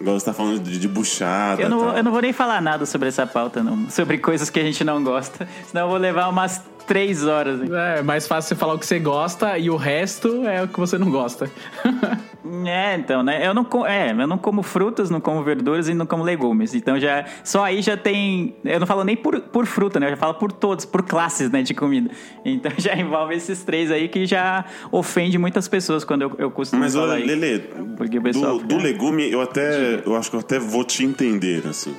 Igual 0.00 0.18
você 0.18 0.26
tá 0.26 0.32
falando 0.32 0.60
de, 0.60 0.78
de 0.78 0.88
buchada. 0.88 1.60
Eu 1.62 1.68
não, 1.68 1.80
tal. 1.80 1.96
eu 1.96 2.04
não 2.04 2.12
vou 2.12 2.20
nem 2.20 2.32
falar 2.32 2.60
nada 2.60 2.86
sobre 2.86 3.08
essa 3.08 3.26
pauta, 3.26 3.62
não. 3.62 3.88
Sobre 3.90 4.18
coisas 4.18 4.48
que 4.50 4.58
a 4.60 4.62
gente 4.62 4.82
não 4.84 5.02
gosta. 5.02 5.48
Senão 5.66 5.82
eu 5.84 5.88
vou 5.88 5.98
levar 5.98 6.28
umas 6.28 6.62
três 6.86 7.24
horas. 7.26 7.60
hein? 7.60 7.68
É 7.98 8.02
mais 8.02 8.26
fácil 8.26 8.48
você 8.48 8.54
falar 8.54 8.74
o 8.74 8.78
que 8.78 8.86
você 8.86 8.98
gosta 8.98 9.58
e 9.58 9.68
o 9.70 9.76
resto 9.76 10.46
é 10.46 10.62
o 10.62 10.68
que 10.68 10.78
você 10.78 10.96
não 10.98 11.10
gosta. 11.10 11.50
É, 12.64 12.94
então, 12.94 13.22
né? 13.22 13.46
Eu 13.46 13.52
não, 13.52 13.66
é, 13.86 14.10
eu 14.12 14.26
não 14.26 14.38
como 14.38 14.62
frutas, 14.62 15.10
não 15.10 15.20
como 15.20 15.42
verduras 15.42 15.86
e 15.88 15.92
não 15.92 16.06
como 16.06 16.22
legumes. 16.22 16.72
Então 16.74 16.98
já. 16.98 17.26
Só 17.44 17.62
aí 17.64 17.82
já 17.82 17.94
tem. 17.94 18.54
Eu 18.64 18.80
não 18.80 18.86
falo 18.86 19.04
nem 19.04 19.16
por, 19.16 19.38
por 19.40 19.66
fruta, 19.66 20.00
né? 20.00 20.06
Eu 20.06 20.10
já 20.12 20.16
falo 20.16 20.34
por 20.34 20.50
todos, 20.50 20.86
por 20.86 21.02
classes, 21.02 21.50
né, 21.50 21.62
de 21.62 21.74
comida. 21.74 22.10
Então 22.44 22.72
já 22.78 22.94
envolve 22.96 23.34
esses 23.34 23.62
três 23.64 23.90
aí 23.90 24.08
que 24.08 24.24
já 24.24 24.64
ofende 24.90 25.36
muitas 25.36 25.68
pessoas 25.68 26.04
quando 26.04 26.22
eu, 26.22 26.32
eu 26.38 26.50
costumo 26.50 26.80
Mas, 26.80 26.94
falar 26.94 27.14
olha, 27.14 27.18
isso. 27.24 27.26
Lele, 27.38 27.58
Porque 27.98 28.18
o 28.18 28.22
pessoal 28.22 28.54
do, 28.54 28.60
fica- 28.60 28.74
do 28.76 28.82
legume, 28.82 29.30
eu 29.30 29.42
até. 29.42 29.87
Eu 30.04 30.16
acho 30.16 30.30
que 30.30 30.36
eu 30.36 30.40
até 30.40 30.58
vou 30.58 30.84
te 30.84 31.04
entender, 31.04 31.66
assim. 31.66 31.94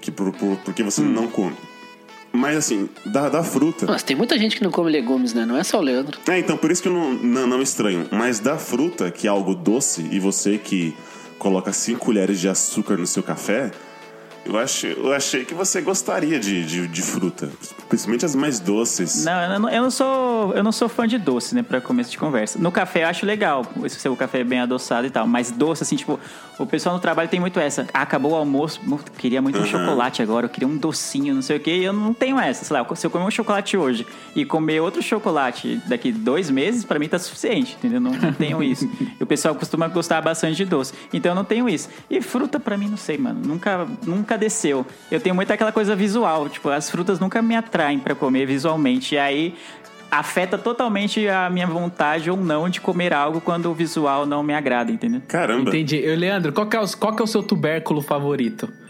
Que 0.00 0.10
por, 0.10 0.32
por- 0.32 0.56
porque 0.58 0.82
você 0.82 1.00
Hum. 1.02 1.12
não 1.12 1.26
come. 1.28 1.56
Mas, 2.32 2.56
assim, 2.56 2.88
da, 3.04 3.28
da 3.28 3.42
fruta. 3.42 3.86
Mas 3.86 4.02
tem 4.04 4.16
muita 4.16 4.38
gente 4.38 4.56
que 4.56 4.62
não 4.62 4.70
come 4.70 4.88
legumes, 4.90 5.34
né? 5.34 5.44
Não 5.44 5.56
é 5.56 5.64
só 5.64 5.78
o 5.78 5.82
Leandro. 5.82 6.18
É, 6.28 6.38
então 6.38 6.56
por 6.56 6.70
isso 6.70 6.80
que 6.80 6.86
eu 6.88 6.92
não, 6.92 7.12
não, 7.12 7.46
não 7.46 7.62
estranho. 7.62 8.06
Mas 8.10 8.38
da 8.38 8.56
fruta, 8.56 9.10
que 9.10 9.26
é 9.26 9.30
algo 9.30 9.52
doce, 9.54 10.06
e 10.12 10.20
você 10.20 10.56
que 10.56 10.94
coloca 11.38 11.72
5 11.72 11.98
colheres 11.98 12.38
de 12.38 12.48
açúcar 12.48 12.96
no 12.96 13.06
seu 13.06 13.22
café, 13.22 13.72
eu 14.44 14.58
achei, 14.58 14.92
eu 14.92 15.12
achei 15.12 15.44
que 15.44 15.54
você 15.54 15.80
gostaria 15.80 16.38
de, 16.40 16.64
de, 16.64 16.88
de 16.88 17.02
fruta. 17.02 17.50
Principalmente 17.88 18.24
as 18.24 18.34
mais 18.34 18.58
doces. 18.58 19.24
Não, 19.24 19.42
eu 19.42 19.60
não, 19.60 19.68
eu 19.68 19.82
não 19.82 19.90
sou, 19.90 20.54
eu 20.54 20.62
não 20.62 20.72
sou 20.72 20.88
fã 20.88 21.06
de 21.06 21.18
doce, 21.18 21.54
né, 21.54 21.62
pra 21.62 21.80
começo 21.80 22.10
de 22.10 22.18
conversa. 22.18 22.58
No 22.58 22.72
café 22.72 23.04
eu 23.04 23.08
acho 23.08 23.26
legal, 23.26 23.64
se 23.88 24.08
o 24.08 24.16
café 24.16 24.40
é 24.40 24.44
bem 24.44 24.60
adoçado 24.60 25.06
e 25.06 25.10
tal, 25.10 25.26
mas 25.26 25.50
doce, 25.50 25.82
assim, 25.82 25.96
tipo, 25.96 26.18
o 26.58 26.66
pessoal 26.66 26.94
no 26.94 27.00
trabalho 27.00 27.28
tem 27.28 27.40
muito 27.40 27.58
essa. 27.58 27.86
Acabou 27.92 28.32
o 28.32 28.34
almoço, 28.34 28.80
queria 29.16 29.40
muito 29.40 29.58
um 29.58 29.64
chocolate 29.64 30.22
agora, 30.22 30.46
eu 30.46 30.50
queria 30.50 30.68
um 30.68 30.76
docinho, 30.76 31.34
não 31.34 31.42
sei 31.42 31.56
o 31.56 31.60
quê, 31.60 31.78
e 31.78 31.84
eu 31.84 31.92
não 31.92 32.12
tenho 32.12 32.38
essa. 32.38 32.64
Sei 32.64 32.76
lá, 32.76 32.86
se 32.94 33.06
eu 33.06 33.10
comer 33.10 33.24
um 33.24 33.30
chocolate 33.30 33.76
hoje 33.76 34.06
e 34.36 34.44
comer 34.44 34.80
outro 34.80 35.02
chocolate 35.02 35.80
daqui 35.86 36.12
dois 36.12 36.50
meses, 36.50 36.84
pra 36.84 36.98
mim 36.98 37.08
tá 37.08 37.18
suficiente, 37.18 37.76
entendeu? 37.78 38.00
Não, 38.00 38.12
não 38.12 38.32
tenho 38.32 38.62
isso. 38.62 38.88
E 39.20 39.22
o 39.22 39.26
pessoal 39.26 39.54
costuma 39.54 39.88
gostar 39.88 40.20
bastante 40.22 40.56
de 40.56 40.64
doce, 40.64 40.94
então 41.12 41.32
eu 41.32 41.34
não 41.34 41.44
tenho 41.44 41.68
isso. 41.68 41.88
E 42.08 42.22
fruta, 42.22 42.58
pra 42.58 42.76
mim, 42.76 42.88
não 42.88 42.96
sei, 42.96 43.18
mano, 43.18 43.40
nunca, 43.44 43.86
nunca 44.06 44.29
desceu. 44.36 44.86
Eu 45.10 45.20
tenho 45.20 45.34
muito 45.34 45.52
aquela 45.52 45.72
coisa 45.72 45.94
visual, 45.96 46.48
tipo, 46.48 46.68
as 46.68 46.90
frutas 46.90 47.18
nunca 47.20 47.40
me 47.42 47.56
atraem 47.56 47.98
pra 47.98 48.14
comer 48.14 48.46
visualmente, 48.46 49.14
e 49.14 49.18
aí 49.18 49.54
afeta 50.10 50.58
totalmente 50.58 51.28
a 51.28 51.48
minha 51.48 51.66
vontade 51.66 52.30
ou 52.30 52.36
não 52.36 52.68
de 52.68 52.80
comer 52.80 53.12
algo 53.14 53.40
quando 53.40 53.70
o 53.70 53.74
visual 53.74 54.26
não 54.26 54.42
me 54.42 54.52
agrada, 54.52 54.90
entendeu? 54.90 55.22
Caramba. 55.28 55.70
Entendi. 55.70 55.96
Eu, 56.02 56.16
Leandro, 56.16 56.52
qual 56.52 56.66
que, 56.66 56.76
é 56.76 56.80
o, 56.80 56.98
qual 56.98 57.14
que 57.14 57.22
é 57.22 57.24
o 57.24 57.28
seu 57.28 57.42
tubérculo 57.42 58.02
favorito? 58.02 58.68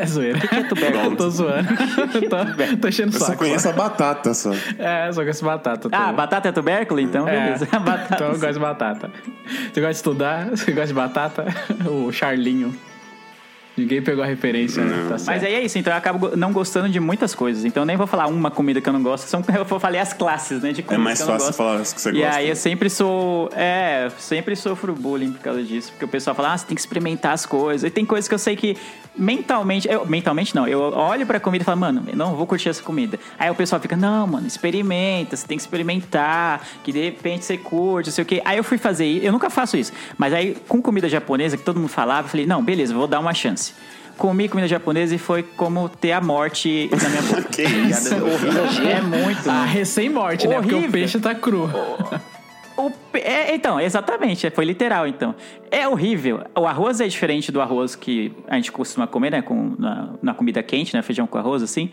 É 0.00 0.04
zoeira. 0.04 0.36
O 0.38 0.40
que 0.40 0.52
é 0.52 0.62
tubérculo? 0.64 1.04
Eu 1.04 1.16
tô 1.16 1.30
zoando. 1.30 1.68
tô, 2.28 2.76
tô 2.80 2.88
enchendo 2.88 3.12
o 3.12 3.14
Eu 3.14 3.20
só 3.20 3.26
saco. 3.26 3.38
conheço 3.38 3.68
a 3.68 3.72
batata 3.72 4.34
só. 4.34 4.50
É, 4.80 5.12
só 5.12 5.20
conheço 5.20 5.44
batata. 5.44 5.88
Ah, 5.92 6.12
batata 6.12 6.48
é 6.48 6.52
tubérculo? 6.52 6.98
Então, 6.98 7.28
É, 7.28 7.44
beleza. 7.44 7.66
Batata. 7.78 8.14
Então 8.16 8.26
eu 8.32 8.38
gosto 8.40 8.52
de 8.54 8.58
batata. 8.58 9.10
Você 9.72 9.80
gosta 9.80 9.90
de 9.90 9.96
estudar? 9.96 10.50
Você 10.50 10.72
gosta 10.72 10.88
de 10.88 10.92
batata? 10.94 11.44
O 11.88 12.10
Charlinho. 12.10 12.74
Ninguém 13.76 14.00
pegou 14.00 14.24
a 14.24 14.26
referência, 14.26 14.82
né? 14.82 15.06
Tá 15.08 15.18
certo. 15.18 15.26
Mas 15.26 15.44
aí 15.44 15.54
é 15.54 15.62
isso, 15.64 15.76
então 15.78 15.92
eu 15.92 15.96
acabo 15.98 16.36
não 16.36 16.50
gostando 16.52 16.88
de 16.88 16.98
muitas 16.98 17.34
coisas. 17.34 17.64
Então 17.64 17.82
eu 17.82 17.86
nem 17.86 17.96
vou 17.96 18.06
falar 18.06 18.26
uma 18.26 18.50
comida 18.50 18.80
que 18.80 18.88
eu 18.88 18.92
não 18.92 19.02
gosto, 19.02 19.26
são, 19.28 19.44
eu 19.54 19.64
vou 19.64 19.78
falar 19.78 20.00
as 20.00 20.12
classes, 20.12 20.62
né? 20.62 20.72
De 20.72 20.84
É 20.88 20.96
mais 20.96 21.18
que 21.18 21.24
eu 21.24 21.26
não 21.28 21.34
fácil 21.34 21.46
gosto. 21.48 21.56
falar 21.58 21.76
as 21.80 21.92
que 21.92 22.00
você 22.00 22.10
E 22.10 22.12
gosta. 22.20 22.36
aí 22.36 22.48
eu 22.48 22.56
sempre 22.56 22.88
sou. 22.88 23.50
É, 23.54 24.08
sempre 24.18 24.56
sofro 24.56 24.94
bullying 24.94 25.32
por 25.32 25.40
causa 25.42 25.62
disso. 25.62 25.90
Porque 25.92 26.04
o 26.04 26.08
pessoal 26.08 26.34
fala, 26.34 26.54
ah, 26.54 26.58
você 26.58 26.66
tem 26.66 26.74
que 26.74 26.80
experimentar 26.80 27.32
as 27.32 27.44
coisas. 27.44 27.84
E 27.86 27.90
tem 27.90 28.04
coisas 28.06 28.26
que 28.28 28.34
eu 28.34 28.38
sei 28.38 28.56
que 28.56 28.76
mentalmente. 29.16 29.88
Eu, 29.88 30.06
mentalmente 30.06 30.54
não, 30.54 30.66
eu 30.66 30.80
olho 30.80 31.26
pra 31.26 31.40
comida 31.40 31.62
e 31.62 31.64
falo, 31.64 31.80
mano, 31.80 32.02
eu 32.06 32.16
não 32.16 32.34
vou 32.34 32.46
curtir 32.46 32.68
essa 32.68 32.82
comida. 32.82 33.18
Aí 33.38 33.50
o 33.50 33.54
pessoal 33.54 33.80
fica, 33.80 33.96
não, 33.96 34.26
mano, 34.26 34.46
experimenta, 34.46 35.36
você 35.36 35.46
tem 35.46 35.56
que 35.56 35.62
experimentar, 35.62 36.66
que 36.84 36.92
de 36.92 37.02
repente 37.02 37.44
você 37.44 37.56
curte, 37.56 38.08
não 38.08 38.14
sei 38.14 38.22
o 38.22 38.26
quê. 38.26 38.42
Aí 38.44 38.56
eu 38.58 38.64
fui 38.64 38.78
fazer 38.78 39.06
isso, 39.06 39.26
eu 39.26 39.32
nunca 39.32 39.50
faço 39.50 39.76
isso. 39.76 39.92
Mas 40.18 40.32
aí, 40.32 40.56
com 40.68 40.80
comida 40.82 41.08
japonesa, 41.08 41.56
que 41.56 41.62
todo 41.64 41.78
mundo 41.80 41.88
falava, 41.88 42.26
eu 42.26 42.30
falei, 42.30 42.46
não, 42.46 42.62
beleza, 42.62 42.94
vou 42.94 43.06
dar 43.06 43.20
uma 43.20 43.34
chance. 43.34 43.65
Comi 44.16 44.48
comida 44.48 44.66
japonesa 44.66 45.14
e 45.14 45.18
foi 45.18 45.42
como 45.42 45.88
ter 45.90 46.12
a 46.12 46.20
morte 46.22 46.88
na 46.90 47.08
minha 47.08 47.22
boca. 47.28 47.42
Que 47.42 47.62
isso? 47.62 48.14
Horrível. 48.14 48.88
É 48.88 49.00
muito. 49.02 49.48
Ah, 49.48 49.52
mano. 49.52 49.66
recém-morte, 49.72 50.48
né? 50.48 50.56
Porque 50.56 50.74
o 50.74 50.90
peixe 50.90 51.18
tá 51.20 51.34
cru. 51.34 51.70
O 52.76 52.92
é, 53.14 53.54
então, 53.54 53.80
exatamente, 53.80 54.50
foi 54.50 54.64
literal, 54.64 55.06
então. 55.06 55.34
É 55.70 55.88
horrível. 55.88 56.42
O 56.54 56.66
arroz 56.66 57.00
é 57.00 57.08
diferente 57.08 57.50
do 57.50 57.60
arroz 57.60 57.96
que 57.96 58.32
a 58.46 58.56
gente 58.56 58.70
costuma 58.70 59.06
comer, 59.06 59.30
né? 59.30 59.42
Com, 59.42 59.74
na, 59.78 60.10
na 60.22 60.34
comida 60.34 60.62
quente, 60.62 60.94
né? 60.94 61.02
Feijão 61.02 61.26
com 61.26 61.38
arroz, 61.38 61.62
assim. 61.62 61.90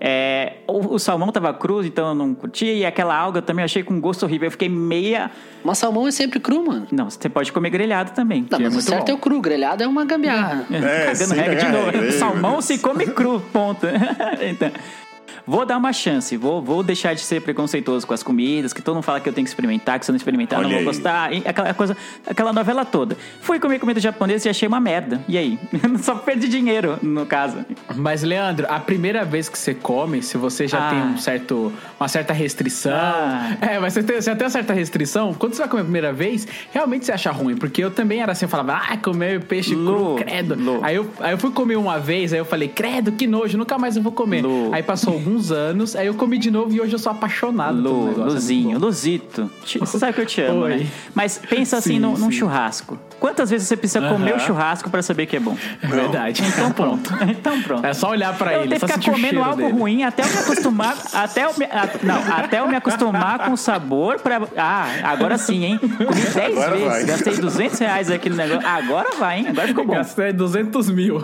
É, 0.00 0.58
o, 0.66 0.94
o 0.94 0.98
salmão 0.98 1.32
tava 1.32 1.52
cru, 1.54 1.84
então 1.84 2.08
eu 2.08 2.14
não 2.14 2.34
curti. 2.34 2.66
E 2.66 2.86
aquela 2.86 3.16
alga 3.16 3.38
eu 3.38 3.42
também 3.42 3.64
achei 3.64 3.82
com 3.82 3.98
gosto 4.00 4.24
horrível. 4.24 4.46
Eu 4.46 4.50
fiquei 4.50 4.68
meia... 4.68 5.30
Mas 5.64 5.78
salmão 5.78 6.06
é 6.06 6.12
sempre 6.12 6.38
cru, 6.38 6.64
mano. 6.64 6.86
Não, 6.92 7.10
você 7.10 7.28
pode 7.28 7.50
comer 7.52 7.70
grelhado 7.70 8.12
também. 8.12 8.42
Não, 8.42 8.58
que 8.58 8.64
é 8.64 8.66
mas 8.66 8.68
o 8.68 8.76
muito 8.76 8.88
certo 8.88 9.06
bom. 9.06 9.12
é 9.12 9.14
o 9.14 9.18
cru. 9.18 9.40
Grelhado 9.40 9.82
é 9.82 9.88
uma 9.88 10.04
gambiarra. 10.04 10.66
É, 10.70 11.06
Cagando 11.06 11.34
sim, 11.34 11.40
regra 11.40 11.56
de 11.56 11.64
é, 11.64 11.68
novo. 11.70 11.96
é, 11.96 12.10
Salmão 12.12 12.60
se 12.60 12.78
come 12.78 13.06
cru, 13.06 13.40
ponto. 13.52 13.86
então, 14.48 14.70
vou 15.46 15.64
dar 15.64 15.76
uma 15.78 15.92
chance. 15.92 16.36
Vou, 16.36 16.60
vou 16.62 16.82
deixar 16.82 17.14
de 17.14 17.20
ser 17.20 17.40
preconceituoso 17.40 18.06
com 18.06 18.14
as 18.14 18.22
comidas, 18.22 18.72
que 18.72 18.82
todo 18.82 18.94
mundo 18.96 19.04
fala 19.04 19.20
que 19.20 19.28
eu 19.28 19.32
tenho 19.32 19.44
que 19.44 19.50
experimentar, 19.50 19.98
que 19.98 20.04
se 20.04 20.10
eu 20.10 20.12
não 20.12 20.16
experimentar 20.16 20.58
eu 20.58 20.62
não 20.62 20.68
Olha 20.70 20.82
vou 20.82 20.90
aí. 20.90 20.96
gostar. 20.96 21.32
E 21.32 21.42
aquela 21.46 21.72
coisa, 21.74 21.96
aquela 22.26 22.52
novela 22.52 22.84
toda. 22.84 23.16
Fui 23.40 23.58
comer 23.60 23.78
comida 23.78 24.00
japonesa 24.00 24.48
e 24.48 24.50
achei 24.50 24.66
uma 24.68 24.80
merda. 24.80 25.20
E 25.28 25.36
aí? 25.38 25.58
Só 26.02 26.14
perdi 26.16 26.48
dinheiro, 26.48 26.98
no 27.02 27.24
caso. 27.26 27.58
Mas, 27.94 28.22
Leandro, 28.22 28.66
a 28.68 28.80
primeira 28.80 29.24
vez 29.24 29.48
que 29.48 29.58
você 29.58 29.74
come, 29.74 30.22
se 30.22 30.36
você 30.36 30.66
já 30.66 30.86
Ah. 30.86 30.90
tem 30.90 30.98
um 31.00 31.18
certo, 31.18 31.72
uma 31.98 32.08
certa 32.08 32.32
restrição. 32.32 32.92
Ah. 32.94 33.56
É, 33.60 33.78
mas 33.78 33.92
você 33.92 34.02
tem, 34.02 34.16
você 34.16 34.30
já 34.30 34.36
tem 34.36 34.44
uma 34.44 34.50
certa 34.50 34.72
restrição. 34.72 35.32
Quando 35.34 35.54
você 35.54 35.60
vai 35.60 35.68
comer 35.68 35.80
a 35.82 35.84
primeira 35.84 36.12
vez, 36.12 36.46
realmente 36.72 37.04
você 37.06 37.12
acha 37.12 37.30
ruim. 37.30 37.56
Porque 37.56 37.82
eu 37.82 37.90
também 37.90 38.20
era 38.20 38.32
assim, 38.32 38.44
eu 38.44 38.48
falava, 38.48 38.74
ah, 38.74 38.96
comer 38.96 39.44
peixe 39.44 39.74
Lu, 39.74 40.16
cru, 40.16 40.24
credo. 40.24 40.56
Aí 40.82 40.96
eu, 40.96 41.08
aí 41.20 41.32
eu 41.32 41.38
fui 41.38 41.50
comer 41.50 41.76
uma 41.76 41.98
vez, 41.98 42.32
aí 42.32 42.38
eu 42.38 42.44
falei, 42.44 42.68
credo, 42.68 43.12
que 43.12 43.26
nojo, 43.26 43.56
nunca 43.58 43.78
mais 43.78 43.96
eu 43.96 44.02
vou 44.02 44.12
comer. 44.12 44.42
Lu. 44.42 44.72
Aí 44.72 44.82
passou 44.82 45.14
alguns 45.36 45.52
anos, 45.52 45.94
aí 45.94 46.06
eu 46.06 46.14
comi 46.14 46.38
de 46.38 46.50
novo 46.50 46.72
e 46.74 46.80
hoje 46.80 46.94
eu 46.94 46.98
sou 46.98 47.12
apaixonado 47.12 47.82
pelo 47.82 47.94
Lu, 48.00 48.06
negócio. 48.06 48.30
é 48.30 48.34
Luzinho, 48.34 48.80
bom. 48.80 48.86
Luzito. 48.86 49.50
Você 49.64 49.98
sabe 49.98 50.12
que 50.14 50.20
eu 50.22 50.26
te 50.26 50.40
amo, 50.40 50.62
Oi. 50.62 50.76
né? 50.78 50.86
Mas 51.14 51.38
pensa 51.38 51.76
assim 51.78 51.94
Sim, 51.94 51.98
num, 52.00 52.30
churrasco. 52.30 52.98
Quantas 53.18 53.50
vezes 53.50 53.66
você 53.66 53.76
precisa 53.76 54.08
comer 54.08 54.34
o 54.34 54.38
churrasco 54.38 54.90
pra 54.90 55.02
saber 55.02 55.26
que 55.26 55.36
é 55.36 55.40
bom? 55.40 55.56
É 55.82 55.86
verdade. 55.86 56.42
Então 56.46 56.70
pronto. 56.72 57.12
Então 57.26 57.60
pronto. 57.62 57.84
É 57.86 57.92
só 57.94 58.10
olhar 58.10 58.36
pra 58.36 58.52
eu 58.54 58.60
ele, 58.60 58.68
tenho 58.68 58.80
só 58.80 58.86
que 58.86 58.92
ficar 58.94 59.12
comendo 59.12 59.42
algo 59.42 59.56
dele. 59.56 59.72
ruim 59.72 60.02
até 60.04 60.22
eu 60.22 60.28
me 60.28 60.38
acostumar. 60.38 60.96
até 61.12 61.44
eu 61.44 61.54
me, 61.58 61.64
a- 61.64 61.88
não, 62.02 62.34
até 62.36 62.60
eu 62.60 62.68
me 62.68 62.76
acostumar 62.76 63.38
com 63.40 63.52
o 63.52 63.56
sabor 63.56 64.20
pra. 64.20 64.40
Ah, 64.56 64.86
agora 65.04 65.38
sim, 65.38 65.64
hein? 65.64 65.78
Comi 65.78 66.20
10 66.20 66.36
Agora 66.56 66.70
vezes, 66.72 66.86
vai. 66.86 67.04
gastei 67.04 67.36
200 67.36 67.78
reais 67.78 68.10
aqui 68.10 68.28
no 68.30 68.36
negócio. 68.36 68.66
Agora 68.68 69.08
vai, 69.18 69.38
hein? 69.40 69.46
Agora 69.48 69.68
ficou 69.68 69.84
bom. 69.86 69.94
Gastei 69.94 70.32
200 70.32 70.90
mil. 70.90 71.22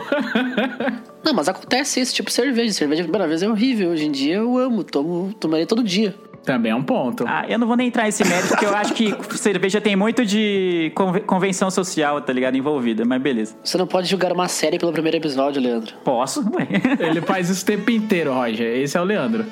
Não, 1.24 1.32
mas 1.34 1.48
acontece 1.48 2.00
isso, 2.00 2.14
tipo 2.14 2.30
cerveja. 2.30 2.72
Cerveja 2.72 3.02
a 3.02 3.04
primeira 3.04 3.28
vez 3.28 3.42
é 3.42 3.48
horrível. 3.48 3.90
Hoje 3.90 4.06
em 4.06 4.10
dia 4.12 4.36
eu 4.36 4.56
amo, 4.58 4.82
tomo, 4.82 5.32
tomaria 5.38 5.66
todo 5.66 5.82
dia. 5.82 6.14
Também 6.44 6.72
é 6.72 6.74
um 6.74 6.82
ponto. 6.82 7.24
Ah, 7.26 7.44
eu 7.48 7.56
não 7.58 7.66
vou 7.68 7.76
nem 7.76 7.86
entrar 7.86 8.04
nesse 8.04 8.24
mérito, 8.26 8.48
porque 8.48 8.64
eu 8.66 8.74
acho 8.74 8.92
que 8.94 9.14
cerveja 9.38 9.80
tem 9.80 9.94
muito 9.94 10.26
de 10.26 10.90
conve- 10.94 11.20
convenção 11.20 11.70
social, 11.70 12.20
tá 12.20 12.32
ligado? 12.32 12.56
Envolvida, 12.56 13.04
mas 13.04 13.22
beleza. 13.22 13.54
Você 13.62 13.78
não 13.78 13.86
pode 13.86 14.08
julgar 14.08 14.32
uma 14.32 14.48
série 14.48 14.78
pelo 14.78 14.92
primeiro 14.92 15.16
episódio, 15.18 15.62
Leandro. 15.62 15.94
Posso? 16.04 16.40
Ué. 16.54 16.66
Ele 16.98 17.20
faz 17.20 17.48
isso 17.48 17.62
o 17.62 17.66
tempo 17.66 17.90
inteiro, 17.92 18.32
Roger. 18.34 18.66
Esse 18.76 18.96
é 18.96 19.00
o 19.00 19.04
Leandro. 19.04 19.44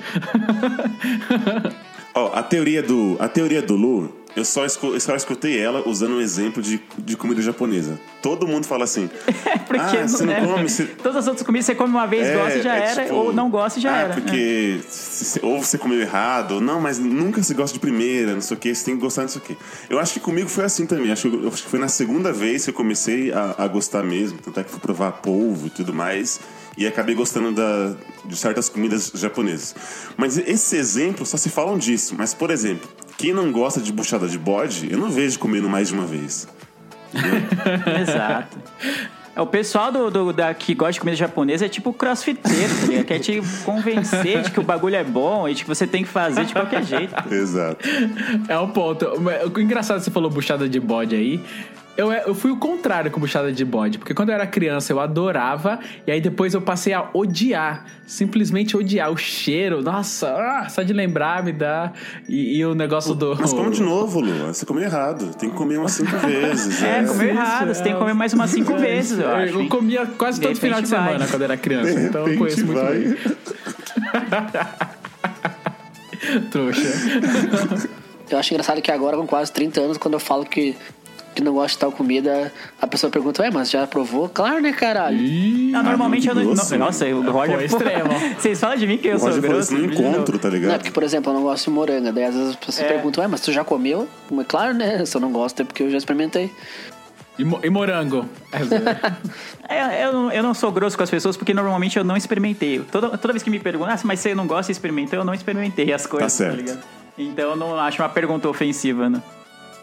Ó, 2.15 2.33
a 2.35 2.43
teoria 2.43 2.83
do, 2.83 3.17
a 3.21 3.29
teoria 3.29 3.63
do 3.63 3.77
Lu, 3.77 4.13
eu 4.37 4.45
só, 4.45 4.65
eu 4.65 5.01
só 5.01 5.17
escutei 5.17 5.59
ela 5.59 5.87
usando 5.89 6.15
um 6.15 6.21
exemplo 6.21 6.63
de, 6.63 6.81
de 6.99 7.17
comida 7.17 7.43
japonesa. 7.43 7.99
Todo 8.23 8.47
mundo 8.47 8.67
fala 8.67 8.85
assim. 8.85 9.09
Porque 9.67 9.97
ah, 9.97 10.07
você 10.07 10.25
não 10.25 10.33
né? 10.33 10.41
come. 10.47 10.69
Você... 10.69 10.85
Todas 10.85 11.17
as 11.17 11.27
outras 11.27 11.45
comidas 11.45 11.67
você 11.67 11.75
come 11.75 11.91
uma 11.91 12.07
vez, 12.07 12.27
É, 12.27 12.37
gosta 12.37 12.59
e 12.59 12.63
já 12.63 12.77
é 12.77 12.87
era, 12.91 13.03
tipo, 13.05 13.15
ou 13.15 13.33
não 13.33 13.51
gosta 13.51 13.79
e 13.79 13.83
já 13.83 13.93
ah, 13.93 13.99
era. 14.03 14.15
Porque 14.15 14.81
se- 14.89 15.41
ou 15.43 15.63
você 15.63 15.77
comeu 15.77 16.01
errado, 16.01 16.53
ou 16.53 16.61
não, 16.61 16.81
mas 16.81 16.99
nunca 16.99 17.43
se 17.43 17.55
gosta 17.55 17.75
de 17.75 17.81
primeira, 17.81 18.35
não 18.35 18.41
sei 18.41 18.57
o 18.57 18.61
que, 18.61 18.75
você 18.75 18.85
tem 18.85 18.95
que 18.95 19.01
gostar 19.01 19.25
disso 19.25 19.39
aqui. 19.39 19.57
Eu 19.89 19.99
acho 19.99 20.15
que 20.15 20.21
comigo 20.21 20.49
foi 20.49 20.65
assim 20.65 20.87
também. 20.87 21.11
Acho 21.11 21.29
que, 21.29 21.37
eu 21.37 21.49
acho 21.49 21.63
que 21.63 21.69
foi 21.69 21.79
na 21.79 21.89
segunda 21.89 22.33
vez 22.33 22.65
que 22.65 22.71
eu 22.71 22.75
comecei 22.75 23.33
a, 23.33 23.55
a 23.59 23.69
gostar 23.69 24.03
mesmo. 24.03 24.39
Tanto 24.39 24.61
é 24.61 24.65
que 24.65 24.71
fui 24.71 24.81
provar 24.81 25.13
polvo 25.13 25.67
e 25.67 25.71
tudo 25.71 25.93
mais. 25.93 26.41
E 26.79 26.87
acabei 26.87 27.15
gostando 27.15 27.53
da, 27.53 27.95
de 28.25 28.37
certas 28.37 28.69
comidas 28.69 29.11
japonesas. 29.15 29.75
Mas 30.17 30.39
esse 30.39 30.77
exemplo 30.77 31.27
só 31.27 31.37
se 31.37 31.51
falam 31.51 31.77
disso. 31.77 32.15
Mas, 32.17 32.33
por 32.33 32.51
exemplo, 32.51 32.89
quem 33.21 33.35
não 33.35 33.53
gosta 33.53 33.81
de 33.81 33.93
buchada 33.93 34.27
de 34.27 34.39
bode, 34.39 34.89
eu 34.91 34.99
não 34.99 35.11
vejo 35.11 35.39
comendo 35.39 35.69
mais 35.69 35.89
de 35.89 35.95
uma 35.95 36.07
vez. 36.07 36.49
Exato. 38.01 38.59
É, 39.35 39.41
O 39.41 39.47
pessoal 39.47 39.93
do, 39.93 40.11
do- 40.11 40.33
da, 40.33 40.53
que 40.55 40.75
gosta 40.75 40.93
de 40.95 41.01
comida 41.01 41.17
japonesa 41.17 41.67
é 41.67 41.69
tipo 41.69 41.93
crossfiteiro, 41.93 42.75
tá 42.81 42.87
ligado? 42.87 43.05
Quer 43.05 43.19
te 43.19 43.41
convencer 43.65 44.43
de 44.43 44.51
que 44.51 44.59
o 44.59 44.63
bagulho 44.63 44.97
é 44.97 45.05
bom 45.05 45.49
e 45.49 45.55
de 45.55 45.63
que 45.65 45.69
você 45.69 45.87
tem 45.87 46.03
que 46.03 46.09
fazer 46.09 46.45
de 46.45 46.53
qualquer 46.53 46.83
jeito. 46.83 47.15
Exato. 47.33 47.87
É 48.49 48.59
um 48.59 48.69
ponto. 48.71 49.07
O 49.55 49.61
engraçado 49.61 49.99
que 49.99 50.05
você 50.05 50.11
falou 50.11 50.31
buchada 50.31 50.69
de 50.69 50.81
bode 50.81 51.15
aí. 51.15 51.41
Eu, 52.01 52.11
eu 52.11 52.35
fui 52.35 52.51
o 52.51 52.57
contrário 52.57 53.11
com 53.11 53.21
buchada 53.21 53.53
de 53.53 53.63
bode, 53.63 53.99
porque 53.99 54.15
quando 54.15 54.31
eu 54.31 54.35
era 54.35 54.47
criança 54.47 54.91
eu 54.91 54.99
adorava, 54.99 55.79
e 56.07 56.11
aí 56.11 56.19
depois 56.19 56.55
eu 56.55 56.63
passei 56.63 56.95
a 56.95 57.11
odiar, 57.13 57.85
simplesmente 58.07 58.75
odiar 58.75 59.11
o 59.11 59.19
cheiro. 59.19 59.83
Nossa, 59.83 60.35
ah, 60.35 60.67
só 60.71 60.83
de 60.83 60.95
lembrar 60.95 61.45
me 61.45 61.53
dá. 61.53 61.93
E, 62.27 62.57
e 62.57 62.65
o 62.65 62.75
negócio 62.75 63.15
do. 63.15 63.37
Mas 63.39 63.53
come 63.53 63.71
de 63.71 63.83
novo, 63.83 64.19
Lu. 64.19 64.47
Você 64.47 64.65
comeu 64.65 64.85
errado. 64.85 65.35
Tem 65.35 65.51
que 65.51 65.57
comer 65.57 65.77
umas 65.77 65.93
cinco 65.93 66.17
vezes. 66.27 66.83
É, 66.83 67.01
é. 67.01 67.05
comeu 67.05 67.29
errado. 67.29 67.69
Você 67.69 67.83
tem 67.83 67.93
que 67.93 67.99
comer 67.99 68.15
mais 68.15 68.33
umas 68.33 68.51
cinco 68.51 68.79
vezes, 68.79 69.19
eu 69.19 69.29
acho. 69.31 69.53
Eu 69.53 69.61
hein? 69.61 69.69
comia 69.69 70.07
quase 70.07 70.41
De 70.41 70.47
todo 70.47 70.57
final 70.57 70.81
de 70.81 70.87
repente 70.87 71.03
vai. 71.05 71.13
semana 71.13 71.31
quando 71.31 71.43
era 71.43 71.57
criança, 71.59 72.01
De 72.01 72.07
então 72.07 72.27
eu 72.27 72.39
conheço 72.39 72.65
muito 72.65 72.81
vai. 72.81 72.99
bem. 72.99 73.17
Trouxa. 76.51 76.81
Eu 78.31 78.39
acho 78.39 78.55
engraçado 78.55 78.81
que 78.81 78.91
agora, 78.93 79.17
com 79.17 79.27
quase 79.27 79.53
30 79.53 79.81
anos, 79.81 79.99
quando 79.99 80.15
eu 80.15 80.21
falo 80.21 80.47
que, 80.47 80.77
que 81.35 81.43
não 81.43 81.53
gosto 81.55 81.75
de 81.75 81.79
tal 81.79 81.93
comida, 81.93 82.53
a 82.81 82.87
pessoa 82.87 83.11
pergunta, 83.11 83.43
ué, 83.43 83.51
mas 83.51 83.71
já 83.71 83.87
provou? 83.87 84.29
Claro, 84.29 84.61
né, 84.61 84.73
caralho? 84.73 85.17
Não, 85.71 85.83
normalmente 85.83 86.29
eu 86.29 86.35
não. 86.35 86.45
grosso, 86.45 86.71
não- 86.77 86.87
Nossa, 86.87 87.07
o 87.07 87.31
Roger. 87.31 87.57
Pô, 87.57 87.65
extremo. 87.65 88.11
Vocês 88.39 88.59
falam 88.61 88.77
de 88.77 88.87
mim 88.87 88.99
que 88.99 89.09
eu 89.09 89.17
O 89.17 89.19
sou 89.21 89.41
grosso. 89.41 89.75
de 89.75 89.87
novo. 89.87 89.93
encontro, 90.03 90.39
tá 90.39 90.49
Não, 90.49 90.57
é 90.57 90.59
ligado? 90.59 90.79
porque, 90.79 90.91
por 90.91 91.03
exemplo, 91.03 91.31
eu 91.31 91.35
não 91.37 91.43
gosto 91.43 91.65
de 91.67 91.71
moranga. 91.71 92.13
Daí 92.13 92.25
às 92.25 92.35
vezes 92.35 92.51
as 92.51 92.57
pessoas 92.57 92.81
É. 92.81 92.89
perguntam, 92.93 93.23
ué, 93.23 93.29
mas 93.29 93.41
tu 93.41 93.53
já 93.53 93.63
comeu? 93.65 94.09
Mas 94.31 94.47
claro, 94.47 94.75
né? 94.75 95.05
Se 95.05 95.17
eu 95.17 95.21
não 95.21 95.31
gosto 95.33 95.61
é 95.63 95.65
porque 95.65 95.83
eu 95.85 95.91
já 95.91 95.99
experimentei. 95.99 96.51
E, 97.39 97.45
mo- 97.45 97.61
e 97.63 97.71
morango. 97.71 98.29
É, 99.69 100.05
eu, 100.05 100.13
não- 100.13 100.33
eu 100.33 100.43
não 100.43 100.53
sou 100.53 100.73
grosso 100.73 100.97
com 100.97 101.03
as 101.05 101.11
pessoas 101.11 101.37
porque 101.37 101.55
normalmente 101.55 101.97
eu 101.97 102.03
não 102.05 102.17
experimentei. 102.17 102.81
Toda, 102.91 103.17
toda 103.17 103.33
vez 103.33 103.43
que 103.43 103.51
me 103.51 103.61
perguntam, 103.61 103.95
ah, 103.95 104.01
mas 104.03 104.19
você 104.19 104.35
não 104.35 104.45
gosta 104.47 104.71
e 104.71 104.75
experimentou, 104.75 105.17
eu 105.19 105.25
não 105.25 105.33
experimentei 105.33 105.93
as 105.93 106.07
coisas, 106.07 106.33
tá, 106.33 106.39
certo. 106.45 106.57
ligado? 106.57 106.83
Então 107.17 107.51
eu 107.51 107.57
não 107.57 107.79
acho 107.79 108.03
uma 108.03 108.09
pergunta 108.09 108.49
ofensiva, 108.49 109.09
né? 109.09 109.23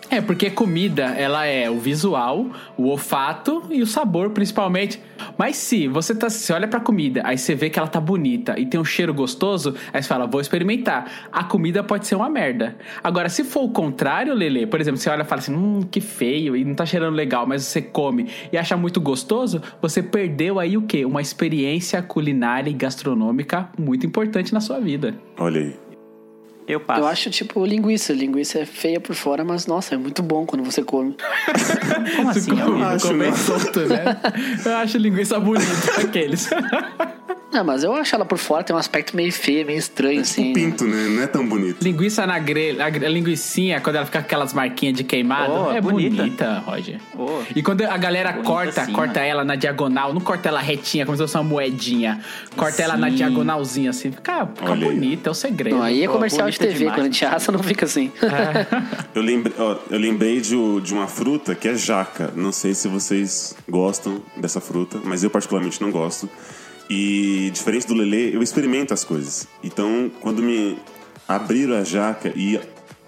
É, 0.10 0.22
porque 0.22 0.50
comida, 0.50 1.04
ela 1.18 1.46
é 1.46 1.70
o 1.70 1.78
visual, 1.80 2.48
o 2.78 2.88
olfato 2.88 3.64
e 3.70 3.82
o 3.82 3.88
sabor, 3.88 4.30
principalmente. 4.30 5.02
Mas 5.38 5.58
se 5.58 5.88
você 5.88 6.16
tá, 6.16 6.30
você 6.30 6.54
olha 6.54 6.68
pra 6.68 6.80
comida, 6.80 7.22
aí 7.26 7.38
você 7.38 7.54
vê 7.54 7.70
que 7.70 7.78
ela 7.78 7.88
tá 7.88 8.00
bonita 8.00 8.58
e 8.58 8.66
tem 8.66 8.80
um 8.80 8.86
cheiro 8.86 9.14
gostoso, 9.14 9.76
aí 9.92 10.02
você 10.02 10.08
fala, 10.08 10.26
vou 10.26 10.40
experimentar. 10.40 11.28
A 11.32 11.44
comida 11.44 11.84
pode 11.84 12.08
ser 12.08 12.16
uma 12.16 12.30
merda. 12.30 12.78
Agora, 13.04 13.28
se 13.28 13.44
for 13.44 13.64
o 13.64 13.70
contrário, 13.70 14.34
Lele, 14.34 14.66
por 14.66 14.80
exemplo, 14.80 15.00
você 15.00 15.10
olha 15.10 15.24
e 15.24 15.26
fala 15.26 15.42
assim, 15.42 15.54
hum, 15.54 15.82
que 15.90 16.00
feio, 16.00 16.56
e 16.56 16.64
não 16.64 16.74
tá 16.74 16.86
cheirando 16.86 17.16
legal, 17.16 17.46
mas 17.46 17.64
você 17.64 17.82
come 17.82 18.30
e 18.52 18.58
acha 18.58 18.78
muito 18.78 19.02
gostoso, 19.02 19.62
você 19.82 20.02
perdeu 20.02 20.60
aí 20.60 20.78
o 20.78 20.84
quê? 20.84 21.04
Uma 21.04 21.22
experiência 21.22 22.02
culinária 22.02 22.70
e 22.70 22.74
gastronômica 22.74 23.70
muito 23.78 24.06
importante 24.06 24.54
na 24.54 24.62
sua 24.62 24.80
vida. 24.80 25.16
Olha 25.38 25.60
aí. 25.60 25.87
Eu 26.68 26.80
passo. 26.82 27.02
Eu 27.02 27.08
acho, 27.08 27.30
tipo, 27.30 27.66
linguiça. 27.66 28.12
Linguiça 28.12 28.60
é 28.60 28.66
feia 28.66 29.00
por 29.00 29.16
fora, 29.16 29.44
mas, 29.46 29.66
nossa, 29.68 29.96
é 29.96 29.98
muito 29.98 30.22
bom 30.22 30.46
quando 30.46 30.64
você 30.64 30.84
come. 30.84 31.16
Como 32.18 32.30
assim? 32.30 32.50
Come- 32.50 32.62
amigo? 32.62 32.84
acho, 32.84 33.14
né? 33.14 33.32
Eu 34.66 34.76
acho 34.78 34.98
linguiça 34.98 35.40
bonita, 35.40 36.02
aqueles. 36.02 36.50
Não, 37.52 37.64
mas 37.64 37.82
eu 37.84 37.94
acho 37.96 38.14
ela 38.14 38.26
por 38.26 38.38
fora 38.38 38.62
tem 38.64 38.76
um 38.76 38.80
aspecto 38.80 39.16
meio 39.16 39.32
feio, 39.32 39.66
meio 39.66 39.80
estranho, 39.80 40.20
Um 40.20 40.22
assim. 40.22 40.52
pinto, 40.54 40.84
né? 40.86 41.08
Não 41.08 41.24
é 41.24 41.28
tão 41.28 41.48
bonito. 41.48 41.82
Linguiça 41.82 42.28
na 42.28 42.38
grelha, 42.40 42.86
a 42.86 42.90
gre- 42.90 43.06
a 43.06 43.10
linguicinha, 43.10 43.80
quando 43.80 43.96
ela 43.96 44.06
fica 44.06 44.20
com 44.20 44.26
aquelas 44.26 44.54
marquinhas 44.54 44.96
de 44.98 45.04
queimado, 45.04 45.54
Oh, 45.54 45.72
é 45.72 45.80
bonita. 45.80 46.16
bonita, 46.24 46.60
Roger. 46.66 47.00
Oh. 47.18 47.40
E 47.56 47.64
quando 47.64 47.84
a 47.84 47.98
galera 47.98 48.32
Bonita 48.34 48.48
corta, 48.50 48.86
sim, 48.86 48.92
corta 48.92 49.20
mano. 49.22 49.32
ela 49.32 49.44
na 49.46 49.56
diagonal, 49.56 50.14
não 50.14 50.20
corta 50.22 50.50
ela 50.50 50.60
retinha, 50.60 51.06
como 51.06 51.16
se 51.18 51.24
fosse 51.24 51.38
uma 51.38 51.44
moedinha. 51.44 52.20
Corta 52.56 52.82
ela 52.84 52.98
na 52.98 53.10
Sim. 53.10 53.16
diagonalzinha, 53.16 53.90
assim, 53.92 54.12
fica, 54.12 54.46
fica 54.54 54.76
bonita, 54.76 55.30
é 55.30 55.32
o 55.32 55.34
segredo. 55.34 55.78
Não, 55.78 55.84
aí 55.84 56.04
é 56.04 56.08
comercial 56.08 56.50
de 56.50 56.58
bonita 56.58 56.66
TV, 56.74 56.80
demais. 56.80 56.96
quando 56.96 57.06
a 57.08 57.10
gente 57.12 57.26
assa 57.26 57.52
não 57.52 57.64
fica 57.64 57.86
assim. 57.86 58.12
Eu 59.16 59.22
lembrei, 59.22 59.54
ó, 59.58 59.78
eu 59.90 59.98
lembrei 59.98 60.42
de, 60.42 60.82
de 60.82 60.94
uma 60.94 61.08
fruta 61.08 61.56
que 61.56 61.68
é 61.68 61.76
jaca. 61.76 62.32
Não 62.36 62.52
sei 62.52 62.74
se 62.74 62.88
vocês 62.88 63.56
gostam 63.70 64.22
dessa 64.36 64.60
fruta, 64.60 65.00
mas 65.04 65.24
eu 65.24 65.30
particularmente 65.30 65.82
não 65.82 65.92
gosto. 65.92 66.30
E 66.90 67.50
diferente 67.54 67.86
do 67.86 67.94
Lelê, 67.94 68.36
eu 68.36 68.42
experimento 68.42 68.94
as 68.94 69.04
coisas. 69.04 69.48
Então, 69.64 70.10
quando 70.22 70.42
me 70.42 70.78
abriram 71.28 71.76
a 71.76 71.84
jaca 71.84 72.32
e 72.36 72.60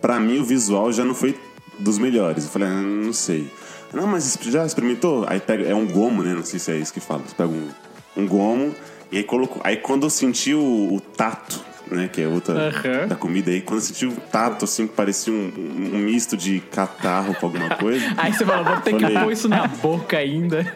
pra 0.02 0.20
mim 0.20 0.40
o 0.40 0.44
visual 0.44 0.92
já 0.92 1.06
não 1.06 1.16
foi 1.16 1.38
dos 1.78 1.98
melhores. 1.98 2.44
Eu 2.44 2.52
falei, 2.52 2.68
ah, 2.68 2.82
não 2.82 3.14
sei. 3.14 3.50
Não, 3.94 4.06
mas 4.06 4.38
já 4.42 4.66
experimentou? 4.66 5.26
Aí 5.28 5.40
pega, 5.40 5.66
é 5.66 5.74
um 5.74 5.88
gomo, 5.88 6.22
né? 6.22 6.34
Não 6.34 6.44
sei 6.44 6.60
se 6.60 6.72
é 6.72 6.78
isso 6.78 6.94
que 6.94 6.99
fala. 6.99 7.24
Você 7.26 7.36
pega 7.36 7.49
um, 7.49 7.70
um 8.18 8.28
gomo 8.28 8.76
e 9.12 9.18
aí 9.18 9.24
colocou. 9.24 9.62
Aí 9.64 9.78
quando 9.78 10.06
eu 10.06 10.10
senti 10.10 10.53
o, 10.53 10.94
o 10.94 10.99
tato, 10.99 11.64
né? 11.91 12.07
Que 12.11 12.22
é 12.22 12.28
outra 12.28 12.72
da 13.07 13.16
comida 13.16 13.52
aí, 13.52 13.61
quando 13.61 13.80
eu 13.80 13.86
senti 13.86 14.06
o 14.06 14.11
tato, 14.32 14.66
assim, 14.66 14.88
que 14.88 14.94
parecia 14.94 15.34
um, 15.34 15.52
um- 15.57 15.98
misto 15.99 16.36
de 16.38 16.60
catarro 16.60 17.34
com 17.36 17.45
alguma 17.48 17.70
coisa. 17.76 18.06
Aí 18.18 18.34
você 18.34 18.45
falou, 18.45 18.64
vou 18.66 18.78
ter 18.82 18.94
que 18.95 19.02
Falei. 19.02 19.20
pôr 19.24 19.32
isso 19.32 19.48
na 19.49 19.68
boca 19.68 20.18
ainda. 20.18 20.66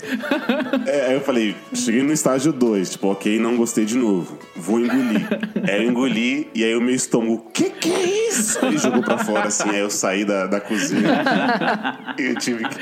É, 0.85 1.07
aí 1.07 1.14
eu 1.14 1.22
falei, 1.22 1.56
cheguei 1.73 2.03
no 2.03 2.11
estágio 2.11 2.52
2, 2.52 2.91
tipo, 2.91 3.07
ok, 3.07 3.40
não 3.40 3.56
gostei 3.56 3.85
de 3.85 3.95
novo. 3.95 4.38
Vou 4.56 4.80
engolir. 4.80 5.27
aí 5.68 5.84
eu 5.84 5.90
engoli 5.90 6.49
e 6.53 6.64
aí 6.64 6.76
o 6.76 6.81
meu 6.81 6.94
estômago, 6.95 7.49
que 7.53 7.69
que 7.69 7.91
é 7.91 8.30
isso? 8.30 8.64
Ele 8.65 8.77
jogou 8.77 9.02
pra 9.02 9.18
fora, 9.18 9.48
assim, 9.48 9.69
aí 9.69 9.80
eu 9.80 9.90
saí 9.90 10.26
da, 10.26 10.48
da 10.48 10.60
cozinha. 10.60 11.23
e 12.19 12.23
eu 12.23 12.35
tive 12.35 12.68
que. 12.68 12.77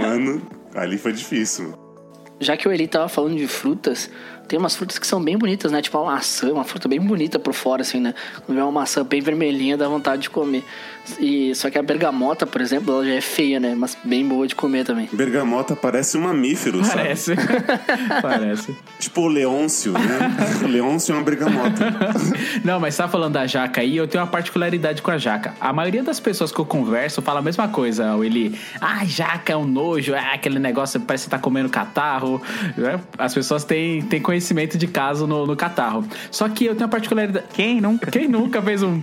Mano, 0.00 0.42
ali 0.74 0.98
foi 0.98 1.12
difícil. 1.12 1.74
Já 2.40 2.56
que 2.56 2.66
o 2.68 2.72
Eli 2.72 2.88
tava 2.88 3.08
falando 3.08 3.36
de 3.36 3.46
frutas, 3.46 4.10
tem 4.46 4.58
umas 4.58 4.74
frutas 4.76 4.98
que 4.98 5.06
são 5.06 5.22
bem 5.22 5.36
bonitas, 5.36 5.72
né? 5.72 5.80
Tipo 5.80 5.98
a 5.98 6.04
maçã, 6.04 6.52
uma 6.52 6.64
fruta 6.64 6.88
bem 6.88 7.00
bonita 7.00 7.38
por 7.38 7.52
fora, 7.52 7.82
assim, 7.82 8.00
né? 8.00 8.14
Quando 8.44 8.56
vê 8.56 8.62
uma 8.62 8.72
maçã 8.72 9.04
bem 9.04 9.20
vermelhinha, 9.20 9.76
dá 9.76 9.88
vontade 9.88 10.22
de 10.22 10.30
comer. 10.30 10.64
E, 11.18 11.54
só 11.54 11.70
que 11.70 11.78
a 11.78 11.82
bergamota, 11.82 12.46
por 12.46 12.60
exemplo, 12.60 12.94
ela 12.94 13.04
já 13.04 13.14
é 13.14 13.20
feia, 13.20 13.60
né? 13.60 13.74
Mas 13.76 13.96
bem 14.04 14.26
boa 14.26 14.46
de 14.46 14.54
comer 14.54 14.84
também. 14.84 15.08
Bergamota 15.12 15.76
parece 15.76 16.16
um 16.16 16.22
mamífero, 16.22 16.84
sabe? 16.84 17.02
Parece. 17.02 17.34
Parece. 18.22 18.76
Tipo 18.98 19.22
o 19.22 19.28
Leôncio, 19.28 19.92
né? 19.92 20.34
o 20.64 20.66
Leôncio 20.66 21.12
é 21.12 21.16
uma 21.16 21.22
bergamota. 21.24 21.84
Não, 22.64 22.80
mas 22.80 22.96
tá 22.96 23.06
falando 23.08 23.34
da 23.34 23.46
jaca 23.46 23.80
aí, 23.80 23.96
eu 23.96 24.06
tenho 24.08 24.22
uma 24.22 24.30
particularidade 24.30 25.02
com 25.02 25.10
a 25.10 25.18
jaca. 25.18 25.54
A 25.60 25.72
maioria 25.72 26.02
das 26.02 26.20
pessoas 26.20 26.50
que 26.50 26.58
eu 26.58 26.64
converso 26.64 27.20
fala 27.22 27.40
a 27.40 27.42
mesma 27.42 27.68
coisa, 27.68 28.14
o 28.14 28.24
Eli. 28.24 28.58
Ah, 28.80 29.04
jaca 29.04 29.52
é 29.52 29.56
um 29.56 29.66
nojo, 29.66 30.14
é 30.14 30.34
aquele 30.34 30.58
negócio 30.58 31.00
parece 31.00 31.24
que 31.24 31.30
tá 31.30 31.38
comendo 31.38 31.68
catarro. 31.68 32.40
né? 32.76 33.00
As 33.18 33.34
pessoas 33.34 33.64
têm, 33.64 34.02
têm 34.02 34.20
conhecimento 34.20 34.78
de 34.78 34.86
caso 34.86 35.26
no, 35.26 35.46
no 35.46 35.56
catarro. 35.56 36.04
Só 36.30 36.48
que 36.48 36.64
eu 36.64 36.74
tenho 36.74 36.86
uma 36.86 36.90
particularidade. 36.90 37.46
Quem 37.52 37.80
nunca? 37.80 38.10
Quem 38.10 38.28
nunca 38.28 38.62
fez 38.62 38.82
um. 38.82 39.00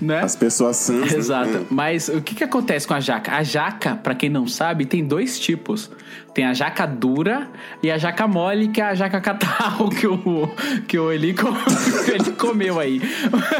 né? 0.00 0.20
As 0.20 0.36
pessoas 0.36 0.76
sãs, 0.76 1.12
né? 1.12 1.18
Exato. 1.46 1.66
Mas 1.70 2.08
o 2.08 2.20
que, 2.20 2.34
que 2.34 2.44
acontece 2.44 2.86
com 2.86 2.94
a 2.94 3.00
jaca? 3.00 3.32
A 3.32 3.42
jaca, 3.42 3.96
pra 3.96 4.14
quem 4.14 4.28
não 4.28 4.46
sabe, 4.46 4.84
tem 4.86 5.04
dois 5.04 5.38
tipos. 5.38 5.90
Tem 6.38 6.44
a 6.46 6.54
jaca 6.54 6.86
dura 6.86 7.48
e 7.82 7.90
a 7.90 7.98
jaca 7.98 8.24
mole, 8.28 8.68
que 8.68 8.80
é 8.80 8.84
a 8.84 8.94
jaca 8.94 9.20
catarro 9.20 9.90
que 9.90 10.06
o, 10.06 10.48
que 10.86 10.96
o 10.96 11.10
Eli, 11.10 11.34
co- 11.34 11.48
que 12.04 12.12
ele 12.12 12.30
comeu 12.36 12.78
aí. 12.78 13.02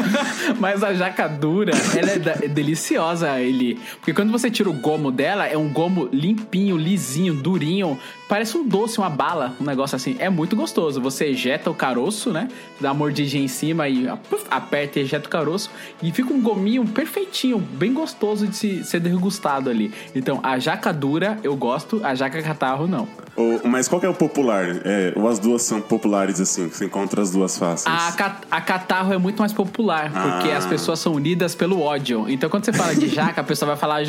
Mas 0.61 0.81
a 0.81 0.93
jaca 0.93 1.27
dura, 1.27 1.73
ela 1.93 2.11
é, 2.11 2.19
da- 2.19 2.37
é 2.41 2.47
deliciosa, 2.47 3.37
Eli. 3.37 3.77
Porque 3.97 4.13
quando 4.13 4.31
você 4.31 4.49
tira 4.49 4.69
o 4.69 4.73
gomo 4.73 5.11
dela, 5.11 5.45
é 5.45 5.57
um 5.57 5.67
gomo 5.67 6.07
limpinho, 6.13 6.77
lisinho, 6.77 7.33
durinho. 7.33 7.99
Parece 8.29 8.55
um 8.57 8.65
doce, 8.65 8.97
uma 8.99 9.09
bala, 9.09 9.55
um 9.59 9.63
negócio 9.65 9.95
assim. 9.97 10.15
É 10.19 10.29
muito 10.29 10.55
gostoso. 10.55 11.01
Você 11.01 11.25
ejeta 11.25 11.69
o 11.69 11.73
caroço, 11.73 12.31
né? 12.31 12.47
Dá 12.79 12.89
uma 12.89 12.93
mordidinha 12.99 13.43
em 13.43 13.47
cima 13.47 13.89
e 13.89 14.07
aperta 14.51 14.99
e 14.99 15.01
ejeta 15.01 15.27
o 15.27 15.29
caroço. 15.29 15.69
E 16.01 16.11
fica 16.11 16.31
um 16.31 16.39
gominho 16.39 16.85
perfeitinho, 16.87 17.57
bem 17.57 17.91
gostoso 17.91 18.47
de 18.47 18.55
se, 18.55 18.83
ser 18.85 18.99
degustado 18.99 19.69
ali. 19.69 19.91
Então, 20.15 20.39
a 20.43 20.57
jaca 20.59 20.93
dura 20.93 21.39
eu 21.43 21.55
gosto, 21.57 21.99
a 22.05 22.13
jaca 22.15 22.39
catarro 22.43 22.68
não. 22.87 23.07
Ou- 23.35 23.61
mas 23.65 23.87
qual 23.87 24.01
é 24.03 24.09
o 24.09 24.13
popular? 24.13 24.65
É, 24.83 25.13
ou 25.15 25.27
as 25.27 25.39
duas 25.39 25.61
são 25.61 25.79
populares, 25.79 26.41
assim, 26.41 26.67
que 26.67 26.75
você 26.75 26.85
encontra 26.85 27.21
as 27.21 27.31
duas 27.31 27.57
faces? 27.57 27.87
A, 27.87 28.09
a 28.51 28.59
catarro 28.61 29.13
é 29.13 29.17
muito 29.17 29.39
mais 29.39 29.53
popular, 29.53 30.11
porque 30.11 30.51
Ah. 30.51 30.57
as 30.57 30.65
pessoas 30.65 30.99
são 30.99 31.13
unidas 31.13 31.55
pelo 31.55 31.79
ódio. 31.81 32.25
Então, 32.27 32.49
quando 32.49 32.65
você 32.65 32.73
fala 32.73 32.93
de 32.93 33.07
jaca, 33.07 33.39
a 33.39 33.43
pessoa 33.43 33.67
vai 33.69 33.77
falar 33.77 34.01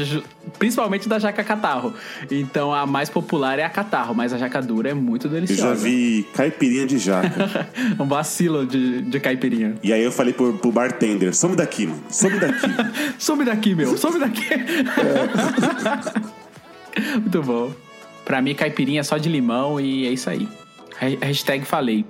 principalmente 0.58 1.08
da 1.08 1.18
jaca 1.20 1.44
catarro. 1.44 1.94
Então, 2.30 2.74
a 2.74 2.86
mais 2.86 3.08
popular 3.08 3.58
é 3.58 3.64
a 3.64 3.70
catarro, 3.70 4.14
mas 4.14 4.32
a 4.32 4.38
jaca 4.38 4.60
dura 4.60 4.90
é 4.90 4.94
muito 4.94 5.28
Eu 5.28 5.32
deliciosa. 5.32 5.62
já 5.62 5.74
vi 5.74 6.26
caipirinha 6.34 6.86
de 6.86 6.98
jaca. 6.98 7.68
um 8.00 8.06
vacilo 8.08 8.66
de, 8.66 9.02
de 9.02 9.20
caipirinha. 9.20 9.74
e 9.82 9.92
aí 9.92 10.02
eu 10.02 10.10
falei 10.10 10.32
pro, 10.32 10.54
pro 10.54 10.72
bartender, 10.72 11.34
some 11.36 11.54
daqui, 11.54 11.86
mano, 11.86 12.02
some 12.10 12.36
daqui. 12.38 12.66
Some 13.18 13.44
daqui, 13.44 13.74
meu, 13.74 13.96
some 13.96 14.18
daqui. 14.18 14.42
Muito 17.20 17.42
bom. 17.42 17.70
Pra 18.24 18.40
mim, 18.40 18.54
caipirinha 18.54 19.00
é 19.00 19.02
só 19.02 19.16
de 19.18 19.28
limão 19.28 19.80
e 19.80 20.06
é 20.06 20.10
isso 20.10 20.28
aí. 20.30 20.48
Ha- 21.00 21.26
Hashtag 21.26 21.64
falei. 21.64 22.04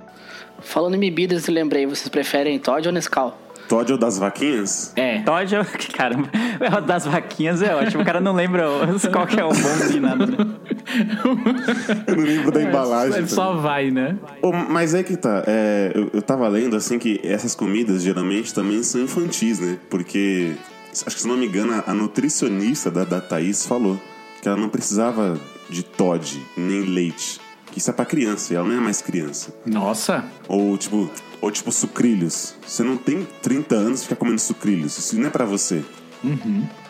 Falando 0.61 0.95
em 0.95 0.99
bebidas, 0.99 1.47
eu 1.47 1.53
lembrei, 1.53 1.85
vocês 1.87 2.07
preferem 2.09 2.59
Todd 2.59 2.87
ou 2.87 2.93
Nescau? 2.93 3.37
Todd 3.67 3.91
ou 3.93 3.97
das 3.97 4.19
vaquinhas? 4.19 4.91
É. 4.95 5.21
Todd, 5.21 5.55
é 5.55 5.61
o- 5.61 5.65
caramba, 5.95 6.29
o 6.77 6.81
das 6.81 7.05
vaquinhas 7.05 7.61
é 7.61 7.73
ótimo. 7.73 8.03
O 8.03 8.05
cara 8.05 8.19
não 8.19 8.33
lembra 8.33 8.65
qual 9.11 9.25
que 9.25 9.39
é 9.39 9.45
o 9.45 9.49
bom 9.49 9.87
de 9.89 9.99
nada. 9.99 10.25
né? 10.27 10.37
Eu 12.07 12.15
não 12.15 12.23
lembro 12.23 12.51
da 12.51 12.61
embalagem. 12.61 13.17
Ele 13.19 13.27
só 13.27 13.53
vai, 13.55 13.89
né? 13.91 14.17
Ô, 14.41 14.51
mas 14.51 14.93
é 14.93 15.01
que 15.03 15.15
tá, 15.15 15.43
é, 15.47 15.91
eu, 15.95 16.09
eu 16.13 16.21
tava 16.21 16.47
lendo 16.47 16.75
assim 16.75 16.99
que 16.99 17.19
essas 17.23 17.55
comidas 17.55 18.01
geralmente 18.03 18.53
também 18.53 18.83
são 18.83 19.01
infantis, 19.01 19.59
né? 19.59 19.77
Porque, 19.89 20.51
acho 20.91 21.15
que 21.15 21.21
se 21.21 21.27
não 21.27 21.37
me 21.37 21.45
engano, 21.47 21.73
a- 21.73 21.91
a 21.91 21.93
nutricionista 21.93 22.91
da, 22.91 23.03
da 23.05 23.21
Thaís 23.21 23.65
falou 23.65 23.99
que 24.41 24.47
ela 24.49 24.57
não 24.57 24.67
precisava 24.69 25.39
de 25.71 25.83
Todd 25.83 26.39
nem 26.55 26.81
leite. 26.81 27.39
Que 27.71 27.79
isso 27.79 27.89
é 27.89 27.93
pra 27.93 28.05
criança, 28.05 28.53
e 28.53 28.57
ela 28.57 28.67
não 28.67 28.75
é 28.75 28.79
mais 28.81 29.01
criança. 29.01 29.53
Nossa. 29.65 30.25
Ou 30.47 30.77
tipo, 30.77 31.09
ou 31.39 31.49
tipo 31.49 31.71
sucrilhos. 31.71 32.53
Você 32.67 32.83
não 32.83 32.97
tem 32.97 33.25
30 33.41 33.75
anos 33.75 33.99
e 34.01 34.03
fica 34.03 34.15
comendo 34.17 34.39
sucrilhos. 34.39 34.97
Isso 34.97 35.17
não 35.17 35.27
é 35.27 35.29
pra 35.29 35.45
você. 35.45 35.81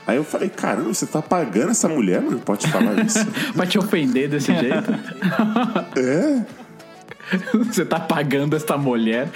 Aí 0.08 0.18
eu 0.18 0.24
falei, 0.24 0.50
caramba, 0.50 0.92
você 0.94 1.06
tá 1.06 1.22
pagando 1.22 1.70
essa 1.72 1.88
mulher, 1.88 2.20
mano? 2.22 2.40
Pode 2.40 2.68
falar 2.68 3.06
isso. 3.06 3.20
Pra 3.54 3.66
te 3.68 3.78
ofender 3.78 4.28
desse 4.28 4.48
jeito? 4.58 4.92
é? 5.96 6.46
Você 7.66 7.86
tá 7.86 8.00
pagando 8.00 8.56
esta 8.56 8.78
mulher? 8.78 9.30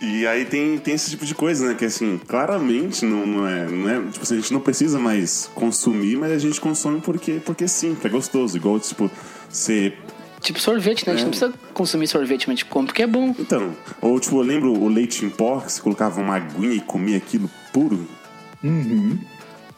E 0.00 0.26
aí 0.26 0.44
tem, 0.44 0.78
tem 0.78 0.94
esse 0.94 1.10
tipo 1.10 1.24
de 1.24 1.34
coisa, 1.34 1.68
né? 1.68 1.74
Que 1.74 1.84
assim, 1.84 2.20
claramente 2.26 3.04
não, 3.04 3.26
não 3.26 3.48
é. 3.48 3.66
Não 3.68 3.88
é 3.88 4.10
tipo 4.10 4.22
assim, 4.22 4.34
a 4.34 4.40
gente 4.40 4.52
não 4.52 4.60
precisa 4.60 4.98
mais 4.98 5.50
consumir, 5.54 6.16
mas 6.16 6.32
a 6.32 6.38
gente 6.38 6.60
consome 6.60 7.00
porque, 7.00 7.40
porque 7.44 7.66
sim, 7.66 7.94
porque 7.94 8.06
é 8.06 8.10
gostoso. 8.10 8.56
Igual, 8.56 8.78
tipo, 8.80 9.10
você. 9.48 9.94
Tipo 10.40 10.58
sorvete, 10.58 11.06
né? 11.06 11.12
A 11.12 11.16
gente 11.16 11.24
não 11.24 11.30
precisa 11.30 11.54
consumir 11.72 12.08
sorvete, 12.08 12.48
mas 12.48 12.54
a 12.54 12.56
gente 12.56 12.64
come 12.64 12.86
porque 12.86 13.02
é 13.02 13.06
bom. 13.06 13.34
Então, 13.38 13.74
ou 14.00 14.18
tipo, 14.18 14.36
eu 14.36 14.42
lembro 14.42 14.72
o 14.72 14.88
leite 14.88 15.24
em 15.24 15.30
pó, 15.30 15.60
que 15.60 15.70
você 15.70 15.80
colocava 15.80 16.20
uma 16.20 16.36
aguinha 16.36 16.74
e 16.74 16.80
comia 16.80 17.16
aquilo 17.16 17.48
puro. 17.72 18.06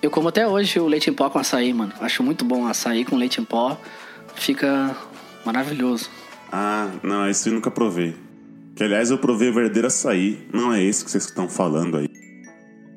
Eu 0.01 0.11
como 0.11 0.29
até 0.29 0.47
hoje 0.47 0.79
o 0.79 0.87
leite 0.87 1.09
em 1.11 1.13
pó 1.13 1.31
com 1.31 1.39
açaí, 1.39 1.73
mano. 1.73 1.93
Acho 2.01 2.23
muito 2.23 2.45
bom 2.45 2.67
açaí 2.67 3.05
com 3.05 3.17
leite 3.17 3.41
em 3.41 3.45
pó. 3.45 3.79
Fica 4.35 4.97
maravilhoso. 5.45 6.11
Ah, 6.57 6.89
não, 7.03 7.29
esse 7.29 7.49
eu 7.49 7.53
nunca 7.53 7.69
provei. 7.69 8.15
Que 8.77 8.85
aliás 8.85 9.11
eu 9.11 9.19
provei 9.19 9.49
o 9.49 9.53
verdadeiro 9.53 9.89
açaí. 9.89 10.47
Não 10.53 10.73
é 10.73 10.81
esse 10.81 11.05
que 11.05 11.11
vocês 11.11 11.25
estão 11.25 11.49
falando 11.49 11.97
aí. 11.97 12.09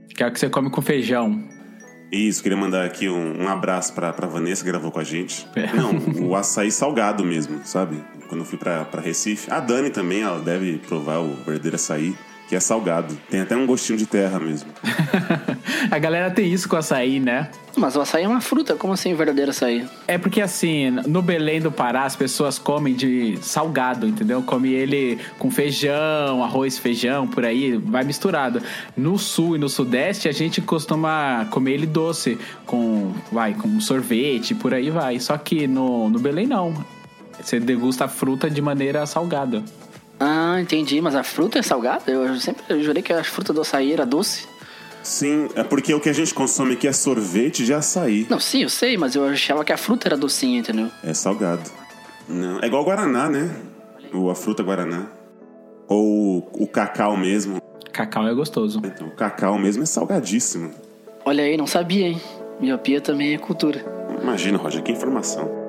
Que 0.09 0.21
é 0.21 0.27
o 0.27 0.31
que 0.31 0.39
você 0.39 0.47
come 0.47 0.69
com 0.69 0.79
feijão. 0.79 1.43
Isso, 2.11 2.43
queria 2.43 2.55
mandar 2.57 2.85
aqui 2.85 3.09
um, 3.09 3.45
um 3.45 3.47
abraço 3.47 3.95
pra, 3.95 4.13
pra 4.13 4.27
Vanessa 4.27 4.63
que 4.63 4.69
gravou 4.69 4.91
com 4.91 4.99
a 4.99 5.03
gente. 5.03 5.47
É. 5.55 5.73
Não, 5.73 5.91
o 6.29 6.35
açaí 6.35 6.71
salgado 6.71 7.25
mesmo, 7.25 7.59
sabe? 7.63 7.97
Quando 8.29 8.41
eu 8.41 8.45
fui 8.45 8.59
pra, 8.59 8.85
pra 8.85 9.01
Recife. 9.01 9.51
A 9.51 9.59
Dani 9.59 9.89
também, 9.89 10.21
ela 10.21 10.39
deve 10.39 10.77
provar 10.77 11.17
o 11.17 11.33
verdadeiro 11.43 11.77
açaí, 11.77 12.15
que 12.47 12.55
é 12.55 12.59
salgado. 12.59 13.17
Tem 13.29 13.41
até 13.41 13.55
um 13.55 13.65
gostinho 13.65 13.97
de 13.97 14.05
terra 14.05 14.39
mesmo. 14.39 14.69
A 15.91 15.99
galera 15.99 16.31
tem 16.31 16.51
isso 16.51 16.67
com 16.67 16.77
açaí, 16.77 17.19
né? 17.19 17.49
Mas 17.75 17.95
o 17.95 18.01
açaí 18.01 18.23
é 18.23 18.27
uma 18.27 18.41
fruta, 18.41 18.75
como 18.75 18.93
assim 18.93 19.13
verdadeiro 19.13 19.51
açaí? 19.51 19.85
É 20.07 20.17
porque 20.17 20.41
assim, 20.41 20.89
no 20.89 21.21
Belém 21.21 21.61
do 21.61 21.71
Pará 21.71 22.05
as 22.05 22.15
pessoas 22.15 22.57
comem 22.57 22.95
de 22.95 23.37
salgado, 23.41 24.07
entendeu? 24.07 24.41
Come 24.41 24.73
ele 24.73 25.19
com 25.37 25.51
feijão, 25.51 26.43
arroz, 26.43 26.77
feijão, 26.77 27.27
por 27.27 27.45
aí, 27.45 27.77
vai 27.77 28.03
misturado. 28.03 28.61
No 28.95 29.19
sul 29.19 29.55
e 29.55 29.59
no 29.59 29.69
sudeste 29.69 30.27
a 30.27 30.31
gente 30.31 30.59
costuma 30.59 31.45
comer 31.51 31.73
ele 31.73 31.85
doce, 31.85 32.39
com, 32.65 33.13
vai, 33.31 33.53
com 33.53 33.79
sorvete, 33.79 34.55
por 34.55 34.73
aí 34.73 34.89
vai. 34.89 35.19
Só 35.19 35.37
que 35.37 35.67
no, 35.67 36.09
no 36.09 36.19
Belém 36.19 36.47
não. 36.47 36.73
Você 37.39 37.59
degusta 37.59 38.05
a 38.05 38.07
fruta 38.07 38.49
de 38.49 38.61
maneira 38.61 39.05
salgada. 39.05 39.63
Ah, 40.19 40.59
entendi. 40.59 40.99
Mas 41.01 41.15
a 41.15 41.23
fruta 41.23 41.59
é 41.59 41.61
salgada? 41.61 42.11
Eu 42.11 42.39
sempre 42.39 42.63
eu 42.69 42.81
jurei 42.81 43.03
que 43.03 43.13
a 43.13 43.23
fruta 43.23 43.53
do 43.53 43.61
açaí 43.61 43.93
era 43.93 44.05
doce. 44.05 44.47
Sim, 45.03 45.47
é 45.55 45.63
porque 45.63 45.93
o 45.93 46.01
que 46.01 46.09
a 46.09 46.13
gente 46.13 46.33
consome 46.33 46.73
aqui 46.73 46.87
é 46.87 46.91
sorvete 46.91 47.63
de 47.63 47.73
açaí. 47.73 48.27
Não, 48.29 48.39
sim, 48.39 48.63
eu 48.63 48.69
sei, 48.69 48.97
mas 48.97 49.15
eu 49.15 49.25
achava 49.25 49.63
que 49.63 49.71
a 49.71 49.77
fruta 49.77 50.07
era 50.07 50.17
docinha, 50.17 50.59
entendeu? 50.59 50.89
É 51.01 51.13
salgado. 51.13 51.69
Não, 52.27 52.59
é 52.61 52.67
igual 52.67 52.83
Guaraná, 52.83 53.29
né? 53.29 53.55
Ou 54.13 54.29
a 54.29 54.35
fruta 54.35 54.61
Guaraná. 54.63 55.07
Ou 55.87 56.49
o 56.53 56.67
cacau 56.67 57.15
mesmo. 57.15 57.61
Cacau 57.93 58.27
é 58.27 58.33
gostoso. 58.33 58.81
Então, 58.83 59.07
o 59.07 59.11
cacau 59.11 59.57
mesmo 59.57 59.83
é 59.83 59.85
salgadíssimo. 59.85 60.71
Olha 61.23 61.43
aí, 61.43 61.55
não 61.55 61.67
sabia, 61.67 62.07
hein? 62.07 62.21
Miopia 62.59 62.99
também 62.99 63.33
é 63.33 63.37
cultura. 63.37 63.85
Imagina, 64.21 64.57
Roger, 64.57 64.83
que 64.83 64.91
informação. 64.91 65.66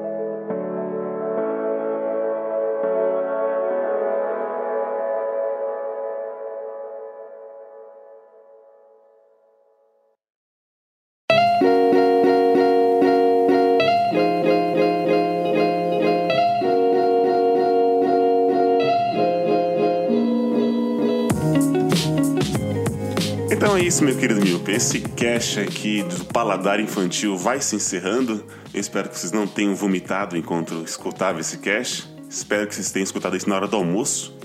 Isso, 23.99 24.05
meu 24.05 24.16
querido 24.16 24.41
Miope. 24.41 24.70
Esse 24.70 25.01
cast 25.01 25.59
aqui 25.59 26.05
do 26.05 26.25
paladar 26.27 26.79
infantil 26.79 27.37
vai 27.37 27.61
se 27.61 27.75
encerrando. 27.75 28.45
Eu 28.73 28.81
espero 28.81 29.09
que 29.09 29.19
vocês 29.19 29.33
não 29.33 29.45
tenham 29.45 29.75
vomitado 29.75 30.37
enquanto 30.37 30.85
escutavam 30.85 31.41
esse 31.41 31.59
cast. 31.59 32.09
Espero 32.31 32.69
que 32.69 32.77
vocês 32.77 32.93
tenham 32.93 33.03
escutado 33.03 33.37
isso 33.37 33.49
na 33.49 33.57
hora 33.57 33.66
do 33.66 33.75
almoço. 33.75 34.39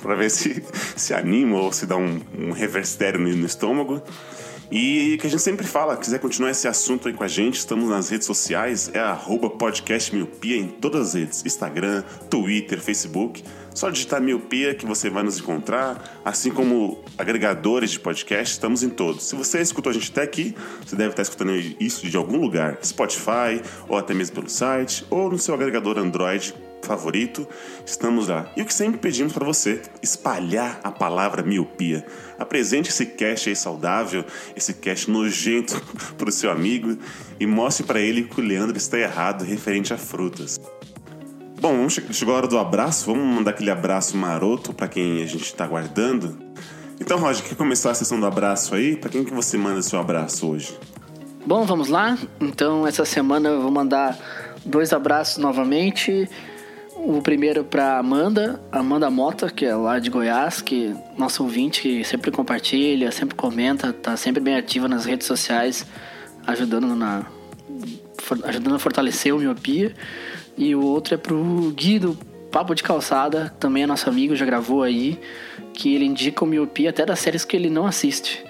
Pra 0.00 0.14
ver 0.14 0.30
se 0.30 0.64
se 0.96 1.12
anima 1.12 1.58
ou 1.58 1.72
se 1.72 1.84
dá 1.84 1.98
um, 1.98 2.22
um 2.38 2.52
reverstério 2.52 3.20
no, 3.20 3.28
no 3.28 3.44
estômago. 3.44 4.02
E 4.70 5.18
que 5.20 5.26
a 5.26 5.30
gente 5.30 5.42
sempre 5.42 5.66
fala, 5.66 5.96
quiser 5.96 6.18
continuar 6.18 6.50
esse 6.50 6.66
assunto 6.66 7.08
aí 7.08 7.14
com 7.14 7.22
a 7.22 7.28
gente, 7.28 7.58
estamos 7.58 7.88
nas 7.88 8.08
redes 8.08 8.26
sociais, 8.26 8.90
é 8.92 8.98
arroba 8.98 9.50
podcast 9.50 10.14
miopia 10.14 10.56
em 10.56 10.68
todas 10.68 11.08
as 11.08 11.14
redes, 11.14 11.44
Instagram, 11.44 12.02
Twitter, 12.30 12.80
Facebook. 12.80 13.42
Só 13.74 13.90
digitar 13.90 14.20
miopia 14.20 14.74
que 14.74 14.86
você 14.86 15.10
vai 15.10 15.22
nos 15.24 15.38
encontrar, 15.38 16.20
assim 16.24 16.50
como 16.50 17.02
agregadores 17.18 17.90
de 17.90 18.00
podcast, 18.00 18.54
estamos 18.54 18.82
em 18.82 18.88
todos. 18.88 19.24
Se 19.24 19.34
você 19.34 19.60
escutou 19.60 19.90
a 19.90 19.92
gente 19.92 20.10
até 20.10 20.22
aqui, 20.22 20.54
você 20.84 20.94
deve 20.94 21.10
estar 21.10 21.22
escutando 21.22 21.52
isso 21.80 22.08
de 22.08 22.16
algum 22.16 22.36
lugar, 22.36 22.78
Spotify, 22.84 23.60
ou 23.88 23.98
até 23.98 24.14
mesmo 24.14 24.36
pelo 24.36 24.48
site, 24.48 25.04
ou 25.10 25.30
no 25.30 25.38
seu 25.38 25.54
agregador 25.54 25.98
Android 25.98 26.54
favorito, 26.84 27.48
estamos 27.84 28.28
lá. 28.28 28.50
E 28.56 28.62
o 28.62 28.64
que 28.64 28.72
sempre 28.72 28.98
pedimos 28.98 29.32
para 29.32 29.44
você, 29.44 29.82
espalhar 30.02 30.80
a 30.84 30.90
palavra 30.90 31.42
miopia. 31.42 32.06
Apresente 32.38 32.90
esse 32.90 33.06
cast 33.06 33.48
aí 33.48 33.56
saudável, 33.56 34.24
esse 34.54 34.74
cast 34.74 35.10
nojento 35.10 35.80
para 36.16 36.28
o 36.28 36.32
seu 36.32 36.50
amigo 36.50 36.96
e 37.40 37.46
mostre 37.46 37.84
para 37.84 38.00
ele 38.00 38.24
que 38.24 38.40
o 38.40 38.44
Leandro 38.44 38.76
está 38.76 38.98
errado 38.98 39.44
referente 39.44 39.92
a 39.92 39.98
frutas. 39.98 40.60
Bom, 41.60 41.88
chegou 41.88 42.34
a 42.34 42.38
hora 42.38 42.46
do 42.46 42.58
abraço, 42.58 43.06
vamos 43.06 43.24
mandar 43.24 43.52
aquele 43.52 43.70
abraço 43.70 44.16
maroto 44.16 44.74
para 44.74 44.86
quem 44.86 45.22
a 45.22 45.26
gente 45.26 45.44
está 45.44 45.64
aguardando. 45.64 46.38
Então, 47.00 47.18
Roger, 47.18 47.42
quer 47.44 47.54
começar 47.54 47.90
a 47.90 47.94
sessão 47.94 48.20
do 48.20 48.26
abraço 48.26 48.74
aí? 48.74 48.96
Para 48.96 49.10
quem 49.10 49.24
que 49.24 49.32
você 49.32 49.56
manda 49.56 49.80
seu 49.82 49.98
abraço 49.98 50.48
hoje? 50.48 50.78
Bom, 51.46 51.64
vamos 51.64 51.88
lá? 51.88 52.16
Então, 52.40 52.86
essa 52.86 53.04
semana 53.04 53.48
eu 53.48 53.62
vou 53.62 53.70
mandar 53.70 54.18
dois 54.64 54.92
abraços 54.92 55.38
novamente. 55.38 56.28
O 57.06 57.20
primeiro 57.20 57.62
para 57.62 57.98
Amanda, 57.98 58.58
Amanda 58.72 59.10
Mota, 59.10 59.50
que 59.50 59.66
é 59.66 59.76
lá 59.76 59.98
de 59.98 60.08
Goiás, 60.08 60.62
que 60.62 60.96
nosso 61.18 61.42
ouvinte 61.42 61.82
que 61.82 62.02
sempre 62.02 62.30
compartilha, 62.30 63.12
sempre 63.12 63.34
comenta, 63.34 63.92
tá 63.92 64.16
sempre 64.16 64.42
bem 64.42 64.56
ativa 64.56 64.88
nas 64.88 65.04
redes 65.04 65.26
sociais, 65.26 65.86
ajudando 66.46 66.96
na 66.96 67.26
ajudando 68.44 68.76
a 68.76 68.78
fortalecer 68.78 69.34
o 69.34 69.38
miopia. 69.38 69.94
E 70.56 70.74
o 70.74 70.82
outro 70.82 71.12
é 71.14 71.18
pro 71.18 71.70
Gui 71.76 71.98
do 71.98 72.16
Papo 72.50 72.74
de 72.74 72.82
Calçada, 72.82 73.54
também 73.60 73.82
é 73.82 73.86
nosso 73.86 74.08
amigo, 74.08 74.34
já 74.34 74.46
gravou 74.46 74.82
aí, 74.82 75.20
que 75.74 75.94
ele 75.94 76.06
indica 76.06 76.42
o 76.42 76.46
miopia 76.46 76.88
até 76.88 77.04
das 77.04 77.18
séries 77.18 77.44
que 77.44 77.54
ele 77.54 77.68
não 77.68 77.86
assiste. 77.86 78.42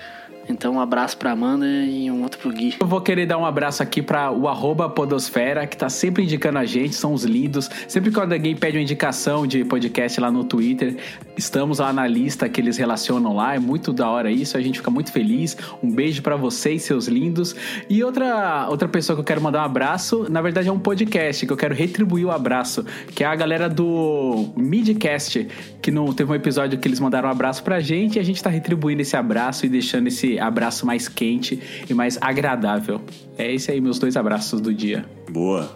Então, 0.49 0.75
um 0.75 0.81
abraço 0.81 1.17
pra 1.17 1.33
Amanda 1.33 1.67
e 1.67 2.11
um 2.11 2.23
outro 2.23 2.39
pro 2.39 2.53
Gui. 2.53 2.75
Eu 2.81 2.87
vou 2.87 3.01
querer 3.01 3.27
dar 3.27 3.39
um 3.39 3.47
abraço 3.47 3.83
aqui 3.83 4.03
para 4.03 4.31
o 4.31 4.49
arroba 4.49 4.89
Podosfera, 4.89 5.67
que 5.67 5.77
tá 5.77 5.89
sempre 5.89 6.23
indicando 6.23 6.59
a 6.59 6.65
gente, 6.65 6.95
são 6.95 7.13
os 7.13 7.25
lindos. 7.25 7.71
Sempre 7.89 8.11
que 8.11 8.19
alguém 8.19 8.55
pede 8.55 8.77
uma 8.77 8.83
indicação 8.83 9.47
de 9.47 9.65
podcast 9.65 10.21
lá 10.21 10.31
no 10.31 10.45
Twitter, 10.45 10.97
estamos 11.37 11.79
lá 11.79 11.93
na 11.93 12.07
lista 12.07 12.49
que 12.49 12.61
eles 12.61 12.77
relacionam 12.77 13.35
lá. 13.35 13.55
É 13.55 13.59
muito 13.59 13.93
da 13.93 14.09
hora 14.09 14.31
isso, 14.31 14.57
a 14.57 14.61
gente 14.61 14.79
fica 14.79 14.91
muito 14.91 15.11
feliz. 15.11 15.57
Um 15.83 15.91
beijo 15.91 16.23
para 16.23 16.37
vocês, 16.37 16.83
seus 16.83 17.09
lindos. 17.09 17.55
E 17.89 18.05
outra, 18.05 18.67
outra 18.69 18.89
pessoa 18.89 19.17
que 19.17 19.21
eu 19.21 19.25
quero 19.25 19.41
mandar 19.41 19.63
um 19.63 19.65
abraço, 19.65 20.27
na 20.31 20.43
verdade 20.43 20.69
é 20.69 20.73
um 20.73 20.79
podcast 20.79 21.47
que 21.47 21.53
eu 21.53 21.57
quero 21.57 21.75
retribuir 21.75 22.27
o 22.27 22.31
abraço, 22.31 22.85
que 23.15 23.25
é 23.25 23.27
a 23.27 23.35
galera 23.35 23.69
do 23.69 24.53
Midcast, 24.57 25.49
que 25.81 25.91
não 25.91 26.13
teve 26.13 26.31
um 26.31 26.35
episódio 26.35 26.79
que 26.79 26.87
eles 26.87 27.01
mandaram 27.01 27.29
um 27.29 27.33
abraço 27.33 27.63
pra 27.63 27.81
gente 27.81 28.17
e 28.17 28.19
a 28.19 28.23
gente 28.23 28.43
tá 28.43 28.51
retribuindo 28.51 29.03
esse 29.03 29.17
abraço 29.17 29.65
e 29.67 29.69
deixando 29.69 30.09
esse 30.09 30.34
abraço 30.39 30.87
mais 30.87 31.09
quente 31.09 31.61
e 31.89 31.95
mais 31.95 32.19
agradável. 32.21 33.01
É 33.39 33.53
esse 33.53 33.71
aí, 33.71 33.81
meus 33.81 33.99
dois 33.99 34.17
abraços 34.17 34.61
do 34.61 34.73
dia. 34.73 35.05
Boa. 35.31 35.71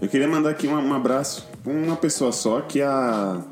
Eu 0.00 0.08
queria 0.08 0.28
mandar 0.28 0.50
aqui 0.50 0.66
um, 0.66 0.72
um 0.74 0.94
abraço 0.94 1.46
pra 1.62 1.72
uma 1.72 1.96
pessoa 1.96 2.32
só, 2.32 2.60
que 2.62 2.80
é 2.80 2.86
a, 2.86 3.42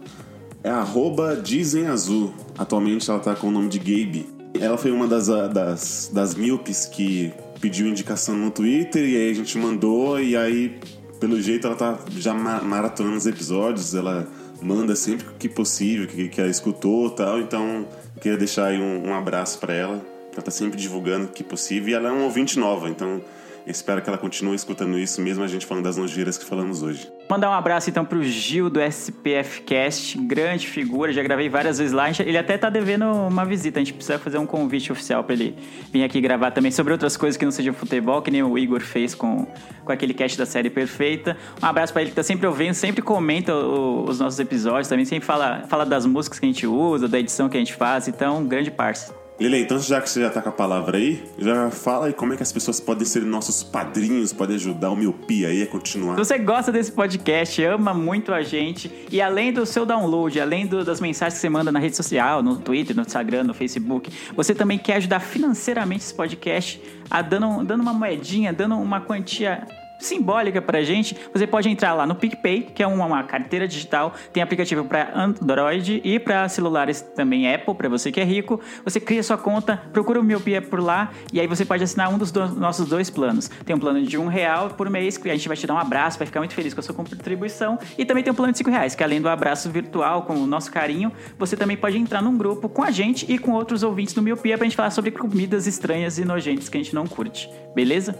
é 0.64 0.70
arroba 0.70 1.36
Dizem 1.36 1.86
Azul. 1.86 2.32
Atualmente 2.56 3.10
ela 3.10 3.20
tá 3.20 3.34
com 3.34 3.48
o 3.48 3.50
nome 3.50 3.68
de 3.68 3.78
Gabe. 3.78 4.26
Ela 4.58 4.78
foi 4.78 4.90
uma 4.90 5.06
das, 5.06 5.28
ah, 5.28 5.46
das, 5.46 6.10
das 6.12 6.34
míopes 6.34 6.86
que 6.86 7.32
pediu 7.60 7.86
indicação 7.86 8.34
no 8.36 8.50
Twitter 8.50 9.04
e 9.04 9.16
aí 9.16 9.30
a 9.30 9.34
gente 9.34 9.58
mandou 9.58 10.18
e 10.20 10.36
aí, 10.36 10.78
pelo 11.20 11.40
jeito, 11.40 11.66
ela 11.66 11.76
tá 11.76 11.98
já 12.16 12.32
ma- 12.32 12.62
maratonando 12.62 13.16
os 13.16 13.26
episódios, 13.26 13.94
ela 13.94 14.26
manda 14.62 14.96
sempre 14.96 15.26
que 15.38 15.48
possível, 15.48 16.06
que, 16.06 16.28
que 16.28 16.40
ela 16.40 16.50
escutou 16.50 17.10
tal, 17.10 17.40
então 17.40 17.86
queria 18.20 18.38
deixar 18.38 18.66
aí 18.66 18.80
um, 18.80 19.08
um 19.08 19.14
abraço 19.14 19.58
pra 19.58 19.74
ela, 19.74 20.00
ela 20.38 20.44
tá 20.44 20.50
sempre 20.52 20.78
divulgando 20.78 21.26
que 21.28 21.42
possível 21.42 21.88
e 21.90 21.94
ela 21.94 22.08
é 22.08 22.12
uma 22.12 22.22
ouvinte 22.24 22.58
nova, 22.60 22.88
então 22.88 23.20
espero 23.66 24.00
que 24.00 24.08
ela 24.08 24.16
continue 24.16 24.54
escutando 24.54 24.96
isso, 24.98 25.20
mesmo 25.20 25.42
a 25.44 25.46
gente 25.48 25.66
falando 25.66 25.84
das 25.84 25.96
nojeiras 25.96 26.38
que 26.38 26.44
falamos 26.44 26.82
hoje. 26.82 27.10
Mandar 27.28 27.50
um 27.50 27.52
abraço 27.52 27.90
então 27.90 28.02
pro 28.04 28.22
Gil 28.22 28.70
do 28.70 28.80
SPF 28.80 29.60
Cast, 29.62 30.16
grande 30.16 30.66
figura, 30.66 31.12
já 31.12 31.22
gravei 31.22 31.50
várias 31.50 31.76
vezes 31.76 31.92
lá. 31.92 32.06
Ele 32.20 32.38
até 32.38 32.56
tá 32.56 32.70
devendo 32.70 33.04
uma 33.04 33.44
visita, 33.44 33.78
a 33.78 33.84
gente 33.84 33.92
precisa 33.92 34.18
fazer 34.18 34.38
um 34.38 34.46
convite 34.46 34.90
oficial 34.90 35.22
pra 35.22 35.34
ele 35.34 35.54
vir 35.92 36.02
aqui 36.02 36.18
gravar 36.20 36.52
também 36.52 36.70
sobre 36.70 36.92
outras 36.94 37.16
coisas 37.18 37.36
que 37.36 37.44
não 37.44 37.52
sejam 37.52 37.74
futebol, 37.74 38.22
que 38.22 38.30
nem 38.30 38.42
o 38.42 38.56
Igor 38.56 38.80
fez 38.80 39.14
com, 39.14 39.46
com 39.84 39.92
aquele 39.92 40.14
cast 40.14 40.38
da 40.38 40.46
série 40.46 40.70
perfeita. 40.70 41.36
Um 41.62 41.66
abraço 41.66 41.92
pra 41.92 42.00
ele 42.00 42.10
que 42.10 42.16
tá 42.16 42.22
sempre 42.22 42.46
ouvindo, 42.46 42.72
sempre 42.72 43.02
comenta 43.02 43.54
o- 43.54 44.04
os 44.08 44.18
nossos 44.20 44.38
episódios, 44.40 44.88
também 44.88 45.04
sempre 45.04 45.26
fala, 45.26 45.64
fala 45.68 45.84
das 45.84 46.06
músicas 46.06 46.38
que 46.38 46.46
a 46.46 46.48
gente 46.48 46.66
usa, 46.66 47.06
da 47.06 47.18
edição 47.18 47.50
que 47.50 47.56
a 47.58 47.60
gente 47.60 47.74
faz, 47.74 48.08
então, 48.08 48.38
um 48.38 48.46
grande 48.46 48.70
parça. 48.70 49.14
Lele, 49.40 49.60
então 49.60 49.78
já 49.78 50.00
que 50.00 50.10
você 50.10 50.20
já 50.20 50.30
tá 50.30 50.42
com 50.42 50.48
a 50.48 50.52
palavra 50.52 50.98
aí, 50.98 51.22
já 51.38 51.70
fala 51.70 52.06
aí 52.06 52.12
como 52.12 52.32
é 52.32 52.36
que 52.36 52.42
as 52.42 52.50
pessoas 52.52 52.80
podem 52.80 53.04
ser 53.06 53.22
nossos 53.22 53.62
padrinhos, 53.62 54.32
podem 54.32 54.56
ajudar 54.56 54.90
o 54.90 54.96
Miopia 54.96 55.46
aí 55.48 55.62
a 55.62 55.66
continuar. 55.66 56.14
Se 56.16 56.24
você 56.24 56.38
gosta 56.38 56.72
desse 56.72 56.90
podcast, 56.90 57.62
ama 57.62 57.94
muito 57.94 58.32
a 58.34 58.42
gente 58.42 58.90
e 59.12 59.22
além 59.22 59.52
do 59.52 59.64
seu 59.64 59.86
download, 59.86 60.40
além 60.40 60.66
do- 60.66 60.84
das 60.84 61.00
mensagens 61.00 61.34
que 61.34 61.40
você 61.40 61.48
manda 61.48 61.70
na 61.70 61.78
rede 61.78 61.94
social, 61.96 62.42
no 62.42 62.56
Twitter, 62.56 62.96
no 62.96 63.02
Instagram, 63.02 63.44
no 63.44 63.54
Facebook, 63.54 64.10
você 64.34 64.54
também 64.54 64.76
quer 64.76 64.96
ajudar 64.96 65.20
financeiramente 65.20 66.02
esse 66.04 66.14
podcast, 66.14 66.82
a 67.08 67.22
dando, 67.22 67.64
dando 67.64 67.80
uma 67.80 67.92
moedinha, 67.94 68.52
dando 68.52 68.74
uma 68.76 69.00
quantia 69.00 69.66
simbólica 69.98 70.60
pra 70.62 70.82
gente, 70.82 71.16
você 71.32 71.46
pode 71.46 71.68
entrar 71.68 71.94
lá 71.94 72.06
no 72.06 72.14
PicPay, 72.14 72.62
que 72.74 72.82
é 72.82 72.86
uma, 72.86 73.22
carteira 73.24 73.66
digital, 73.66 74.14
tem 74.32 74.42
aplicativo 74.42 74.84
para 74.84 75.10
Android 75.14 76.00
e 76.04 76.18
para 76.18 76.48
celulares 76.48 77.00
também 77.00 77.52
Apple, 77.52 77.74
para 77.74 77.88
você 77.88 78.12
que 78.12 78.20
é 78.20 78.24
rico. 78.24 78.60
Você 78.84 79.00
cria 79.00 79.22
sua 79.22 79.36
conta, 79.36 79.82
procura 79.92 80.20
o 80.20 80.22
Miopia 80.22 80.62
por 80.62 80.80
lá 80.80 81.10
e 81.32 81.40
aí 81.40 81.46
você 81.46 81.64
pode 81.64 81.82
assinar 81.82 82.12
um 82.12 82.18
dos 82.18 82.30
do- 82.30 82.48
nossos 82.48 82.88
dois 82.88 83.10
planos. 83.10 83.48
Tem 83.64 83.74
um 83.74 83.78
plano 83.78 84.02
de 84.02 84.16
um 84.16 84.28
real 84.28 84.70
por 84.70 84.88
mês, 84.88 85.16
que 85.18 85.28
a 85.28 85.34
gente 85.34 85.48
vai 85.48 85.56
te 85.56 85.66
dar 85.66 85.74
um 85.74 85.78
abraço, 85.78 86.18
vai 86.18 86.26
ficar 86.26 86.40
muito 86.40 86.54
feliz 86.54 86.72
com 86.74 86.80
a 86.80 86.82
sua 86.82 86.94
contribuição. 86.94 87.78
E 87.96 88.04
também 88.04 88.22
tem 88.22 88.32
um 88.32 88.36
plano 88.36 88.52
de 88.52 88.58
cinco 88.58 88.70
reais, 88.70 88.94
que 88.94 89.02
além 89.02 89.20
do 89.20 89.28
abraço 89.28 89.70
virtual 89.70 90.22
com 90.22 90.34
o 90.34 90.46
nosso 90.46 90.70
carinho, 90.70 91.12
você 91.38 91.56
também 91.56 91.76
pode 91.76 91.98
entrar 91.98 92.22
num 92.22 92.36
grupo 92.36 92.68
com 92.68 92.82
a 92.82 92.90
gente 92.90 93.30
e 93.30 93.38
com 93.38 93.52
outros 93.52 93.82
ouvintes 93.82 94.14
do 94.14 94.22
Miopia 94.22 94.56
pra 94.56 94.64
gente 94.64 94.76
falar 94.76 94.90
sobre 94.90 95.10
comidas 95.10 95.66
estranhas 95.66 96.18
e 96.18 96.24
nojentas 96.24 96.68
que 96.68 96.76
a 96.76 96.82
gente 96.82 96.94
não 96.94 97.06
curte. 97.06 97.50
Beleza? 97.74 98.18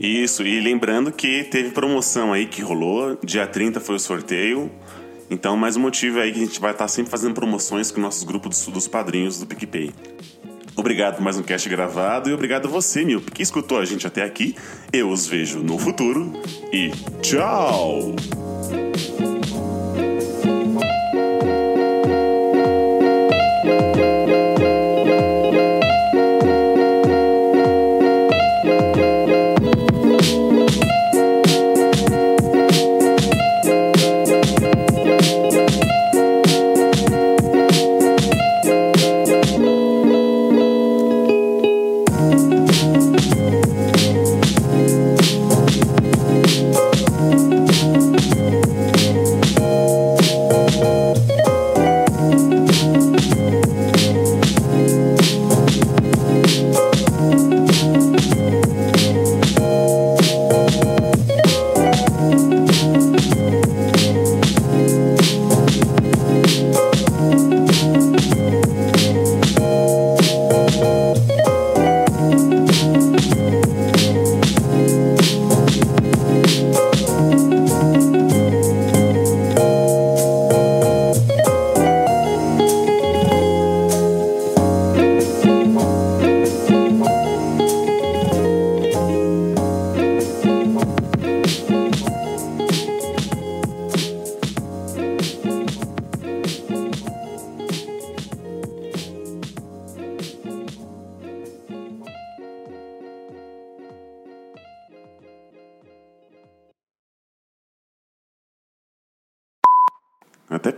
Isso, 0.00 0.42
e 0.46 0.58
lembrando 0.60 1.12
que 1.12 1.44
teve 1.44 1.72
promoção 1.72 2.32
aí 2.32 2.46
que 2.46 2.62
rolou, 2.62 3.18
dia 3.22 3.46
30 3.46 3.80
foi 3.80 3.96
o 3.96 3.98
sorteio. 3.98 4.72
Então, 5.28 5.58
mais 5.58 5.76
um 5.76 5.80
motivo 5.80 6.18
aí 6.18 6.32
que 6.32 6.40
a 6.40 6.44
gente 6.46 6.58
vai 6.58 6.72
estar 6.72 6.88
sempre 6.88 7.10
fazendo 7.10 7.34
promoções 7.34 7.90
com 7.90 8.00
nossos 8.00 8.24
grupos 8.24 8.64
dos, 8.66 8.88
padrinhos 8.88 9.38
do 9.38 9.46
PicPay. 9.46 9.92
Obrigado 10.74 11.16
por 11.16 11.22
mais 11.22 11.36
um 11.36 11.42
cast 11.42 11.68
gravado 11.68 12.30
e 12.30 12.32
obrigado 12.32 12.66
a 12.66 12.70
você, 12.70 13.04
Mil, 13.04 13.20
que 13.20 13.42
escutou 13.42 13.78
a 13.78 13.84
gente 13.84 14.06
até 14.06 14.22
aqui. 14.22 14.56
Eu 14.90 15.10
os 15.10 15.26
vejo 15.26 15.58
no 15.58 15.78
futuro 15.78 16.32
e 16.72 16.90
tchau! 17.20 18.16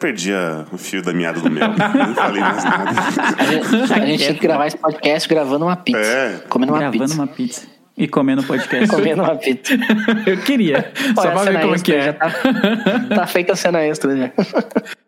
Perdi 0.03 0.33
a- 0.35 0.65
o 0.73 0.77
fio 0.77 1.03
da 1.03 1.13
meada 1.13 1.41
do 1.41 1.51
mel. 1.51 1.69
Não 1.69 2.15
falei 2.15 2.41
mais 2.41 2.65
nada. 2.65 2.91
A 3.39 3.45
gente, 3.45 3.93
a 3.93 4.07
gente 4.07 4.19
tinha 4.25 4.35
que 4.35 4.41
gravar 4.41 4.67
esse 4.67 4.77
podcast 4.77 5.29
gravando 5.29 5.65
uma 5.65 5.77
pizza. 5.77 5.99
É. 6.01 6.41
Comendo 6.49 6.73
uma 6.73 6.79
Gravando 6.81 7.05
pizza. 7.05 7.15
uma 7.15 7.27
pizza. 7.27 7.73
E 7.97 8.09
comendo 8.09 8.43
podcast. 8.43 8.89
Comendo 8.89 9.23
uma 9.23 9.37
pizza. 9.37 9.75
Eu 10.27 10.39
queria. 10.39 10.91
Só 11.15 11.21
Olha, 11.21 11.31
a 11.31 11.33
pra 11.33 11.43
ver 11.53 11.61
como 11.61 11.73
é 11.73 11.77
extra 11.77 11.95
que 11.95 12.01
é. 12.01 12.13
Tá, 12.13 12.31
tá 13.17 13.27
feita 13.27 13.53
a 13.53 13.57
cena 13.57 13.83
extra 13.83 14.17
já. 14.17 14.31